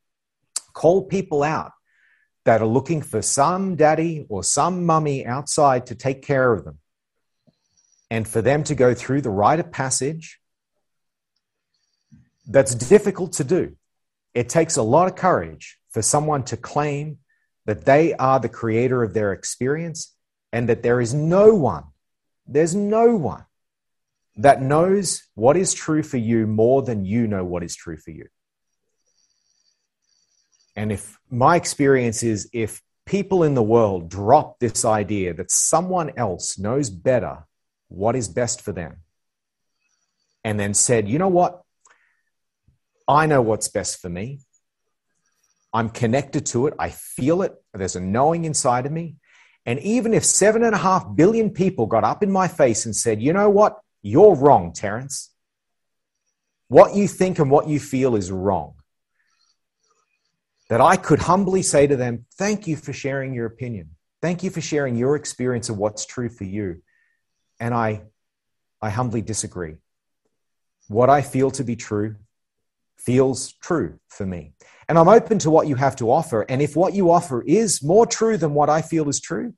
call 0.74 1.03
people 1.03 1.44
out 1.44 1.72
that 2.45 2.61
are 2.61 2.68
looking 2.68 3.02
for 3.02 3.22
some 3.22 3.76
daddy 3.76 4.26
or 4.28 4.44
some 4.44 4.86
mummy 4.86 5.26
outside 5.26 5.86
to 5.86 5.95
take 5.95 6.24
care 6.24 6.52
of 6.52 6.66
them, 6.66 6.80
and 8.10 8.28
for 8.28 8.41
them 8.41 8.64
to 8.64 8.76
go 8.76 8.94
through 8.94 9.22
the 9.22 9.30
rite 9.30 9.60
of 9.60 9.72
passage 9.72 10.40
that's 12.48 12.74
difficult 12.74 13.34
to 13.34 13.44
do. 13.44 13.76
It 14.34 14.49
takes 14.49 14.78
a 14.78 14.82
lot 14.82 15.07
of 15.07 15.16
courage 15.16 15.78
for 15.91 16.02
someone 16.02 16.44
to 16.45 16.57
claim 16.57 17.20
that 17.66 17.86
they 17.86 18.16
are 18.16 18.40
the 18.40 18.49
creator 18.49 19.03
of 19.03 19.14
their 19.14 19.32
experience 19.32 20.16
and 20.52 20.70
that 20.70 20.82
there 20.82 20.99
is 20.99 21.14
no 21.14 21.53
one, 21.53 21.84
there's 22.48 22.74
no 22.74 23.16
one 23.16 23.45
that 24.40 24.61
knows 24.61 25.24
what 25.36 25.57
is 25.57 25.74
true 25.74 26.02
for 26.02 26.18
you 26.18 26.48
more 26.48 26.82
than 26.82 27.06
you 27.06 27.28
know 27.28 27.44
what 27.44 27.64
is 27.64 27.76
true 27.76 27.98
for 27.98 28.11
you. 28.11 28.28
And 30.76 30.91
if 30.91 31.18
my 31.30 31.57
experience 31.57 32.24
is 32.24 32.49
if 32.53 32.82
people 33.06 33.44
in 33.44 33.53
the 33.53 33.64
world 33.64 34.10
drop 34.10 34.60
this 34.60 34.86
idea 34.86 35.34
that 35.34 35.52
someone 35.52 36.14
else 36.16 36.57
knows 36.57 36.90
better 36.90 37.45
what 37.90 38.16
is 38.16 38.30
best 38.30 38.61
for 38.61 38.72
them, 38.72 38.98
and 40.45 40.57
then 40.57 40.74
said, 40.74 41.10
you 41.10 41.20
know 41.20 41.28
what? 41.28 41.61
I 43.07 43.26
know 43.26 43.41
what's 43.41 43.68
best 43.68 43.99
for 43.99 44.10
me. 44.10 44.40
I'm 45.74 45.90
connected 45.90 46.45
to 46.48 46.68
it. 46.68 46.76
I 46.80 46.90
feel 46.91 47.41
it. 47.41 47.53
There's 47.74 47.98
a 47.98 48.02
knowing 48.02 48.45
inside 48.45 48.86
of 48.86 48.91
me. 48.94 49.18
And 49.66 49.80
even 49.80 50.14
if 50.14 50.24
seven 50.24 50.64
and 50.64 50.74
a 50.74 50.78
half 50.78 51.06
billion 51.14 51.49
people 51.49 51.88
got 51.88 52.06
up 52.06 52.24
in 52.24 52.32
my 52.32 52.48
face 52.48 52.86
and 52.86 52.95
said, 52.95 53.22
you 53.22 53.34
know 53.34 53.49
what? 53.49 53.80
You're 54.02 54.36
wrong, 54.36 54.74
Terence. 54.74 55.32
What 56.68 56.96
you 56.96 57.08
think 57.08 57.40
and 57.40 57.50
what 57.50 57.68
you 57.68 57.80
feel 57.80 58.16
is 58.16 58.32
wrong. 58.32 58.76
That 60.70 60.82
I 60.82 60.98
could 60.98 61.20
humbly 61.20 61.64
say 61.64 61.88
to 61.88 61.96
them, 61.96 62.26
thank 62.38 62.68
you 62.68 62.76
for 62.76 62.94
sharing 62.94 63.34
your 63.34 63.48
opinion. 63.48 63.96
Thank 64.22 64.44
you 64.44 64.50
for 64.50 64.62
sharing 64.62 64.96
your 64.96 65.16
experience 65.16 65.70
of 65.70 65.78
what's 65.78 66.06
true 66.06 66.30
for 66.30 66.44
you. 66.44 66.82
And 67.60 67.74
I, 67.74 68.04
I 68.82 68.90
humbly 68.90 69.22
disagree. 69.22 69.78
What 70.88 71.10
I 71.10 71.22
feel 71.22 71.52
to 71.52 71.64
be 71.64 71.76
true 71.76 72.16
feels 72.98 73.54
true 73.54 74.00
for 74.10 74.26
me. 74.26 74.54
And 74.88 74.98
I'm 74.98 75.08
open 75.08 75.40
to 75.40 75.50
what 75.50 75.68
you 75.68 75.76
have 75.76 75.96
to 75.98 76.12
offer. 76.12 76.42
And 76.42 76.62
if 76.62 76.76
what 76.76 76.94
you 76.94 77.12
offer 77.12 77.42
is 77.42 77.82
more 77.84 78.06
true 78.06 78.38
than 78.38 78.54
what 78.54 78.70
I 78.70 78.82
feel 78.82 79.10
is 79.10 79.20
true, 79.20 79.54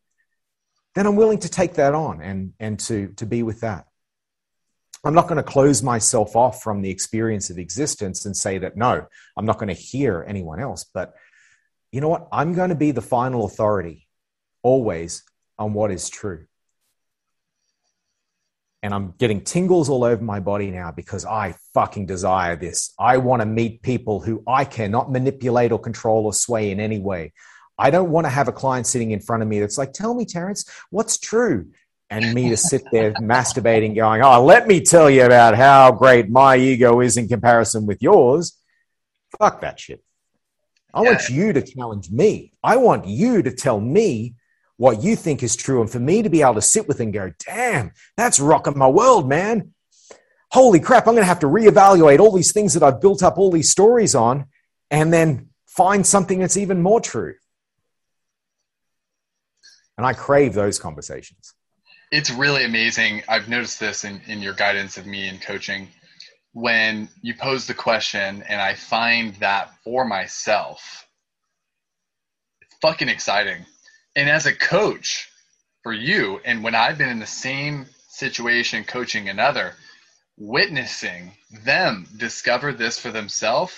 then 0.95 1.07
I'm 1.07 1.15
willing 1.15 1.39
to 1.39 1.49
take 1.49 1.73
that 1.76 1.93
on 1.93 2.22
and, 2.22 2.53
and 2.59 2.80
to, 2.81 3.09
to 3.18 3.26
be 3.26 3.43
with 3.43 3.61
that. 3.61 3.88
I'm 5.03 5.15
not 5.15 5.27
going 5.27 5.37
to 5.37 5.43
close 5.43 5.81
myself 5.81 6.35
off 6.35 6.61
from 6.61 6.81
the 6.81 6.89
experience 6.89 7.49
of 7.49 7.57
existence 7.57 8.25
and 8.25 8.37
say 8.37 8.59
that, 8.59 8.77
no, 8.77 9.07
I'm 9.35 9.45
not 9.45 9.57
going 9.57 9.73
to 9.73 9.81
hear 9.81 10.23
anyone 10.27 10.59
else. 10.59 10.85
But 10.93 11.15
you 11.91 12.01
know 12.01 12.09
what? 12.09 12.27
I'm 12.31 12.53
going 12.53 12.69
to 12.69 12.75
be 12.75 12.91
the 12.91 13.01
final 13.01 13.45
authority 13.45 14.07
always 14.61 15.23
on 15.57 15.73
what 15.73 15.91
is 15.91 16.09
true. 16.09 16.45
And 18.83 18.93
I'm 18.93 19.13
getting 19.17 19.41
tingles 19.41 19.89
all 19.89 20.03
over 20.03 20.23
my 20.23 20.39
body 20.39 20.71
now 20.71 20.91
because 20.91 21.25
I 21.25 21.55
fucking 21.73 22.07
desire 22.07 22.55
this. 22.55 22.93
I 22.99 23.17
want 23.17 23.41
to 23.41 23.45
meet 23.45 23.83
people 23.83 24.19
who 24.19 24.43
I 24.47 24.65
cannot 24.65 25.11
manipulate 25.11 25.71
or 25.71 25.79
control 25.79 26.25
or 26.25 26.33
sway 26.33 26.71
in 26.71 26.79
any 26.79 26.99
way. 26.99 27.33
I 27.77 27.89
don't 27.89 28.09
want 28.11 28.25
to 28.25 28.29
have 28.29 28.47
a 28.47 28.51
client 28.51 28.87
sitting 28.87 29.11
in 29.11 29.19
front 29.19 29.43
of 29.43 29.49
me 29.49 29.59
that's 29.59 29.77
like, 29.77 29.93
tell 29.93 30.13
me, 30.13 30.25
Terence, 30.25 30.69
what's 30.89 31.19
true? 31.19 31.67
And 32.11 32.33
me 32.33 32.49
to 32.49 32.57
sit 32.57 32.83
there 32.91 33.13
masturbating, 33.13 33.95
going, 33.95 34.21
Oh, 34.21 34.43
let 34.43 34.67
me 34.67 34.81
tell 34.81 35.09
you 35.09 35.23
about 35.23 35.55
how 35.55 35.93
great 35.93 36.29
my 36.29 36.57
ego 36.57 36.99
is 36.99 37.15
in 37.15 37.29
comparison 37.29 37.85
with 37.85 38.03
yours. 38.03 38.57
Fuck 39.39 39.61
that 39.61 39.79
shit. 39.79 40.03
I 40.93 41.03
yeah. 41.03 41.09
want 41.09 41.29
you 41.29 41.53
to 41.53 41.61
challenge 41.61 42.11
me. 42.11 42.51
I 42.61 42.75
want 42.75 43.07
you 43.07 43.41
to 43.41 43.51
tell 43.51 43.79
me 43.79 44.35
what 44.75 45.01
you 45.01 45.15
think 45.15 45.41
is 45.41 45.55
true 45.55 45.79
and 45.79 45.89
for 45.89 45.99
me 45.99 46.21
to 46.21 46.29
be 46.29 46.41
able 46.41 46.55
to 46.55 46.61
sit 46.61 46.85
with 46.85 46.99
and 46.99 47.13
go, 47.13 47.31
Damn, 47.45 47.93
that's 48.17 48.41
rocking 48.41 48.77
my 48.77 48.89
world, 48.89 49.29
man. 49.29 49.73
Holy 50.51 50.81
crap, 50.81 51.07
I'm 51.07 51.13
going 51.13 51.23
to 51.23 51.27
have 51.27 51.39
to 51.39 51.47
reevaluate 51.47 52.19
all 52.19 52.35
these 52.35 52.51
things 52.51 52.73
that 52.73 52.83
I've 52.83 52.99
built 52.99 53.23
up 53.23 53.38
all 53.38 53.51
these 53.51 53.71
stories 53.71 54.15
on 54.15 54.47
and 54.89 55.13
then 55.13 55.47
find 55.65 56.05
something 56.05 56.39
that's 56.39 56.57
even 56.57 56.81
more 56.81 56.99
true. 56.99 57.35
And 59.97 60.05
I 60.05 60.11
crave 60.11 60.53
those 60.53 60.77
conversations 60.77 61.53
it's 62.11 62.29
really 62.29 62.65
amazing. 62.65 63.23
I've 63.29 63.47
noticed 63.47 63.79
this 63.79 64.03
in, 64.03 64.21
in 64.27 64.41
your 64.41 64.53
guidance 64.53 64.97
of 64.97 65.05
me 65.05 65.27
in 65.27 65.39
coaching. 65.39 65.88
When 66.53 67.07
you 67.21 67.33
pose 67.33 67.65
the 67.65 67.73
question 67.73 68.43
and 68.43 68.61
I 68.61 68.75
find 68.75 69.33
that 69.35 69.71
for 69.85 70.03
myself, 70.03 71.07
it's 72.61 72.75
fucking 72.81 73.07
exciting. 73.07 73.65
And 74.17 74.29
as 74.29 74.45
a 74.45 74.53
coach 74.53 75.29
for 75.83 75.93
you, 75.93 76.41
and 76.43 76.63
when 76.63 76.75
I've 76.75 76.97
been 76.97 77.09
in 77.09 77.19
the 77.19 77.25
same 77.25 77.85
situation 78.09 78.83
coaching 78.83 79.29
another, 79.29 79.75
witnessing 80.38 81.31
them 81.63 82.07
discover 82.17 82.73
this 82.73 82.99
for 82.99 83.11
themselves, 83.11 83.73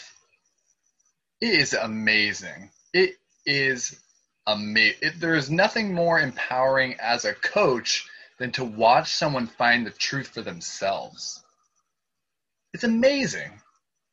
is 1.39 1.73
amazing. 1.73 2.71
It 2.93 3.17
is 3.45 3.99
amazing. 4.47 5.11
There 5.19 5.35
is 5.35 5.51
nothing 5.51 5.93
more 5.93 6.19
empowering 6.19 6.95
as 6.99 7.25
a 7.25 7.33
coach 7.35 8.07
than 8.39 8.51
to 8.51 8.63
watch 8.63 9.13
someone 9.13 9.47
find 9.47 9.85
the 9.85 9.91
truth 9.91 10.27
for 10.27 10.41
themselves. 10.41 11.43
It's 12.73 12.83
amazing. 12.83 13.51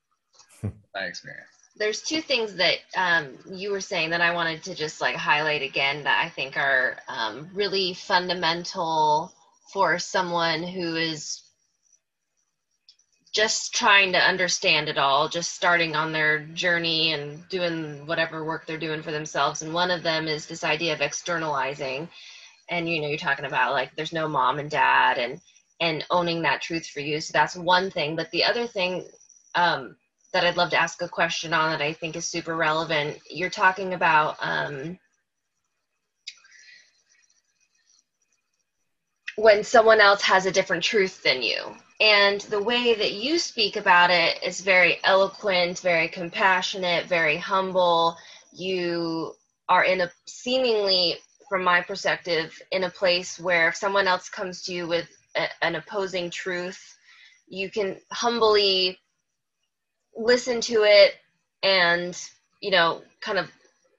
My 0.62 1.02
experience. 1.02 1.46
There's 1.76 2.02
two 2.02 2.20
things 2.20 2.56
that 2.56 2.78
um, 2.96 3.38
you 3.50 3.70
were 3.70 3.80
saying 3.80 4.10
that 4.10 4.20
I 4.20 4.34
wanted 4.34 4.62
to 4.64 4.74
just 4.74 5.00
like 5.00 5.16
highlight 5.16 5.62
again 5.62 6.04
that 6.04 6.22
I 6.24 6.28
think 6.28 6.56
are 6.56 6.98
um, 7.08 7.48
really 7.54 7.94
fundamental 7.94 9.32
for 9.72 9.98
someone 9.98 10.62
who 10.62 10.96
is 10.96 11.42
just 13.32 13.72
trying 13.72 14.12
to 14.12 14.18
understand 14.18 14.88
it 14.88 14.98
all, 14.98 15.28
just 15.28 15.54
starting 15.54 15.94
on 15.94 16.12
their 16.12 16.40
journey 16.40 17.12
and 17.12 17.48
doing 17.48 18.04
whatever 18.06 18.44
work 18.44 18.66
they're 18.66 18.76
doing 18.76 19.02
for 19.02 19.12
themselves. 19.12 19.62
And 19.62 19.72
one 19.72 19.90
of 19.90 20.02
them 20.02 20.26
is 20.26 20.46
this 20.46 20.64
idea 20.64 20.92
of 20.92 21.00
externalizing 21.00 22.08
and 22.70 22.88
you 22.88 23.00
know 23.00 23.08
you're 23.08 23.18
talking 23.18 23.44
about 23.44 23.72
like 23.72 23.94
there's 23.96 24.12
no 24.12 24.28
mom 24.28 24.58
and 24.58 24.70
dad 24.70 25.18
and 25.18 25.40
and 25.80 26.04
owning 26.10 26.42
that 26.42 26.62
truth 26.62 26.86
for 26.86 27.00
you. 27.00 27.20
So 27.20 27.32
that's 27.32 27.56
one 27.56 27.90
thing. 27.90 28.14
But 28.14 28.30
the 28.30 28.44
other 28.44 28.66
thing 28.66 29.04
um, 29.54 29.96
that 30.32 30.44
i'd 30.44 30.56
love 30.56 30.70
to 30.70 30.80
ask 30.80 31.02
a 31.02 31.08
question 31.08 31.52
on 31.52 31.70
that 31.70 31.82
i 31.82 31.92
think 31.92 32.16
is 32.16 32.26
super 32.26 32.56
relevant 32.56 33.18
you're 33.28 33.50
talking 33.50 33.94
about 33.94 34.36
um, 34.40 34.98
when 39.36 39.64
someone 39.64 40.00
else 40.00 40.22
has 40.22 40.44
a 40.46 40.52
different 40.52 40.82
truth 40.82 41.22
than 41.22 41.42
you. 41.42 41.56
And 42.00 42.40
the 42.42 42.62
way 42.62 42.94
that 42.94 43.12
you 43.12 43.38
speak 43.38 43.76
about 43.76 44.10
it 44.10 44.42
is 44.42 44.60
very 44.60 44.98
eloquent 45.04 45.80
very 45.80 46.08
compassionate 46.08 47.06
very 47.06 47.36
humble. 47.36 48.16
You 48.52 49.34
are 49.68 49.84
in 49.84 50.00
a 50.00 50.10
seemingly 50.26 51.16
from 51.50 51.64
my 51.64 51.82
perspective, 51.82 52.62
in 52.70 52.84
a 52.84 52.90
place 52.90 53.38
where 53.38 53.68
if 53.68 53.76
someone 53.76 54.06
else 54.06 54.28
comes 54.28 54.62
to 54.62 54.72
you 54.72 54.86
with 54.86 55.08
a, 55.36 55.48
an 55.62 55.74
opposing 55.74 56.30
truth, 56.30 56.96
you 57.48 57.68
can 57.68 57.98
humbly 58.12 58.98
listen 60.16 60.60
to 60.60 60.84
it 60.84 61.16
and, 61.64 62.16
you 62.62 62.70
know, 62.70 63.02
kind 63.20 63.36
of 63.36 63.50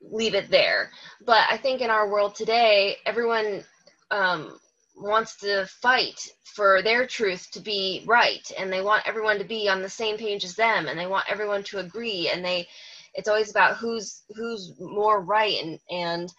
leave 0.02 0.34
it 0.34 0.50
there. 0.50 0.92
But 1.26 1.42
I 1.52 1.58
think 1.58 1.82
in 1.82 1.90
our 1.90 2.10
world 2.10 2.36
today, 2.36 2.96
everyone 3.06 3.66
um, 4.12 4.58
wants 4.96 5.36
to 5.38 5.66
fight 5.82 6.30
for 6.56 6.82
their 6.82 7.06
truth 7.06 7.50
to 7.52 7.60
be 7.60 8.04
right 8.06 8.50
and 8.58 8.72
they 8.72 8.82
want 8.82 9.08
everyone 9.08 9.40
to 9.40 9.46
be 9.46 9.68
on 9.68 9.82
the 9.82 9.90
same 9.90 10.18
page 10.18 10.46
as 10.46 10.56
them 10.56 10.88
and 10.88 10.98
they 10.98 11.08
want 11.08 11.26
everyone 11.30 11.64
to 11.64 11.80
agree 11.80 12.30
and 12.30 12.44
they 12.44 12.68
it's 13.14 13.28
always 13.28 13.50
about 13.50 13.78
who's 13.78 14.24
who's 14.36 14.74
more 14.80 15.22
right 15.22 15.64
and 15.64 15.80
and 15.90 16.34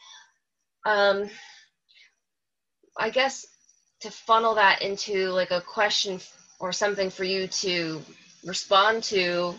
um, 0.85 1.29
I 2.99 3.11
guess 3.11 3.47
to 4.01 4.11
funnel 4.11 4.55
that 4.57 4.83
into 4.83 5.29
like 5.31 5.51
a 5.51 5.61
question 5.61 6.21
or 6.61 6.73
something 6.73 7.11
for 7.11 7.25
you 7.25 7.47
to 7.47 8.03
respond 8.45 9.03
to 9.05 9.55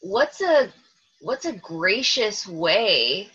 what's 0.00 0.40
a 0.40 0.72
what's 1.20 1.44
a 1.44 1.52
gracious 1.52 2.46
way 2.46 3.28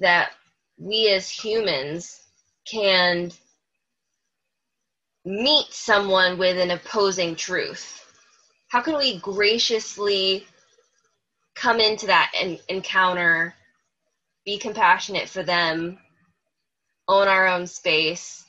that 0.00 0.30
we 0.78 1.08
as 1.08 1.28
humans 1.28 2.20
can 2.66 3.30
meet 5.24 5.66
someone 5.70 6.38
with 6.38 6.58
an 6.58 6.70
opposing 6.70 7.34
truth? 7.34 8.00
How 8.68 8.80
can 8.80 8.96
we 8.96 9.18
graciously 9.18 10.46
come 11.54 11.80
into 11.80 12.06
that 12.06 12.32
and 12.38 12.58
encounter 12.68 13.54
be 14.44 14.58
compassionate 14.58 15.28
for 15.28 15.42
them 15.42 15.98
own 17.08 17.28
our 17.28 17.46
own 17.46 17.66
space, 17.66 18.44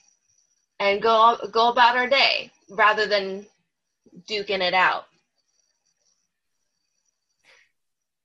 and 0.80 1.02
go 1.02 1.38
go 1.52 1.69
about 1.69 1.98
our 1.98 2.07
day 2.07 2.52
rather 2.69 3.06
than 3.06 3.45
duking 4.30 4.61
it 4.61 4.73
out. 4.73 5.06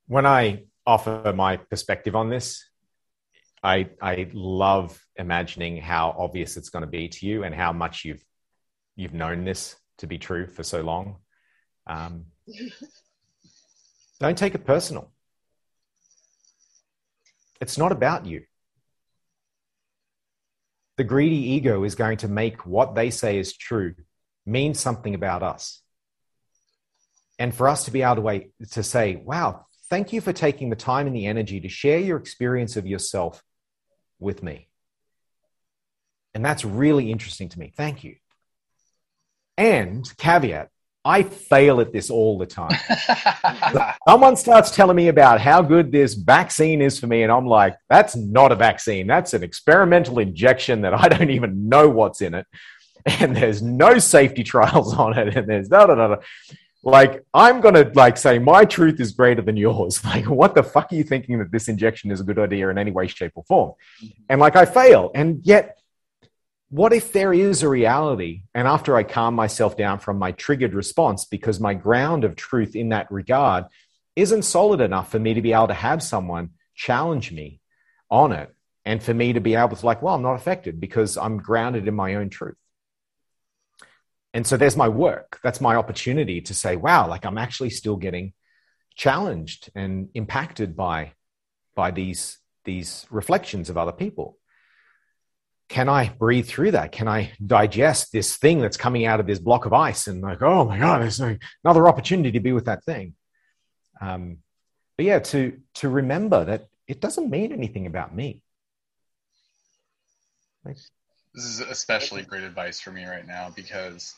When 0.07 0.27
I 0.27 0.65
offer 0.87 1.33
my 1.37 1.57
perspective 1.57 2.17
on 2.17 2.29
this, 2.29 2.65
I 3.63 3.91
I 4.01 4.31
love 4.33 5.01
imagining 5.17 5.77
how 5.77 6.15
obvious 6.19 6.57
it's 6.57 6.71
going 6.71 6.85
to 6.85 6.91
be 6.91 7.09
to 7.09 7.27
you 7.27 7.45
and 7.45 7.55
how 7.55 7.73
much 7.73 8.05
you've 8.05 8.25
you've 8.97 9.15
known 9.15 9.45
this 9.45 9.77
to 9.99 10.07
be 10.07 10.19
true 10.19 10.47
for 10.47 10.63
so 10.63 10.81
long. 10.81 11.17
Um, 11.87 12.27
Don't 14.21 14.37
take 14.37 14.55
it 14.55 14.67
personal. 14.67 15.11
It's 17.61 17.79
not 17.79 17.91
about 17.91 18.27
you. 18.27 18.43
The 21.01 21.05
greedy 21.05 21.53
ego 21.53 21.85
is 21.85 21.95
going 21.95 22.19
to 22.19 22.29
make 22.29 22.67
what 22.67 22.95
they 22.95 23.09
say 23.09 23.39
is 23.39 23.57
true 23.57 23.95
mean 24.45 24.75
something 24.75 25.15
about 25.15 25.43
us. 25.43 25.81
And 27.39 27.55
for 27.55 27.69
us 27.69 27.87
to 27.87 27.91
be 27.91 28.03
able 28.03 28.17
to, 28.17 28.45
to 28.73 28.83
say, 28.83 29.17
wow, 29.17 29.65
thank 29.89 30.13
you 30.13 30.21
for 30.21 30.35
taking 30.35 30.69
the 30.69 30.77
time 30.77 31.07
and 31.07 31.17
the 31.17 31.25
energy 31.25 31.59
to 31.61 31.71
share 31.71 32.01
your 32.01 32.19
experience 32.19 32.77
of 32.77 32.87
yourself 32.87 33.43
with 34.19 34.43
me. 34.43 34.69
And 36.35 36.45
that's 36.45 36.67
really 36.67 37.11
interesting 37.11 37.49
to 37.49 37.59
me. 37.59 37.73
Thank 37.75 38.05
you. 38.05 38.17
And 39.57 40.07
caveat, 40.19 40.69
I 41.05 41.23
fail 41.23 41.81
at 41.81 41.93
this 41.93 42.11
all 42.11 42.37
the 42.37 42.47
time. 42.47 42.77
Someone 44.09 44.37
starts 44.37 44.71
telling 44.71 44.97
me 44.97 45.09
about 45.09 45.41
how 45.41 45.63
good 45.63 45.91
this 45.91 46.15
vaccine 46.15 46.83
is 46.83 47.01
for 47.01 47.07
me, 47.07 47.23
and 47.23 47.33
I'm 47.33 47.47
like, 47.47 47.77
that's 47.89 48.17
not 48.17 48.53
a 48.53 48.57
vaccine. 48.57 49.07
That's 49.07 49.33
an 49.33 49.43
experimental 49.43 50.19
injection 50.19 50.83
that 50.83 50.93
I 50.93 51.09
don't 51.09 51.31
even 51.31 51.69
know 51.69 51.89
what's 51.89 52.21
in 52.21 52.35
it. 52.35 52.47
And 53.07 53.35
there's 53.35 53.63
no 53.63 53.99
safety 53.99 54.45
trials 54.45 54.95
on 54.95 55.17
it. 55.17 55.35
And 55.37 55.49
there's 55.49 55.69
da 55.69 55.87
da 55.87 55.95
da. 55.95 56.09
da. 56.09 56.17
Like, 56.83 57.23
I'm 57.35 57.61
going 57.61 57.75
to 57.75 57.91
like 57.95 58.17
say 58.17 58.39
my 58.39 58.65
truth 58.65 59.01
is 59.01 59.13
greater 59.13 59.43
than 59.43 59.57
yours. 59.57 60.03
Like, 60.11 60.29
what 60.29 60.55
the 60.55 60.63
fuck 60.63 60.93
are 60.93 60.95
you 60.95 61.05
thinking 61.05 61.39
that 61.39 61.53
this 61.53 61.69
injection 61.69 62.11
is 62.11 62.21
a 62.21 62.25
good 62.25 62.39
idea 62.39 62.69
in 62.69 62.79
any 62.79 62.91
way, 62.91 63.07
shape, 63.07 63.33
or 63.35 63.45
form? 63.45 63.73
Mm-hmm. 64.03 64.23
And 64.29 64.41
like, 64.41 64.57
I 64.57 64.65
fail. 64.65 65.11
And 65.15 65.41
yet, 65.45 65.80
what 66.71 66.93
if 66.93 67.13
there 67.13 67.35
is 67.35 67.63
a 67.63 67.69
reality? 67.69 68.45
And 68.55 68.67
after 68.67 68.97
i 68.97 69.03
calm 69.03 69.35
myself 69.35 69.77
down 69.77 69.99
from 69.99 70.19
my 70.19 70.33
triggered 70.33 70.73
response 70.73 71.25
because 71.25 71.61
my 71.61 71.75
ground 71.75 72.25
of 72.25 72.37
truth 72.37 72.77
in 72.77 72.91
that 72.91 73.11
regard 73.11 73.65
isn't 74.17 74.43
solid 74.43 74.81
enough 74.81 75.11
for 75.11 75.19
me 75.19 75.35
to 75.35 75.43
be 75.43 75.53
able 75.53 75.69
to 75.69 75.75
have 75.75 76.03
someone 76.03 76.51
challenge 76.75 77.33
me 77.33 77.61
on 78.09 78.33
it 78.33 78.55
and 78.85 79.03
for 79.03 79.13
me 79.13 79.33
to 79.33 79.41
be 79.41 79.57
able 79.57 79.77
to 79.77 79.85
like 79.85 80.01
well 80.01 80.15
i'm 80.15 80.23
not 80.23 80.35
affected 80.35 80.81
because 80.81 81.17
i'm 81.17 81.39
grounded 81.39 81.87
in 81.89 81.95
my 81.95 82.15
own 82.15 82.31
truth. 82.31 82.57
And 84.33 84.47
so 84.47 84.57
there's 84.57 84.77
my 84.77 84.89
work. 84.89 85.41
That's 85.43 85.61
my 85.61 85.75
opportunity 85.75 86.41
to 86.43 86.55
say 86.55 86.77
wow 86.77 87.09
like 87.09 87.25
i'm 87.25 87.39
actually 87.39 87.71
still 87.71 87.97
getting 87.97 88.33
challenged 88.95 89.71
and 89.75 90.09
impacted 90.15 90.77
by 90.77 91.15
by 91.75 91.91
these 91.91 92.39
these 92.65 93.07
reflections 93.11 93.71
of 93.71 93.77
other 93.77 93.93
people 93.93 94.37
can 95.71 95.89
I 95.89 96.09
breathe 96.09 96.49
through 96.49 96.73
that? 96.73 96.91
Can 96.91 97.07
I 97.07 97.33
digest 97.47 98.13
this 98.13 98.37
thing 98.37 98.61
that's 98.61 98.77
coming 98.77 99.07
out 99.07 99.21
of 99.21 99.27
this 99.27 99.39
block 99.39 99.67
of 99.67 99.73
ice 99.73 100.09
and 100.09 100.21
like, 100.21 100.43
oh 100.43 100.65
my 100.65 100.79
God, 100.79 101.01
there's 101.01 101.21
another 101.21 101.87
opportunity 101.87 102.33
to 102.33 102.41
be 102.41 102.53
with 102.53 102.65
that 102.65 102.83
thing. 102.83 103.15
Um, 104.01 104.39
but 104.97 105.07
yeah, 105.07 105.21
to, 105.21 105.59
to 105.75 105.89
remember 105.89 106.45
that 106.45 106.67
it 106.89 107.01
doesn't 107.01 107.31
mean 107.31 107.53
anything 107.53 107.87
about 107.87 108.13
me. 108.13 108.43
This 110.65 111.45
is 111.45 111.61
especially 111.61 112.23
great 112.23 112.43
advice 112.43 112.81
for 112.81 112.91
me 112.91 113.05
right 113.05 113.27
now 113.27 113.53
because 113.55 114.17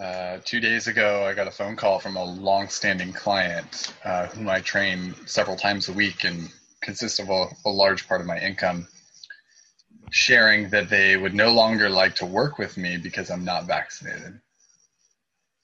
uh, 0.00 0.40
two 0.44 0.60
days 0.60 0.88
ago 0.88 1.24
I 1.24 1.32
got 1.32 1.48
a 1.48 1.50
phone 1.50 1.74
call 1.74 2.00
from 2.00 2.16
a 2.16 2.24
long-standing 2.24 3.14
client 3.14 3.94
uh, 4.04 4.26
whom 4.26 4.50
I 4.50 4.60
train 4.60 5.14
several 5.24 5.56
times 5.56 5.88
a 5.88 5.94
week 5.94 6.24
and 6.24 6.52
consists 6.82 7.18
of 7.18 7.30
a, 7.30 7.46
a 7.64 7.70
large 7.70 8.06
part 8.06 8.20
of 8.20 8.26
my 8.26 8.38
income 8.38 8.86
sharing 10.10 10.70
that 10.70 10.88
they 10.88 11.16
would 11.16 11.34
no 11.34 11.52
longer 11.52 11.88
like 11.88 12.16
to 12.16 12.26
work 12.26 12.58
with 12.58 12.76
me 12.76 12.96
because 12.96 13.30
I'm 13.30 13.44
not 13.44 13.66
vaccinated. 13.66 14.40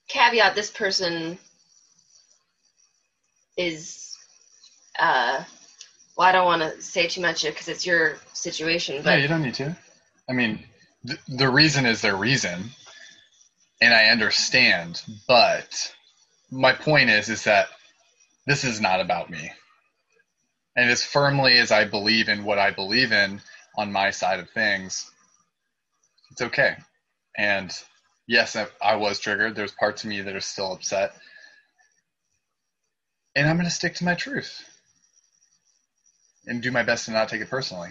Caveat 0.07 0.55
this 0.55 0.71
person 0.71 1.37
is, 3.57 4.17
uh, 4.97 5.43
well, 6.17 6.27
I 6.27 6.31
don't 6.31 6.45
want 6.45 6.61
to 6.61 6.81
say 6.81 7.07
too 7.07 7.21
much 7.21 7.43
because 7.43 7.67
it's 7.67 7.85
your 7.85 8.17
situation, 8.33 9.01
but. 9.03 9.11
Yeah, 9.11 9.17
you 9.17 9.27
don't 9.27 9.41
need 9.41 9.55
to. 9.55 9.75
I 10.29 10.33
mean, 10.33 10.63
th- 11.05 11.19
the 11.27 11.49
reason 11.49 11.85
is 11.85 12.01
their 12.01 12.15
reason, 12.15 12.71
and 13.81 13.93
I 13.93 14.05
understand, 14.07 15.01
but 15.27 15.93
my 16.51 16.73
point 16.73 17.09
is, 17.09 17.29
is 17.29 17.43
that 17.43 17.67
this 18.45 18.63
is 18.63 18.79
not 18.79 19.01
about 19.01 19.29
me. 19.29 19.51
And 20.75 20.89
as 20.89 21.03
firmly 21.03 21.57
as 21.57 21.71
I 21.71 21.85
believe 21.85 22.29
in 22.29 22.43
what 22.43 22.59
I 22.59 22.71
believe 22.71 23.11
in, 23.11 23.41
on 23.77 23.91
my 23.91 24.11
side 24.11 24.39
of 24.39 24.49
things, 24.49 25.09
it's 26.31 26.41
okay. 26.41 26.75
And 27.37 27.71
yes, 28.27 28.57
I 28.81 28.95
was 28.95 29.19
triggered. 29.19 29.55
There's 29.55 29.71
parts 29.71 30.03
of 30.03 30.09
me 30.09 30.21
that 30.21 30.35
are 30.35 30.41
still 30.41 30.73
upset. 30.73 31.13
And 33.35 33.47
I'm 33.47 33.55
going 33.55 33.69
to 33.69 33.73
stick 33.73 33.93
to 33.95 34.05
my 34.05 34.15
truth 34.15 34.63
and 36.47 36.61
do 36.61 36.71
my 36.71 36.83
best 36.83 37.05
to 37.05 37.11
not 37.11 37.29
take 37.29 37.41
it 37.41 37.49
personally. 37.49 37.89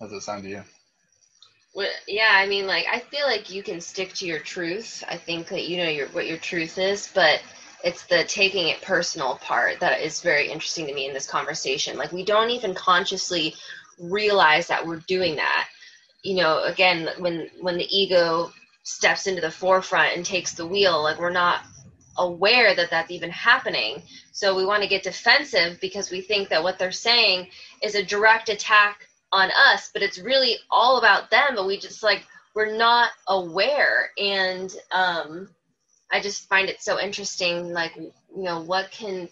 How 0.00 0.06
does 0.06 0.14
it 0.14 0.20
sound 0.22 0.42
to 0.44 0.48
you? 0.48 0.62
Well, 1.74 1.90
yeah, 2.08 2.30
I 2.32 2.46
mean, 2.46 2.66
like 2.66 2.86
I 2.90 2.98
feel 2.98 3.26
like 3.26 3.50
you 3.50 3.62
can 3.62 3.80
stick 3.80 4.12
to 4.14 4.26
your 4.26 4.40
truth. 4.40 5.04
I 5.08 5.16
think 5.16 5.48
that 5.48 5.68
you 5.68 5.76
know 5.76 5.88
your 5.88 6.08
what 6.08 6.26
your 6.26 6.38
truth 6.38 6.78
is, 6.78 7.10
but 7.14 7.40
it's 7.84 8.04
the 8.06 8.24
taking 8.24 8.68
it 8.68 8.82
personal 8.82 9.36
part 9.36 9.80
that 9.80 10.00
is 10.00 10.20
very 10.20 10.50
interesting 10.50 10.86
to 10.86 10.94
me 10.94 11.06
in 11.06 11.14
this 11.14 11.26
conversation. 11.28 11.96
Like 11.96 12.12
we 12.12 12.24
don't 12.24 12.50
even 12.50 12.74
consciously 12.74 13.54
realize 14.00 14.66
that 14.66 14.86
we're 14.86 15.00
doing 15.06 15.36
that. 15.36 15.68
You 16.22 16.36
know 16.36 16.64
again 16.64 17.08
when 17.18 17.48
when 17.60 17.78
the 17.78 17.96
ego 17.96 18.50
steps 18.82 19.26
into 19.26 19.40
the 19.40 19.50
forefront 19.50 20.16
and 20.16 20.24
takes 20.24 20.52
the 20.54 20.66
wheel 20.66 21.02
like 21.02 21.20
we're 21.20 21.30
not 21.30 21.60
aware 22.16 22.74
that 22.74 22.90
that's 22.90 23.12
even 23.12 23.30
happening. 23.30 24.02
So 24.32 24.56
we 24.56 24.66
want 24.66 24.82
to 24.82 24.88
get 24.88 25.04
defensive 25.04 25.78
because 25.80 26.10
we 26.10 26.20
think 26.20 26.48
that 26.48 26.62
what 26.62 26.78
they're 26.78 26.90
saying 26.90 27.48
is 27.82 27.94
a 27.94 28.02
direct 28.02 28.48
attack 28.48 29.06
on 29.30 29.50
us 29.50 29.90
but 29.92 30.02
it's 30.02 30.18
really 30.18 30.56
all 30.70 30.98
about 30.98 31.30
them 31.30 31.54
but 31.54 31.66
we 31.66 31.78
just 31.78 32.02
like 32.02 32.24
we're 32.54 32.76
not 32.76 33.10
aware. 33.28 34.10
And 34.18 34.74
um 34.90 35.48
I 36.10 36.20
just 36.20 36.48
find 36.48 36.68
it 36.68 36.82
so 36.82 37.00
interesting. 37.00 37.72
Like, 37.72 37.94
you 37.96 38.42
know, 38.42 38.60
what 38.60 38.90
can, 38.90 39.28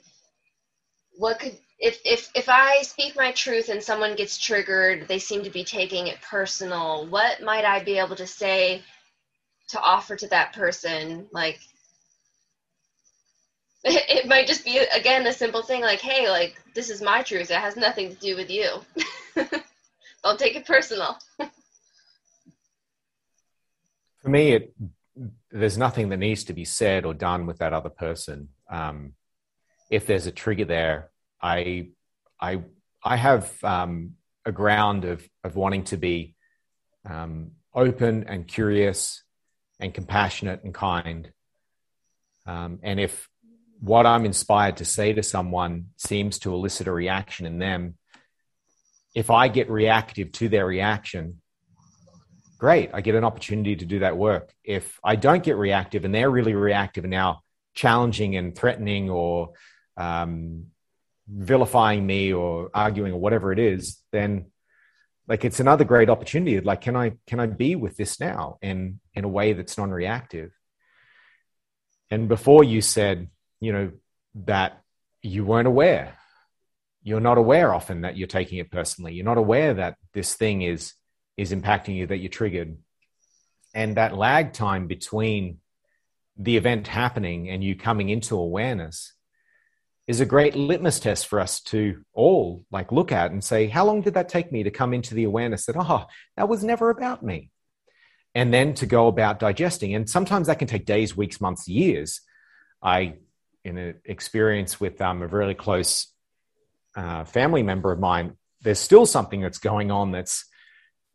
what 1.17 1.39
could, 1.39 1.57
if, 1.79 2.01
if, 2.05 2.31
if 2.35 2.49
I 2.49 2.83
speak 2.83 3.17
my 3.17 3.33
truth 3.33 3.69
and 3.69 3.83
someone 3.83 4.17
gets 4.17 4.39
triggered, 4.39 5.09
they 5.09 5.19
seem 5.19 5.43
to 5.45 5.51
be 5.51 5.65
taking 5.65 6.07
it 6.07 6.21
personal. 6.23 7.07
What 7.07 7.43
might 7.43 7.65
I 7.65 7.83
be 7.83 7.99
able 7.99 8.17
to 8.17 8.27
say 8.27 8.83
to 9.69 9.81
offer 9.81 10.17
to 10.17 10.29
that 10.29 10.53
person? 10.53 11.27
Like, 11.33 11.59
it 13.89 14.27
might 14.27 14.49
just 14.49 14.65
be 14.65 14.79
again 14.79 15.27
a 15.29 15.33
simple 15.33 15.63
thing 15.63 15.81
like, 15.81 16.01
hey, 16.01 16.29
like 16.29 16.57
this 16.75 16.91
is 16.91 17.01
my 17.01 17.23
truth. 17.23 17.53
It 17.53 17.59
has 17.59 17.77
nothing 17.77 18.11
to 18.11 18.17
do 18.17 18.35
with 18.35 18.51
you. 18.51 18.81
Don't 20.25 20.39
take 20.39 20.57
it 20.57 20.67
personal. 20.67 21.17
For 24.23 24.29
me, 24.29 24.53
it 24.53 24.75
there's 25.61 25.79
nothing 25.79 26.11
that 26.11 26.19
needs 26.19 26.45
to 26.45 26.53
be 26.53 26.65
said 26.65 27.05
or 27.05 27.15
done 27.15 27.47
with 27.47 27.59
that 27.59 27.73
other 27.73 27.89
person. 27.89 28.49
Um, 28.71 29.15
if 29.91 30.07
there's 30.07 30.27
a 30.27 30.33
trigger 30.33 30.65
there, 30.65 31.11
I, 31.41 31.89
I, 32.41 32.63
I 33.03 33.17
have 33.17 33.53
um, 33.63 34.15
a 34.45 34.53
ground 34.53 35.05
of 35.05 35.29
of 35.45 35.57
wanting 35.57 35.85
to 35.85 35.97
be 35.97 36.35
um, 37.09 37.53
open 37.75 38.25
and 38.25 38.47
curious 38.47 39.23
and 39.81 39.93
compassionate 39.93 40.65
and 40.65 40.75
kind. 40.75 41.31
Um, 42.47 42.79
and 42.83 42.99
if 43.01 43.29
what 43.81 44.07
I'm 44.07 44.25
inspired 44.25 44.79
to 44.79 44.85
say 44.85 45.13
to 45.13 45.23
someone 45.23 45.87
seems 45.97 46.39
to 46.41 46.55
elicit 46.55 46.87
a 46.87 46.93
reaction 46.93 47.45
in 47.45 47.59
them, 47.59 47.97
if 49.15 49.31
I 49.31 49.49
get 49.49 49.71
reactive 49.71 50.33
to 50.33 50.49
their 50.49 50.67
reaction, 50.67 51.41
great. 52.59 52.91
I 52.93 53.01
get 53.01 53.15
an 53.15 53.25
opportunity 53.25 53.77
to 53.77 53.85
do 53.85 54.01
that 54.01 54.17
work. 54.17 54.53
If 54.65 54.99
I 55.05 55.17
don't 55.17 55.43
get 55.43 55.57
reactive 55.57 56.05
and 56.05 56.15
they're 56.15 56.31
really 56.31 56.55
reactive 56.55 57.05
and 57.05 57.11
now 57.11 57.43
challenging 57.75 58.37
and 58.37 58.57
threatening 58.57 59.11
or 59.11 59.53
um, 59.97 60.67
vilifying 61.29 62.07
me 62.07 62.33
or 62.33 62.71
arguing 62.75 63.13
or 63.13 63.21
whatever 63.21 63.53
it 63.53 63.59
is, 63.59 63.99
then 64.13 64.47
like 65.29 65.45
it's 65.45 65.61
another 65.61 65.85
great 65.85 66.09
opportunity. 66.09 66.61
Like, 66.61 66.81
can 66.81 66.97
I 66.97 67.15
can 67.27 67.41
I 67.41 67.47
be 67.47 67.77
with 67.77 67.97
this 67.97 68.21
now 68.21 68.59
in 68.63 69.01
in 69.15 69.25
a 69.25 69.29
way 69.29 69.53
that's 69.53 69.77
non-reactive? 69.77 70.53
And 72.11 72.29
before 72.29 72.63
you 72.63 72.81
said, 72.81 73.29
you 73.61 73.73
know, 73.73 73.93
that 74.47 74.81
you 75.23 75.45
weren't 75.45 75.69
aware. 75.69 76.17
You're 77.03 77.21
not 77.21 77.39
aware 77.39 77.73
often 77.75 78.03
that 78.03 78.17
you're 78.17 78.29
taking 78.29 78.59
it 78.59 78.71
personally. 78.71 79.15
You're 79.15 79.25
not 79.25 79.39
aware 79.39 79.75
that 79.75 79.97
this 80.13 80.35
thing 80.35 80.63
is 80.63 80.93
is 81.37 81.53
impacting 81.53 81.97
you 81.97 82.07
that 82.07 82.19
you're 82.19 82.29
triggered. 82.29 82.79
And 83.75 83.97
that 83.97 84.17
lag 84.17 84.53
time 84.53 84.87
between 84.87 85.59
the 86.37 86.57
event 86.57 86.89
happening 86.89 87.49
and 87.49 87.63
you 87.63 87.77
coming 87.77 88.09
into 88.09 88.37
awareness 88.37 89.13
is 90.07 90.21
a 90.21 90.27
great 90.27 90.55
litmus 90.55 91.01
test 91.01 91.27
for 91.27 91.41
us 91.41 91.61
to 91.61 92.05
all 92.13 92.65
like 92.71 92.93
look 92.93 93.11
at 93.13 93.33
and 93.33 93.43
say, 93.43 93.67
how 93.67 93.85
long 93.85 94.03
did 94.03 94.15
that 94.15 94.29
take 94.29 94.53
me 94.53 94.63
to 94.63 94.71
come 94.71 94.95
into 94.95 95.15
the 95.15 95.25
awareness 95.25 95.67
that, 95.67 95.77
oh, 95.77 96.07
that 96.37 96.49
was 96.49 96.63
never 96.63 96.91
about 96.91 97.23
me? 97.23 97.51
and 98.37 98.53
then 98.53 98.75
to 98.75 98.85
go 98.85 99.07
about 99.09 99.39
digesting. 99.39 99.95
And 99.95 100.09
sometimes 100.09 100.49
that 100.49 100.59
can 100.59 100.69
take 100.69 100.85
days, 100.85 101.17
weeks, 101.17 101.41
months, 101.41 101.67
years. 101.67 102.21
I, 102.83 103.15
in 103.65 103.79
an 103.79 103.95
experience 104.05 104.79
with 104.79 105.01
um, 105.01 105.23
a 105.23 105.27
really 105.27 105.55
close 105.55 106.09
uh, 106.95 107.25
family 107.25 107.63
member 107.63 107.91
of 107.93 107.99
mine, 107.99 108.37
there's 108.61 108.79
still 108.79 109.07
something 109.07 109.41
that's 109.41 109.57
going 109.57 109.91
on 109.91 110.13
that's 110.13 110.45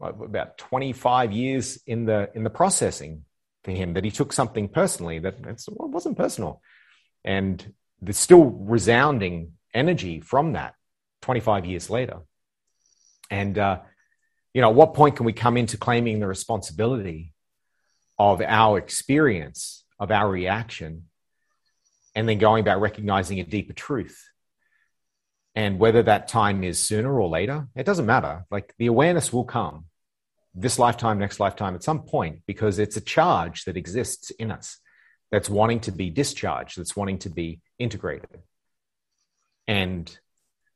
about 0.01 0.57
25 0.57 1.31
years 1.31 1.79
in 1.85 2.05
the 2.05 2.29
in 2.33 2.43
the 2.43 2.49
processing 2.49 3.23
for 3.63 3.71
him 3.71 3.93
that 3.93 4.03
he 4.03 4.11
took 4.11 4.33
something 4.33 4.67
personally 4.67 5.19
that 5.19 5.35
well, 5.41 5.87
it 5.87 5.91
wasn't 5.91 6.17
personal. 6.17 6.61
And 7.23 7.73
there's 8.01 8.17
still 8.17 8.43
resounding 8.43 9.53
energy 9.73 10.19
from 10.19 10.53
that 10.53 10.73
25 11.21 11.65
years 11.65 11.89
later. 11.89 12.21
And 13.29 13.57
uh, 13.57 13.79
you 14.53 14.61
know 14.61 14.69
at 14.69 14.75
what 14.75 14.93
point 14.93 15.15
can 15.15 15.25
we 15.25 15.33
come 15.33 15.57
into 15.57 15.77
claiming 15.77 16.19
the 16.19 16.27
responsibility 16.27 17.33
of 18.17 18.41
our 18.41 18.77
experience 18.77 19.83
of 19.99 20.11
our 20.11 20.27
reaction 20.29 21.05
and 22.15 22.27
then 22.27 22.39
going 22.39 22.61
about 22.61 22.81
recognizing 22.81 23.39
a 23.39 23.43
deeper 23.43 23.73
truth? 23.73 24.27
And 25.53 25.79
whether 25.79 26.01
that 26.03 26.29
time 26.29 26.63
is 26.63 26.79
sooner 26.79 27.13
or 27.13 27.27
later 27.29 27.67
it 27.75 27.85
doesn't 27.85 28.05
matter. 28.05 28.45
Like 28.49 28.73
the 28.79 28.87
awareness 28.87 29.31
will 29.31 29.43
come 29.43 29.85
this 30.53 30.77
lifetime, 30.77 31.19
next 31.19 31.39
lifetime 31.39 31.75
at 31.75 31.83
some 31.83 32.03
point 32.03 32.41
because 32.45 32.79
it's 32.79 32.97
a 32.97 33.01
charge 33.01 33.65
that 33.65 33.77
exists 33.77 34.31
in 34.31 34.51
us 34.51 34.79
that's 35.31 35.49
wanting 35.49 35.79
to 35.81 35.91
be 35.91 36.09
discharged, 36.09 36.77
that's 36.77 36.95
wanting 36.95 37.19
to 37.19 37.29
be 37.29 37.61
integrated. 37.79 38.41
And 39.67 40.15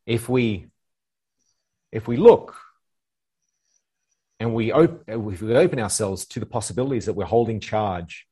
if 0.06 0.30
we 0.30 0.68
if 1.92 2.08
we 2.08 2.18
look 2.18 2.56
and 4.40 4.54
we, 4.54 4.72
op- 4.72 5.04
if 5.08 5.42
we 5.42 5.56
open 5.56 5.80
ourselves 5.80 6.26
to 6.28 6.40
the 6.40 6.46
possibilities 6.46 7.06
that 7.06 7.14
we're 7.14 7.26
holding 7.26 7.62
charge 7.62 8.28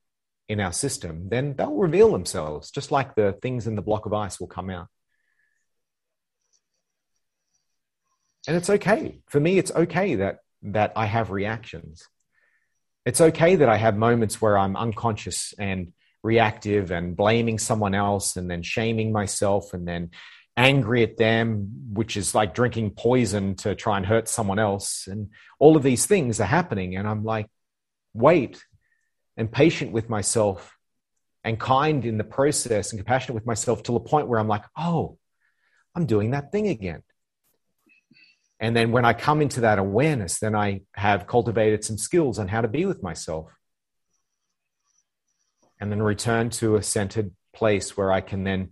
in 0.49 0.59
our 0.59 0.73
system, 0.73 1.29
then 1.29 1.55
they'll 1.55 1.73
reveal 1.73 2.11
themselves, 2.11 2.71
just 2.71 2.91
like 2.91 3.15
the 3.15 3.37
things 3.41 3.67
in 3.67 3.75
the 3.75 3.81
block 3.81 4.05
of 4.05 4.13
ice 4.13 4.39
will 4.39 4.47
come 4.47 4.69
out. 4.69 4.87
And 8.45 8.57
it's 8.57 8.69
okay. 8.69 9.21
For 9.27 9.39
me, 9.39 9.57
it's 9.57 9.71
okay 9.71 10.15
that 10.15 10.39
that 10.63 10.93
I 10.95 11.05
have 11.05 11.31
reactions. 11.31 12.07
It's 13.05 13.21
okay 13.21 13.55
that 13.57 13.69
I 13.69 13.77
have 13.77 13.97
moments 13.97 14.41
where 14.41 14.57
I'm 14.57 14.75
unconscious 14.75 15.53
and 15.59 15.93
reactive 16.23 16.91
and 16.91 17.15
blaming 17.15 17.59
someone 17.59 17.93
else 17.93 18.37
and 18.37 18.49
then 18.49 18.63
shaming 18.63 19.11
myself 19.11 19.73
and 19.73 19.87
then 19.87 20.11
angry 20.55 21.03
at 21.03 21.17
them, 21.17 21.89
which 21.91 22.15
is 22.15 22.33
like 22.33 22.53
drinking 22.53 22.91
poison 22.91 23.55
to 23.55 23.75
try 23.75 23.97
and 23.97 24.05
hurt 24.05 24.27
someone 24.27 24.59
else. 24.59 25.07
And 25.07 25.29
all 25.59 25.75
of 25.75 25.83
these 25.83 26.05
things 26.05 26.39
are 26.39 26.45
happening. 26.45 26.95
And 26.95 27.07
I'm 27.07 27.23
like, 27.23 27.47
wait, 28.13 28.63
and 29.35 29.51
patient 29.51 29.91
with 29.91 30.09
myself 30.09 30.77
and 31.43 31.59
kind 31.59 32.05
in 32.05 32.17
the 32.17 32.23
process 32.23 32.91
and 32.91 32.99
compassionate 32.99 33.35
with 33.35 33.45
myself 33.45 33.83
to 33.83 33.91
the 33.91 33.99
point 33.99 34.27
where 34.27 34.39
I'm 34.39 34.47
like, 34.47 34.63
oh, 34.77 35.17
I'm 35.95 36.05
doing 36.05 36.31
that 36.31 36.51
thing 36.51 36.67
again. 36.67 37.03
And 38.63 38.73
then 38.73 38.93
when 38.93 39.03
I 39.03 39.11
come 39.11 39.41
into 39.41 39.59
that 39.59 39.77
awareness, 39.77 40.39
then 40.39 40.55
I 40.55 40.83
have 40.93 41.27
cultivated 41.27 41.83
some 41.83 41.97
skills 41.97 42.39
on 42.39 42.47
how 42.47 42.61
to 42.61 42.69
be 42.69 42.85
with 42.85 43.03
myself. 43.03 43.51
And 45.81 45.91
then 45.91 46.01
return 46.01 46.49
to 46.51 46.77
a 46.77 46.81
centered 46.81 47.31
place 47.53 47.97
where 47.97 48.09
I 48.09 48.21
can 48.21 48.45
then 48.45 48.69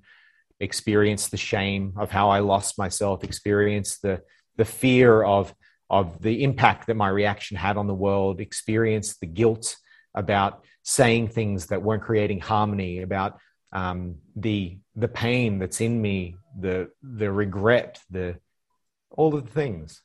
experience 0.62 1.28
the 1.28 1.36
shame 1.36 1.96
of 1.98 2.10
how 2.10 2.30
I 2.30 2.40
lost 2.40 2.78
myself, 2.78 3.26
experience 3.26 3.98
the, 3.98 4.22
the 4.56 4.64
fear 4.64 5.24
of, 5.24 5.54
of 5.90 6.22
the 6.22 6.46
impact 6.46 6.88
that 6.88 6.96
my 6.96 7.10
reaction 7.10 7.58
had 7.58 7.76
on 7.76 7.88
the 7.88 7.94
world, 7.94 8.40
experience 8.40 9.18
the 9.18 9.26
guilt 9.28 9.76
about 10.16 10.64
saying 10.84 11.28
things 11.28 11.66
that 11.66 11.82
weren't 11.82 12.04
creating 12.04 12.40
harmony, 12.40 13.02
about 13.02 13.40
um, 13.74 14.16
the, 14.38 14.78
the 14.96 15.10
pain 15.10 15.60
that's 15.60 15.82
in 15.82 16.02
me, 16.02 16.38
the, 16.58 16.90
the 17.04 17.30
regret, 17.30 18.00
the, 18.10 18.38
all 19.12 19.36
of 19.36 19.46
the 19.46 19.52
things. 19.52 20.02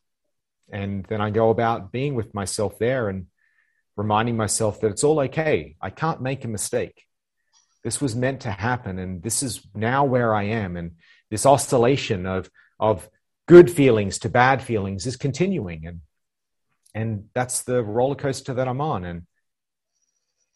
And 0.70 1.05
then 1.05 1.20
I 1.20 1.31
go 1.31 1.51
about 1.51 1.93
being 1.93 2.15
with 2.15 2.35
myself 2.35 2.78
there 2.78 3.09
and 3.09 3.27
reminding 3.97 4.37
myself 4.37 4.81
that 4.81 4.91
it's 4.91 5.05
all 5.05 5.20
okay. 5.20 5.77
I 5.81 5.91
can't 5.91 6.20
make 6.20 6.45
a 6.45 6.49
mistake. 6.49 7.05
This 7.85 8.01
was 8.01 8.16
meant 8.16 8.41
to 8.41 8.51
happen, 8.51 8.99
and 8.99 9.23
this 9.23 9.43
is 9.43 9.65
now 9.74 10.05
where 10.05 10.35
I 10.35 10.45
am. 10.45 10.77
And 10.77 10.97
this 11.31 11.47
oscillation 11.47 12.27
of, 12.27 12.51
of 12.81 13.09
good 13.47 13.70
feelings 13.70 14.19
to 14.20 14.28
bad 14.28 14.61
feelings 14.61 15.07
is 15.07 15.16
continuing. 15.16 15.87
And, 15.87 16.01
and 16.95 17.28
that's 17.33 17.62
the 17.62 17.83
roller 17.85 18.16
coaster 18.16 18.55
that 18.55 18.69
I'm 18.69 18.81
on. 18.81 19.05
And 19.05 19.23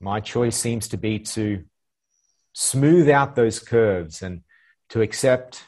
my 0.01 0.21
choice 0.21 0.57
seems 0.57 0.89
to 0.89 0.97
be 0.97 1.21
to 1.21 1.65
smooth 2.53 3.09
out 3.09 3.37
those 3.37 3.61
curves 3.61 4.23
and 4.23 4.43
to 4.89 5.03
accept 5.03 5.63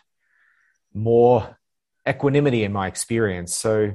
more 0.92 1.59
equanimity 2.08 2.64
in 2.64 2.72
my 2.72 2.86
experience. 2.86 3.54
So, 3.54 3.94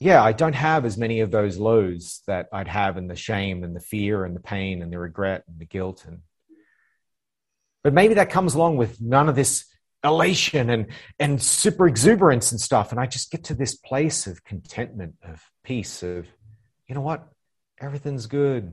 yeah, 0.00 0.22
I 0.22 0.32
don't 0.32 0.54
have 0.54 0.84
as 0.84 0.96
many 0.96 1.20
of 1.20 1.30
those 1.30 1.56
lows 1.56 2.22
that 2.26 2.48
I'd 2.52 2.68
have 2.68 2.96
in 2.96 3.06
the 3.06 3.16
shame 3.16 3.64
and 3.64 3.74
the 3.74 3.80
fear 3.80 4.24
and 4.24 4.34
the 4.34 4.40
pain 4.40 4.82
and 4.82 4.92
the 4.92 4.98
regret 4.98 5.44
and 5.48 5.58
the 5.58 5.64
guilt. 5.64 6.04
And 6.06 6.20
but 7.82 7.92
maybe 7.92 8.14
that 8.14 8.30
comes 8.30 8.54
along 8.54 8.76
with 8.76 9.00
none 9.00 9.28
of 9.28 9.36
this 9.36 9.66
elation 10.02 10.68
and 10.68 10.86
and 11.18 11.40
super 11.42 11.86
exuberance 11.86 12.52
and 12.52 12.60
stuff. 12.60 12.90
And 12.90 13.00
I 13.00 13.06
just 13.06 13.30
get 13.30 13.44
to 13.44 13.54
this 13.54 13.74
place 13.74 14.26
of 14.26 14.44
contentment, 14.44 15.14
of 15.22 15.42
peace, 15.62 16.02
of 16.02 16.26
you 16.86 16.94
know 16.94 17.00
what, 17.00 17.26
everything's 17.80 18.26
good. 18.26 18.72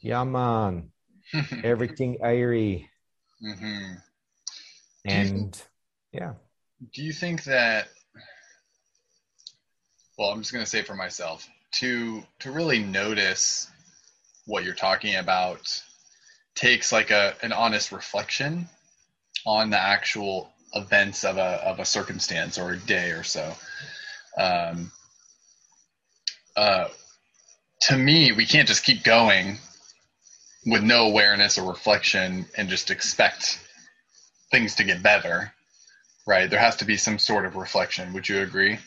Yeah, 0.00 0.24
man, 0.24 0.90
everything 1.64 2.18
airy. 2.22 2.90
Mm-hmm. 3.42 3.94
And 5.04 5.62
yeah 6.12 6.32
do 6.94 7.02
you 7.02 7.12
think 7.12 7.44
that 7.44 7.88
well 10.18 10.30
i'm 10.30 10.40
just 10.40 10.52
going 10.52 10.64
to 10.64 10.70
say 10.70 10.82
for 10.82 10.94
myself 10.94 11.48
to 11.72 12.22
to 12.38 12.50
really 12.50 12.78
notice 12.78 13.70
what 14.46 14.64
you're 14.64 14.74
talking 14.74 15.16
about 15.16 15.82
takes 16.54 16.92
like 16.92 17.10
a 17.10 17.34
an 17.42 17.52
honest 17.52 17.92
reflection 17.92 18.68
on 19.44 19.70
the 19.70 19.78
actual 19.78 20.50
events 20.74 21.24
of 21.24 21.36
a 21.36 21.64
of 21.64 21.78
a 21.78 21.84
circumstance 21.84 22.58
or 22.58 22.72
a 22.72 22.78
day 22.78 23.10
or 23.10 23.22
so. 23.22 23.54
Um 24.36 24.90
uh 26.56 26.88
to 27.82 27.96
me 27.96 28.32
we 28.32 28.46
can't 28.46 28.68
just 28.68 28.84
keep 28.84 29.04
going 29.04 29.58
with 30.66 30.82
no 30.82 31.06
awareness 31.06 31.58
or 31.58 31.68
reflection 31.68 32.46
and 32.56 32.68
just 32.68 32.90
expect 32.90 33.60
things 34.50 34.74
to 34.76 34.84
get 34.84 35.02
better 35.02 35.52
right? 36.26 36.50
There 36.50 36.60
has 36.60 36.76
to 36.76 36.84
be 36.84 36.96
some 36.96 37.18
sort 37.18 37.46
of 37.46 37.56
reflection. 37.56 38.12
Would 38.12 38.28
you 38.28 38.40
agree? 38.40 38.78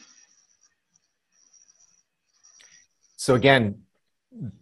So 3.15 3.35
again, 3.35 3.83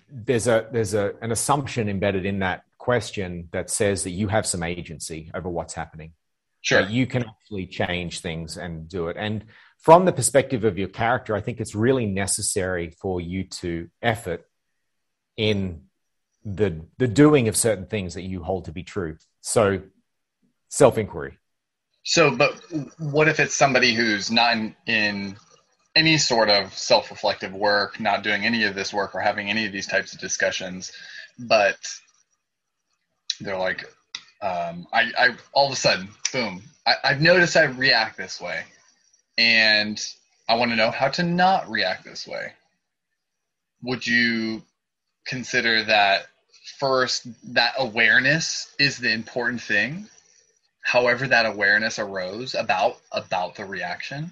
there's 0.10 0.48
a 0.48 0.68
there's 0.72 0.94
a 0.94 1.14
an 1.22 1.32
assumption 1.32 1.90
embedded 1.90 2.26
in 2.26 2.40
that 2.40 2.64
question 2.78 3.50
that 3.52 3.70
says 3.70 4.04
that 4.04 4.12
you 4.12 4.28
have 4.30 4.46
some 4.46 4.64
agency 4.64 5.30
over 5.34 5.50
what's 5.50 5.74
happening. 5.74 6.14
Sure. 6.62 6.82
That 6.82 6.92
you 6.92 7.06
can 7.06 7.26
actually 7.26 7.68
change 7.68 8.20
things 8.22 8.58
and 8.58 8.88
do 8.88 9.08
it. 9.10 9.18
And 9.18 9.46
from 9.80 10.06
the 10.06 10.14
perspective 10.14 10.64
of 10.64 10.78
your 10.78 10.88
character, 10.88 11.36
I 11.36 11.42
think 11.42 11.60
it's 11.60 11.76
really 11.76 12.06
necessary 12.06 12.90
for 12.90 13.22
you 13.22 13.44
to 13.62 13.90
effort 14.02 14.46
in 15.36 15.84
the 16.44 16.82
the 16.98 17.08
doing 17.08 17.48
of 17.48 17.56
certain 17.56 17.86
things 17.86 18.16
that 18.16 18.24
you 18.24 18.42
hold 18.42 18.66
to 18.66 18.72
be 18.72 18.84
true. 18.84 19.18
So 19.42 19.82
self 20.70 20.98
inquiry. 20.98 21.38
So, 22.10 22.32
but 22.32 22.56
what 23.00 23.28
if 23.28 23.42
it's 23.42 23.54
somebody 23.54 23.94
who's 23.94 24.32
not 24.32 24.56
in, 24.56 24.76
in 24.86 25.36
any 25.94 26.18
sort 26.18 26.50
of 26.50 26.74
self 26.74 27.12
reflective 27.12 27.54
work, 27.54 28.00
not 28.00 28.24
doing 28.24 28.46
any 28.46 28.64
of 28.64 28.76
this 28.76 28.94
work 28.94 29.14
or 29.14 29.20
having 29.20 29.50
any 29.50 29.66
of 29.66 29.74
these 29.74 29.88
types 29.88 30.14
of 30.14 30.22
discussions, 30.22 30.94
but 31.38 31.76
they're 33.42 33.58
like, 33.58 33.84
um, 34.42 34.88
I, 34.94 35.12
I, 35.20 35.36
all 35.52 35.68
of 35.68 35.74
a 35.74 35.76
sudden, 35.76 36.08
boom, 36.32 36.64
I, 36.86 36.96
I've 37.04 37.22
noticed 37.22 37.58
I 37.58 37.64
react 37.66 38.16
this 38.16 38.40
way. 38.40 38.64
And 39.38 40.02
I 40.48 40.56
want 40.56 40.72
to 40.72 40.78
know 40.78 40.92
how 40.92 41.10
to 41.10 41.24
not 41.24 41.70
react 41.70 42.06
this 42.06 42.26
way. 42.26 42.54
Would 43.84 44.08
you 44.08 44.64
consider 45.26 45.84
that 45.84 46.28
first, 46.80 47.28
that 47.54 47.74
awareness 47.78 48.74
is 48.80 48.98
the 48.98 49.12
important 49.12 49.62
thing? 49.62 50.08
However 50.88 51.28
that 51.28 51.46
awareness 51.46 52.00
arose 52.00 52.56
about 52.56 52.98
about 53.12 53.56
the 53.56 53.66
reaction? 53.66 54.32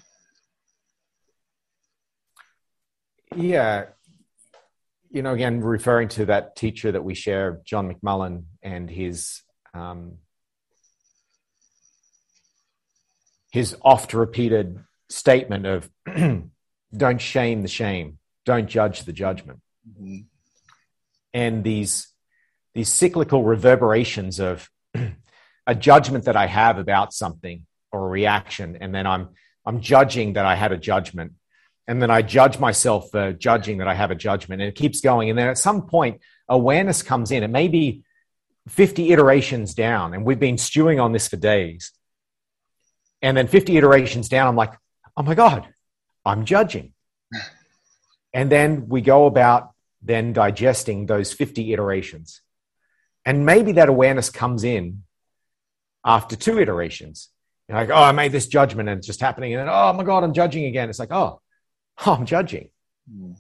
Yeah. 3.36 3.88
You 5.10 5.22
know 5.22 5.34
again 5.34 5.60
referring 5.60 6.08
to 6.10 6.26
that 6.28 6.56
teacher 6.56 6.92
that 6.94 7.04
we 7.04 7.14
share 7.14 7.62
john 7.66 7.94
mcmullen 7.94 8.44
and 8.64 8.90
his 8.90 9.42
um, 9.74 10.18
his 13.52 13.76
oft 13.82 14.14
repeated 14.14 14.80
statement 15.10 15.66
of 15.66 15.90
don't 16.98 17.22
shame 17.22 17.62
the 17.62 17.68
shame. 17.68 18.20
Don't 18.46 18.68
judge 18.68 19.04
the 19.04 19.14
judgment. 19.14 19.60
Mm-hmm. 19.88 20.22
and 21.32 21.64
these 21.64 22.08
these 22.74 22.90
cyclical 22.90 23.44
reverberations 23.44 24.40
of 24.40 24.68
a 25.68 25.76
judgment 25.76 26.26
that 26.26 26.36
I 26.36 26.48
have 26.48 26.78
about 26.78 27.14
something 27.14 27.66
or 27.92 28.06
a 28.06 28.10
reaction, 28.10 28.78
and 28.80 28.94
then 28.94 29.08
I'm 29.08 29.30
I'm 29.66 29.82
judging 29.82 30.34
that 30.34 30.46
I 30.46 30.56
had 30.56 30.72
a 30.72 30.78
judgment, 30.78 31.34
and 31.88 32.02
then 32.02 32.12
I 32.12 32.22
judge 32.22 32.60
myself 32.60 33.10
for 33.12 33.34
judging 33.34 33.80
that 33.80 33.88
I 33.88 33.94
have 33.94 34.12
a 34.12 34.16
judgment, 34.16 34.62
and 34.62 34.70
it 34.70 34.76
keeps 34.76 35.02
going. 35.02 35.30
And 35.30 35.38
then 35.38 35.48
at 35.48 35.58
some 35.58 35.88
point, 35.88 36.22
awareness 36.48 37.02
comes 37.02 37.32
in. 37.32 37.44
It 37.44 37.50
may 37.50 37.68
be 37.68 38.04
50 38.68 39.12
iterations 39.12 39.74
down, 39.74 40.14
and 40.14 40.26
we've 40.26 40.40
been 40.40 40.58
stewing 40.58 41.00
on 41.00 41.14
this 41.14 41.28
for 41.28 41.38
days. 41.38 41.92
And 43.22 43.36
then 43.36 43.48
50 43.48 43.78
iterations 43.78 44.30
down, 44.30 44.48
I'm 44.48 44.56
like, 44.56 44.74
oh 45.18 45.24
my 45.24 45.36
God, 45.36 45.68
I'm 46.26 46.46
judging. 46.46 46.94
and 48.34 48.52
then 48.52 48.88
we 48.88 49.02
go 49.02 49.26
about 49.26 49.72
then 50.02 50.34
digesting 50.34 51.06
those 51.08 51.34
50 51.34 51.74
iterations. 51.74 52.42
And 53.26 53.46
maybe 53.46 53.74
that 53.74 53.90
awareness 53.90 54.30
comes 54.30 54.64
in 54.64 55.04
after 56.06 56.36
two 56.36 56.60
iterations. 56.60 57.30
You're 57.68 57.78
like, 57.80 57.90
oh, 57.90 57.96
I 57.96 58.12
made 58.12 58.32
this 58.32 58.48
judgment 58.48 58.90
and 58.90 59.00
it's 59.00 59.08
just 59.08 59.22
happening. 59.22 59.54
And 59.54 59.62
then, 59.62 59.70
oh 59.70 59.92
my 59.94 60.04
God, 60.04 60.24
I'm 60.24 60.34
judging 60.34 60.66
again. 60.66 60.90
It's 60.90 61.00
like, 61.00 61.12
oh, 61.12 61.42
oh 62.06 62.14
I'm 62.18 62.26
judging. 62.26 62.70
Mm. 63.12 63.38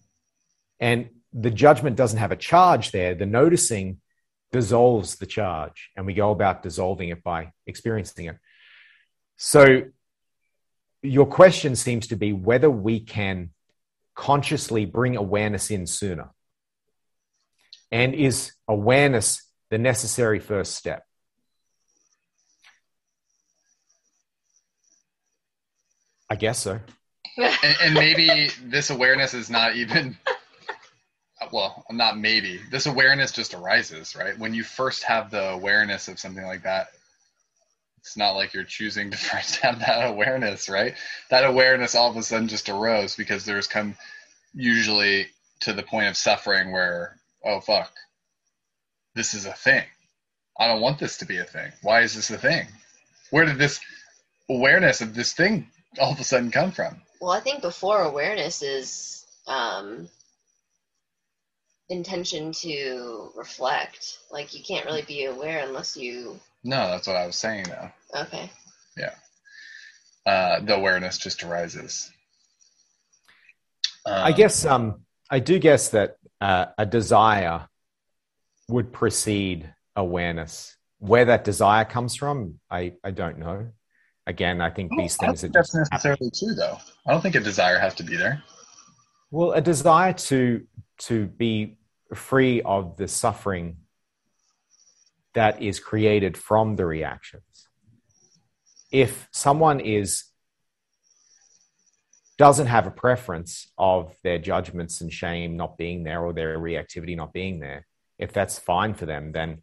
And 0.80 1.10
the 1.32 1.52
judgment 1.52 1.96
doesn't 1.96 2.20
have 2.20 2.32
a 2.32 2.38
charge 2.38 2.92
there. 2.92 3.14
The 3.14 3.26
noticing 3.26 4.02
dissolves 4.52 5.16
the 5.16 5.26
charge, 5.26 5.92
and 5.96 6.06
we 6.06 6.14
go 6.14 6.32
about 6.32 6.64
dissolving 6.64 7.10
it 7.10 7.24
by 7.24 7.52
experiencing 7.68 8.28
it. 8.28 8.38
So, 9.38 9.84
your 11.02 11.26
question 11.26 11.76
seems 11.76 12.08
to 12.08 12.16
be 12.16 12.32
whether 12.34 12.70
we 12.70 13.00
can 13.02 13.52
consciously 14.16 14.86
bring 14.86 15.18
awareness 15.18 15.70
in 15.70 15.86
sooner. 15.86 16.30
And 17.92 18.16
is 18.16 18.54
awareness 18.68 19.44
the 19.70 19.78
necessary 19.78 20.40
first 20.40 20.74
step? 20.74 21.04
I 26.30 26.35
guess 26.35 26.60
so. 26.60 26.80
and, 27.38 27.76
and, 27.81 27.93
maybe 27.93 28.49
this 28.64 28.89
awareness 28.89 29.34
is 29.34 29.49
not 29.49 29.76
even 29.76 30.18
well, 31.52 31.85
not 31.91 32.18
maybe. 32.18 32.60
This 32.72 32.85
awareness 32.85 33.31
just 33.31 33.53
arises, 33.53 34.15
right? 34.15 34.38
When 34.38 34.53
you 34.53 34.64
first 34.64 35.03
have 35.03 35.31
the 35.31 35.49
awareness 35.49 36.07
of 36.07 36.19
something 36.19 36.45
like 36.45 36.64
that, 36.64 36.88
it's 37.99 38.18
not 38.18 38.31
like 38.31 38.53
you're 38.53 38.64
choosing 38.64 39.11
to 39.11 39.18
first 39.18 39.57
have 39.57 39.80
that 39.80 40.10
awareness, 40.10 40.69
right? 40.69 40.95
That 41.30 41.45
awareness 41.45 41.95
all 41.95 42.10
of 42.10 42.18
a 42.18 42.23
sudden 42.23 42.47
just 42.47 42.69
arose 42.69 43.15
because 43.15 43.45
there's 43.45 43.68
come 43.68 43.95
usually 44.53 45.27
to 45.61 45.73
the 45.73 45.84
point 45.84 46.07
of 46.07 46.18
suffering 46.18 46.72
where, 46.72 47.18
oh, 47.45 47.60
fuck, 47.60 47.91
this 49.15 49.34
is 49.34 49.45
a 49.45 49.53
thing. 49.53 49.84
I 50.60 50.68
don't 50.68 50.81
want 50.81 50.99
this 50.99 51.18
to 51.18 51.26
be 51.26 51.38
a 51.38 51.43
thing. 51.43 51.72
Why 51.81 52.02
is 52.02 52.15
this 52.15 52.30
a 52.30 52.38
thing? 52.38 52.68
Where 53.31 53.45
did 53.45 53.57
this 53.57 53.80
awareness 54.49 55.02
of 55.02 55.14
this 55.14 55.34
thing 55.34 55.69
all 55.99 56.11
of 56.11 56.19
a 56.19 56.23
sudden 56.23 56.51
come 56.51 56.72
from? 56.72 57.01
Well, 57.19 57.31
I 57.31 57.39
think 57.39 57.61
before 57.61 58.03
awareness 58.03 58.61
is 58.61 59.26
um, 59.47 60.09
intention 61.89 62.51
to 62.51 63.31
reflect. 63.35 64.19
Like 64.31 64.53
you 64.53 64.63
can't 64.63 64.85
really 64.85 65.03
be 65.03 65.26
aware 65.26 65.65
unless 65.65 65.95
you. 65.95 66.39
No, 66.63 66.89
that's 66.89 67.07
what 67.07 67.15
I 67.15 67.26
was 67.26 67.35
saying 67.35 67.65
though. 67.65 68.22
Okay. 68.22 68.49
Yeah. 68.97 69.13
Uh, 70.26 70.59
the 70.61 70.76
awareness 70.76 71.17
just 71.17 71.43
arises. 71.43 72.11
Um, 74.05 74.13
I 74.13 74.31
guess 74.31 74.65
um, 74.65 75.01
I 75.30 75.39
do 75.39 75.59
guess 75.59 75.89
that 75.89 76.17
uh, 76.41 76.67
a 76.77 76.85
desire 76.85 77.67
would 78.67 78.91
precede 78.91 79.73
awareness. 79.95 80.76
Where 80.99 81.26
that 81.26 81.43
desire 81.43 81.85
comes 81.85 82.15
from, 82.15 82.59
I, 82.69 82.93
I 83.03 83.11
don't 83.11 83.38
know. 83.38 83.67
Again, 84.27 84.60
I 84.60 84.69
think 84.72 84.91
these 84.97 85.18
things 85.18 85.43
are 85.43 85.49
that's 85.49 85.76
necessarily 85.76 86.26
happen. 86.26 86.31
true, 86.38 86.56
though. 86.56 86.77
I 87.06 87.11
don't 87.11 87.22
think 87.22 87.35
a 87.35 87.39
desire 87.39 87.77
has 87.77 87.93
to 87.95 88.03
be 88.03 88.15
there. 88.15 88.43
Well, 89.30 89.52
a 89.52 89.61
desire 89.61 90.14
to 90.14 90.65
to 90.97 91.26
be 91.27 91.77
free 92.14 92.61
of 92.61 92.97
the 92.97 93.07
suffering 93.07 93.77
that 95.34 95.61
is 95.61 95.80
created 95.80 96.38
from 96.38 96.76
the 96.76 96.85
reactions. 96.85 97.68
If 98.91 99.27
someone 99.31 99.80
is 99.80 100.23
doesn't 102.38 102.68
have 102.68 102.88
a 102.88 102.91
preference 102.91 103.72
of 103.77 104.14
their 104.23 104.38
judgments 104.38 105.02
and 105.02 105.11
shame 105.11 105.56
not 105.56 105.77
being 105.77 106.03
there 106.03 106.22
or 106.23 106.34
their 106.34 106.57
reactivity 106.57 107.15
not 107.15 107.31
being 107.31 107.60
there, 107.60 107.85
if 108.18 108.34
that's 108.34 108.57
fine 108.57 108.93
for 108.93 109.06
them, 109.06 109.31
then 109.31 109.61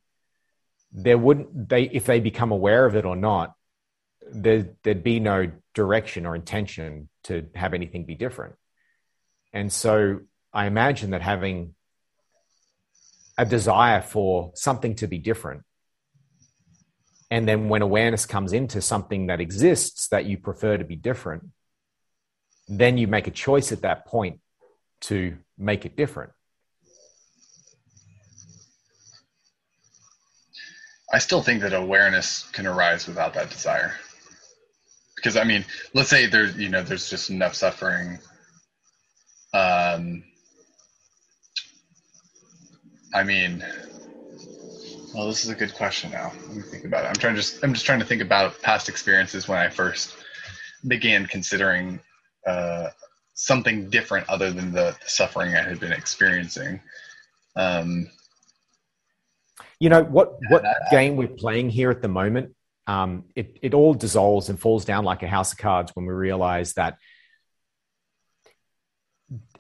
there 0.93 1.19
wouldn't 1.19 1.69
they 1.69 1.85
if 1.85 2.05
they 2.05 2.21
become 2.21 2.53
aware 2.53 2.87
of 2.87 2.95
it 2.95 3.05
or 3.05 3.17
not, 3.17 3.55
there, 4.31 4.71
there'd 4.83 5.03
be 5.03 5.21
no 5.21 5.51
direction 5.75 6.27
or 6.27 6.35
intention 6.35 7.09
to 7.25 7.47
have 7.55 7.75
anything 7.75 8.05
be 8.05 8.15
different. 8.15 8.55
And 9.53 9.73
so 9.73 10.21
I 10.53 10.67
imagine 10.67 11.11
that 11.11 11.23
having 11.23 11.75
a 13.39 13.47
desire 13.47 14.01
for 14.01 14.53
something 14.55 14.95
to 14.97 15.07
be 15.07 15.19
different, 15.19 15.63
and 17.31 17.49
then 17.49 17.71
when 17.71 17.81
awareness 17.81 18.27
comes 18.27 18.53
into 18.53 18.83
something 18.83 19.29
that 19.29 19.41
exists 19.41 20.09
that 20.09 20.27
you 20.27 20.37
prefer 20.37 20.77
to 20.77 20.85
be 20.85 20.97
different, 20.97 21.45
then 22.69 22.99
you 22.99 23.07
make 23.07 23.27
a 23.27 23.31
choice 23.31 23.73
at 23.73 23.83
that 23.83 24.05
point 24.07 24.41
to 25.01 25.39
make 25.57 25.87
it 25.87 25.97
different. 25.97 26.33
I 31.11 31.19
still 31.19 31.43
think 31.43 31.63
that 31.63 31.75
awareness 31.75 32.49
can 32.53 32.67
arise 32.67 33.07
without 33.07 33.35
that 33.35 33.51
desire. 33.51 33.95
Because 35.23 35.37
I 35.37 35.45
mean, 35.45 35.65
let's 35.95 36.09
say 36.09 36.27
there's 36.27 36.57
you 36.57 36.69
know 36.69 36.83
there's 36.83 37.09
just 37.09 37.31
enough 37.31 37.55
suffering 37.55 38.19
um, 39.55 40.25
I 43.15 43.23
mean, 43.23 43.65
well, 45.15 45.27
this 45.27 45.45
is 45.45 45.51
a 45.51 45.55
good 45.55 45.75
question 45.75 46.11
now. 46.11 46.33
Let 46.49 46.57
me 46.57 46.63
think 46.63 46.85
about 46.85 47.05
it. 47.05 47.09
I'm 47.09 47.15
trying 47.15 47.35
to 47.35 47.41
just 47.41 47.63
I'm 47.63 47.75
just 47.75 47.85
trying 47.85 47.99
to 47.99 48.07
think 48.07 48.23
about 48.23 48.61
past 48.63 48.89
experiences 48.89 49.47
when 49.49 49.59
I 49.59 49.69
first 49.69 50.17
began 50.89 51.27
considering 51.27 52.01
uh, 52.47 52.89
something 53.35 53.91
different 53.91 54.29
other 54.29 54.51
than 54.51 54.73
the, 54.73 54.97
the, 55.01 55.09
suffering 55.09 55.55
I 55.55 55.63
had 55.63 55.79
been 55.79 55.93
experiencing. 55.93 56.81
Um, 57.55 58.09
you 59.79 59.91
know 59.91 60.03
what 60.03 60.39
what 60.49 60.65
game 60.91 61.17
we're 61.17 61.29
playing 61.29 61.69
here 61.69 61.91
at 61.91 62.01
the 62.01 62.09
moment? 62.09 62.55
Um, 62.87 63.25
it 63.37 63.59
it 63.63 63.75
all 63.75 63.95
dissolves 63.95 64.49
and 64.49 64.59
falls 64.59 64.85
down 64.85 65.05
like 65.05 65.23
a 65.23 65.29
house 65.29 65.53
of 65.53 65.59
cards 65.59 65.93
when 65.95 66.05
we 66.07 66.13
realize 66.13 66.75
that 66.75 66.99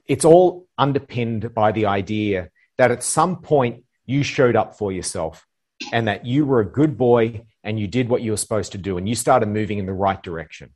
it's 0.06 0.24
all 0.24 0.66
underpinned 0.76 1.54
by 1.54 1.72
the 1.72 1.86
idea 1.86 2.50
that 2.78 2.90
at 2.90 3.02
some 3.02 3.36
point 3.36 3.84
you 4.04 4.22
showed 4.22 4.56
up 4.56 4.76
for 4.76 4.90
yourself 4.90 5.46
and 5.92 6.08
that 6.08 6.26
you 6.26 6.44
were 6.44 6.60
a 6.60 6.66
good 6.66 6.98
boy 6.98 7.42
and 7.64 7.78
you 7.78 7.86
did 7.86 8.08
what 8.08 8.22
you 8.22 8.32
were 8.32 8.36
supposed 8.36 8.72
to 8.72 8.78
do 8.78 8.98
and 8.98 9.08
you 9.08 9.14
started 9.14 9.46
moving 9.46 9.78
in 9.78 9.86
the 9.86 9.92
right 9.92 10.22
direction. 10.22 10.70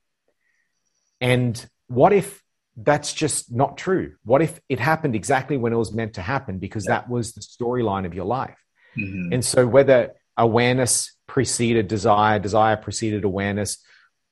And 1.20 1.64
what 1.88 2.12
if 2.12 2.42
that's 2.76 3.12
just 3.12 3.52
not 3.52 3.76
true? 3.78 4.14
What 4.24 4.42
if 4.42 4.60
it 4.68 4.78
happened 4.78 5.14
exactly 5.14 5.56
when 5.56 5.72
it 5.72 5.76
was 5.76 5.92
meant 5.92 6.14
to 6.14 6.22
happen 6.22 6.58
because 6.58 6.84
that 6.84 7.08
was 7.08 7.32
the 7.32 7.40
storyline 7.40 8.06
of 8.06 8.14
your 8.14 8.26
life? 8.26 8.58
Mm-hmm. 8.96 9.32
And 9.32 9.44
so 9.44 9.66
whether 9.66 10.12
awareness 10.36 11.12
preceded 11.26 11.88
desire, 11.88 12.38
desire 12.38 12.76
preceded 12.76 13.24
awareness, 13.24 13.78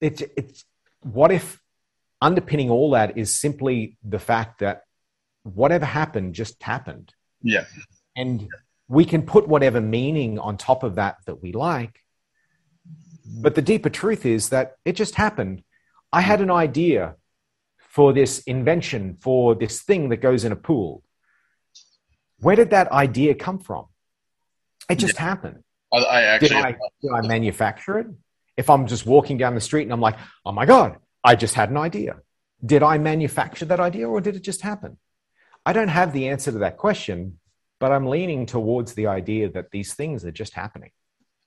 it's 0.00 0.22
it's 0.36 0.64
what 1.00 1.32
if 1.32 1.60
underpinning 2.20 2.70
all 2.70 2.90
that 2.92 3.18
is 3.18 3.34
simply 3.34 3.96
the 4.02 4.18
fact 4.18 4.60
that 4.60 4.82
whatever 5.42 5.84
happened 5.84 6.34
just 6.34 6.62
happened. 6.62 7.12
Yeah. 7.42 7.64
And 8.16 8.48
we 8.88 9.04
can 9.04 9.22
put 9.22 9.46
whatever 9.46 9.80
meaning 9.80 10.38
on 10.38 10.56
top 10.56 10.82
of 10.82 10.94
that 10.94 11.16
that 11.26 11.42
we 11.42 11.52
like. 11.52 12.00
But 13.26 13.54
the 13.54 13.62
deeper 13.62 13.90
truth 13.90 14.24
is 14.24 14.50
that 14.50 14.76
it 14.84 14.92
just 14.92 15.14
happened. 15.16 15.62
I 16.12 16.20
had 16.20 16.40
an 16.40 16.50
idea 16.50 17.16
for 17.78 18.12
this 18.12 18.40
invention, 18.40 19.18
for 19.20 19.54
this 19.54 19.82
thing 19.82 20.08
that 20.08 20.18
goes 20.18 20.44
in 20.44 20.52
a 20.52 20.56
pool. 20.56 21.02
Where 22.38 22.56
did 22.56 22.70
that 22.70 22.90
idea 22.90 23.34
come 23.34 23.58
from? 23.58 23.86
It 24.88 24.96
just 24.96 25.14
yeah. 25.14 25.22
happened. 25.22 25.62
I, 25.94 25.98
I 25.98 26.22
actually 26.22 26.48
did 26.48 26.56
I, 26.58 26.76
did 27.02 27.10
I 27.12 27.20
manufacture 27.26 27.98
it? 27.98 28.06
If 28.56 28.70
I'm 28.70 28.86
just 28.86 29.06
walking 29.06 29.38
down 29.38 29.54
the 29.54 29.60
street 29.60 29.82
and 29.82 29.92
I'm 29.92 30.00
like, 30.00 30.16
oh 30.44 30.52
my 30.52 30.66
God, 30.66 30.96
I 31.22 31.34
just 31.34 31.54
had 31.54 31.70
an 31.70 31.76
idea. 31.76 32.16
Did 32.64 32.82
I 32.82 32.98
manufacture 32.98 33.64
that 33.66 33.80
idea 33.80 34.08
or 34.08 34.20
did 34.20 34.36
it 34.36 34.42
just 34.42 34.60
happen? 34.60 34.98
I 35.66 35.72
don't 35.72 35.88
have 35.88 36.12
the 36.12 36.28
answer 36.28 36.52
to 36.52 36.58
that 36.58 36.76
question, 36.76 37.38
but 37.80 37.90
I'm 37.90 38.06
leaning 38.06 38.46
towards 38.46 38.94
the 38.94 39.06
idea 39.06 39.48
that 39.50 39.70
these 39.70 39.94
things 39.94 40.24
are 40.24 40.30
just 40.30 40.54
happening. 40.54 40.90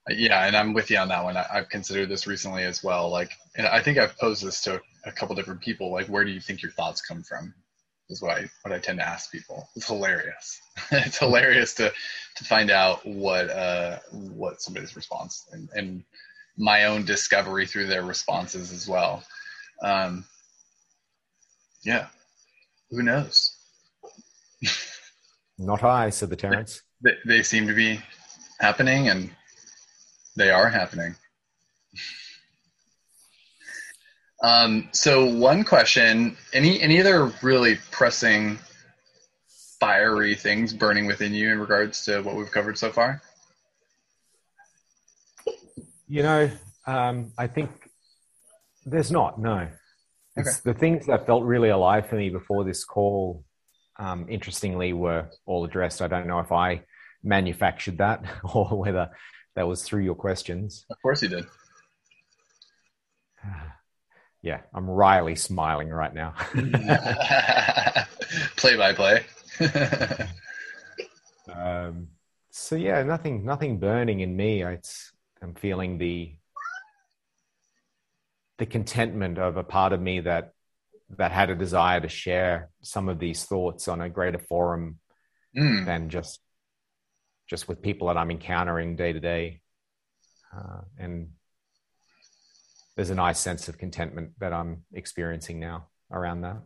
Yeah, 0.09 0.45
and 0.45 0.55
I'm 0.55 0.73
with 0.73 0.89
you 0.89 0.97
on 0.97 1.09
that 1.09 1.23
one. 1.23 1.35
I, 1.35 1.45
have 1.51 1.69
considered 1.69 2.09
this 2.09 2.27
recently 2.27 2.63
as 2.63 2.83
well. 2.83 3.09
Like, 3.09 3.31
and 3.55 3.67
I 3.67 3.81
think 3.81 3.97
I've 3.97 4.17
posed 4.17 4.45
this 4.45 4.61
to 4.61 4.81
a 5.05 5.11
couple 5.11 5.35
different 5.35 5.61
people. 5.61 5.91
Like, 5.91 6.07
where 6.07 6.23
do 6.23 6.31
you 6.31 6.39
think 6.39 6.61
your 6.61 6.71
thoughts 6.71 7.01
come 7.01 7.23
from? 7.23 7.53
Is 8.09 8.21
what 8.21 8.37
I 8.37 8.49
what 8.61 8.73
I 8.73 8.79
tend 8.79 8.99
to 8.99 9.07
ask 9.07 9.31
people. 9.31 9.67
It's 9.75 9.87
hilarious. 9.87 10.61
it's 10.91 11.19
hilarious 11.19 11.73
to 11.75 11.91
to 12.35 12.43
find 12.45 12.71
out 12.71 13.05
what 13.05 13.49
uh 13.49 13.99
what 14.11 14.61
somebody's 14.61 14.95
response 14.95 15.45
and, 15.51 15.67
and 15.75 16.03
my 16.57 16.85
own 16.85 17.05
discovery 17.05 17.65
through 17.65 17.87
their 17.87 18.03
responses 18.03 18.71
as 18.71 18.87
well. 18.87 19.23
Um, 19.81 20.25
yeah, 21.83 22.07
who 22.89 23.03
knows? 23.03 23.55
Not 25.57 25.83
I, 25.83 26.09
said 26.09 26.29
the 26.29 26.35
Terence. 26.35 26.81
They, 27.01 27.13
they 27.25 27.43
seem 27.43 27.67
to 27.67 27.73
be 27.73 27.99
happening, 28.59 29.09
and 29.09 29.29
they 30.35 30.49
are 30.49 30.69
happening. 30.69 31.15
Um, 34.43 34.89
so 34.91 35.25
one 35.25 35.63
question: 35.63 36.37
any 36.53 36.79
any 36.81 36.99
other 36.99 37.31
really 37.41 37.77
pressing, 37.91 38.59
fiery 39.79 40.35
things 40.35 40.73
burning 40.73 41.07
within 41.07 41.33
you 41.33 41.51
in 41.51 41.59
regards 41.59 42.05
to 42.05 42.21
what 42.21 42.35
we've 42.35 42.51
covered 42.51 42.77
so 42.77 42.91
far? 42.91 43.21
You 46.07 46.23
know, 46.23 46.51
um, 46.85 47.31
I 47.37 47.47
think 47.47 47.71
there's 48.85 49.11
not. 49.11 49.39
No, 49.39 49.67
it's 50.35 50.59
the 50.61 50.73
things 50.73 51.07
that 51.07 51.25
felt 51.25 51.43
really 51.43 51.69
alive 51.69 52.07
for 52.07 52.15
me 52.15 52.29
before 52.29 52.63
this 52.63 52.83
call. 52.83 53.43
Um, 53.99 54.27
interestingly, 54.29 54.93
were 54.93 55.29
all 55.47 55.65
addressed. 55.65 56.03
I 56.03 56.07
don't 56.07 56.27
know 56.27 56.39
if 56.39 56.51
I 56.51 56.83
manufactured 57.23 57.97
that 57.97 58.23
or 58.53 58.79
whether 58.79 59.09
that 59.55 59.67
was 59.67 59.81
through 59.83 60.03
your 60.03 60.15
questions. 60.15 60.85
Of 60.91 61.01
course, 61.01 61.23
you 61.23 61.29
did. 61.29 61.45
Yeah, 64.41 64.61
I'm 64.73 64.89
wryly 64.89 65.35
smiling 65.35 65.89
right 65.89 66.13
now. 66.13 66.33
play 68.57 68.75
by 68.77 68.93
play. 68.93 69.25
um, 71.53 72.07
so 72.51 72.75
yeah, 72.75 73.03
nothing, 73.03 73.45
nothing 73.45 73.79
burning 73.79 74.19
in 74.21 74.35
me. 74.35 74.63
It's, 74.63 75.11
I'm 75.41 75.53
feeling 75.55 75.97
the 75.97 76.33
the 78.57 78.65
contentment 78.65 79.37
of 79.37 79.55
a 79.55 79.63
part 79.63 79.93
of 79.93 80.01
me 80.01 80.19
that 80.21 80.53
that 81.17 81.31
had 81.31 81.51
a 81.51 81.55
desire 81.55 82.01
to 82.01 82.09
share 82.09 82.69
some 82.81 83.07
of 83.07 83.19
these 83.19 83.45
thoughts 83.45 83.87
on 83.87 84.01
a 84.01 84.09
greater 84.09 84.39
forum 84.39 84.99
Mm. 85.55 85.85
than 85.85 86.09
just 86.09 86.39
just 87.49 87.67
with 87.69 87.81
people 87.81 88.07
that 88.07 88.17
I'm 88.17 88.29
encountering 88.29 88.95
day 88.97 89.13
to 89.13 89.19
day. 89.19 89.61
Uh, 90.55 90.81
and 90.99 91.29
there's 92.97 93.11
a 93.11 93.15
nice 93.15 93.39
sense 93.39 93.69
of 93.69 93.77
contentment 93.77 94.31
that 94.39 94.51
I'm 94.51 94.83
experiencing 94.91 95.59
now 95.59 95.85
around 96.11 96.41
that. 96.41 96.63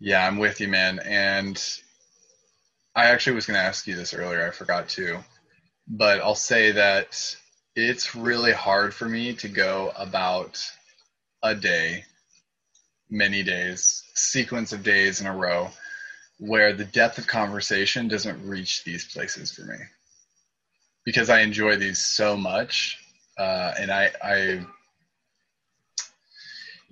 Yeah, 0.00 0.26
I'm 0.26 0.38
with 0.38 0.60
you, 0.62 0.66
man. 0.66 0.98
And 1.04 1.62
I 2.96 3.08
actually 3.08 3.34
was 3.34 3.44
going 3.44 3.58
to 3.58 3.62
ask 3.62 3.86
you 3.86 3.94
this 3.94 4.14
earlier. 4.14 4.46
I 4.46 4.50
forgot 4.50 4.88
to. 4.90 5.18
But 5.86 6.22
I'll 6.22 6.34
say 6.34 6.72
that 6.72 7.36
it's 7.76 8.16
really 8.16 8.52
hard 8.52 8.94
for 8.94 9.06
me 9.06 9.34
to 9.34 9.48
go 9.48 9.92
about 9.94 10.58
a 11.42 11.54
day, 11.54 12.06
many 13.10 13.42
days, 13.42 14.04
sequence 14.14 14.72
of 14.72 14.82
days 14.82 15.20
in 15.20 15.26
a 15.26 15.36
row 15.36 15.68
where 16.38 16.72
the 16.72 16.86
depth 16.86 17.18
of 17.18 17.26
conversation 17.26 18.08
doesn't 18.08 18.48
reach 18.48 18.84
these 18.84 19.04
places 19.04 19.52
for 19.52 19.62
me 19.62 19.76
because 21.04 21.28
I 21.28 21.40
enjoy 21.40 21.76
these 21.76 21.98
so 21.98 22.38
much. 22.38 22.98
Uh, 23.36 23.74
and 23.78 23.90
I, 23.90 24.12
I 24.22 24.66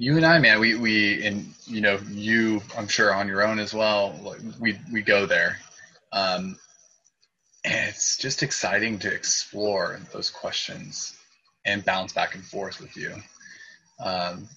you 0.01 0.17
and 0.17 0.25
I, 0.25 0.39
man, 0.39 0.61
we 0.61 0.77
we 0.77 1.27
and 1.27 1.53
you 1.67 1.83
know 1.83 1.99
you, 2.11 2.63
I'm 2.77 2.89
sure 2.89 3.13
on 3.13 3.29
your 3.29 3.47
own 3.47 3.59
as 3.59 3.75
well. 3.75 4.19
We 4.59 4.79
we 4.91 5.03
go 5.03 5.27
there, 5.27 5.59
um, 6.11 6.59
and 7.67 7.89
it's 7.91 8.17
just 8.17 8.43
exciting 8.43 8.99
to 9.01 9.13
explore 9.13 10.01
those 10.11 10.31
questions 10.31 11.15
and 11.67 11.85
bounce 11.85 12.15
back 12.15 12.35
and 12.35 12.43
forth 12.43 12.81
with 12.81 12.97
you. 12.97 13.15
Um, 14.03 14.49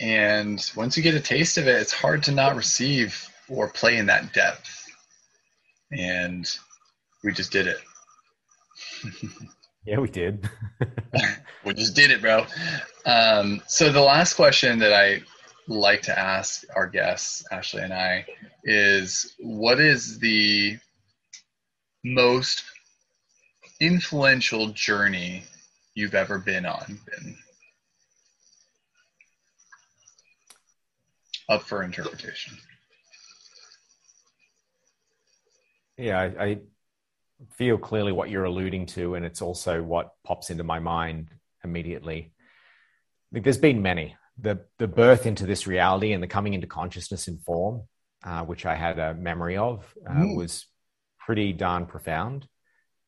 and 0.00 0.68
once 0.74 0.96
you 0.96 1.02
get 1.04 1.14
a 1.14 1.20
taste 1.20 1.58
of 1.58 1.68
it, 1.68 1.80
it's 1.80 1.92
hard 1.92 2.24
to 2.24 2.32
not 2.32 2.56
receive 2.56 3.28
or 3.48 3.68
play 3.68 3.96
in 3.96 4.06
that 4.06 4.32
depth. 4.32 4.84
And 5.92 6.44
we 7.22 7.30
just 7.30 7.52
did 7.52 7.68
it. 7.68 7.78
Yeah, 9.86 10.00
we 10.00 10.08
did. 10.08 10.50
we 11.64 11.72
just 11.72 11.94
did 11.94 12.10
it, 12.10 12.20
bro. 12.20 12.44
Um, 13.06 13.62
so 13.68 13.92
the 13.92 14.00
last 14.00 14.34
question 14.34 14.80
that 14.80 14.92
I 14.92 15.22
like 15.68 16.02
to 16.02 16.18
ask 16.18 16.64
our 16.74 16.88
guests, 16.88 17.44
Ashley 17.52 17.82
and 17.82 17.92
I, 17.92 18.26
is 18.64 19.36
what 19.38 19.78
is 19.78 20.18
the 20.18 20.76
most 22.04 22.64
influential 23.80 24.68
journey 24.70 25.44
you've 25.94 26.16
ever 26.16 26.40
been 26.40 26.66
on? 26.66 26.98
Been 27.06 27.36
up 31.48 31.62
for 31.62 31.84
interpretation. 31.84 32.58
yeah, 35.96 36.18
I, 36.18 36.44
I 36.44 36.58
feel 37.56 37.78
clearly 37.78 38.12
what 38.12 38.30
you're 38.30 38.44
alluding 38.44 38.86
to, 38.86 39.14
and 39.14 39.24
it's 39.24 39.42
also 39.42 39.82
what 39.82 40.12
pops 40.24 40.50
into 40.50 40.64
my 40.64 40.78
mind 40.78 41.30
immediately. 41.64 42.32
Like, 43.32 43.44
there's 43.44 43.58
been 43.58 43.82
many. 43.82 44.16
The 44.38 44.64
the 44.78 44.88
birth 44.88 45.26
into 45.26 45.46
this 45.46 45.66
reality 45.66 46.12
and 46.12 46.22
the 46.22 46.26
coming 46.26 46.54
into 46.54 46.66
consciousness 46.66 47.26
in 47.28 47.38
form, 47.38 47.82
uh, 48.22 48.44
which 48.44 48.66
I 48.66 48.74
had 48.74 48.98
a 48.98 49.14
memory 49.14 49.56
of, 49.56 49.94
uh, 50.06 50.12
Mm. 50.12 50.36
was 50.36 50.66
pretty 51.18 51.52
darn 51.52 51.86
profound. 51.86 52.48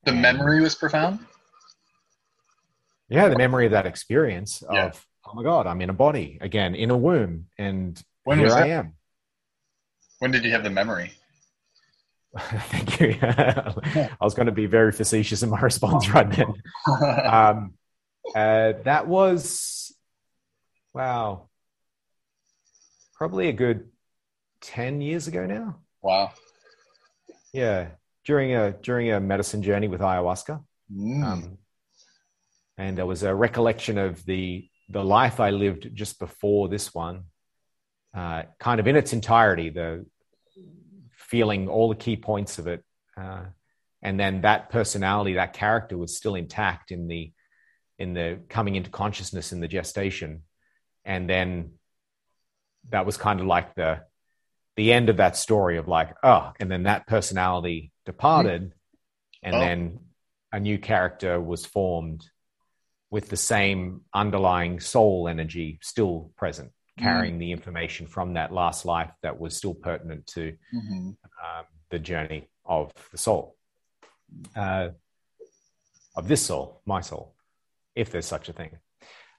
The 0.04 0.12
And- 0.12 0.22
memory 0.22 0.60
was 0.60 0.74
profound. 0.74 1.20
Yeah, 3.08 3.28
the 3.28 3.36
memory 3.38 3.66
of 3.66 3.72
that 3.72 3.86
experience 3.86 4.62
of 4.62 5.06
oh 5.24 5.34
my 5.34 5.42
god, 5.42 5.66
I'm 5.66 5.80
in 5.80 5.90
a 5.90 5.94
body 5.94 6.38
again, 6.40 6.74
in 6.74 6.90
a 6.90 6.96
womb, 6.96 7.46
and 7.58 8.02
When 8.24 8.38
here 8.38 8.46
was 8.46 8.54
I 8.54 8.68
am. 8.68 8.94
When 10.18 10.30
did 10.30 10.44
you 10.44 10.50
have 10.52 10.64
the 10.64 10.70
memory? 10.70 11.12
Thank 12.70 13.00
you. 13.00 13.16
I 13.22 14.16
was 14.20 14.34
going 14.34 14.46
to 14.46 14.52
be 14.52 14.66
very 14.66 14.92
facetious 14.92 15.42
in 15.42 15.50
my 15.50 15.60
response 15.60 16.08
right 16.10 16.30
then. 16.30 16.52
um, 17.26 17.74
uh, 18.34 18.72
that 18.84 19.06
was 19.06 19.94
wow, 20.94 21.48
probably 23.14 23.48
a 23.48 23.52
good 23.52 23.88
ten 24.60 25.00
years 25.00 25.28
ago 25.28 25.46
now. 25.46 25.76
wow. 26.02 26.32
Yeah, 27.52 27.88
during 28.24 28.54
a 28.54 28.72
during 28.72 29.10
a 29.12 29.20
medicine 29.20 29.62
journey 29.62 29.88
with 29.88 30.00
ayahuasca, 30.00 30.62
Mm. 30.92 31.22
um, 31.24 31.58
and 32.78 32.96
there 32.96 33.04
was 33.06 33.22
a 33.22 33.34
recollection 33.34 33.98
of 33.98 34.24
the 34.24 34.68
the 34.88 35.04
life 35.04 35.38
I 35.40 35.50
lived 35.50 35.90
just 35.94 36.18
before 36.18 36.68
this 36.68 36.94
one, 36.94 37.24
uh, 38.14 38.44
kind 38.58 38.80
of 38.80 38.86
in 38.86 38.96
its 38.96 39.12
entirety. 39.12 39.68
The 39.70 40.06
feeling 41.28 41.68
all 41.68 41.88
the 41.88 41.94
key 41.94 42.16
points 42.16 42.58
of 42.58 42.66
it, 42.66 42.82
uh, 43.16 43.44
and 44.02 44.18
then 44.18 44.40
that 44.42 44.70
personality, 44.70 45.34
that 45.34 45.52
character, 45.52 45.96
was 45.96 46.16
still 46.16 46.34
intact 46.34 46.90
in 46.90 47.06
the 47.08 47.32
in 47.98 48.14
the 48.14 48.40
coming 48.48 48.76
into 48.76 48.90
consciousness 48.90 49.52
in 49.52 49.60
the 49.60 49.68
gestation, 49.68 50.42
and 51.04 51.28
then 51.28 51.72
that 52.90 53.06
was 53.06 53.16
kind 53.16 53.40
of 53.40 53.46
like 53.46 53.74
the 53.74 54.00
the 54.76 54.92
end 54.92 55.08
of 55.08 55.16
that 55.16 55.36
story 55.36 55.76
of 55.78 55.88
like 55.88 56.14
oh, 56.22 56.52
and 56.60 56.70
then 56.70 56.84
that 56.84 57.06
personality 57.06 57.92
departed, 58.06 58.72
and 59.42 59.54
Oh. 59.54 59.58
then 59.60 60.00
a 60.52 60.60
new 60.60 60.78
character 60.78 61.40
was 61.40 61.66
formed 61.66 62.24
with 63.10 63.28
the 63.28 63.36
same 63.36 64.02
underlying 64.14 64.80
soul 64.80 65.28
energy 65.28 65.78
still 65.82 66.30
present, 66.36 66.70
carrying 66.98 67.38
the 67.38 67.52
information 67.52 68.06
from 68.06 68.34
that 68.34 68.52
last 68.52 68.84
life 68.84 69.10
that 69.22 69.38
was 69.38 69.56
still 69.56 69.74
pertinent 69.74 70.26
to 70.26 70.56
Mhm. 70.74 71.16
um, 71.44 71.64
the 71.90 71.98
journey 71.98 72.48
of 72.64 72.92
the 73.12 73.18
soul, 73.18 73.56
uh, 74.56 74.90
of 76.16 76.28
this 76.28 76.44
soul, 76.46 76.82
my 76.84 77.00
soul, 77.00 77.34
if 77.94 78.10
there's 78.10 78.26
such 78.26 78.48
a 78.48 78.52
thing. 78.52 78.78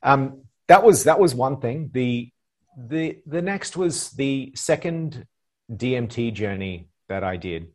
Um, 0.01 0.43
that 0.67 0.83
was 0.83 1.03
that 1.03 1.19
was 1.19 1.35
one 1.35 1.59
thing. 1.59 1.89
The 1.93 2.31
the 2.77 3.21
the 3.25 3.41
next 3.41 3.75
was 3.75 4.11
the 4.11 4.51
second 4.55 5.27
DMT 5.69 6.31
journey 6.31 6.89
that 7.09 7.23
I 7.23 7.35
did 7.37 7.73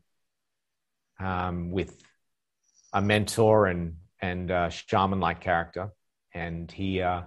um, 1.19 1.71
with 1.71 2.01
a 2.93 3.01
mentor 3.01 3.67
and 3.67 3.97
and 4.21 4.49
uh, 4.49 4.69
shaman 4.69 5.19
like 5.19 5.41
character, 5.41 5.91
and 6.33 6.71
he. 6.71 7.01
Uh, 7.01 7.23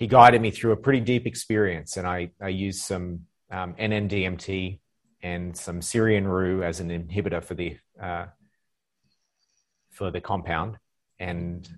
he 0.00 0.06
guided 0.06 0.40
me 0.40 0.50
through 0.50 0.72
a 0.72 0.78
pretty 0.78 1.00
deep 1.00 1.26
experience, 1.26 1.98
and 1.98 2.06
I, 2.06 2.30
I 2.40 2.48
used 2.48 2.80
some 2.80 3.26
um, 3.50 3.74
NNDMT 3.74 4.80
and 5.22 5.54
some 5.54 5.82
Syrian 5.82 6.26
rue 6.26 6.62
as 6.62 6.80
an 6.80 6.88
inhibitor 6.88 7.44
for 7.44 7.54
the 7.54 7.76
uh, 8.02 8.24
for 9.90 10.10
the 10.10 10.22
compound, 10.22 10.78
and 11.18 11.68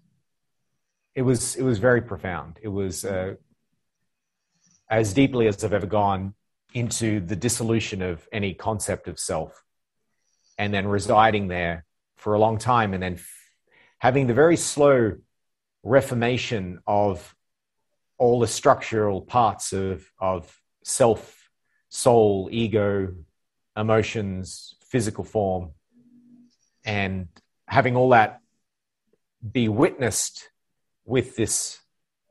it 1.16 1.22
was 1.22 1.56
it 1.56 1.64
was 1.64 1.80
very 1.80 2.00
profound. 2.00 2.60
It 2.62 2.68
was 2.68 3.04
uh, 3.04 3.34
as 4.88 5.12
deeply 5.12 5.48
as 5.48 5.64
I've 5.64 5.72
ever 5.72 5.86
gone 5.86 6.34
into 6.74 7.18
the 7.18 7.34
dissolution 7.34 8.02
of 8.02 8.28
any 8.32 8.54
concept 8.54 9.08
of 9.08 9.18
self 9.18 9.64
and 10.58 10.72
then 10.72 10.86
residing 10.86 11.48
there 11.48 11.84
for 12.18 12.34
a 12.34 12.38
long 12.38 12.58
time 12.58 12.94
and 12.94 13.02
then 13.02 13.14
f- 13.14 13.28
having 13.98 14.28
the 14.28 14.32
very 14.32 14.56
slow 14.56 15.12
reformation 15.82 16.78
of 16.86 17.34
all 18.22 18.38
the 18.38 18.46
structural 18.46 19.20
parts 19.20 19.72
of, 19.72 20.08
of 20.20 20.56
self, 20.84 21.50
soul, 21.88 22.48
ego, 22.52 23.12
emotions, 23.76 24.76
physical 24.80 25.24
form, 25.24 25.72
and 26.84 27.26
having 27.66 27.96
all 27.96 28.10
that 28.10 28.38
be 29.50 29.68
witnessed 29.68 30.50
with 31.04 31.34
this 31.34 31.80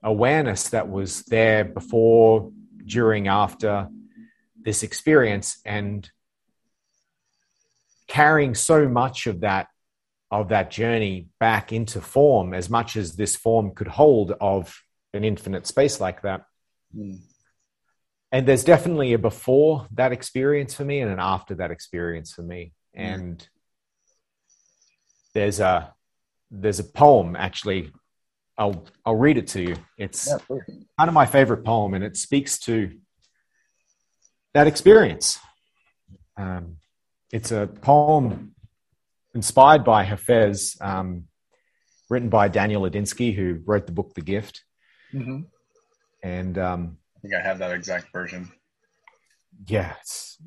awareness 0.02 0.70
that 0.70 0.90
was 0.90 1.24
there 1.24 1.66
before, 1.66 2.54
during, 2.86 3.28
after 3.28 3.90
this 4.62 4.84
experience, 4.84 5.60
and 5.66 6.10
carrying 8.08 8.56
so 8.56 8.88
much 8.88 9.28
of 9.28 9.42
that 9.42 9.68
of 10.32 10.48
that 10.48 10.72
journey 10.72 11.28
back 11.42 11.74
into 11.74 12.00
form 12.00 12.54
as 12.54 12.70
much 12.70 12.96
as 12.96 13.18
this 13.18 13.36
form 13.36 13.76
could 13.76 13.90
hold 13.90 14.32
of 14.40 14.82
an 15.14 15.24
infinite 15.24 15.68
space 15.68 16.00
like 16.00 16.22
that. 16.22 16.46
Mm. 16.96 17.20
And 18.32 18.48
there's 18.48 18.64
definitely 18.64 19.14
a 19.14 19.18
before 19.18 19.88
that 19.92 20.12
experience 20.12 20.74
for 20.74 20.86
me 20.86 21.02
and 21.02 21.12
an 21.12 21.20
after 21.20 21.56
that 21.56 21.72
experience 21.72 22.32
for 22.32 22.44
me. 22.44 22.74
Mm. 22.98 23.16
And 23.16 23.50
there's 25.34 25.60
a 25.60 25.94
there's 26.50 26.80
a 26.80 26.84
poem 26.84 27.36
actually. 27.36 27.92
I'll 28.58 28.86
I'll 29.06 29.16
read 29.16 29.38
it 29.38 29.48
to 29.48 29.62
you. 29.62 29.76
It's 29.98 30.28
Yeah, 30.28 30.38
kind 30.98 31.08
of 31.10 31.14
my 31.14 31.26
favorite 31.26 31.64
poem, 31.64 31.94
and 31.94 32.04
it 32.04 32.16
speaks 32.16 32.60
to 32.60 32.92
that 34.54 34.68
experience. 34.68 35.40
Um, 36.38 36.78
it's 37.32 37.52
a 37.52 37.68
poem 37.82 38.54
inspired 39.34 39.84
by 39.84 40.06
Hafez, 40.06 40.80
um, 40.82 41.28
written 42.10 42.30
by 42.30 42.50
Daniel 42.50 42.84
Ladinsky, 42.84 43.34
who 43.34 43.62
wrote 43.66 43.86
the 43.86 43.94
book 43.94 44.14
The 44.14 44.22
Gift. 44.22 44.64
Mhm. 45.14 45.46
And 46.24 46.58
um, 46.58 46.98
I 47.18 47.20
think 47.22 47.34
I 47.34 47.42
have 47.42 47.60
that 47.60 47.72
exact 47.72 48.12
version. 48.12 48.52
yeah, 49.68 49.96
it's 50.02 50.38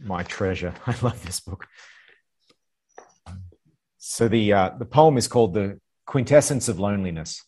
my 0.00 0.22
treasure. 0.22 0.74
I 0.86 0.94
love 1.02 1.24
this 1.24 1.40
book. 1.40 1.66
So 3.98 4.28
the 4.28 4.52
uh, 4.52 4.70
the 4.78 4.86
poem 4.86 5.16
is 5.16 5.28
called 5.28 5.54
"The 5.54 5.80
Quintessence 6.06 6.68
of 6.68 6.78
Loneliness," 6.78 7.42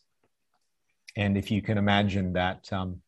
and 1.17 1.37
if 1.37 1.51
you 1.51 1.63
can 1.63 1.79
imagine 1.79 2.35
that 2.35 2.71
um, 2.73 3.03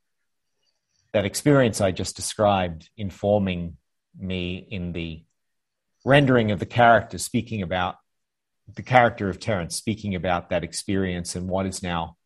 that 1.12 1.24
experience 1.24 1.80
I 1.80 1.90
just 1.90 2.16
described 2.16 2.88
informing 2.96 3.76
me 4.18 4.66
in 4.70 4.92
the 4.92 5.24
rendering 6.04 6.50
of 6.50 6.58
the 6.58 6.66
character, 6.66 7.18
speaking 7.18 7.62
about 7.62 7.96
the 8.74 8.82
character 8.82 9.28
of 9.28 9.40
Terence, 9.40 9.76
speaking 9.76 10.14
about 10.14 10.50
that 10.50 10.64
experience 10.64 11.34
and 11.34 11.48
what 11.48 11.66
is 11.66 11.82
now 11.82 12.16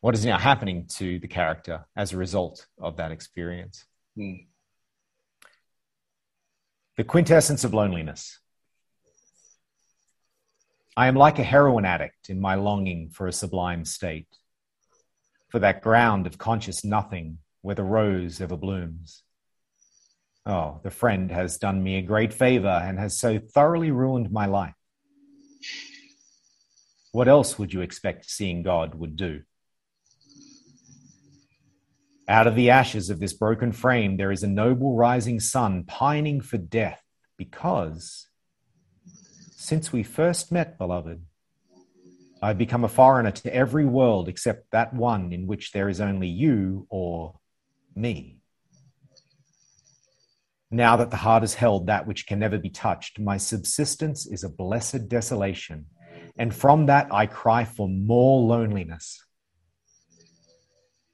what 0.00 0.14
is 0.14 0.24
now 0.24 0.38
happening 0.38 0.86
to 0.86 1.18
the 1.18 1.28
character 1.28 1.86
as 1.94 2.12
a 2.12 2.16
result 2.16 2.66
of 2.78 2.96
that 2.96 3.12
experience. 3.12 3.84
Mm. 4.16 4.46
The 6.96 7.04
quintessence 7.04 7.64
of 7.64 7.74
loneliness. 7.74 8.38
I 10.96 11.06
am 11.06 11.14
like 11.14 11.38
a 11.38 11.44
heroin 11.44 11.84
addict 11.84 12.30
in 12.30 12.40
my 12.40 12.56
longing 12.56 13.10
for 13.10 13.26
a 13.26 13.32
sublime 13.32 13.84
state, 13.84 14.26
for 15.48 15.58
that 15.60 15.82
ground 15.82 16.26
of 16.26 16.38
conscious 16.38 16.84
nothing 16.84 17.38
where 17.62 17.74
the 17.74 17.84
rose 17.84 18.40
ever 18.40 18.56
blooms. 18.56 19.22
Oh, 20.46 20.80
the 20.82 20.90
friend 20.90 21.30
has 21.30 21.58
done 21.58 21.82
me 21.82 21.96
a 21.96 22.02
great 22.02 22.32
favor 22.32 22.68
and 22.68 22.98
has 22.98 23.16
so 23.16 23.38
thoroughly 23.38 23.90
ruined 23.90 24.32
my 24.32 24.46
life. 24.46 24.74
What 27.12 27.28
else 27.28 27.58
would 27.58 27.72
you 27.72 27.82
expect 27.82 28.30
seeing 28.30 28.62
God 28.62 28.94
would 28.94 29.16
do? 29.16 29.42
Out 32.30 32.46
of 32.46 32.54
the 32.54 32.70
ashes 32.70 33.10
of 33.10 33.18
this 33.18 33.32
broken 33.32 33.72
frame, 33.72 34.16
there 34.16 34.30
is 34.30 34.44
a 34.44 34.46
noble 34.46 34.94
rising 34.94 35.40
sun 35.40 35.82
pining 35.82 36.40
for 36.40 36.58
death 36.58 37.02
because, 37.36 38.28
since 39.56 39.92
we 39.92 40.04
first 40.04 40.52
met, 40.52 40.78
beloved, 40.78 41.24
I've 42.40 42.56
become 42.56 42.84
a 42.84 42.88
foreigner 42.88 43.32
to 43.32 43.52
every 43.52 43.84
world 43.84 44.28
except 44.28 44.70
that 44.70 44.94
one 44.94 45.32
in 45.32 45.48
which 45.48 45.72
there 45.72 45.88
is 45.88 46.00
only 46.00 46.28
you 46.28 46.86
or 46.88 47.40
me. 47.96 48.38
Now 50.70 50.98
that 50.98 51.10
the 51.10 51.16
heart 51.16 51.42
has 51.42 51.54
held 51.54 51.88
that 51.88 52.06
which 52.06 52.28
can 52.28 52.38
never 52.38 52.58
be 52.58 52.70
touched, 52.70 53.18
my 53.18 53.38
subsistence 53.38 54.24
is 54.28 54.44
a 54.44 54.48
blessed 54.48 55.08
desolation, 55.08 55.86
and 56.38 56.54
from 56.54 56.86
that 56.86 57.08
I 57.10 57.26
cry 57.26 57.64
for 57.64 57.88
more 57.88 58.40
loneliness. 58.40 59.24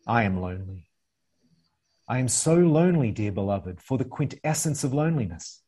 I 0.06 0.24
am 0.24 0.42
lonely. 0.42 0.86
I 2.08 2.18
am 2.18 2.28
so 2.28 2.54
lonely, 2.54 3.10
dear 3.10 3.32
beloved, 3.32 3.80
for 3.80 3.98
the 3.98 4.04
quintessence 4.04 4.84
of 4.84 4.94
loneliness. 4.94 5.62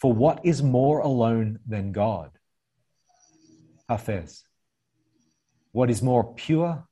For 0.00 0.12
what 0.12 0.40
is 0.44 0.62
more 0.62 1.00
alone 1.00 1.58
than 1.66 1.92
God? 1.92 2.30
Hafez. 3.88 4.42
What 5.72 5.90
is 5.90 6.02
more 6.02 6.32
pure 6.34 6.86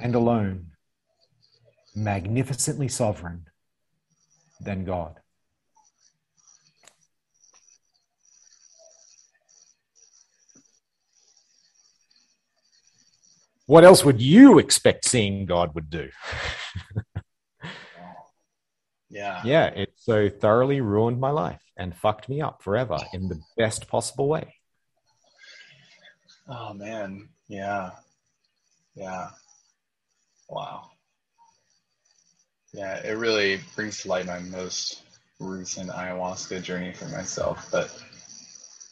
and 0.00 0.14
alone, 0.14 0.68
magnificently 1.94 2.88
sovereign 2.88 3.48
than 4.60 4.84
God? 4.84 5.20
What 13.66 13.84
else 13.84 14.04
would 14.04 14.20
you 14.20 14.58
expect 14.58 15.04
seeing 15.04 15.44
God 15.44 15.74
would 15.74 15.90
do? 15.90 16.08
Yeah. 19.12 19.42
yeah, 19.44 19.66
it 19.66 19.92
so 19.96 20.30
thoroughly 20.30 20.80
ruined 20.80 21.20
my 21.20 21.30
life 21.30 21.60
and 21.76 21.94
fucked 21.94 22.30
me 22.30 22.40
up 22.40 22.62
forever 22.62 22.96
in 23.12 23.28
the 23.28 23.38
best 23.58 23.86
possible 23.86 24.26
way. 24.26 24.54
Oh 26.48 26.72
man. 26.72 27.28
Yeah. 27.46 27.90
Yeah. 28.94 29.28
Wow. 30.48 30.92
Yeah, 32.72 33.06
it 33.06 33.18
really 33.18 33.60
brings 33.76 34.00
to 34.02 34.08
light 34.08 34.24
my 34.24 34.38
most 34.38 35.02
recent 35.38 35.90
ayahuasca 35.90 36.62
journey 36.62 36.94
for 36.94 37.04
myself, 37.08 37.68
but 37.70 37.94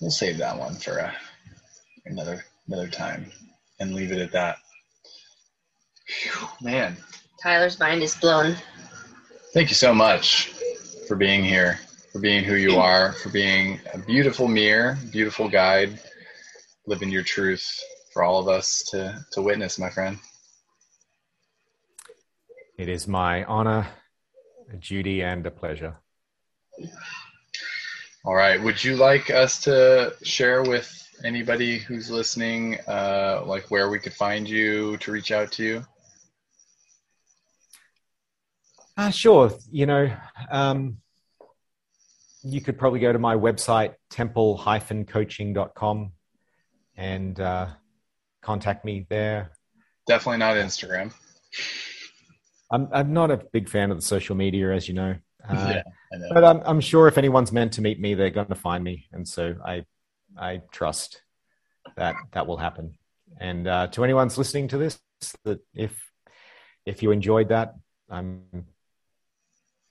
we'll 0.02 0.10
save 0.10 0.36
that 0.36 0.58
one 0.58 0.74
for 0.74 0.98
a, 0.98 1.14
another 2.04 2.44
another 2.66 2.88
time 2.88 3.32
and 3.78 3.94
leave 3.94 4.12
it 4.12 4.20
at 4.20 4.32
that. 4.32 4.58
Phew, 6.06 6.48
man, 6.60 6.98
Tyler's 7.42 7.80
mind 7.80 8.02
is 8.02 8.14
blown. 8.16 8.56
Thank 9.52 9.68
you 9.68 9.74
so 9.74 9.92
much 9.92 10.52
for 11.08 11.16
being 11.16 11.44
here, 11.44 11.80
for 12.12 12.20
being 12.20 12.44
who 12.44 12.54
you 12.54 12.76
are, 12.76 13.12
for 13.12 13.30
being 13.30 13.80
a 13.92 13.98
beautiful 13.98 14.48
mirror, 14.48 14.98
beautiful 15.10 15.48
guide, 15.48 16.00
living 16.86 17.10
your 17.10 17.22
truth 17.22 17.82
for 18.12 18.22
all 18.22 18.40
of 18.40 18.48
us 18.48 18.82
to 18.90 19.24
to 19.32 19.42
witness, 19.42 19.78
my 19.78 19.90
friend. 19.90 20.18
It 22.78 22.88
is 22.88 23.06
my 23.06 23.44
honor, 23.44 23.86
a 24.72 24.76
duty, 24.76 25.22
and 25.22 25.46
a 25.46 25.50
pleasure. 25.50 25.96
All 28.24 28.34
right. 28.34 28.60
Would 28.62 28.82
you 28.82 28.96
like 28.96 29.30
us 29.30 29.60
to 29.64 30.14
share 30.22 30.62
with 30.62 30.90
anybody 31.24 31.78
who's 31.78 32.10
listening, 32.10 32.78
uh, 32.86 33.42
like 33.46 33.70
where 33.70 33.90
we 33.90 33.98
could 33.98 34.14
find 34.14 34.48
you 34.48 34.96
to 34.98 35.12
reach 35.12 35.32
out 35.32 35.52
to 35.52 35.64
you? 35.64 35.86
Uh, 39.00 39.08
sure. 39.08 39.50
You 39.70 39.86
know, 39.86 40.14
um, 40.50 40.98
you 42.42 42.60
could 42.60 42.78
probably 42.78 43.00
go 43.00 43.10
to 43.10 43.18
my 43.18 43.34
website, 43.34 43.94
temple-coaching.com, 44.10 46.12
and 46.98 47.40
uh, 47.40 47.68
contact 48.42 48.84
me 48.84 49.06
there. 49.08 49.52
Definitely 50.06 50.36
not 50.36 50.56
Instagram. 50.56 51.14
I'm, 52.70 52.90
I'm 52.92 53.14
not 53.14 53.30
a 53.30 53.38
big 53.38 53.70
fan 53.70 53.90
of 53.90 53.96
the 53.96 54.02
social 54.02 54.36
media, 54.36 54.74
as 54.74 54.86
you 54.86 54.92
know. 54.92 55.16
Uh, 55.48 55.72
yeah, 55.76 55.82
I 56.12 56.16
know. 56.18 56.28
but 56.34 56.44
I'm, 56.44 56.60
I'm 56.66 56.82
sure 56.82 57.08
if 57.08 57.16
anyone's 57.16 57.52
meant 57.52 57.72
to 57.72 57.80
meet 57.80 57.98
me, 57.98 58.12
they're 58.12 58.28
going 58.28 58.48
to 58.48 58.54
find 58.54 58.84
me, 58.84 59.06
and 59.12 59.26
so 59.26 59.54
I 59.64 59.86
I 60.38 60.60
trust 60.72 61.22
that 61.96 62.16
that 62.32 62.46
will 62.46 62.58
happen. 62.58 62.98
And 63.40 63.66
uh, 63.66 63.86
to 63.86 64.04
anyone's 64.04 64.36
listening 64.36 64.68
to 64.68 64.76
this, 64.76 65.00
that 65.44 65.60
if 65.74 65.98
if 66.84 67.02
you 67.02 67.12
enjoyed 67.12 67.48
that, 67.48 67.76
I'm 68.10 68.66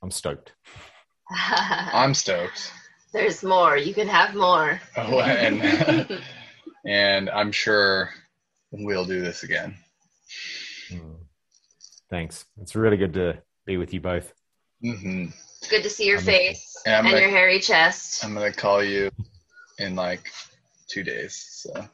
I'm 0.02 0.10
stoked. 0.10 0.52
I'm 1.30 2.14
stoked. 2.14 2.72
There's 3.12 3.42
more. 3.42 3.76
You 3.76 3.92
can 3.94 4.08
have 4.08 4.34
more. 4.34 4.80
Oh, 4.96 5.20
and 5.20 6.22
and 6.86 7.28
I'm 7.30 7.52
sure 7.52 8.10
we'll 8.70 9.04
do 9.04 9.20
this 9.20 9.42
again. 9.42 9.76
Mm. 10.90 11.16
Thanks. 12.08 12.44
It's 12.60 12.74
really 12.74 12.96
good 12.96 13.14
to 13.14 13.42
be 13.66 13.76
with 13.76 13.92
you 13.94 14.00
both. 14.00 14.32
hmm 14.82 15.26
Good 15.68 15.82
to 15.82 15.90
see 15.90 16.06
your 16.06 16.16
I'm- 16.18 16.24
face 16.26 16.74
And 16.86 16.94
I'm 16.94 17.04
and 17.06 17.12
gonna, 17.14 17.26
your 17.26 17.30
hairy 17.30 17.60
chest. 17.60 18.24
I'm 18.24 18.32
gonna 18.34 18.52
call 18.52 18.82
you 18.82 19.10
in 19.78 19.94
like 19.94 20.30
two 20.88 21.02
days. 21.02 21.34
So 21.62 21.86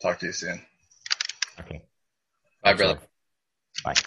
talk 0.00 0.18
to 0.20 0.26
you 0.26 0.32
soon. 0.32 0.62
Okay. 1.60 1.82
Bye, 2.62 2.70
Thanks, 2.70 2.78
brother. 2.78 2.94
love. 2.94 3.08
Bye. 3.84 4.02